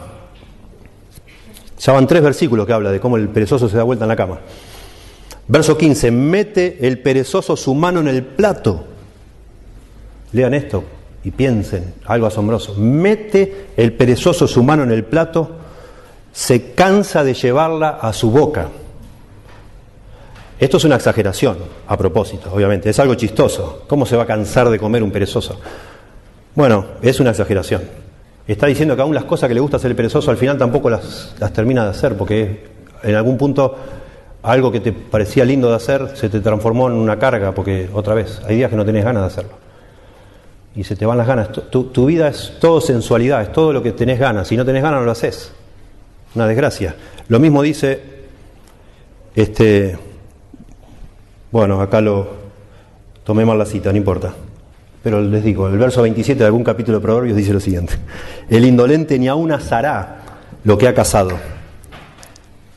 Ya 1.79 1.93
van 1.93 2.05
tres 2.05 2.21
versículos 2.21 2.67
que 2.67 2.73
habla 2.73 2.91
de 2.91 2.99
cómo 2.99 3.17
el 3.17 3.29
perezoso 3.29 3.67
se 3.67 3.77
da 3.77 3.83
vuelta 3.83 4.05
en 4.05 4.09
la 4.09 4.15
cama. 4.15 4.39
Verso 5.47 5.77
15, 5.77 6.11
mete 6.11 6.87
el 6.87 6.99
perezoso 6.99 7.57
su 7.57 7.73
mano 7.75 7.99
en 7.99 8.07
el 8.07 8.23
plato. 8.23 8.85
Lean 10.31 10.53
esto 10.53 10.83
y 11.23 11.31
piensen, 11.31 11.95
algo 12.05 12.27
asombroso. 12.27 12.75
Mete 12.75 13.67
el 13.75 13.93
perezoso 13.93 14.47
su 14.47 14.63
mano 14.63 14.83
en 14.83 14.91
el 14.91 15.03
plato, 15.03 15.57
se 16.31 16.71
cansa 16.71 17.23
de 17.23 17.33
llevarla 17.33 17.89
a 18.01 18.13
su 18.13 18.31
boca. 18.31 18.69
Esto 20.59 20.77
es 20.77 20.83
una 20.85 20.95
exageración, 20.95 21.57
a 21.87 21.97
propósito, 21.97 22.51
obviamente, 22.53 22.89
es 22.89 22.99
algo 22.99 23.15
chistoso. 23.15 23.83
¿Cómo 23.87 24.05
se 24.05 24.15
va 24.15 24.23
a 24.23 24.27
cansar 24.27 24.69
de 24.69 24.79
comer 24.79 25.03
un 25.03 25.11
perezoso? 25.11 25.59
Bueno, 26.55 26.85
es 27.01 27.19
una 27.19 27.31
exageración. 27.31 27.81
Está 28.47 28.67
diciendo 28.67 28.95
que 28.95 29.01
aún 29.01 29.15
las 29.15 29.25
cosas 29.25 29.47
que 29.47 29.53
le 29.53 29.59
gusta 29.59 29.77
hacer 29.77 29.91
el 29.91 29.97
perezoso 29.97 30.31
al 30.31 30.37
final 30.37 30.57
tampoco 30.57 30.89
las, 30.89 31.35
las 31.39 31.51
termina 31.51 31.83
de 31.83 31.89
hacer, 31.89 32.15
porque 32.15 32.67
en 33.01 33.15
algún 33.15 33.37
punto 33.37 33.75
algo 34.43 34.71
que 34.71 34.81
te 34.81 34.91
parecía 34.91 35.45
lindo 35.45 35.69
de 35.69 35.75
hacer 35.75 36.11
se 36.15 36.29
te 36.29 36.41
transformó 36.41 36.89
en 36.89 36.95
una 36.95 37.17
carga, 37.17 37.53
porque 37.53 37.89
otra 37.93 38.13
vez, 38.13 38.41
hay 38.45 38.57
días 38.57 38.69
que 38.69 38.75
no 38.75 38.85
tenés 38.85 39.05
ganas 39.05 39.23
de 39.23 39.27
hacerlo. 39.27 39.53
Y 40.75 40.83
se 40.83 40.95
te 40.95 41.05
van 41.05 41.17
las 41.17 41.27
ganas. 41.27 41.49
Tu, 41.51 42.05
vida 42.05 42.27
es 42.27 42.57
todo 42.59 42.81
sensualidad, 42.81 43.41
es 43.41 43.51
todo 43.51 43.71
lo 43.71 43.81
que 43.81 43.91
tenés 43.91 44.19
ganas. 44.19 44.47
Si 44.47 44.57
no 44.57 44.65
tenés 44.65 44.83
ganas, 44.83 44.99
no 44.99 45.05
lo 45.05 45.11
haces. 45.11 45.53
Una 46.35 46.47
desgracia. 46.47 46.95
Lo 47.27 47.39
mismo 47.39 47.61
dice, 47.61 48.01
este, 49.35 49.97
bueno, 51.51 51.79
acá 51.79 52.01
lo 52.01 52.27
tomé 53.23 53.45
mal 53.45 53.57
la 53.57 53.65
cita, 53.65 53.91
no 53.91 53.97
importa. 53.97 54.33
Pero 55.03 55.21
les 55.21 55.43
digo, 55.43 55.67
el 55.67 55.77
verso 55.77 56.01
27 56.01 56.39
de 56.39 56.45
algún 56.45 56.63
capítulo 56.63 56.97
de 56.97 57.03
Proverbios 57.03 57.37
dice 57.37 57.53
lo 57.53 57.59
siguiente: 57.59 57.93
El 58.49 58.65
indolente 58.65 59.19
ni 59.19 59.27
aún 59.27 59.51
asará 59.51 60.21
lo 60.63 60.77
que 60.77 60.87
ha 60.87 60.93
cazado 60.93 61.52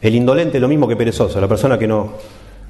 el 0.08 0.14
indolente 0.14 0.58
es 0.58 0.62
lo 0.62 0.68
mismo 0.68 0.86
que 0.86 0.96
perezoso, 0.96 1.40
la 1.40 1.48
persona 1.48 1.78
que 1.78 1.86
no, 1.86 2.12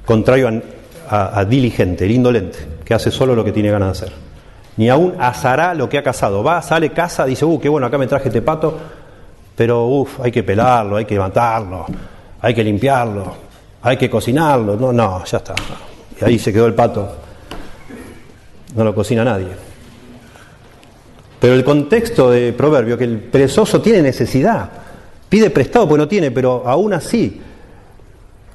contrario 0.05 0.61
a, 1.09 1.45
diligente, 1.45 2.05
el 2.05 2.11
indolente, 2.11 2.57
que 2.83 2.93
hace 2.93 3.11
solo 3.11 3.35
lo 3.35 3.43
que 3.43 3.51
tiene 3.51 3.69
ganas 3.69 3.99
de 3.99 4.05
hacer. 4.05 4.17
Ni 4.77 4.89
aún 4.89 5.15
asará 5.19 5.73
lo 5.73 5.89
que 5.89 5.97
ha 5.97 6.03
cazado. 6.03 6.43
Va, 6.43 6.61
sale, 6.61 6.91
caza, 6.91 7.25
dice, 7.25 7.45
uh, 7.45 7.59
qué 7.59 7.69
bueno, 7.69 7.87
acá 7.87 7.97
me 7.97 8.07
traje 8.07 8.29
este 8.29 8.41
pato, 8.41 8.77
pero 9.55 9.85
uff, 9.85 10.19
hay 10.21 10.31
que 10.31 10.43
pelarlo, 10.43 10.97
hay 10.97 11.05
que 11.05 11.17
matarlo, 11.17 11.85
hay 12.41 12.53
que 12.53 12.63
limpiarlo, 12.63 13.33
hay 13.81 13.97
que 13.97 14.09
cocinarlo. 14.09 14.75
No, 14.75 14.93
no, 14.93 15.25
ya 15.25 15.37
está. 15.37 15.55
Y 16.19 16.25
ahí 16.25 16.39
se 16.39 16.53
quedó 16.53 16.67
el 16.67 16.73
pato. 16.73 17.15
No 18.75 18.83
lo 18.83 18.93
cocina 18.93 19.23
nadie. 19.23 19.47
Pero 21.39 21.53
el 21.53 21.63
contexto 21.63 22.31
de 22.31 22.53
proverbio, 22.53 22.97
que 22.97 23.05
el 23.05 23.19
perezoso 23.19 23.81
tiene 23.81 24.01
necesidad. 24.01 24.69
Pide 25.29 25.49
prestado 25.49 25.87
porque 25.87 25.99
no 25.99 26.07
tiene, 26.07 26.31
pero 26.31 26.63
aún 26.65 26.93
así, 26.93 27.41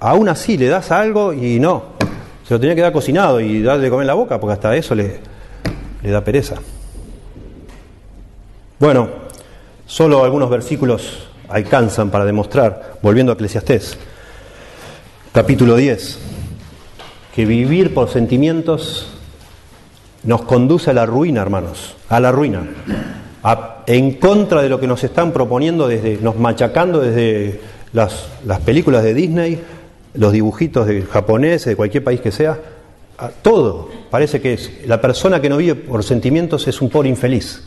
aún 0.01 0.29
así 0.29 0.57
le 0.57 0.69
das 0.69 0.91
algo 0.91 1.33
y 1.33 1.61
no. 1.61 1.93
Se 2.47 2.55
lo 2.55 2.61
tenía 2.61 2.75
que 2.75 2.81
dar 2.81 2.93
cocinado 2.93 3.41
y 3.41 3.63
darle 3.63 3.85
de 3.85 3.91
comer 3.91 4.05
en 4.05 4.09
la 4.09 4.15
boca, 4.15 4.41
porque 4.41 4.55
hasta 4.55 4.75
eso 4.75 4.95
le, 4.95 5.21
le 6.03 6.11
da 6.11 6.25
pereza. 6.25 6.57
Bueno, 8.79 9.09
solo 9.87 10.25
algunos 10.25 10.49
versículos 10.49 11.29
alcanzan 11.49 12.11
para 12.11 12.25
demostrar, 12.25 12.95
volviendo 13.03 13.33
a 13.33 13.35
Eclesiastés, 13.35 13.99
capítulo 15.33 15.77
10, 15.77 16.19
que 17.35 17.45
vivir 17.45 17.93
por 17.93 18.09
sentimientos 18.09 19.09
nos 20.25 20.43
conduce 20.43 20.91
a 20.91 20.95
la 20.95 21.05
ruina, 21.05 21.43
hermanos, 21.43 21.97
a 22.09 22.19
la 22.19 22.33
ruina 22.33 22.67
en 23.87 24.13
contra 24.15 24.63
de 24.63 24.69
lo 24.69 24.79
que 24.79 24.87
nos 24.87 25.03
están 25.03 25.33
proponiendo, 25.33 25.89
desde, 25.89 26.19
nos 26.19 26.37
machacando 26.37 27.01
desde 27.01 27.61
las, 27.93 28.29
películas 28.65 29.03
de 29.03 29.15
Disney, 29.15 29.61
los 30.15 30.33
dibujitos 30.33 30.87
de 30.87 31.03
japoneses, 31.03 31.67
de 31.67 31.77
cualquier 31.77 32.05
país 32.05 32.21
que 32.21 32.31
sea, 32.31 32.59
todo. 33.43 33.89
Parece 34.11 34.41
que 34.41 34.55
es, 34.55 34.87
la 34.87 35.01
persona 35.01 35.41
que 35.41 35.49
no 35.49 35.57
vive 35.57 35.75
por 35.75 36.05
sentimientos 36.05 36.69
es 36.69 36.81
un 36.81 36.89
pobre 36.89 37.09
infeliz, 37.09 37.65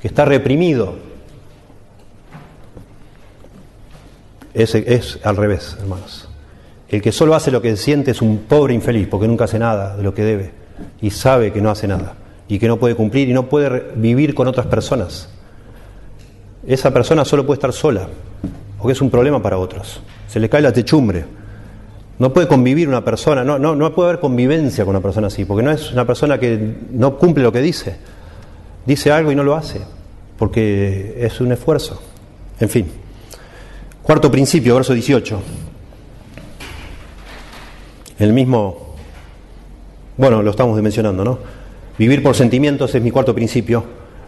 que 0.00 0.08
está 0.08 0.24
reprimido. 0.24 0.96
Es, 4.52 4.74
es 4.74 5.20
al 5.22 5.36
revés, 5.36 5.76
hermanos. 5.78 6.28
El 6.88 7.02
que 7.02 7.12
solo 7.12 7.34
hace 7.34 7.50
lo 7.50 7.62
que 7.62 7.76
siente 7.76 8.10
es 8.10 8.22
un 8.22 8.38
pobre 8.38 8.74
infeliz, 8.74 9.06
porque 9.06 9.28
nunca 9.28 9.44
hace 9.44 9.58
nada 9.58 9.96
de 9.96 10.02
lo 10.02 10.14
que 10.14 10.24
debe 10.24 10.50
y 11.00 11.10
sabe 11.10 11.52
que 11.52 11.60
no 11.60 11.70
hace 11.70 11.86
nada 11.86 12.14
y 12.48 12.58
que 12.58 12.66
no 12.66 12.78
puede 12.78 12.94
cumplir 12.94 13.28
y 13.28 13.32
no 13.32 13.48
puede 13.48 13.92
vivir 13.94 14.34
con 14.34 14.48
otras 14.48 14.66
personas. 14.66 15.28
Esa 16.66 16.92
persona 16.92 17.24
solo 17.24 17.46
puede 17.46 17.58
estar 17.58 17.72
sola, 17.72 18.08
porque 18.78 18.92
es 18.92 19.00
un 19.00 19.10
problema 19.10 19.42
para 19.42 19.58
otros. 19.58 20.00
Se 20.26 20.40
le 20.40 20.48
cae 20.48 20.62
la 20.62 20.72
techumbre. 20.72 21.24
No 22.18 22.32
puede 22.32 22.48
convivir 22.48 22.88
una 22.88 23.04
persona, 23.04 23.44
no, 23.44 23.58
no, 23.58 23.76
no 23.76 23.94
puede 23.94 24.08
haber 24.08 24.20
convivencia 24.20 24.84
con 24.84 24.90
una 24.96 25.02
persona 25.02 25.28
así, 25.28 25.44
porque 25.44 25.62
no 25.62 25.70
es 25.70 25.92
una 25.92 26.04
persona 26.04 26.38
que 26.38 26.76
no 26.90 27.16
cumple 27.16 27.44
lo 27.44 27.52
que 27.52 27.60
dice. 27.60 27.96
Dice 28.86 29.12
algo 29.12 29.30
y 29.30 29.36
no 29.36 29.44
lo 29.44 29.54
hace, 29.54 29.80
porque 30.36 31.14
es 31.18 31.40
un 31.40 31.52
esfuerzo. 31.52 32.00
En 32.58 32.68
fin. 32.68 32.90
Cuarto 34.02 34.30
principio, 34.30 34.74
verso 34.74 34.94
18. 34.94 35.40
El 38.18 38.32
mismo, 38.32 38.94
bueno, 40.16 40.42
lo 40.42 40.50
estamos 40.50 40.80
mencionando, 40.82 41.22
¿no? 41.24 41.57
Vivir 41.98 42.22
por 42.22 42.36
sentimientos 42.36 42.94
es 42.94 43.02
mi 43.02 43.10
cuarto 43.10 43.34
principio. 43.34 43.84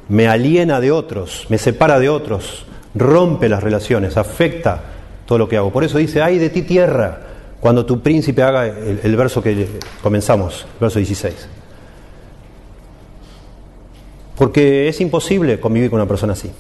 Me 0.09 0.27
aliena 0.27 0.81
de 0.81 0.91
otros, 0.91 1.47
me 1.49 1.57
separa 1.57 2.01
de 2.01 2.09
otros, 2.09 2.67
rompe 2.95 3.49
las 3.49 3.63
relaciones, 3.63 4.17
afecta 4.17 4.83
todo 5.25 5.39
lo 5.39 5.49
que 5.49 5.57
hago. 5.57 5.71
Por 5.71 5.85
eso 5.85 5.99
dice, 5.99 6.21
ay 6.21 6.39
de 6.39 6.51
ti 6.51 6.63
tierra, 6.63 7.21
cuando 7.61 7.87
tu 7.87 8.01
príncipe 8.01 8.43
haga 8.43 8.67
el, 8.67 9.17
verso 9.17 9.41
que 9.41 9.69
comenzamos, 10.03 10.67
verso 10.81 10.99
16. 10.99 11.49
Porque 14.37 14.89
es 14.89 15.01
imposible 15.01 15.61
convivir 15.61 15.91
con 15.91 16.01
una 16.01 16.09
persona 16.09 16.33
así. 16.33 16.51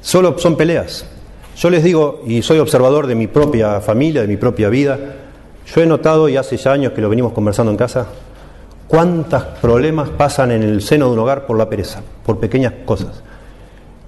Solo 0.00 0.36
son 0.38 0.56
peleas. 0.56 1.06
Yo 1.56 1.70
les 1.70 1.84
digo, 1.84 2.22
y 2.26 2.42
soy 2.42 2.58
observador 2.58 3.06
de 3.06 3.14
mi 3.14 3.28
propia 3.28 3.80
familia, 3.80 4.22
de 4.22 4.28
mi 4.28 4.36
propia 4.36 4.68
vida, 4.70 4.98
yo 5.72 5.80
he 5.80 5.86
notado, 5.86 6.28
y 6.28 6.36
hace 6.36 6.56
ya 6.56 6.72
años 6.72 6.92
que 6.92 7.00
lo 7.00 7.08
venimos 7.08 7.32
conversando 7.32 7.70
en 7.70 7.78
casa, 7.78 8.08
cuántos 8.88 9.42
problemas 9.60 10.10
pasan 10.10 10.50
en 10.50 10.62
el 10.62 10.82
seno 10.82 11.06
de 11.06 11.12
un 11.12 11.18
hogar 11.20 11.46
por 11.46 11.58
la 11.58 11.68
pereza, 11.68 12.02
por 12.24 12.38
pequeñas 12.38 12.72
cosas. 12.84 13.22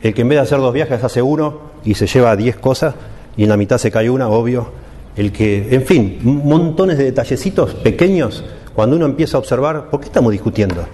El 0.01 0.15
que 0.15 0.23
en 0.23 0.29
vez 0.29 0.37
de 0.37 0.43
hacer 0.43 0.59
dos 0.59 0.73
viajes 0.73 1.03
hace 1.03 1.23
uno 1.23 1.61
y 1.85 1.95
se 1.95 2.07
lleva 2.07 2.37
diez 2.37 2.57
cosas 2.57 2.95
y 3.37 3.45
en 3.45 3.49
la 3.49 3.57
mitad 3.57 3.79
se 3.79 3.91
cae 3.91 4.11
una, 4.11 4.29
obvio. 4.29 4.69
El 5.17 5.33
que, 5.33 5.75
en 5.75 5.87
fin, 5.87 6.21
montones 6.23 6.99
de 6.99 7.05
detallecitos 7.05 7.75
pequeños, 7.75 8.45
cuando 8.75 8.97
uno 8.97 9.07
empieza 9.07 9.39
a 9.39 9.41
observar, 9.41 9.89
¿por 9.91 10.01
qué 10.01 10.07
estamos 10.07 10.31
discutiendo? 10.33 10.85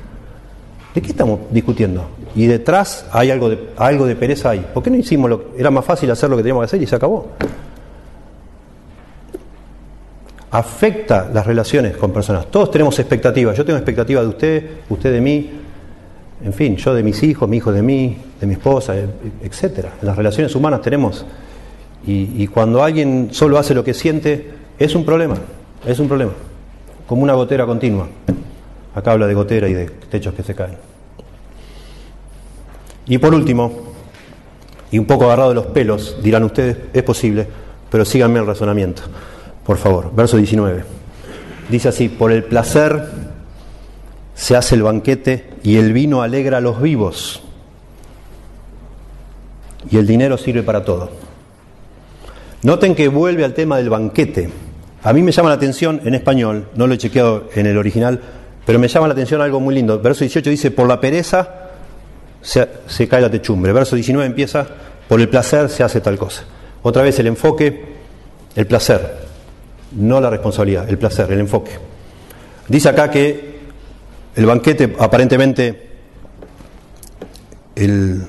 ¿De 0.95 1.03
qué 1.03 1.09
estamos 1.09 1.41
discutiendo? 1.51 2.05
Y 2.35 2.47
detrás 2.47 3.07
hay 3.11 3.31
algo 3.31 3.49
de, 3.49 3.71
algo 3.77 4.07
de 4.07 4.15
pereza 4.15 4.51
ahí. 4.51 4.65
¿Por 4.73 4.83
qué 4.83 4.91
no 4.91 4.97
hicimos 4.97 5.29
lo 5.29 5.45
Era 5.59 5.71
más 5.71 5.85
fácil 5.85 6.11
hacer 6.11 6.31
lo 6.31 6.37
que 6.37 6.43
teníamos 6.43 6.63
que 6.63 6.67
hacer 6.67 6.83
y 6.83 6.87
se 6.87 6.97
acabó. 6.97 7.29
Afecta 10.53 11.31
las 11.33 11.47
relaciones 11.47 11.97
con 11.97 12.12
personas. 12.12 12.51
Todos 12.51 12.70
tenemos 12.70 12.99
expectativas. 12.99 13.57
Yo 13.57 13.65
tengo 13.65 13.79
expectativas 13.79 14.23
de 14.23 14.29
usted, 14.29 14.70
usted 14.89 15.12
de 15.12 15.20
mí, 15.20 15.51
en 16.45 16.53
fin, 16.53 16.77
yo 16.77 16.95
de 16.95 17.03
mis 17.03 17.23
hijos, 17.23 17.49
mi 17.49 17.57
hijo 17.57 17.73
de 17.73 17.83
mí, 17.83 18.16
de 18.41 18.47
mi 18.47 18.55
esposa, 18.55 18.95
etc. 18.95 19.87
En 20.01 20.07
las 20.07 20.16
relaciones 20.16 20.55
humanas 20.55 20.83
tenemos. 20.83 21.24
Y, 22.07 22.43
y 22.43 22.47
cuando 22.49 22.83
alguien 22.83 23.29
solo 23.33 23.59
hace 23.59 23.74
lo 23.74 23.83
que 23.83 23.95
siente, 23.95 24.51
es 24.79 24.95
un 24.95 25.05
problema. 25.05 25.37
Es 25.87 25.99
un 25.99 26.09
problema. 26.09 26.33
Como 27.07 27.23
una 27.23 27.33
gotera 27.33 27.66
continua. 27.66 28.09
Acá 28.95 29.12
habla 29.12 29.27
de 29.27 29.35
gotera 29.35 29.69
y 29.69 29.74
de 29.74 29.87
techos 29.87 30.35
que 30.35 30.43
se 30.43 30.55
caen. 30.55 30.77
Y 33.07 33.19
por 33.19 33.35
último, 33.35 33.73
y 34.91 34.99
un 34.99 35.07
poco 35.07 35.24
agarrado 35.24 35.49
de 35.49 35.55
los 35.55 35.66
pelos, 35.66 36.19
dirán 36.23 36.45
ustedes, 36.45 36.77
es 36.93 37.03
posible, 37.03 37.49
pero 37.91 38.05
síganme 38.05 38.39
el 38.39 38.47
razonamiento, 38.47 39.03
por 39.64 39.78
favor. 39.78 40.12
Verso 40.14 40.36
19. 40.36 40.84
Dice 41.68 41.89
así, 41.89 42.09
por 42.09 42.32
el 42.32 42.44
placer 42.44 43.09
se 44.34 44.56
hace 44.56 44.74
el 44.74 44.82
banquete 44.82 45.51
y 45.62 45.76
el 45.76 45.93
vino 45.93 46.22
alegra 46.22 46.59
a 46.59 46.60
los 46.60 46.80
vivos 46.80 47.43
y 49.90 49.98
el 49.98 50.06
dinero 50.06 50.39
sirve 50.39 50.62
para 50.62 50.84
todo. 50.84 51.10
Noten 52.62 52.94
que 52.94 53.09
vuelve 53.09 53.44
al 53.44 53.55
tema 53.55 53.76
del 53.76 53.90
banquete. 53.90 54.51
A 55.02 55.12
mí 55.12 55.22
me 55.22 55.32
llama 55.32 55.48
la 55.48 55.56
atención 55.56 56.01
en 56.05 56.14
español, 56.14 56.68
no 56.76 56.86
lo 56.86 56.94
he 56.94 56.98
chequeado 56.98 57.48
en 57.55 57.66
el 57.66 57.76
original, 57.76 58.20
pero 58.64 58.78
me 58.78 58.86
llama 58.86 59.09
la 59.09 59.14
atención 59.14 59.40
algo 59.40 59.59
muy 59.59 59.74
lindo. 59.74 60.01
Verso 60.01 60.20
18 60.20 60.48
dice, 60.48 60.70
por 60.70 60.86
la 60.86 61.01
pereza 61.01 61.70
se, 62.40 63.09
cae 63.09 63.20
la 63.20 63.30
techumbre. 63.30 63.72
Verso 63.72 63.97
19 63.97 64.26
empieza, 64.26 64.66
por 65.09 65.20
el 65.20 65.28
placer 65.28 65.68
se 65.68 65.82
hace 65.82 66.01
tal 66.01 66.16
cosa. 66.16 66.44
Otra 66.82 67.02
vez 67.02 67.18
el 67.18 67.26
enfoque, 67.26 67.84
el 68.55 68.66
placer, 68.66 69.22
no 69.97 70.20
la 70.20 70.31
responsabilidad, 70.31 70.89
el 70.89 70.98
placer, 70.98 71.31
el 71.32 71.40
enfoque. 71.40 71.73
Dice 72.69 72.89
acá 72.89 73.10
que 73.10 73.52
el 74.35 74.47
banquete, 74.47 74.94
aparentemente, 74.98 75.90
el, 77.74 78.23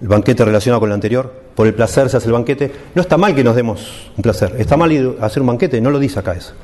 banquete 0.00 0.44
relacionado 0.44 0.80
con 0.80 0.90
el 0.90 0.94
anterior, 0.94 1.42
por 1.54 1.66
el 1.66 1.74
placer 1.74 2.08
se 2.08 2.16
hace 2.16 2.26
el 2.26 2.32
banquete. 2.32 2.72
No 2.94 3.02
está 3.02 3.16
mal 3.16 3.34
que 3.34 3.44
nos 3.44 3.54
demos 3.54 4.10
un 4.16 4.22
placer, 4.22 4.54
está 4.58 4.76
mal 4.76 5.16
hacer 5.20 5.42
un 5.42 5.48
banquete, 5.48 5.80
no 5.80 5.90
lo 5.90 5.98
dice 5.98 6.18
acá 6.18 6.32
eso. 6.32 6.54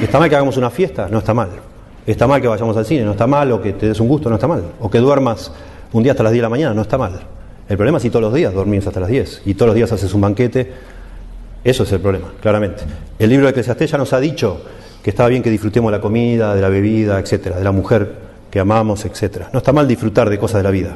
Está 0.00 0.18
mal 0.18 0.28
que 0.28 0.36
hagamos 0.36 0.56
una 0.56 0.70
fiesta, 0.70 1.08
no 1.10 1.18
está 1.18 1.34
mal. 1.34 1.50
Está 2.06 2.26
mal 2.26 2.40
que 2.40 2.48
vayamos 2.48 2.76
al 2.76 2.84
cine, 2.84 3.04
no 3.04 3.12
está 3.12 3.26
mal, 3.26 3.52
o 3.52 3.62
que 3.62 3.72
te 3.74 3.86
des 3.86 4.00
un 4.00 4.08
gusto, 4.08 4.28
no 4.28 4.36
está 4.36 4.48
mal. 4.48 4.62
O 4.80 4.90
que 4.90 4.98
duermas 4.98 5.52
un 5.92 6.02
día 6.02 6.12
hasta 6.12 6.24
las 6.24 6.32
10 6.32 6.40
de 6.40 6.42
la 6.42 6.48
mañana, 6.48 6.74
no 6.74 6.82
está 6.82 6.98
mal. 6.98 7.20
El 7.68 7.76
problema 7.76 7.98
es 7.98 8.02
si 8.02 8.10
todos 8.10 8.22
los 8.22 8.34
días 8.34 8.52
dormís 8.52 8.86
hasta 8.86 9.00
las 9.00 9.08
10 9.08 9.42
y 9.46 9.54
todos 9.54 9.68
los 9.68 9.76
días 9.76 9.92
haces 9.92 10.12
un 10.12 10.20
banquete. 10.20 10.72
Eso 11.64 11.84
es 11.84 11.92
el 11.92 12.00
problema, 12.00 12.32
claramente. 12.40 12.82
El 13.18 13.30
libro 13.30 13.46
de 13.46 13.50
Eclesiastés 13.50 13.90
ya 13.90 13.98
nos 13.98 14.12
ha 14.12 14.20
dicho 14.20 14.60
que 15.02 15.10
estaba 15.10 15.28
bien 15.28 15.42
que 15.42 15.50
disfrutemos 15.50 15.90
de 15.90 15.98
la 15.98 16.02
comida, 16.02 16.54
de 16.54 16.60
la 16.60 16.68
bebida, 16.68 17.18
etcétera, 17.18 17.58
de 17.58 17.64
la 17.64 17.72
mujer 17.72 18.14
que 18.50 18.60
amamos, 18.60 19.04
etcétera. 19.04 19.50
No 19.52 19.58
está 19.58 19.72
mal 19.72 19.88
disfrutar 19.88 20.28
de 20.28 20.38
cosas 20.38 20.58
de 20.58 20.62
la 20.64 20.70
vida. 20.70 20.94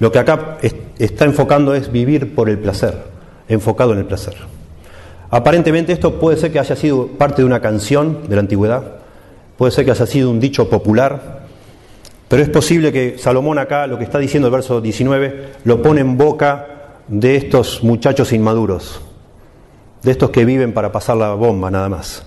Lo 0.00 0.10
que 0.10 0.18
acá 0.18 0.58
está 0.98 1.24
enfocando 1.24 1.74
es 1.74 1.90
vivir 1.90 2.34
por 2.34 2.50
el 2.50 2.58
placer, 2.58 2.94
enfocado 3.48 3.92
en 3.92 3.98
el 3.98 4.04
placer. 4.04 4.34
Aparentemente 5.30 5.92
esto 5.92 6.18
puede 6.18 6.36
ser 6.36 6.52
que 6.52 6.58
haya 6.58 6.76
sido 6.76 7.06
parte 7.06 7.42
de 7.42 7.46
una 7.46 7.60
canción 7.60 8.28
de 8.28 8.36
la 8.36 8.40
antigüedad, 8.40 8.82
puede 9.56 9.72
ser 9.72 9.84
que 9.84 9.92
haya 9.92 10.06
sido 10.06 10.30
un 10.30 10.40
dicho 10.40 10.68
popular, 10.68 11.44
pero 12.28 12.42
es 12.42 12.48
posible 12.48 12.92
que 12.92 13.16
Salomón 13.18 13.58
acá, 13.58 13.86
lo 13.86 13.98
que 13.98 14.04
está 14.04 14.18
diciendo 14.18 14.48
el 14.48 14.52
verso 14.52 14.80
19, 14.80 15.48
lo 15.64 15.82
pone 15.82 16.00
en 16.00 16.16
boca 16.16 16.66
de 17.08 17.36
estos 17.36 17.82
muchachos 17.82 18.32
inmaduros, 18.32 19.00
de 20.04 20.10
estos 20.10 20.30
que 20.30 20.44
viven 20.44 20.72
para 20.72 20.92
pasar 20.92 21.16
la 21.16 21.34
bomba 21.34 21.70
nada 21.70 21.88
más. 21.88 22.22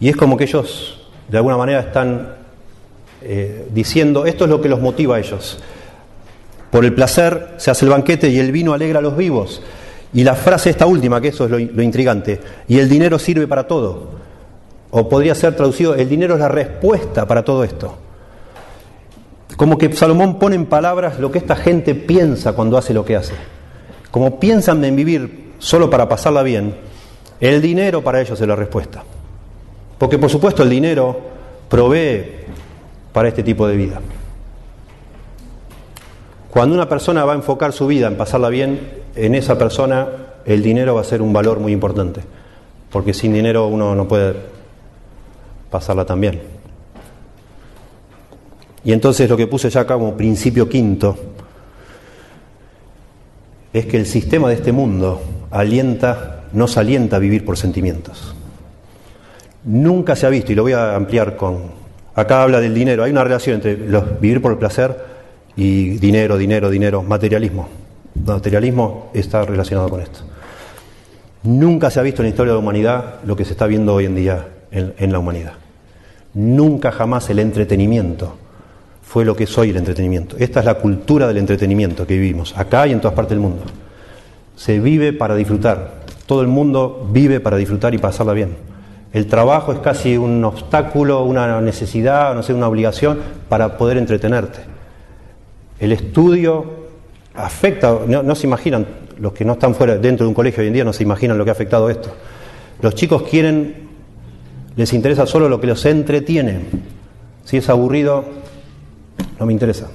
Y 0.00 0.08
es 0.08 0.16
como 0.16 0.36
que 0.36 0.44
ellos, 0.44 1.08
de 1.28 1.36
alguna 1.36 1.56
manera, 1.56 1.80
están 1.80 2.34
eh, 3.22 3.66
diciendo, 3.72 4.24
esto 4.24 4.44
es 4.44 4.50
lo 4.50 4.60
que 4.60 4.68
los 4.68 4.80
motiva 4.80 5.16
a 5.16 5.18
ellos. 5.18 5.58
Por 6.70 6.84
el 6.84 6.94
placer 6.94 7.54
se 7.56 7.70
hace 7.70 7.84
el 7.84 7.90
banquete 7.90 8.28
y 8.28 8.38
el 8.38 8.52
vino 8.52 8.72
alegra 8.72 9.00
a 9.00 9.02
los 9.02 9.16
vivos. 9.16 9.62
Y 10.12 10.22
la 10.24 10.34
frase 10.34 10.70
esta 10.70 10.86
última, 10.86 11.20
que 11.20 11.28
eso 11.28 11.44
es 11.44 11.50
lo, 11.50 11.58
lo 11.58 11.82
intrigante, 11.82 12.40
y 12.68 12.78
el 12.78 12.88
dinero 12.88 13.18
sirve 13.18 13.46
para 13.46 13.66
todo. 13.66 14.10
O 14.90 15.08
podría 15.08 15.34
ser 15.34 15.54
traducido, 15.56 15.94
el 15.94 16.08
dinero 16.08 16.34
es 16.34 16.40
la 16.40 16.48
respuesta 16.48 17.26
para 17.26 17.42
todo 17.42 17.64
esto. 17.64 17.98
Como 19.56 19.76
que 19.76 19.92
Salomón 19.92 20.38
pone 20.38 20.54
en 20.54 20.66
palabras 20.66 21.18
lo 21.18 21.32
que 21.32 21.38
esta 21.38 21.56
gente 21.56 21.94
piensa 21.94 22.52
cuando 22.52 22.78
hace 22.78 22.94
lo 22.94 23.04
que 23.04 23.16
hace. 23.16 23.34
Como 24.10 24.38
piensan 24.38 24.84
en 24.84 24.94
vivir 24.94 25.54
solo 25.58 25.90
para 25.90 26.08
pasarla 26.08 26.42
bien, 26.42 26.87
el 27.40 27.62
dinero 27.62 28.02
para 28.02 28.20
ellos 28.20 28.40
es 28.40 28.46
la 28.46 28.56
respuesta. 28.56 29.02
Porque 29.98 30.18
por 30.18 30.30
supuesto 30.30 30.62
el 30.62 30.70
dinero 30.70 31.18
provee 31.68 32.24
para 33.12 33.28
este 33.28 33.42
tipo 33.42 33.66
de 33.66 33.76
vida. 33.76 34.00
Cuando 36.50 36.74
una 36.74 36.88
persona 36.88 37.24
va 37.24 37.32
a 37.32 37.36
enfocar 37.36 37.72
su 37.72 37.86
vida 37.86 38.06
en 38.06 38.16
pasarla 38.16 38.48
bien, 38.48 38.80
en 39.14 39.34
esa 39.34 39.58
persona 39.58 40.08
el 40.44 40.62
dinero 40.62 40.94
va 40.94 41.02
a 41.02 41.04
ser 41.04 41.20
un 41.20 41.32
valor 41.32 41.60
muy 41.60 41.72
importante. 41.72 42.20
Porque 42.90 43.12
sin 43.12 43.32
dinero 43.32 43.66
uno 43.66 43.94
no 43.94 44.08
puede 44.08 44.34
pasarla 45.70 46.04
tan 46.06 46.20
bien. 46.20 46.40
Y 48.84 48.92
entonces 48.92 49.28
lo 49.28 49.36
que 49.36 49.46
puse 49.46 49.68
ya 49.68 49.80
acá 49.80 49.94
como 49.94 50.16
principio 50.16 50.68
quinto 50.68 51.16
es 53.72 53.86
que 53.86 53.98
el 53.98 54.06
sistema 54.06 54.48
de 54.48 54.54
este 54.54 54.72
mundo 54.72 55.20
alienta, 55.50 56.37
nos 56.52 56.76
alienta 56.76 57.16
a 57.16 57.18
vivir 57.18 57.44
por 57.44 57.56
sentimientos. 57.56 58.34
Nunca 59.64 60.16
se 60.16 60.26
ha 60.26 60.30
visto, 60.30 60.52
y 60.52 60.54
lo 60.54 60.62
voy 60.62 60.72
a 60.72 60.94
ampliar 60.94 61.36
con, 61.36 61.62
acá 62.14 62.42
habla 62.42 62.60
del 62.60 62.74
dinero, 62.74 63.04
hay 63.04 63.10
una 63.10 63.24
relación 63.24 63.56
entre 63.56 63.76
vivir 64.20 64.40
por 64.40 64.52
el 64.52 64.58
placer 64.58 64.96
y 65.56 65.98
dinero, 65.98 66.38
dinero, 66.38 66.70
dinero, 66.70 67.02
materialismo. 67.02 67.68
materialismo 68.24 69.10
está 69.12 69.44
relacionado 69.44 69.88
con 69.88 70.00
esto. 70.00 70.20
Nunca 71.42 71.90
se 71.90 72.00
ha 72.00 72.02
visto 72.02 72.22
en 72.22 72.26
la 72.26 72.30
historia 72.30 72.52
de 72.52 72.58
la 72.58 72.62
humanidad 72.62 73.14
lo 73.24 73.36
que 73.36 73.44
se 73.44 73.52
está 73.52 73.66
viendo 73.66 73.94
hoy 73.94 74.06
en 74.06 74.14
día 74.14 74.46
en, 74.70 75.12
la 75.12 75.18
humanidad. 75.18 75.54
Nunca 76.34 76.92
jamás 76.92 77.30
el 77.30 77.38
entretenimiento 77.38 78.36
fue 79.02 79.24
lo 79.24 79.34
que 79.34 79.44
es 79.44 79.58
hoy 79.58 79.70
el 79.70 79.76
entretenimiento. 79.76 80.36
Esta 80.38 80.60
es 80.60 80.66
la 80.66 80.74
cultura 80.74 81.26
del 81.26 81.38
entretenimiento 81.38 82.06
que 82.06 82.14
vivimos, 82.14 82.56
acá 82.56 82.86
y 82.86 82.92
en 82.92 83.00
todas 83.00 83.14
partes 83.14 83.30
del 83.30 83.40
mundo. 83.40 83.62
Se 84.56 84.78
vive 84.80 85.12
para 85.12 85.34
disfrutar. 85.34 85.97
Todo 86.28 86.42
el 86.42 86.48
mundo 86.48 87.08
vive 87.10 87.40
para 87.40 87.56
disfrutar 87.56 87.94
y 87.94 87.98
pasarla 87.98 88.34
bien. 88.34 88.54
El 89.14 89.26
trabajo 89.28 89.72
es 89.72 89.78
casi 89.78 90.18
un 90.18 90.44
obstáculo, 90.44 91.24
una 91.24 91.58
necesidad, 91.62 92.34
no 92.34 92.42
sé, 92.42 92.52
una 92.52 92.68
obligación 92.68 93.18
para 93.48 93.78
poder 93.78 93.96
entretenerte. 93.96 94.58
El 95.80 95.92
estudio 95.92 96.66
afecta, 97.34 98.00
no, 98.06 98.34
se 98.34 98.46
imaginan, 98.46 98.86
los 99.18 99.32
que 99.32 99.46
no 99.46 99.54
están 99.54 99.74
fuera 99.74 99.96
dentro 99.96 100.26
de 100.26 100.28
un 100.28 100.34
colegio 100.34 100.60
hoy 100.60 100.66
en 100.66 100.74
día 100.74 100.84
no 100.84 100.92
se 100.92 101.02
imaginan 101.02 101.38
lo 101.38 101.44
que 101.44 101.50
ha 101.50 101.54
afectado 101.54 101.88
esto. 101.88 102.10
Los 102.82 102.94
chicos 102.94 103.22
quieren 103.22 103.88
les 104.76 104.92
interesa 104.92 105.26
solo 105.26 105.48
lo 105.48 105.58
que 105.58 105.66
los 105.66 105.82
entretiene. 105.86 106.60
Si 107.44 107.56
es 107.56 107.70
aburrido, 107.70 108.26
no 109.40 109.46
me 109.46 109.54
interesa. 109.54 109.88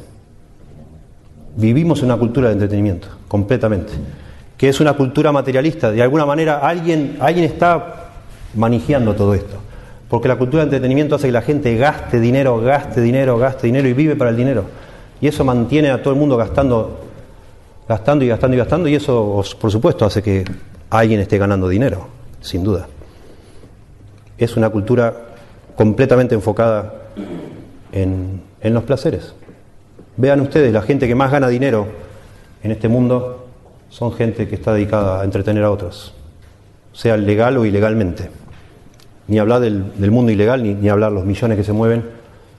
Vivimos 1.56 2.02
una 2.02 2.18
cultura 2.18 2.48
de 2.48 2.56
entretenimiento, 2.56 3.08
completamente, 3.28 3.94
que 4.58 4.70
es 4.70 4.80
una 4.80 4.94
cultura 4.94 5.32
materialista. 5.32 5.92
De 5.92 6.02
alguna 6.02 6.26
manera 6.26 6.60
alguien, 6.60 7.18
alguien 7.20 7.46
está 7.46 8.12
manejando 8.56 9.16
todo 9.16 9.34
esto. 9.34 9.58
Porque 10.10 10.28
la 10.28 10.36
cultura 10.36 10.64
de 10.64 10.66
entretenimiento 10.66 11.16
hace 11.16 11.28
que 11.28 11.32
la 11.32 11.42
gente 11.42 11.76
gaste 11.76 12.20
dinero, 12.20 12.60
gaste 12.62 13.02
dinero, 13.02 13.38
gaste 13.38 13.68
dinero 13.68 13.88
y 13.88 13.94
vive 13.94 14.16
para 14.16 14.30
el 14.30 14.38
dinero. 14.38 14.66
Y 15.20 15.28
eso 15.28 15.44
mantiene 15.44 15.90
a 15.90 16.02
todo 16.02 16.14
el 16.14 16.20
mundo 16.20 16.38
gastando, 16.38 17.00
gastando 17.88 18.24
y 18.24 18.28
gastando 18.28 18.56
y 18.56 18.60
gastando. 18.60 18.90
Y 18.90 18.96
eso, 18.96 19.44
por 19.60 19.72
supuesto, 19.72 20.06
hace 20.06 20.22
que 20.22 20.44
alguien 20.90 21.20
esté 21.20 21.38
ganando 21.38 21.68
dinero, 21.68 22.08
sin 22.42 22.64
duda. 22.64 22.88
es 24.38 24.56
una 24.58 24.70
cultura 24.70 25.14
completamente 25.76 26.36
enfocada 26.36 26.94
en, 27.92 28.42
en 28.62 28.74
los 28.74 28.84
placeres. 28.84 29.34
Vean 30.18 30.42
ustedes, 30.42 30.72
la 30.72 30.84
gente 30.84 31.08
que 31.08 31.16
más 31.16 31.32
gana 31.32 31.48
dinero 31.48 31.88
en 32.62 32.72
este 32.72 32.88
mundo 32.88 33.43
son 33.94 34.12
gente 34.12 34.48
que 34.48 34.56
está 34.56 34.74
dedicada 34.74 35.22
a 35.22 35.24
entretener 35.24 35.64
a 35.64 35.70
otros, 35.70 36.16
sea 36.94 37.16
legal 37.16 37.58
o 37.58 37.66
ilegalmente. 37.66 38.32
Ni 39.28 39.38
hablar 39.38 39.62
del, 39.62 40.12
mundo 40.12 40.32
ilegal, 40.32 40.64
ni, 40.64 40.74
ni, 40.74 40.90
hablar 40.90 41.12
los 41.12 41.26
millones 41.26 41.58
que 41.58 41.64
se 41.64 41.74
mueven 41.74 42.04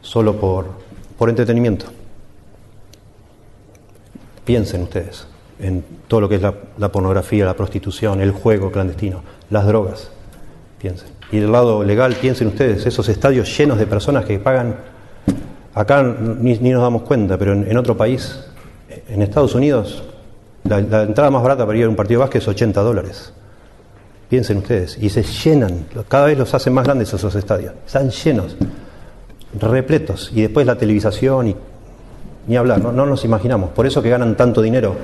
solo 0.00 0.36
por, 0.36 0.66
por 1.18 1.28
entretenimiento. 1.28 1.86
Piensen 4.44 4.82
ustedes 4.82 5.26
en 5.58 5.84
todo 6.06 6.20
lo 6.20 6.28
que 6.28 6.36
es 6.36 6.42
la, 6.42 6.52
pornografía, 6.92 7.44
la 7.44 7.54
prostitución, 7.54 8.20
el 8.20 8.30
juego 8.30 8.70
clandestino, 8.70 9.22
las 9.50 9.66
drogas. 9.66 10.12
Piensen. 10.80 11.08
Y 11.32 11.40
del 11.40 11.50
lado 11.50 11.82
legal, 11.82 12.14
piensen 12.14 12.46
ustedes, 12.46 12.86
esos 12.86 13.08
estadios 13.08 13.56
llenos 13.58 13.78
de 13.78 13.88
personas 13.88 14.24
que 14.24 14.38
pagan, 14.38 14.76
acá 15.74 16.00
ni, 16.02 16.56
ni 16.58 16.70
nos 16.70 16.82
damos 16.82 17.02
cuenta, 17.02 17.36
pero 17.36 17.54
en, 17.54 17.76
otro 17.76 17.96
país, 17.96 18.44
en 19.08 19.20
Estados 19.20 19.56
Unidos, 19.56 20.04
la, 20.64 20.78
entrada 20.78 21.30
más 21.30 21.42
barata 21.42 21.66
para 21.66 21.78
ir 21.78 21.84
a 21.84 21.88
un 21.88 21.96
partido 21.96 22.20
de 22.20 22.24
básquet 22.24 22.42
es 22.42 22.48
80 22.48 22.80
dólares. 22.80 23.32
Piensen 24.28 24.58
ustedes, 24.58 24.98
y 24.98 25.10
se 25.10 25.22
llenan, 25.22 25.86
cada 26.08 26.26
vez 26.26 26.38
los 26.38 26.52
hacen 26.54 26.72
más 26.72 26.84
grandes 26.84 27.12
esos 27.12 27.34
estadios, 27.34 27.74
están 27.86 28.10
llenos, 28.10 28.56
repletos, 29.60 30.30
y 30.34 30.42
después 30.42 30.66
la 30.66 30.76
televisación 30.76 31.48
y 31.48 31.56
ni 32.46 32.56
hablar, 32.56 32.80
no, 32.80 32.92
no 32.92 33.06
nos 33.06 33.24
imaginamos. 33.24 33.70
Por 33.70 33.86
eso 33.86 34.02
que 34.02 34.10
ganan 34.10 34.36
tanto 34.36 34.60
dinero 34.60 34.96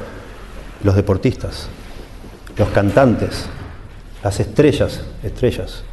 los 0.83 0.97
deportistas, 0.97 1.69
los 2.57 2.69
cantantes, 2.69 3.47
las 4.23 4.41
estrellas, 4.41 5.03
estrellas. 5.23 5.85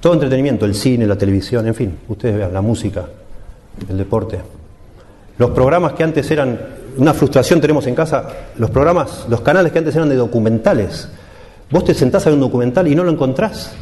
Todo 0.00 0.14
entretenimiento, 0.14 0.66
el 0.66 0.74
cine, 0.74 1.06
la 1.06 1.16
televisión, 1.16 1.66
en 1.66 1.74
fin, 1.74 1.98
ustedes 2.08 2.36
vean, 2.36 2.52
la 2.52 2.60
música, 2.60 3.06
el 3.88 3.96
deporte. 3.96 4.40
Los 5.38 5.50
programas 5.50 5.92
que 5.92 6.02
antes 6.02 6.30
eran, 6.30 6.58
una 6.96 7.14
frustración 7.14 7.60
tenemos 7.60 7.86
en 7.86 7.94
casa, 7.94 8.26
los 8.56 8.70
programas, 8.70 9.26
los 9.28 9.40
canales 9.40 9.72
que 9.72 9.78
antes 9.78 9.94
eran 9.94 10.08
de 10.08 10.16
documentales. 10.16 11.08
Vos 11.70 11.84
te 11.84 11.94
sentás 11.94 12.26
a 12.26 12.30
ver 12.30 12.34
un 12.34 12.40
documental 12.40 12.86
y 12.88 12.94
no 12.94 13.04
lo 13.04 13.10
encontrás. 13.10 13.72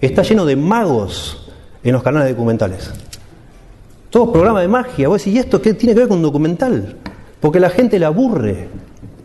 Está 0.00 0.22
lleno 0.22 0.44
de 0.44 0.56
magos 0.56 1.50
en 1.82 1.92
los 1.92 2.02
canales 2.02 2.30
documentales. 2.30 2.90
Todo 4.10 4.32
programa 4.32 4.60
de 4.60 4.68
magia. 4.68 5.08
Vos 5.08 5.20
decís, 5.20 5.34
¿y 5.34 5.38
esto 5.38 5.60
qué 5.60 5.74
tiene 5.74 5.94
que 5.94 6.00
ver 6.00 6.08
con 6.08 6.18
un 6.18 6.22
documental? 6.22 6.96
Porque 7.40 7.60
la 7.60 7.70
gente 7.70 7.98
le 7.98 8.06
aburre. 8.06 8.68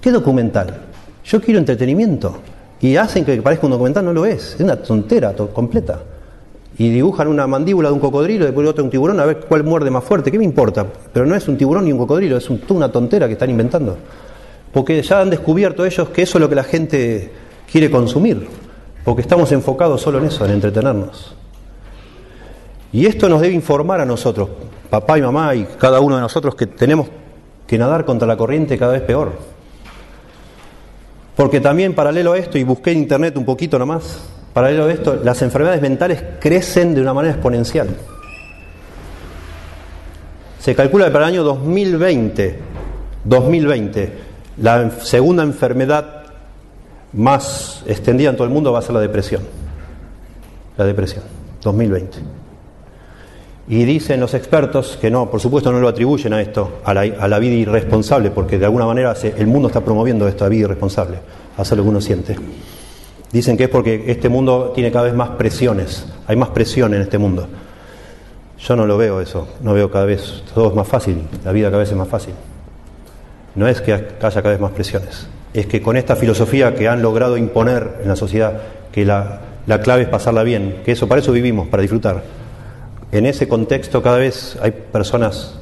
¿Qué 0.01 0.11
documental? 0.11 0.81
Yo 1.23 1.41
quiero 1.41 1.59
entretenimiento. 1.59 2.38
Y 2.81 2.95
hacen 2.95 3.23
que 3.23 3.41
parezca 3.41 3.68
un 3.68 3.72
documental, 3.72 4.03
no 4.03 4.13
lo 4.13 4.26
es. 4.26 4.55
Es 4.55 4.61
una 4.61 4.76
tontera 4.76 5.34
completa. 5.34 5.99
Y 6.77 6.89
dibujan 6.89 7.27
una 7.27 7.48
mandíbula 7.48 7.89
de 7.89 7.93
un 7.93 7.99
cocodrilo, 7.99 8.45
después 8.45 8.68
otro 8.68 8.84
un 8.84 8.89
tiburón, 8.89 9.19
a 9.19 9.26
ver 9.26 9.39
cuál 9.48 9.64
muerde 9.64 9.91
más 9.91 10.03
fuerte. 10.03 10.31
¿Qué 10.31 10.38
me 10.38 10.45
importa? 10.45 10.85
Pero 11.14 11.26
no 11.26 11.35
es 11.35 11.48
un 11.48 11.57
tiburón 11.57 11.85
ni 11.85 11.91
un 11.91 11.98
cocodrilo, 11.98 12.38
es 12.38 12.49
un, 12.49 12.61
una 12.69 12.91
tontera 12.91 13.27
que 13.27 13.34
están 13.34 13.49
inventando. 13.49 13.98
Porque 14.72 15.02
ya 15.02 15.22
han 15.22 15.30
descubierto 15.30 15.85
ellos 15.85 16.10
que 16.10 16.22
eso 16.22 16.38
es 16.38 16.41
lo 16.41 16.49
que 16.49 16.56
la 16.56 16.64
gente 16.64 17.31
quiere 17.72 17.91
consumir. 17.91 18.48
Porque 19.03 19.22
estamos 19.22 19.52
enfocados 19.52 20.02
solo 20.02 20.19
en 20.19 20.26
eso, 20.26 20.45
en 20.45 20.52
entretenernos. 20.52 21.35
Y 22.93 23.06
esto 23.06 23.30
nos 23.30 23.41
debe 23.41 23.53
informar 23.53 24.02
a 24.02 24.06
nosotros, 24.06 24.49
papá 24.89 25.18
y 25.18 25.22
mamá 25.22 25.56
y 25.56 25.65
cada 25.80 25.99
uno 26.02 26.15
de 26.15 26.22
nosotros, 26.22 26.56
que 26.56 26.68
tenemos 26.68 27.07
que 27.65 27.77
nadar 27.77 28.03
contra 28.03 28.27
la 28.27 28.35
corriente 28.35 28.77
cada 28.77 28.93
vez 28.93 29.02
peor. 29.02 29.31
Porque 31.35 31.61
también 31.61 31.95
paralelo 31.95 32.34
a 32.34 32.38
esto, 32.38 32.57
y 32.57 32.64
busqué 32.64 32.91
en 32.91 32.99
internet 32.99 33.38
un 33.38 33.45
poquito 33.45 33.80
nomás, 33.80 34.19
paralelo 34.53 34.85
a 34.85 34.93
esto, 34.93 35.19
las 35.23 35.41
enfermedades 35.41 35.81
mentales 35.81 36.23
crecen 36.39 36.93
de 36.93 37.01
una 37.01 37.13
manera 37.13 37.33
exponencial. 37.33 37.87
Se 40.59 40.75
calcula 40.75 41.05
que 41.05 41.11
para 41.11 41.25
el 41.25 41.33
año 41.33 41.43
2020, 41.43 42.59
2020, 43.23 44.13
la 44.57 44.91
segunda 45.01 45.43
enfermedad 45.43 46.23
más 47.13 47.83
extendida 47.87 48.29
en 48.29 48.35
todo 48.35 48.45
el 48.45 48.53
mundo 48.53 48.71
va 48.71 48.79
a 48.79 48.81
ser 48.81 48.93
la 48.93 49.01
depresión. 49.01 49.41
La 50.77 50.85
depresión, 50.85 51.23
2020. 51.63 52.19
Y 53.67 53.85
dicen 53.85 54.19
los 54.19 54.33
expertos 54.33 54.97
que 54.99 55.09
no, 55.09 55.29
por 55.29 55.39
supuesto 55.39 55.71
no 55.71 55.79
lo 55.79 55.87
atribuyen 55.87 56.33
a 56.33 56.41
esto, 56.41 56.81
a 56.83 56.93
la, 56.93 57.39
vida 57.39 57.53
irresponsable, 57.53 58.31
porque 58.31 58.57
de 58.57 58.65
alguna 58.65 58.85
manera 58.85 59.15
el 59.23 59.47
mundo 59.47 59.67
está 59.67 59.81
promoviendo 59.81 60.27
esta 60.27 60.49
vida 60.49 60.63
irresponsable, 60.63 61.17
hacer 61.57 61.77
lo 61.77 61.83
que 61.83 61.89
uno 61.89 62.01
siente. 62.01 62.35
Dicen 63.31 63.55
que 63.57 63.65
es 63.65 63.69
porque 63.69 64.03
este 64.07 64.29
mundo 64.29 64.71
tiene 64.75 64.91
cada 64.91 65.05
vez 65.05 65.13
más 65.13 65.29
presiones, 65.31 66.05
hay 66.27 66.35
más 66.35 66.49
presión 66.49 66.93
en 66.93 67.01
este 67.01 67.17
mundo. 67.17 67.47
Yo 68.59 68.75
no 68.75 68.85
lo 68.85 68.97
veo 68.97 69.21
eso, 69.21 69.47
no 69.61 69.73
veo 69.73 69.89
cada 69.89 70.05
vez, 70.05 70.43
todo 70.53 70.69
es 70.69 70.75
más 70.75 70.87
fácil, 70.87 71.23
la 71.43 71.51
vida 71.51 71.69
cada 71.69 71.79
vez 71.79 71.89
es 71.89 71.97
más 71.97 72.09
fácil. 72.09 72.33
No 73.55 73.67
es 73.67 73.81
que 73.81 73.93
haya 73.93 74.11
cada 74.19 74.49
vez 74.51 74.59
más 74.59 74.71
presiones, 74.71 75.27
es 75.53 75.65
que 75.65 75.81
con 75.81 75.97
esta 75.97 76.15
filosofía 76.15 76.75
que 76.75 76.87
han 76.87 77.01
logrado 77.01 77.37
imponer 77.37 77.99
en 78.01 78.09
la 78.09 78.15
sociedad, 78.15 78.61
que 78.91 79.05
la, 79.05 79.41
la 79.67 79.81
clave 79.81 80.03
es 80.03 80.09
pasarla 80.09 80.43
bien, 80.43 80.81
que 80.83 80.91
eso, 80.91 81.07
para 81.07 81.21
eso 81.21 81.31
vivimos, 81.31 81.67
para 81.67 81.81
disfrutar. 81.81 82.23
En 83.11 83.25
ese 83.25 83.47
contexto 83.47 84.01
cada 84.01 84.17
vez 84.17 84.57
hay 84.61 84.71
personas 84.71 85.55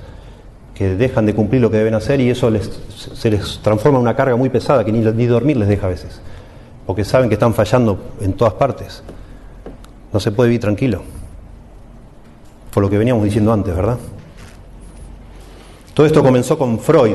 que 0.79 0.95
dejan 0.95 1.25
de 1.25 1.33
cumplir 1.33 1.61
lo 1.61 1.69
que 1.69 1.77
deben 1.77 1.93
hacer 1.95 2.21
y 2.21 2.29
eso 2.29 2.49
les, 2.49 2.69
se 2.95 3.29
les 3.29 3.59
transforma 3.59 3.97
en 3.97 4.03
una 4.03 4.15
carga 4.15 4.35
muy 4.35 4.49
pesada 4.49 4.85
que 4.85 4.91
ni, 4.91 4.99
ni, 4.99 5.25
dormir 5.25 5.57
les 5.57 5.67
deja 5.67 5.87
a 5.87 5.89
veces, 5.89 6.21
porque 6.89 7.05
saben 7.05 7.29
que 7.29 7.35
están 7.35 7.53
fallando 7.53 8.15
en 8.19 8.33
todas 8.33 8.55
partes. 8.55 9.03
No 10.11 10.19
se 10.19 10.31
puede 10.31 10.49
vivir 10.49 10.61
tranquilo, 10.61 11.03
por 12.73 12.81
lo 12.81 12.89
que 12.89 12.97
veníamos 12.97 13.23
diciendo 13.23 13.53
antes, 13.53 13.75
¿verdad? 13.75 13.99
Todo 15.93 16.07
esto 16.07 16.23
comenzó 16.23 16.57
con 16.57 16.79
Freud, 16.79 17.13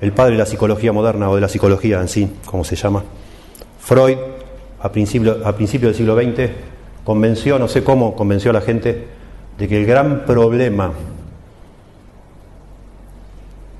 el 0.00 0.12
padre 0.12 0.32
de 0.32 0.38
la 0.38 0.46
psicología 0.46 0.94
moderna 0.94 1.28
o 1.28 1.34
de 1.34 1.42
la 1.42 1.48
psicología 1.50 2.00
en 2.00 2.08
sí, 2.08 2.26
como 2.46 2.64
se 2.64 2.74
llama. 2.74 3.04
Freud, 3.80 4.16
a 4.80 4.90
principio, 4.90 5.42
a 5.44 5.54
principio 5.54 5.88
del 5.88 5.94
siglo 5.94 6.16
XX, 6.16 6.50
convenció, 7.04 7.58
no 7.58 7.68
sé 7.68 7.84
cómo, 7.84 8.16
convenció 8.16 8.50
a 8.50 8.54
la 8.54 8.62
gente 8.62 9.08
de 9.58 9.68
que 9.68 9.76
el 9.76 9.84
gran 9.84 10.24
problema 10.24 10.90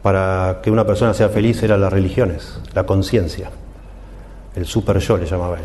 para 0.02 0.60
que 0.62 0.70
una 0.70 0.84
persona 0.84 1.14
sea 1.14 1.30
feliz 1.30 1.62
era 1.62 1.78
las 1.78 1.90
religiones, 1.90 2.60
la 2.74 2.84
conciencia, 2.84 3.48
el 4.55 4.66
super 4.66 4.99
yo 4.99 5.16
le 5.16 5.27
llamaba 5.27 5.59
él. 5.59 5.65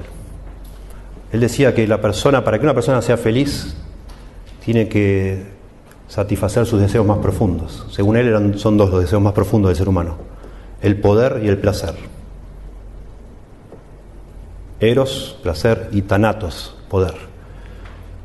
Él 1.31 1.39
decía 1.39 1.75
que 1.75 1.85
la 1.87 1.99
persona, 1.99 2.43
para 2.43 2.57
que 2.57 2.63
una 2.63 2.73
persona 2.73 3.01
sea 3.01 3.17
feliz, 3.17 3.75
tiene 4.63 4.87
que 4.87 5.45
satisfacer 6.07 6.65
sus 6.65 6.79
deseos 6.79 7.05
más 7.05 7.17
profundos. 7.17 7.85
Según 7.91 8.17
él 8.17 8.57
son 8.57 8.77
dos 8.77 8.89
los 8.89 9.01
deseos 9.01 9.21
más 9.21 9.33
profundos 9.33 9.69
del 9.69 9.77
ser 9.77 9.89
humano, 9.89 10.17
el 10.81 10.99
poder 10.99 11.41
y 11.43 11.47
el 11.47 11.57
placer. 11.57 11.95
Eros, 14.79 15.37
placer, 15.41 15.89
y 15.91 16.03
tanatos, 16.03 16.75
poder. 16.89 17.15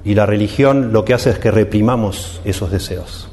Y 0.04 0.14
la 0.14 0.26
religión 0.26 0.92
lo 0.92 1.04
que 1.04 1.14
hace 1.14 1.30
es 1.30 1.38
que 1.38 1.50
reprimamos 1.50 2.40
esos 2.44 2.70
deseos. 2.70 3.28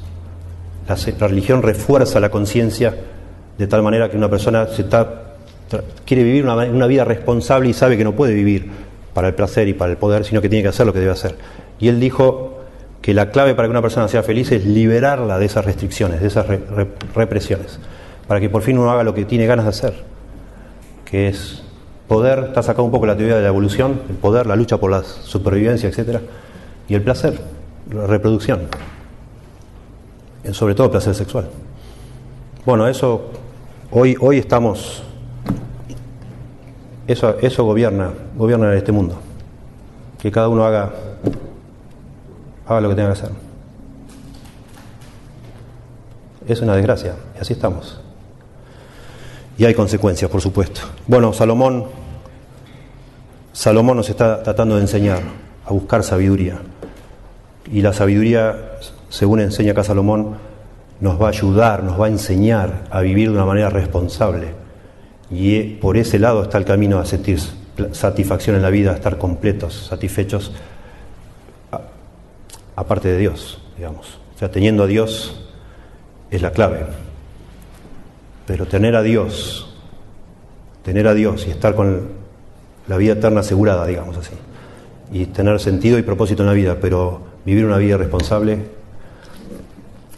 La, 0.88 0.96
la 1.18 1.28
religión 1.28 1.62
refuerza 1.62 2.18
la 2.18 2.30
conciencia 2.30 2.96
de 3.58 3.66
tal 3.66 3.82
manera 3.82 4.08
que 4.08 4.16
una 4.16 4.30
persona 4.30 4.66
se 4.68 4.82
está, 4.82 5.29
quiere 6.04 6.22
vivir 6.22 6.44
una, 6.44 6.86
vida 6.86 7.04
responsable 7.04 7.68
y 7.68 7.72
sabe 7.72 7.96
que 7.96 8.04
no 8.04 8.12
puede 8.12 8.34
vivir 8.34 8.70
para 9.14 9.28
el 9.28 9.34
placer 9.34 9.68
y 9.68 9.74
para 9.74 9.92
el 9.92 9.98
poder, 9.98 10.24
sino 10.24 10.40
que 10.40 10.48
tiene 10.48 10.62
que 10.62 10.68
hacer 10.68 10.86
lo 10.86 10.92
que 10.92 11.00
debe 11.00 11.12
hacer. 11.12 11.36
Y 11.78 11.88
él 11.88 12.00
dijo 12.00 12.58
que 13.02 13.14
la 13.14 13.30
clave 13.30 13.54
para 13.54 13.68
que 13.68 13.70
una 13.70 13.82
persona 13.82 14.08
sea 14.08 14.22
feliz 14.22 14.52
es 14.52 14.64
liberarla 14.64 15.38
de 15.38 15.46
esas 15.46 15.64
restricciones, 15.64 16.20
de 16.20 16.26
esas 16.26 16.46
re, 16.46 16.58
re, 16.58 16.88
represiones, 17.14 17.78
para 18.28 18.40
que 18.40 18.50
por 18.50 18.62
fin 18.62 18.78
uno 18.78 18.90
haga 18.90 19.04
lo 19.04 19.14
que 19.14 19.24
tiene 19.24 19.46
ganas 19.46 19.64
de 19.64 19.70
hacer, 19.70 19.94
que 21.04 21.28
es 21.28 21.62
poder, 22.08 22.46
está 22.48 22.62
sacado 22.62 22.84
un 22.84 22.90
poco 22.90 23.06
la 23.06 23.16
teoría 23.16 23.36
de 23.36 23.42
la 23.42 23.48
evolución, 23.48 24.02
el 24.08 24.16
poder, 24.16 24.46
la 24.46 24.56
lucha 24.56 24.78
por 24.78 24.90
la 24.90 25.02
supervivencia, 25.02 25.88
etcétera 25.88 26.20
y 26.90 26.94
el 26.96 27.02
placer, 27.02 27.38
la 27.92 28.08
reproducción, 28.08 28.62
sobre 30.50 30.74
todo 30.74 30.86
el 30.86 30.90
placer 30.90 31.14
sexual. 31.14 31.48
Bueno, 32.66 32.88
eso 32.88 33.30
hoy, 33.92 34.16
hoy 34.20 34.38
estamos, 34.38 35.04
eso, 37.12 37.36
eso 37.40 37.64
gobierna, 37.64 38.12
gobierna 38.36 38.74
este 38.74 38.92
mundo, 38.92 39.18
que 40.20 40.30
cada 40.30 40.48
uno 40.48 40.64
haga, 40.64 40.90
haga 42.66 42.80
lo 42.80 42.88
que 42.88 42.94
tenga 42.94 43.08
que 43.08 43.18
hacer. 43.18 43.30
Es 46.46 46.60
una 46.60 46.76
desgracia, 46.76 47.14
y 47.36 47.40
así 47.40 47.52
estamos. 47.52 48.00
Y 49.58 49.64
hay 49.64 49.74
consecuencias, 49.74 50.30
por 50.30 50.40
supuesto. 50.40 50.82
Bueno, 51.06 51.32
Salomón, 51.32 51.86
Salomón 53.52 53.96
nos 53.96 54.08
está 54.08 54.42
tratando 54.42 54.76
de 54.76 54.82
enseñar 54.82 55.22
a 55.66 55.72
buscar 55.72 56.02
sabiduría. 56.02 56.60
Y 57.70 57.82
la 57.82 57.92
sabiduría, 57.92 58.78
según 59.08 59.40
enseña 59.40 59.72
acá 59.72 59.84
Salomón, 59.84 60.36
nos 61.00 61.20
va 61.20 61.26
a 61.26 61.30
ayudar, 61.30 61.82
nos 61.82 62.00
va 62.00 62.06
a 62.06 62.08
enseñar 62.08 62.84
a 62.90 63.00
vivir 63.00 63.30
de 63.30 63.36
una 63.36 63.46
manera 63.46 63.68
responsable. 63.68 64.59
Y 65.30 65.56
eh, 65.56 65.78
por 65.80 65.96
ese 65.96 66.18
lado 66.18 66.42
está 66.42 66.58
el 66.58 66.64
camino 66.64 66.98
a 66.98 67.06
sentir 67.06 67.38
satisfacción 67.92 68.56
en 68.56 68.62
la 68.62 68.70
vida, 68.70 68.92
a 68.92 68.94
estar 68.94 69.18
completos, 69.18 69.86
satisfechos, 69.88 70.52
aparte 72.76 73.08
de 73.08 73.18
Dios, 73.18 73.62
digamos. 73.76 74.18
O 74.34 74.38
sea, 74.38 74.50
teniendo 74.50 74.84
a 74.84 74.86
Dios 74.86 75.48
es 76.30 76.42
la 76.42 76.52
clave. 76.52 76.86
Pero 78.46 78.66
tener 78.66 78.96
a 78.96 79.02
Dios, 79.02 79.74
tener 80.82 81.06
a 81.06 81.14
Dios 81.14 81.46
y 81.46 81.50
estar 81.50 81.74
con 81.74 82.08
la 82.88 82.96
vida 82.96 83.12
eterna 83.12 83.40
asegurada, 83.40 83.86
digamos 83.86 84.16
así, 84.16 84.34
y 85.12 85.26
tener 85.26 85.60
sentido 85.60 85.98
y 85.98 86.02
propósito 86.02 86.42
en 86.42 86.48
la 86.48 86.54
vida, 86.54 86.78
pero 86.80 87.22
vivir 87.44 87.64
una 87.64 87.78
vida 87.78 87.96
responsable 87.96 88.58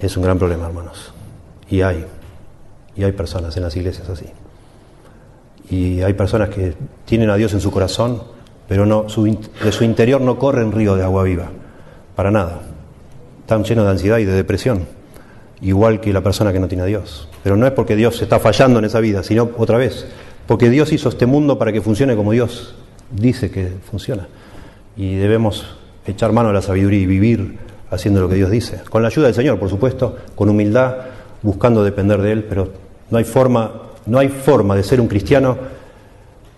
es 0.00 0.16
un 0.16 0.22
gran 0.22 0.38
problema, 0.38 0.66
hermanos. 0.66 1.12
Y 1.68 1.82
hay, 1.82 2.04
y 2.96 3.04
hay 3.04 3.12
personas 3.12 3.56
en 3.56 3.62
las 3.64 3.76
iglesias 3.76 4.08
así. 4.08 4.26
Y 5.70 6.02
hay 6.02 6.12
personas 6.14 6.50
que 6.50 6.74
tienen 7.04 7.30
a 7.30 7.36
Dios 7.36 7.52
en 7.54 7.60
su 7.60 7.70
corazón, 7.70 8.22
pero 8.68 8.86
no, 8.86 9.04
de 9.04 9.72
su 9.72 9.84
interior 9.84 10.20
no 10.20 10.38
corre 10.38 10.64
un 10.64 10.72
río 10.72 10.96
de 10.96 11.02
agua 11.02 11.22
viva, 11.22 11.50
para 12.16 12.30
nada. 12.30 12.60
Están 13.40 13.64
llenos 13.64 13.84
de 13.84 13.90
ansiedad 13.90 14.18
y 14.18 14.24
de 14.24 14.32
depresión, 14.32 14.86
igual 15.60 16.00
que 16.00 16.12
la 16.12 16.22
persona 16.22 16.52
que 16.52 16.60
no 16.60 16.68
tiene 16.68 16.84
a 16.84 16.86
Dios. 16.86 17.28
Pero 17.42 17.56
no 17.56 17.66
es 17.66 17.72
porque 17.72 17.96
Dios 17.96 18.20
está 18.22 18.38
fallando 18.38 18.78
en 18.78 18.84
esa 18.84 19.00
vida, 19.00 19.22
sino 19.22 19.50
otra 19.56 19.78
vez, 19.78 20.06
porque 20.46 20.70
Dios 20.70 20.92
hizo 20.92 21.08
este 21.08 21.26
mundo 21.26 21.58
para 21.58 21.72
que 21.72 21.80
funcione 21.80 22.16
como 22.16 22.32
Dios 22.32 22.74
dice 23.12 23.50
que 23.50 23.72
funciona. 23.90 24.28
Y 24.96 25.16
debemos 25.16 25.66
echar 26.06 26.32
mano 26.32 26.50
a 26.50 26.52
la 26.52 26.62
sabiduría 26.62 27.00
y 27.00 27.06
vivir 27.06 27.58
haciendo 27.90 28.20
lo 28.20 28.28
que 28.28 28.36
Dios 28.36 28.50
dice. 28.50 28.80
Con 28.88 29.02
la 29.02 29.08
ayuda 29.08 29.26
del 29.26 29.34
Señor, 29.34 29.58
por 29.58 29.68
supuesto, 29.68 30.16
con 30.34 30.48
humildad, 30.48 30.96
buscando 31.42 31.84
depender 31.84 32.20
de 32.22 32.32
Él, 32.32 32.44
pero 32.44 32.70
no 33.10 33.18
hay 33.18 33.24
forma, 33.24 33.72
no 34.06 34.18
hay 34.18 34.28
forma 34.28 34.76
de 34.76 34.82
ser 34.82 35.00
un 35.00 35.08
cristiano 35.08 35.56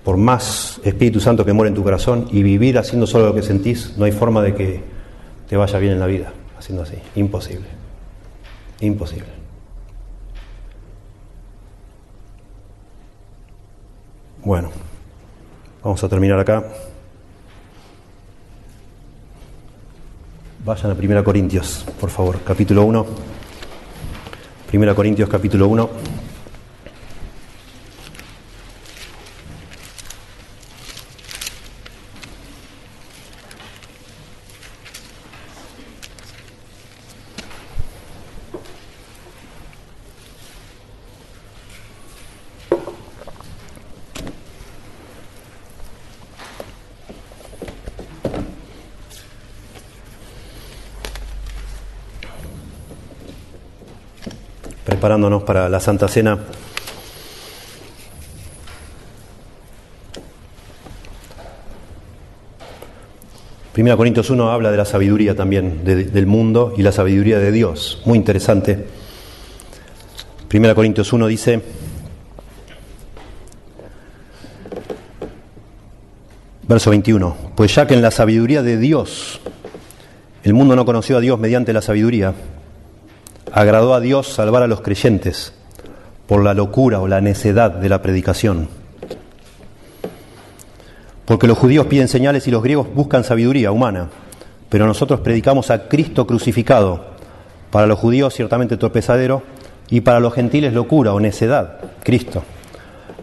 por 0.05 0.17
más 0.17 0.81
Espíritu 0.85 1.19
Santo 1.19 1.45
que 1.45 1.53
muere 1.53 1.69
en 1.69 1.75
tu 1.75 1.83
corazón 1.83 2.29
y 2.31 2.43
vivir 2.43 2.79
haciendo 2.79 3.07
solo 3.07 3.27
lo 3.27 3.35
que 3.35 3.43
sentís, 3.43 3.97
no 3.97 4.05
hay 4.05 4.13
forma 4.13 4.43
de 4.43 4.55
que 4.55 4.83
te 5.49 5.57
vaya 5.57 5.79
bien 5.79 5.95
en 5.95 6.01
la 6.01 6.07
vida 6.07 6.33
haciendo 6.59 6.83
así. 6.83 6.97
Imposible. 7.15 7.67
Imposible. 8.81 9.29
Bueno, 14.45 14.71
vamos 15.83 16.05
a 16.05 16.09
terminar 16.09 16.39
acá. 16.39 16.63
Vayan 20.65 20.91
a 20.91 20.95
1 20.95 21.25
Corintios, 21.25 21.85
por 22.01 22.11
favor, 22.11 22.41
capítulo 22.45 22.85
1. 22.85 23.07
1 24.73 24.95
Corintios, 24.95 25.29
capítulo 25.29 25.69
1. 25.69 25.91
Preparándonos 55.05 55.43
para 55.43 55.69
la 55.69 55.81
Santa 55.81 56.09
Cena. 56.09 56.39
Primera 63.75 63.99
Corintios 63.99 64.31
1 64.31 64.51
habla 64.51 64.71
de 64.71 64.79
la 64.79 64.87
sabiduría 64.87 65.37
también 65.37 65.85
del 65.85 66.27
mundo 66.27 66.73
y 66.79 66.81
la 66.81 66.91
sabiduría 66.91 67.39
de 67.39 67.53
Dios. 67.53 68.01
Muy 68.07 68.17
interesante. 68.17 68.83
Primera 70.49 70.75
Corintios 70.75 71.13
1 71.13 71.27
dice, 71.27 71.61
verso 76.67 76.89
21, 76.89 77.37
pues 77.55 77.75
ya 77.75 77.87
que 77.87 77.93
en 77.93 78.01
la 78.01 78.11
sabiduría 78.11 78.63
de 78.63 78.79
Dios 78.79 79.39
el 80.45 80.55
mundo 80.55 80.75
no 80.75 80.87
conoció 80.87 81.19
a 81.19 81.21
Dios 81.21 81.39
mediante 81.39 81.75
la 81.75 81.83
sabiduría, 81.83 82.33
agradó 83.53 83.95
a 83.95 84.01
Dios 84.01 84.29
salvar 84.29 84.63
a 84.63 84.67
los 84.67 84.81
creyentes 84.81 85.53
por 86.27 86.43
la 86.43 86.55
locura 86.55 87.01
o 87.01 87.09
la 87.09 87.21
necedad 87.21 87.71
de 87.71 87.89
la 87.89 88.03
predicación. 88.03 88.69
Porque 91.25 91.47
los 91.47 91.59
judíos 91.59 91.87
piden 91.87 92.09
señales 92.09 92.47
y 92.47 92.51
los 92.51 92.63
griegos 92.63 92.89
buscan 92.95 93.25
sabiduría 93.25 93.73
humana, 93.73 94.09
pero 94.69 94.87
nosotros 94.87 95.21
predicamos 95.21 95.71
a 95.71 95.89
Cristo 95.89 96.27
crucificado, 96.27 97.15
para 97.71 97.87
los 97.87 97.99
judíos 97.99 98.35
ciertamente 98.35 98.77
tropezadero 98.77 99.43
y 99.91 100.03
para 100.03 100.21
los 100.21 100.35
gentiles 100.35 100.73
locura 100.73 101.13
o 101.13 101.21
necedad, 101.21 101.81
Cristo. 102.03 102.43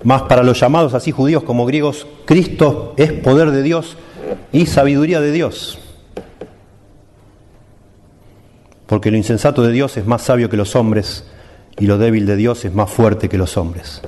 Mas 0.04 0.24
para 0.24 0.44
los 0.44 0.60
llamados 0.60 0.94
así 0.94 1.12
judíos 1.12 1.44
como 1.44 1.66
griegos, 1.66 2.08
Cristo 2.26 2.94
es 2.98 3.14
poder 3.14 3.52
de 3.52 3.64
Dios 3.64 3.98
y 4.52 4.66
sabiduría 4.66 5.22
de 5.22 5.32
Dios 5.32 5.80
porque 8.92 9.10
lo 9.10 9.16
insensato 9.16 9.64
de 9.64 9.72
Dios 9.72 9.96
es 9.96 10.06
más 10.06 10.22
sabio 10.22 10.50
que 10.50 10.58
los 10.58 10.76
hombres 10.76 11.24
y 11.80 11.86
lo 11.86 11.98
débil 11.98 12.26
de 12.26 12.36
Dios 12.36 12.66
es 12.66 12.74
más 12.74 12.90
fuerte 12.90 13.30
que 13.30 13.38
los 13.38 13.56
hombres. 13.56 14.02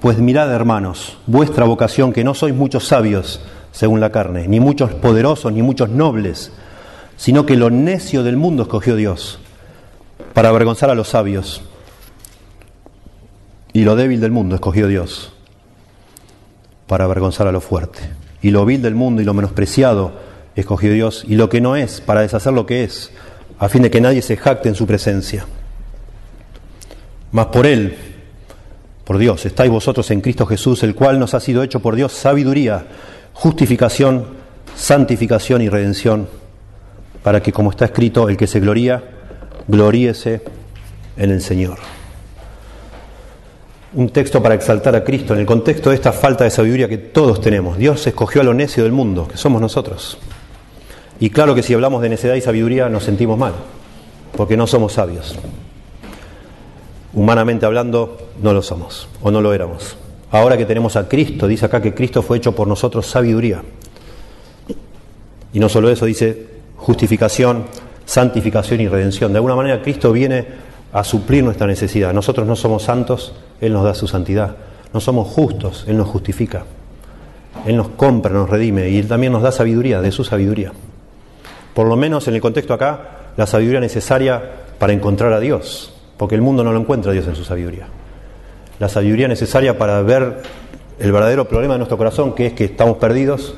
Pues 0.00 0.18
mirad, 0.18 0.52
hermanos, 0.52 1.18
vuestra 1.28 1.64
vocación, 1.64 2.12
que 2.12 2.24
no 2.24 2.34
sois 2.34 2.52
muchos 2.52 2.88
sabios 2.88 3.40
según 3.70 4.00
la 4.00 4.10
carne, 4.10 4.48
ni 4.48 4.58
muchos 4.58 4.92
poderosos, 4.94 5.52
ni 5.52 5.62
muchos 5.62 5.90
nobles, 5.90 6.50
sino 7.16 7.46
que 7.46 7.54
lo 7.54 7.70
necio 7.70 8.24
del 8.24 8.36
mundo 8.36 8.64
escogió 8.64 8.96
Dios 8.96 9.38
para 10.34 10.48
avergonzar 10.48 10.90
a 10.90 10.96
los 10.96 11.10
sabios, 11.10 11.62
y 13.72 13.84
lo 13.84 13.94
débil 13.94 14.20
del 14.20 14.32
mundo 14.32 14.56
escogió 14.56 14.88
Dios 14.88 15.34
para 16.88 17.04
avergonzar 17.04 17.46
a 17.46 17.52
lo 17.52 17.60
fuerte, 17.60 18.00
y 18.42 18.50
lo 18.50 18.64
vil 18.64 18.82
del 18.82 18.96
mundo 18.96 19.22
y 19.22 19.24
lo 19.24 19.34
menospreciado 19.34 20.14
escogió 20.56 20.92
Dios, 20.92 21.24
y 21.28 21.36
lo 21.36 21.48
que 21.48 21.60
no 21.60 21.76
es 21.76 22.00
para 22.00 22.22
deshacer 22.22 22.52
lo 22.52 22.66
que 22.66 22.82
es 22.82 23.12
a 23.60 23.68
fin 23.68 23.82
de 23.82 23.90
que 23.90 24.00
nadie 24.00 24.22
se 24.22 24.38
jacte 24.38 24.70
en 24.70 24.74
su 24.74 24.86
presencia. 24.86 25.44
Mas 27.30 27.46
por 27.46 27.66
Él, 27.66 27.94
por 29.04 29.18
Dios, 29.18 29.44
estáis 29.44 29.70
vosotros 29.70 30.10
en 30.10 30.22
Cristo 30.22 30.46
Jesús, 30.46 30.82
el 30.82 30.94
cual 30.94 31.18
nos 31.18 31.34
ha 31.34 31.40
sido 31.40 31.62
hecho 31.62 31.80
por 31.80 31.94
Dios 31.94 32.12
sabiduría, 32.12 32.86
justificación, 33.34 34.24
santificación 34.74 35.60
y 35.60 35.68
redención, 35.68 36.26
para 37.22 37.42
que, 37.42 37.52
como 37.52 37.70
está 37.70 37.84
escrito, 37.84 38.30
el 38.30 38.38
que 38.38 38.46
se 38.46 38.60
gloría, 38.60 39.04
gloríese 39.68 40.40
en 41.18 41.30
el 41.30 41.42
Señor. 41.42 41.78
Un 43.92 44.08
texto 44.08 44.42
para 44.42 44.54
exaltar 44.54 44.96
a 44.96 45.04
Cristo 45.04 45.34
en 45.34 45.40
el 45.40 45.46
contexto 45.46 45.90
de 45.90 45.96
esta 45.96 46.12
falta 46.12 46.44
de 46.44 46.50
sabiduría 46.50 46.88
que 46.88 46.96
todos 46.96 47.42
tenemos. 47.42 47.76
Dios 47.76 48.06
escogió 48.06 48.40
a 48.40 48.44
lo 48.44 48.54
necio 48.54 48.84
del 48.84 48.92
mundo, 48.92 49.28
que 49.28 49.36
somos 49.36 49.60
nosotros. 49.60 50.18
Y 51.20 51.28
claro 51.28 51.54
que 51.54 51.62
si 51.62 51.74
hablamos 51.74 52.00
de 52.00 52.08
necedad 52.08 52.34
y 52.34 52.40
sabiduría 52.40 52.88
nos 52.88 53.04
sentimos 53.04 53.38
mal, 53.38 53.52
porque 54.34 54.56
no 54.56 54.66
somos 54.66 54.94
sabios. 54.94 55.36
Humanamente 57.12 57.66
hablando, 57.66 58.16
no 58.42 58.54
lo 58.54 58.62
somos, 58.62 59.06
o 59.20 59.30
no 59.30 59.42
lo 59.42 59.52
éramos. 59.52 59.98
Ahora 60.30 60.56
que 60.56 60.64
tenemos 60.64 60.96
a 60.96 61.08
Cristo, 61.08 61.46
dice 61.46 61.66
acá 61.66 61.82
que 61.82 61.92
Cristo 61.92 62.22
fue 62.22 62.38
hecho 62.38 62.54
por 62.54 62.66
nosotros 62.66 63.06
sabiduría. 63.06 63.62
Y 65.52 65.60
no 65.60 65.68
solo 65.68 65.90
eso, 65.90 66.06
dice 66.06 66.46
justificación, 66.76 67.64
santificación 68.06 68.80
y 68.80 68.88
redención. 68.88 69.32
De 69.32 69.38
alguna 69.38 69.56
manera 69.56 69.82
Cristo 69.82 70.12
viene 70.12 70.46
a 70.90 71.04
suplir 71.04 71.44
nuestra 71.44 71.66
necesidad. 71.66 72.14
Nosotros 72.14 72.46
no 72.46 72.56
somos 72.56 72.84
santos, 72.84 73.34
Él 73.60 73.74
nos 73.74 73.84
da 73.84 73.92
su 73.92 74.08
santidad. 74.08 74.56
No 74.94 75.00
somos 75.00 75.28
justos, 75.28 75.84
Él 75.86 75.98
nos 75.98 76.08
justifica. 76.08 76.64
Él 77.66 77.76
nos 77.76 77.88
compra, 77.88 78.32
nos 78.32 78.48
redime 78.48 78.88
y 78.88 78.96
Él 78.96 79.06
también 79.06 79.34
nos 79.34 79.42
da 79.42 79.52
sabiduría, 79.52 80.00
de 80.00 80.12
su 80.12 80.24
sabiduría 80.24 80.72
por 81.74 81.86
lo 81.86 81.96
menos 81.96 82.26
en 82.28 82.34
el 82.34 82.40
contexto 82.40 82.74
acá, 82.74 83.32
la 83.36 83.46
sabiduría 83.46 83.80
necesaria 83.80 84.42
para 84.78 84.92
encontrar 84.92 85.32
a 85.32 85.40
Dios, 85.40 85.94
porque 86.16 86.34
el 86.34 86.42
mundo 86.42 86.64
no 86.64 86.72
lo 86.72 86.80
encuentra 86.80 87.10
a 87.10 87.14
Dios 87.14 87.26
en 87.26 87.36
su 87.36 87.44
sabiduría. 87.44 87.86
La 88.78 88.88
sabiduría 88.88 89.28
necesaria 89.28 89.76
para 89.78 90.00
ver 90.02 90.42
el 90.98 91.12
verdadero 91.12 91.46
problema 91.48 91.74
de 91.74 91.78
nuestro 91.78 91.98
corazón, 91.98 92.34
que 92.34 92.46
es 92.46 92.52
que 92.52 92.64
estamos 92.64 92.98
perdidos, 92.98 93.54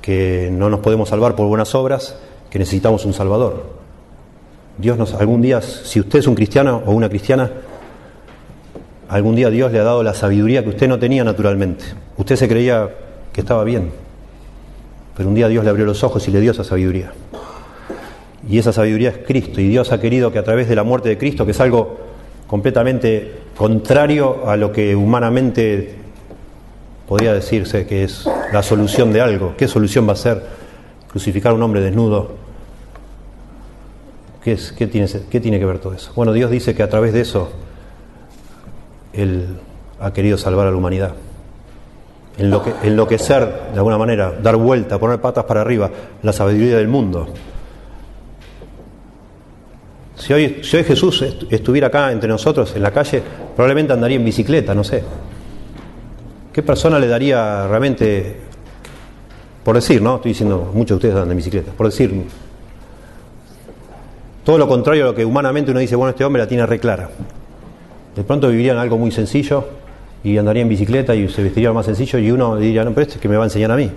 que 0.00 0.50
no 0.52 0.70
nos 0.70 0.80
podemos 0.80 1.08
salvar 1.08 1.34
por 1.34 1.46
buenas 1.46 1.74
obras, 1.74 2.16
que 2.50 2.58
necesitamos 2.58 3.04
un 3.04 3.12
Salvador. 3.12 3.64
Dios 4.78 4.96
nos, 4.96 5.14
algún 5.14 5.42
día, 5.42 5.60
si 5.60 6.00
usted 6.00 6.20
es 6.20 6.26
un 6.26 6.34
cristiano 6.34 6.82
o 6.86 6.92
una 6.92 7.08
cristiana, 7.08 7.50
algún 9.08 9.36
día 9.36 9.50
Dios 9.50 9.72
le 9.72 9.78
ha 9.78 9.84
dado 9.84 10.02
la 10.02 10.14
sabiduría 10.14 10.62
que 10.62 10.70
usted 10.70 10.88
no 10.88 10.98
tenía 10.98 11.22
naturalmente. 11.22 11.84
Usted 12.16 12.36
se 12.36 12.48
creía 12.48 12.88
que 13.32 13.40
estaba 13.40 13.62
bien, 13.64 13.90
pero 15.16 15.28
un 15.28 15.34
día 15.34 15.48
Dios 15.48 15.64
le 15.64 15.70
abrió 15.70 15.84
los 15.84 16.02
ojos 16.02 16.26
y 16.28 16.30
le 16.30 16.40
dio 16.40 16.52
esa 16.52 16.64
sabiduría. 16.64 17.12
Y 18.48 18.58
esa 18.58 18.72
sabiduría 18.72 19.10
es 19.10 19.18
Cristo. 19.26 19.60
Y 19.60 19.68
Dios 19.68 19.92
ha 19.92 20.00
querido 20.00 20.32
que 20.32 20.38
a 20.38 20.44
través 20.44 20.68
de 20.68 20.74
la 20.74 20.82
muerte 20.82 21.08
de 21.08 21.18
Cristo, 21.18 21.44
que 21.44 21.52
es 21.52 21.60
algo 21.60 21.98
completamente 22.46 23.32
contrario 23.56 24.48
a 24.48 24.56
lo 24.56 24.72
que 24.72 24.96
humanamente 24.96 25.94
podría 27.06 27.34
decirse 27.34 27.86
que 27.86 28.04
es 28.04 28.28
la 28.52 28.62
solución 28.62 29.12
de 29.12 29.20
algo. 29.20 29.54
¿Qué 29.56 29.68
solución 29.68 30.08
va 30.08 30.12
a 30.12 30.16
ser? 30.16 30.42
Crucificar 31.08 31.52
a 31.52 31.54
un 31.54 31.62
hombre 31.62 31.80
desnudo 31.80 32.40
¿Qué, 34.42 34.52
es, 34.52 34.72
qué, 34.72 34.86
tiene, 34.86 35.06
¿Qué 35.30 35.40
tiene 35.40 35.58
que 35.58 35.66
ver 35.66 35.78
todo 35.78 35.92
eso? 35.92 36.12
Bueno, 36.14 36.32
Dios 36.32 36.50
dice 36.50 36.74
que 36.74 36.82
a 36.82 36.88
través 36.88 37.12
de 37.12 37.20
eso 37.20 37.50
Él 39.12 39.58
ha 40.00 40.12
querido 40.12 40.38
salvar 40.38 40.66
a 40.66 40.70
la 40.70 40.76
humanidad. 40.76 41.12
enloquecer, 42.38 43.70
de 43.72 43.76
alguna 43.76 43.98
manera, 43.98 44.32
dar 44.42 44.56
vuelta, 44.56 44.98
poner 44.98 45.20
patas 45.20 45.44
para 45.44 45.60
arriba, 45.60 45.90
la 46.22 46.32
sabiduría 46.32 46.78
del 46.78 46.88
mundo. 46.88 47.28
Si 50.20 50.34
hoy, 50.34 50.60
Jesús 50.62 51.24
estuviera 51.48 51.86
acá 51.86 52.12
entre 52.12 52.28
nosotros 52.28 52.76
en 52.76 52.82
la 52.82 52.90
calle, 52.90 53.22
probablemente 53.56 53.94
andaría 53.94 54.18
en 54.18 54.24
bicicleta, 54.24 54.74
no 54.74 54.84
sé. 54.84 55.02
¿Qué 56.52 56.62
persona 56.62 56.98
le 56.98 57.08
daría 57.08 57.66
realmente, 57.66 58.36
por 59.64 59.76
decir, 59.76 60.02
no? 60.02 60.16
Estoy 60.16 60.32
diciendo, 60.32 60.72
muchos 60.74 60.90
de 60.90 60.94
ustedes 60.96 61.14
andan 61.14 61.30
en 61.30 61.36
bicicleta, 61.38 61.72
por 61.72 61.86
decir, 61.86 62.26
todo 64.44 64.58
lo 64.58 64.68
contrario 64.68 65.04
a 65.04 65.06
lo 65.06 65.14
que 65.14 65.24
humanamente 65.24 65.70
uno 65.70 65.80
dice, 65.80 65.96
bueno, 65.96 66.10
este 66.10 66.22
hombre 66.22 66.42
la 66.42 66.48
tiene 66.48 66.66
re 66.66 66.78
clara. 66.78 67.08
De 68.14 68.22
pronto 68.22 68.48
vivirían 68.48 68.76
algo 68.76 68.98
muy 68.98 69.12
sencillo 69.12 69.68
y 70.22 70.36
andaría 70.36 70.62
en 70.62 70.68
bicicleta 70.68 71.14
y 71.14 71.28
se 71.30 71.42
vestiría 71.42 71.72
más 71.72 71.86
sencillo 71.86 72.18
y 72.18 72.30
uno 72.30 72.56
diría, 72.56 72.84
no, 72.84 72.90
pero 72.90 73.02
este 73.02 73.14
es 73.14 73.20
que 73.22 73.28
me 73.28 73.36
va 73.36 73.44
a 73.44 73.46
enseñar 73.46 73.70
a 73.70 73.76
mí. 73.76 73.90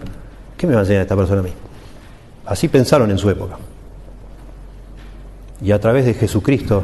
¿Qué 0.56 0.68
me 0.68 0.74
va 0.74 0.80
a 0.80 0.84
enseñar 0.84 1.02
esta 1.02 1.18
persona 1.18 1.42
a 1.42 1.44
mí? 1.44 1.52
Así 2.46 2.70
pensaron 2.70 3.12
en 3.12 3.18
su 3.18 3.30
época. 3.30 3.58
Y 5.64 5.72
a 5.72 5.80
través 5.80 6.06
de 6.06 6.14
Jesucristo, 6.14 6.84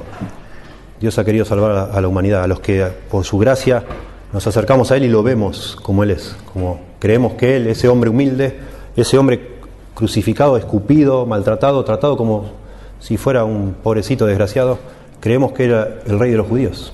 Dios 1.01 1.19
ha 1.19 1.26
querido 1.26 1.43
salvar 1.43 1.91
a 1.91 2.01
la 2.01 2.07
humanidad, 2.07 2.43
a 2.43 2.47
los 2.47 2.61
que 2.61 2.88
por 3.11 3.26
su 3.26 3.38
gracia 3.38 3.84
nos 4.31 4.47
acercamos 4.47 4.91
a 4.91 4.97
Él 4.97 5.03
y 5.03 5.10
lo 5.10 5.22
vemos 5.22 5.77
como 5.84 6.03
Él 6.03 6.11
es, 6.11 6.35
como 6.53 6.80
creemos 6.97 7.34
que 7.34 7.57
Él, 7.57 7.68
ese 7.68 7.89
hombre 7.89 8.10
humilde, 8.10 8.57
ese 8.95 9.18
hombre 9.18 9.60
crucificado, 9.93 10.56
escupido, 10.56 11.26
maltratado, 11.26 11.84
tratado 11.84 12.15
como 12.15 12.51
si 12.99 13.18
fuera 13.18 13.43
un 13.43 13.76
pobrecito 13.84 14.26
desgraciado, 14.26 14.80
creemos 15.19 15.51
que 15.51 15.65
era 15.65 15.99
el 16.06 16.18
rey 16.18 16.31
de 16.31 16.38
los 16.38 16.47
judíos. 16.47 16.93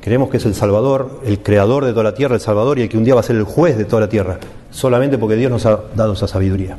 Creemos 0.00 0.30
que 0.30 0.36
es 0.38 0.46
el 0.46 0.54
Salvador, 0.54 1.20
el 1.24 1.42
creador 1.42 1.84
de 1.84 1.92
toda 1.92 2.04
la 2.04 2.14
tierra, 2.14 2.34
el 2.34 2.40
Salvador 2.40 2.78
y 2.78 2.82
el 2.82 2.88
que 2.88 2.98
un 2.98 3.04
día 3.04 3.14
va 3.14 3.20
a 3.20 3.24
ser 3.24 3.36
el 3.36 3.44
juez 3.44 3.78
de 3.78 3.84
toda 3.84 4.02
la 4.02 4.08
tierra, 4.08 4.38
solamente 4.70 5.18
porque 5.18 5.36
Dios 5.36 5.50
nos 5.50 5.64
ha 5.66 5.80
dado 5.94 6.14
esa 6.14 6.26
sabiduría. 6.26 6.76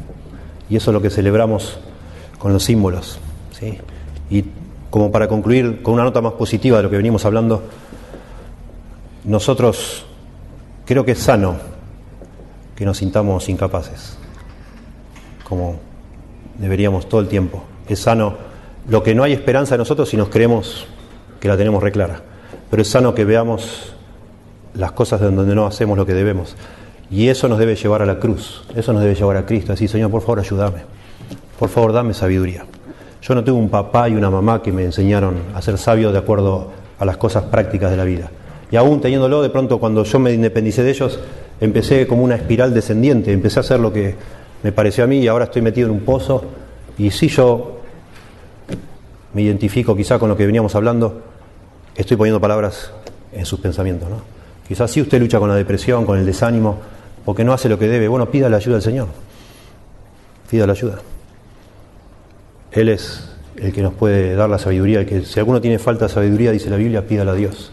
Y 0.69 0.75
eso 0.75 0.91
es 0.91 0.93
lo 0.93 1.01
que 1.01 1.09
celebramos 1.09 1.79
con 2.37 2.51
los 2.51 2.63
símbolos. 2.63 3.19
Y 4.29 4.43
como 4.89 5.11
para 5.11 5.27
concluir 5.27 5.81
con 5.81 5.95
una 5.95 6.03
nota 6.03 6.21
más 6.21 6.33
positiva 6.33 6.77
de 6.77 6.83
lo 6.83 6.89
que 6.89 6.97
venimos 6.97 7.25
hablando, 7.25 7.63
nosotros 9.23 10.05
creo 10.85 11.03
que 11.03 11.11
es 11.11 11.19
sano 11.19 11.57
que 12.75 12.85
nos 12.85 12.97
sintamos 12.97 13.49
incapaces, 13.49 14.17
como 15.43 15.79
deberíamos 16.57 17.09
todo 17.09 17.21
el 17.21 17.27
tiempo. 17.27 17.63
Es 17.87 17.99
sano 17.99 18.35
lo 18.87 19.03
que 19.03 19.15
no 19.15 19.23
hay 19.23 19.33
esperanza 19.33 19.75
en 19.75 19.79
nosotros 19.79 20.09
si 20.09 20.17
nos 20.17 20.29
creemos 20.29 20.85
que 21.39 21.47
la 21.47 21.57
tenemos 21.57 21.83
reclara, 21.83 22.21
pero 22.69 22.81
es 22.81 22.87
sano 22.87 23.13
que 23.13 23.25
veamos 23.25 23.93
las 24.73 24.91
cosas 24.91 25.19
donde 25.19 25.55
no 25.55 25.65
hacemos 25.65 25.97
lo 25.97 26.05
que 26.05 26.13
debemos. 26.13 26.55
Y 27.09 27.29
eso 27.29 27.47
nos 27.47 27.57
debe 27.57 27.75
llevar 27.75 28.01
a 28.01 28.05
la 28.05 28.19
cruz, 28.19 28.63
eso 28.75 28.93
nos 28.93 29.01
debe 29.01 29.15
llevar 29.15 29.37
a 29.37 29.45
Cristo, 29.45 29.73
así 29.73 29.87
Señor, 29.87 30.11
por 30.11 30.21
favor, 30.21 30.39
ayúdame, 30.39 30.81
por 31.57 31.69
favor, 31.69 31.93
dame 31.93 32.13
sabiduría. 32.13 32.65
Yo 33.27 33.35
no 33.35 33.43
tengo 33.43 33.57
un 33.57 33.69
papá 33.69 34.07
y 34.07 34.15
una 34.15 34.29
mamá 34.29 34.61
que 34.61 34.71
me 34.71 34.85
enseñaron 34.85 35.35
a 35.53 35.61
ser 35.61 35.77
sabio 35.77 36.13
de 36.13 36.17
acuerdo 36.17 36.71
a 36.97 37.03
las 37.03 37.17
cosas 37.17 37.43
prácticas 37.43 37.91
de 37.91 37.97
la 37.97 38.05
vida. 38.05 38.31
Y 38.71 38.77
aún 38.77 39.01
teniéndolo, 39.01 39.41
de 39.41 39.49
pronto 39.49 39.79
cuando 39.79 40.05
yo 40.05 40.19
me 40.19 40.31
independicé 40.31 40.81
de 40.81 40.91
ellos, 40.91 41.19
empecé 41.59 42.07
como 42.07 42.23
una 42.23 42.35
espiral 42.35 42.73
descendiente, 42.73 43.33
empecé 43.33 43.59
a 43.59 43.61
hacer 43.61 43.81
lo 43.81 43.91
que 43.91 44.15
me 44.63 44.71
pareció 44.71 45.03
a 45.03 45.07
mí 45.07 45.19
y 45.19 45.27
ahora 45.27 45.45
estoy 45.45 45.61
metido 45.61 45.89
en 45.89 45.95
un 45.95 46.01
pozo. 46.01 46.41
Y 46.97 47.11
si 47.11 47.27
yo 47.27 47.81
me 49.33 49.41
identifico 49.41 49.93
quizá 49.93 50.17
con 50.19 50.29
lo 50.29 50.37
que 50.37 50.45
veníamos 50.45 50.73
hablando, 50.75 51.21
estoy 51.95 52.15
poniendo 52.15 52.39
palabras 52.39 52.91
en 53.33 53.45
sus 53.45 53.59
pensamientos. 53.59 54.09
¿no? 54.09 54.21
Quizás 54.65 54.89
si 54.89 55.01
usted 55.01 55.19
lucha 55.19 55.37
con 55.37 55.49
la 55.49 55.55
depresión, 55.55 56.05
con 56.05 56.17
el 56.17 56.25
desánimo, 56.25 56.77
porque 57.25 57.43
no 57.43 57.51
hace 57.51 57.67
lo 57.67 57.77
que 57.77 57.89
debe, 57.89 58.07
bueno, 58.07 58.31
pida 58.31 58.47
la 58.47 58.55
ayuda 58.55 58.75
del 58.75 58.83
Señor. 58.83 59.07
Pida 60.49 60.65
la 60.65 60.71
ayuda. 60.71 60.99
Él 62.77 62.89
es 62.89 63.27
el 63.55 63.73
que 63.73 63.81
nos 63.81 63.95
puede 63.95 64.35
dar 64.35 64.51
la 64.51 64.59
sabiduría, 64.59 65.03
que 65.03 65.23
si 65.23 65.39
alguno 65.39 65.59
tiene 65.59 65.79
falta 65.79 66.05
de 66.05 66.13
sabiduría, 66.13 66.51
dice 66.51 66.69
la 66.69 66.75
Biblia, 66.75 67.07
pídala 67.07 67.31
a 67.31 67.33
Dios, 67.33 67.71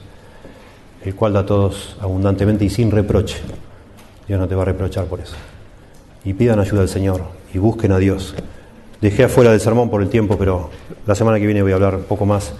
el 1.04 1.14
cual 1.14 1.34
da 1.34 1.40
a 1.40 1.46
todos 1.46 1.98
abundantemente 2.00 2.64
y 2.64 2.70
sin 2.70 2.90
reproche. 2.90 3.42
Dios 4.26 4.40
no 4.40 4.48
te 4.48 4.54
va 4.54 4.62
a 4.62 4.64
reprochar 4.64 5.04
por 5.04 5.20
eso. 5.20 5.34
Y 6.24 6.32
pidan 6.32 6.58
ayuda 6.58 6.80
al 6.80 6.88
Señor 6.88 7.20
y 7.52 7.58
busquen 7.58 7.92
a 7.92 7.98
Dios. 7.98 8.34
Dejé 9.02 9.24
afuera 9.24 9.50
del 9.50 9.60
sermón 9.60 9.90
por 9.90 10.00
el 10.00 10.08
tiempo, 10.08 10.38
pero 10.38 10.70
la 11.06 11.14
semana 11.14 11.38
que 11.38 11.44
viene 11.44 11.60
voy 11.60 11.72
a 11.72 11.74
hablar 11.74 11.96
un 11.96 12.04
poco 12.04 12.24
más 12.24 12.54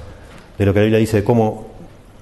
de 0.58 0.66
lo 0.66 0.74
que 0.74 0.80
la 0.80 0.84
Biblia 0.84 0.98
dice 0.98 1.16
de 1.16 1.24
cómo 1.24 1.68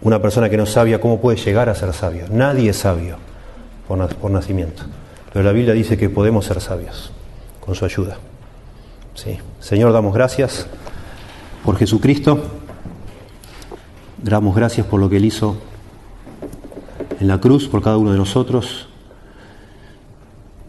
una 0.03 0.23
persona 0.23 0.49
que 0.49 0.57
no 0.57 0.63
es 0.63 0.71
sabia, 0.71 1.01
cómo 1.01 1.21
puede 1.21 1.37
llegar 1.37 1.69
a 1.69 1.75
ser 1.75 1.93
sabio. 1.93 2.27
Nadie 2.31 2.71
es 2.71 2.77
sabio 2.77 3.17
por 3.89 4.31
nacimiento. 4.31 4.85
Pero 5.33 5.45
la 5.45 5.51
Biblia 5.51 5.75
dice 5.75 5.99
que 5.99 6.09
podemos 6.09 6.45
ser 6.45 6.61
sabios 6.61 7.11
con 7.59 7.75
su 7.75 7.85
ayuda. 7.85 8.19
Sí. 9.15 9.39
Señor, 9.61 9.93
damos 9.93 10.15
gracias 10.15 10.67
por 11.65 11.77
Jesucristo. 11.77 12.43
Damos 14.23 14.55
gracias 14.55 14.87
por 14.87 15.01
lo 15.01 15.11
que 15.11 15.17
Él 15.17 15.25
hizo 15.25 15.57
en 17.21 17.29
la 17.29 17.41
cruz 17.41 17.69
por 17.69 17.83
cada 17.83 17.99
uno 17.99 18.13
de 18.13 18.19
nosotros. 18.19 18.89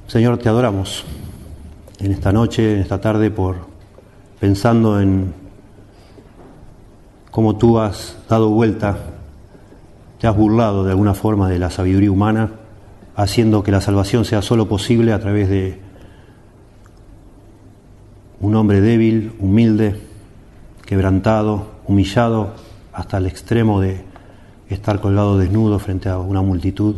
Señor, 0.08 0.38
te 0.38 0.50
adoramos 0.50 1.06
en 2.00 2.12
esta 2.12 2.32
noche, 2.32 2.76
en 2.76 2.82
esta 2.82 3.00
tarde, 3.00 3.32
por 3.32 3.56
pensando 4.40 5.00
en 5.00 5.34
cómo 7.32 7.56
tú 7.56 7.80
has 7.80 8.18
dado 8.30 8.50
vuelta, 8.50 8.98
te 10.20 10.28
has 10.28 10.36
burlado 10.36 10.84
de 10.84 10.92
alguna 10.92 11.14
forma 11.14 11.50
de 11.50 11.60
la 11.60 11.70
sabiduría 11.70 12.12
humana, 12.12 12.52
haciendo 13.16 13.64
que 13.64 13.72
la 13.72 13.82
salvación 13.82 14.26
sea 14.26 14.42
solo 14.42 14.68
posible 14.68 15.14
a 15.14 15.20
través 15.20 15.50
de 15.50 15.80
un 18.44 18.56
hombre 18.56 18.82
débil, 18.82 19.32
humilde, 19.40 19.96
quebrantado, 20.86 21.72
humillado 21.88 22.54
hasta 22.92 23.18
el 23.18 23.26
extremo 23.26 23.80
de 23.80 24.04
estar 24.68 25.00
colgado 25.00 25.38
desnudo 25.38 25.80
frente 25.80 26.10
a 26.10 26.20
una 26.20 26.42
multitud. 26.42 26.98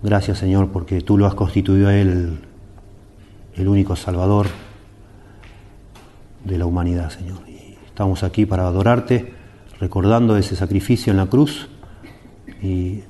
Gracias 0.00 0.38
Señor 0.38 0.68
porque 0.68 1.00
tú 1.00 1.18
lo 1.18 1.26
has 1.26 1.34
constituido 1.34 1.88
a 1.88 1.96
Él 1.96 2.38
el, 3.56 3.68
único 3.68 3.96
Salvador 3.96 4.46
de 6.44 6.56
la 6.56 6.64
humanidad, 6.64 7.10
Señor. 7.10 7.40
Y 7.48 7.74
estamos 7.84 8.22
aquí 8.22 8.46
para 8.46 8.68
adorarte, 8.68 9.34
recordando 9.80 10.36
ese 10.36 10.54
sacrificio 10.54 11.10
en 11.10 11.16
la 11.16 11.26
cruz 11.26 11.68
y 12.62 13.00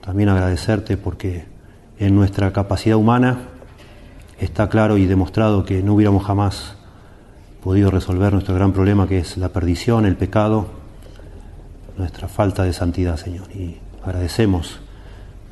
también 0.00 0.30
agradecerte 0.30 0.96
porque 0.96 1.44
en 1.98 2.14
nuestra 2.14 2.50
capacidad 2.54 2.96
humana 2.96 3.57
está 4.38 4.68
claro 4.68 4.98
y 4.98 5.06
demostrado 5.06 5.64
que 5.64 5.82
no 5.82 5.94
hubiéramos 5.94 6.24
jamás 6.24 6.76
podido 7.62 7.90
resolver 7.90 8.32
nuestro 8.32 8.54
gran 8.54 8.72
problema 8.72 9.08
que 9.08 9.18
es 9.18 9.36
la 9.36 9.48
perdición, 9.50 10.06
el 10.06 10.16
pecado, 10.16 10.68
nuestra 11.96 12.28
falta 12.28 12.64
de 12.64 12.72
santidad, 12.72 13.16
Señor. 13.16 13.50
Y 13.54 13.78
agradecemos 14.04 14.80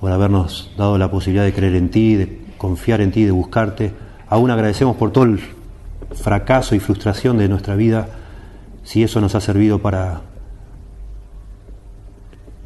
por 0.01 0.13
habernos 0.13 0.73
dado 0.77 0.99
la 0.99 1.11
posibilidad 1.11 1.45
de 1.45 1.53
creer 1.53 1.75
en 1.75 1.91
ti, 1.91 2.15
de 2.15 2.47
confiar 2.57 3.01
en 3.01 3.11
ti, 3.11 3.25
de 3.25 3.33
buscarte. 3.33 3.93
Aún 4.29 4.51
agradecemos 4.51 4.97
por 4.97 5.13
todo 5.13 5.25
el 5.25 5.41
fracaso 6.15 6.75
y 6.75 6.81
frustración 6.81 7.39
de 7.39 7.49
nuestra 7.49 7.75
vida, 7.75 8.09
si 8.85 9.03
eso 9.03 9.21
nos 9.21 9.35
ha 9.35 9.41
servido 9.41 9.81
para 9.81 10.21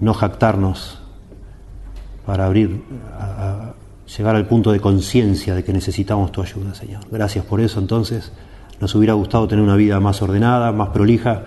no 0.00 0.14
jactarnos, 0.14 1.00
para 2.26 2.46
abrir, 2.46 2.82
a, 3.18 3.72
llegar 4.16 4.34
al 4.36 4.46
punto 4.46 4.72
de 4.72 4.80
conciencia 4.80 5.54
de 5.54 5.62
que 5.64 5.72
necesitamos 5.72 6.32
tu 6.32 6.42
ayuda, 6.42 6.74
Señor. 6.74 7.02
Gracias 7.10 7.44
por 7.44 7.60
eso, 7.60 7.78
entonces. 7.78 8.32
Nos 8.80 8.94
hubiera 8.94 9.12
gustado 9.12 9.46
tener 9.46 9.62
una 9.62 9.76
vida 9.76 10.00
más 10.00 10.22
ordenada, 10.22 10.72
más 10.72 10.88
prolija, 10.88 11.44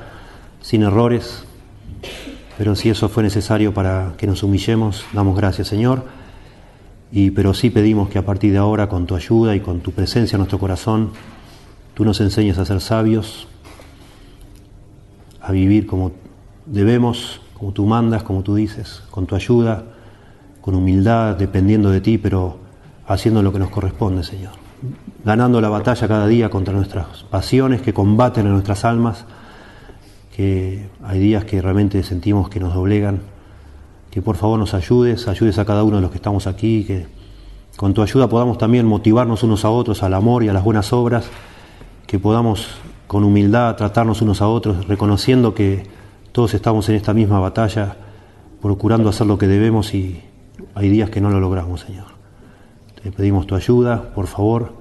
sin 0.62 0.84
errores, 0.84 1.46
pero 2.58 2.76
si 2.76 2.90
eso 2.90 3.10
fue 3.10 3.24
necesario 3.24 3.74
para 3.74 4.14
que 4.18 4.28
nos 4.28 4.44
humillemos, 4.44 5.04
damos 5.14 5.36
gracias, 5.36 5.68
Señor. 5.68 6.06
Y 7.12 7.32
pero 7.32 7.54
sí 7.54 7.70
pedimos 7.70 8.10
que 8.10 8.20
a 8.20 8.26
partir 8.26 8.52
de 8.52 8.60
ahora, 8.60 8.88
con 8.88 9.08
tu 9.08 9.16
ayuda 9.16 9.56
y 9.56 9.60
con 9.60 9.82
tu 9.82 9.92
presencia 9.92 10.36
en 10.36 10.40
nuestro 10.40 10.60
corazón, 10.60 11.12
tú 11.96 12.06
nos 12.06 12.22
enseñes 12.22 12.60
a 12.60 12.66
ser 12.66 12.82
sabios, 12.82 13.48
a 15.42 15.52
vivir 15.52 15.88
como 15.88 16.12
debemos, 16.66 17.42
como 17.58 17.72
tú 17.72 17.86
mandas, 17.86 18.24
como 18.24 18.44
tú 18.44 18.56
dices, 18.56 19.02
con 19.10 19.26
tu 19.26 19.36
ayuda 19.36 19.86
con 20.64 20.76
humildad, 20.76 21.36
dependiendo 21.36 21.92
de 21.92 22.00
ti, 22.00 22.18
pero 22.18 22.58
haciendo 23.06 23.44
lo 23.44 23.52
que 23.52 23.60
nos 23.60 23.70
corresponde, 23.70 24.24
Señor. 24.24 24.54
Ganando 25.26 25.60
la 25.60 25.68
batalla 25.68 26.08
cada 26.08 26.26
día 26.26 26.50
contra 26.50 26.74
nuestras 26.74 27.24
pasiones 27.24 27.82
que 27.82 27.94
combaten 27.94 28.48
a 28.48 28.50
nuestras 28.50 28.86
almas, 28.86 29.26
que 30.34 30.88
hay 31.04 31.20
días 31.20 31.44
que 31.44 31.62
realmente 31.62 32.02
sentimos 32.02 32.48
que 32.48 32.62
nos 32.62 32.74
doblegan, 32.74 33.20
que 34.10 34.22
por 34.22 34.38
favor 34.38 34.58
nos 34.58 34.74
ayudes, 34.74 35.28
ayudes 35.28 35.60
a 35.60 35.66
cada 35.66 35.84
uno 35.84 35.98
de 35.98 36.02
los 36.02 36.12
que 36.12 36.18
estamos 36.18 36.48
aquí, 36.48 36.86
que 36.86 37.08
con 37.76 37.94
tu 37.94 38.02
ayuda 38.02 38.30
podamos 38.30 38.58
también 38.58 38.86
motivarnos 38.86 39.44
unos 39.44 39.66
a 39.66 39.70
otros 39.70 40.02
al 40.02 40.14
amor 40.14 40.46
y 40.46 40.48
a 40.48 40.54
las 40.54 40.64
buenas 40.64 40.94
obras, 40.94 41.26
que 42.08 42.20
podamos 42.20 42.70
con 43.08 43.26
humildad 43.26 43.76
tratarnos 43.76 44.22
unos 44.22 44.42
a 44.42 44.48
otros, 44.48 44.88
reconociendo 44.88 45.54
que 45.54 45.84
todos 46.32 46.54
estamos 46.54 46.88
en 46.88 46.96
esta 46.96 47.14
misma 47.14 47.42
batalla, 47.42 47.98
procurando 48.62 49.10
hacer 49.10 49.28
lo 49.28 49.38
que 49.38 49.48
debemos 49.48 49.94
y 49.94 50.24
hay 50.76 50.90
días 50.90 51.10
que 51.10 51.22
no 51.22 51.30
lo 51.30 51.40
logramos, 51.40 51.82
Señor. 51.82 52.06
Te 53.02 53.12
pedimos 53.12 53.48
tu 53.48 53.56
ayuda, 53.56 54.14
por 54.14 54.28
favor, 54.28 54.74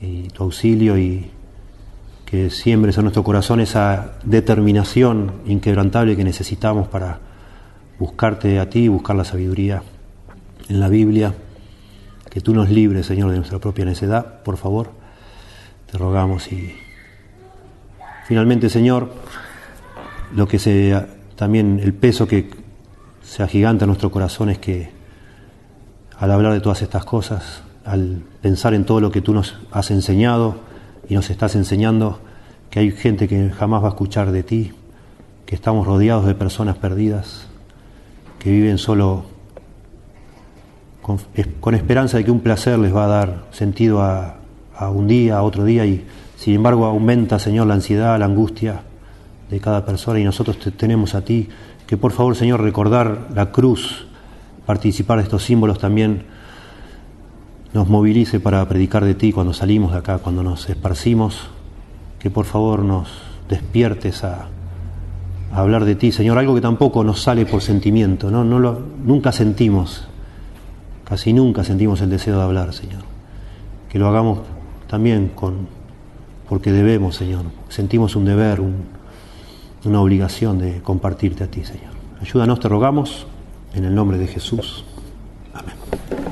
y 0.00 0.28
tu 0.28 0.44
auxilio 0.44 0.98
y 0.98 1.30
que 2.24 2.50
siembres 2.50 2.98
en 2.98 3.04
nuestro 3.04 3.22
corazón 3.22 3.60
esa 3.60 4.18
determinación 4.24 5.32
inquebrantable 5.46 6.16
que 6.16 6.24
necesitamos 6.24 6.88
para 6.88 7.20
buscarte 7.98 8.58
a 8.58 8.68
ti 8.68 8.88
buscar 8.88 9.16
la 9.16 9.24
sabiduría 9.24 9.82
en 10.68 10.80
la 10.80 10.88
Biblia. 10.88 11.34
Que 12.28 12.40
tú 12.40 12.52
nos 12.52 12.68
libres, 12.68 13.06
Señor, 13.06 13.30
de 13.30 13.36
nuestra 13.36 13.58
propia 13.58 13.84
necedad, 13.84 14.42
por 14.42 14.56
favor. 14.56 14.90
Te 15.90 15.96
rogamos 15.96 16.50
y 16.52 16.74
finalmente, 18.26 18.68
Señor, 18.68 19.12
lo 20.34 20.48
que 20.48 20.58
se 20.58 21.06
también 21.36 21.78
el 21.82 21.94
peso 21.94 22.26
que 22.26 22.50
se 23.26 23.42
agiganta 23.42 23.84
en 23.84 23.88
nuestro 23.88 24.10
corazón 24.10 24.50
es 24.50 24.58
que 24.58 24.90
al 26.18 26.30
hablar 26.30 26.52
de 26.52 26.60
todas 26.60 26.80
estas 26.82 27.04
cosas, 27.04 27.62
al 27.84 28.22
pensar 28.40 28.72
en 28.72 28.84
todo 28.84 29.00
lo 29.00 29.10
que 29.10 29.20
tú 29.20 29.34
nos 29.34 29.56
has 29.72 29.90
enseñado 29.90 30.56
y 31.08 31.14
nos 31.14 31.28
estás 31.28 31.56
enseñando, 31.56 32.20
que 32.70 32.80
hay 32.80 32.92
gente 32.92 33.28
que 33.28 33.50
jamás 33.50 33.82
va 33.82 33.88
a 33.88 33.90
escuchar 33.90 34.30
de 34.30 34.42
ti, 34.42 34.72
que 35.44 35.54
estamos 35.54 35.86
rodeados 35.86 36.24
de 36.26 36.34
personas 36.34 36.76
perdidas, 36.78 37.48
que 38.38 38.50
viven 38.50 38.78
solo 38.78 39.24
con, 41.02 41.74
esperanza 41.74 42.18
de 42.18 42.24
que 42.24 42.30
un 42.30 42.40
placer 42.40 42.78
les 42.78 42.94
va 42.94 43.04
a 43.04 43.08
dar 43.08 43.44
sentido 43.50 44.02
a, 44.02 44.36
a 44.76 44.90
un 44.90 45.08
día, 45.08 45.38
a 45.38 45.42
otro 45.42 45.64
día, 45.64 45.84
y 45.84 46.06
sin 46.36 46.54
embargo 46.54 46.86
aumenta, 46.86 47.38
Señor, 47.38 47.66
la 47.66 47.74
ansiedad, 47.74 48.18
la 48.18 48.24
angustia 48.24 48.82
de 49.50 49.60
cada 49.60 49.84
persona, 49.84 50.18
y 50.20 50.24
nosotros 50.24 50.58
te 50.58 50.70
tenemos 50.70 51.14
a 51.14 51.22
ti, 51.22 51.48
que 51.86 51.96
por 51.96 52.12
favor, 52.12 52.36
Señor, 52.36 52.60
recordar 52.62 53.28
la 53.34 53.52
cruz, 53.52 54.06
participar 54.66 55.18
de 55.18 55.24
estos 55.24 55.44
símbolos 55.44 55.78
también 55.78 56.24
nos 57.72 57.88
movilice 57.88 58.40
para 58.40 58.66
predicar 58.68 59.04
de 59.04 59.14
ti 59.14 59.32
cuando 59.32 59.52
salimos 59.52 59.92
de 59.92 59.98
acá, 59.98 60.18
cuando 60.18 60.42
nos 60.42 60.68
esparcimos, 60.68 61.48
que 62.18 62.30
por 62.30 62.46
favor 62.46 62.80
nos 62.80 63.08
despiertes 63.48 64.24
a, 64.24 64.48
hablar 65.52 65.84
de 65.84 65.94
ti, 65.94 66.12
Señor, 66.12 66.38
algo 66.38 66.54
que 66.54 66.60
tampoco 66.60 67.04
nos 67.04 67.22
sale 67.22 67.46
por 67.46 67.62
sentimiento, 67.62 68.30
¿no? 68.30 68.44
no 68.44 68.58
lo, 68.58 68.78
nunca 69.04 69.32
sentimos, 69.32 70.06
casi 71.04 71.32
nunca 71.32 71.64
sentimos 71.64 72.00
el 72.00 72.10
deseo 72.10 72.36
de 72.36 72.42
hablar, 72.42 72.74
Señor. 72.74 73.02
Que 73.88 73.98
lo 73.98 74.08
hagamos 74.08 74.40
también 74.88 75.30
con, 75.34 75.68
porque 76.48 76.72
debemos, 76.72 77.16
Señor, 77.16 77.44
sentimos 77.68 78.16
un 78.16 78.24
deber, 78.24 78.60
una 79.86 80.00
obligación 80.00 80.58
de 80.58 80.82
compartirte 80.82 81.44
a 81.44 81.46
ti, 81.46 81.64
Señor. 81.64 81.92
Ayúdanos, 82.20 82.60
te 82.60 82.68
rogamos, 82.68 83.26
en 83.74 83.84
el 83.84 83.94
nombre 83.94 84.18
de 84.18 84.26
Jesús. 84.26 84.84
Amén. 85.54 86.25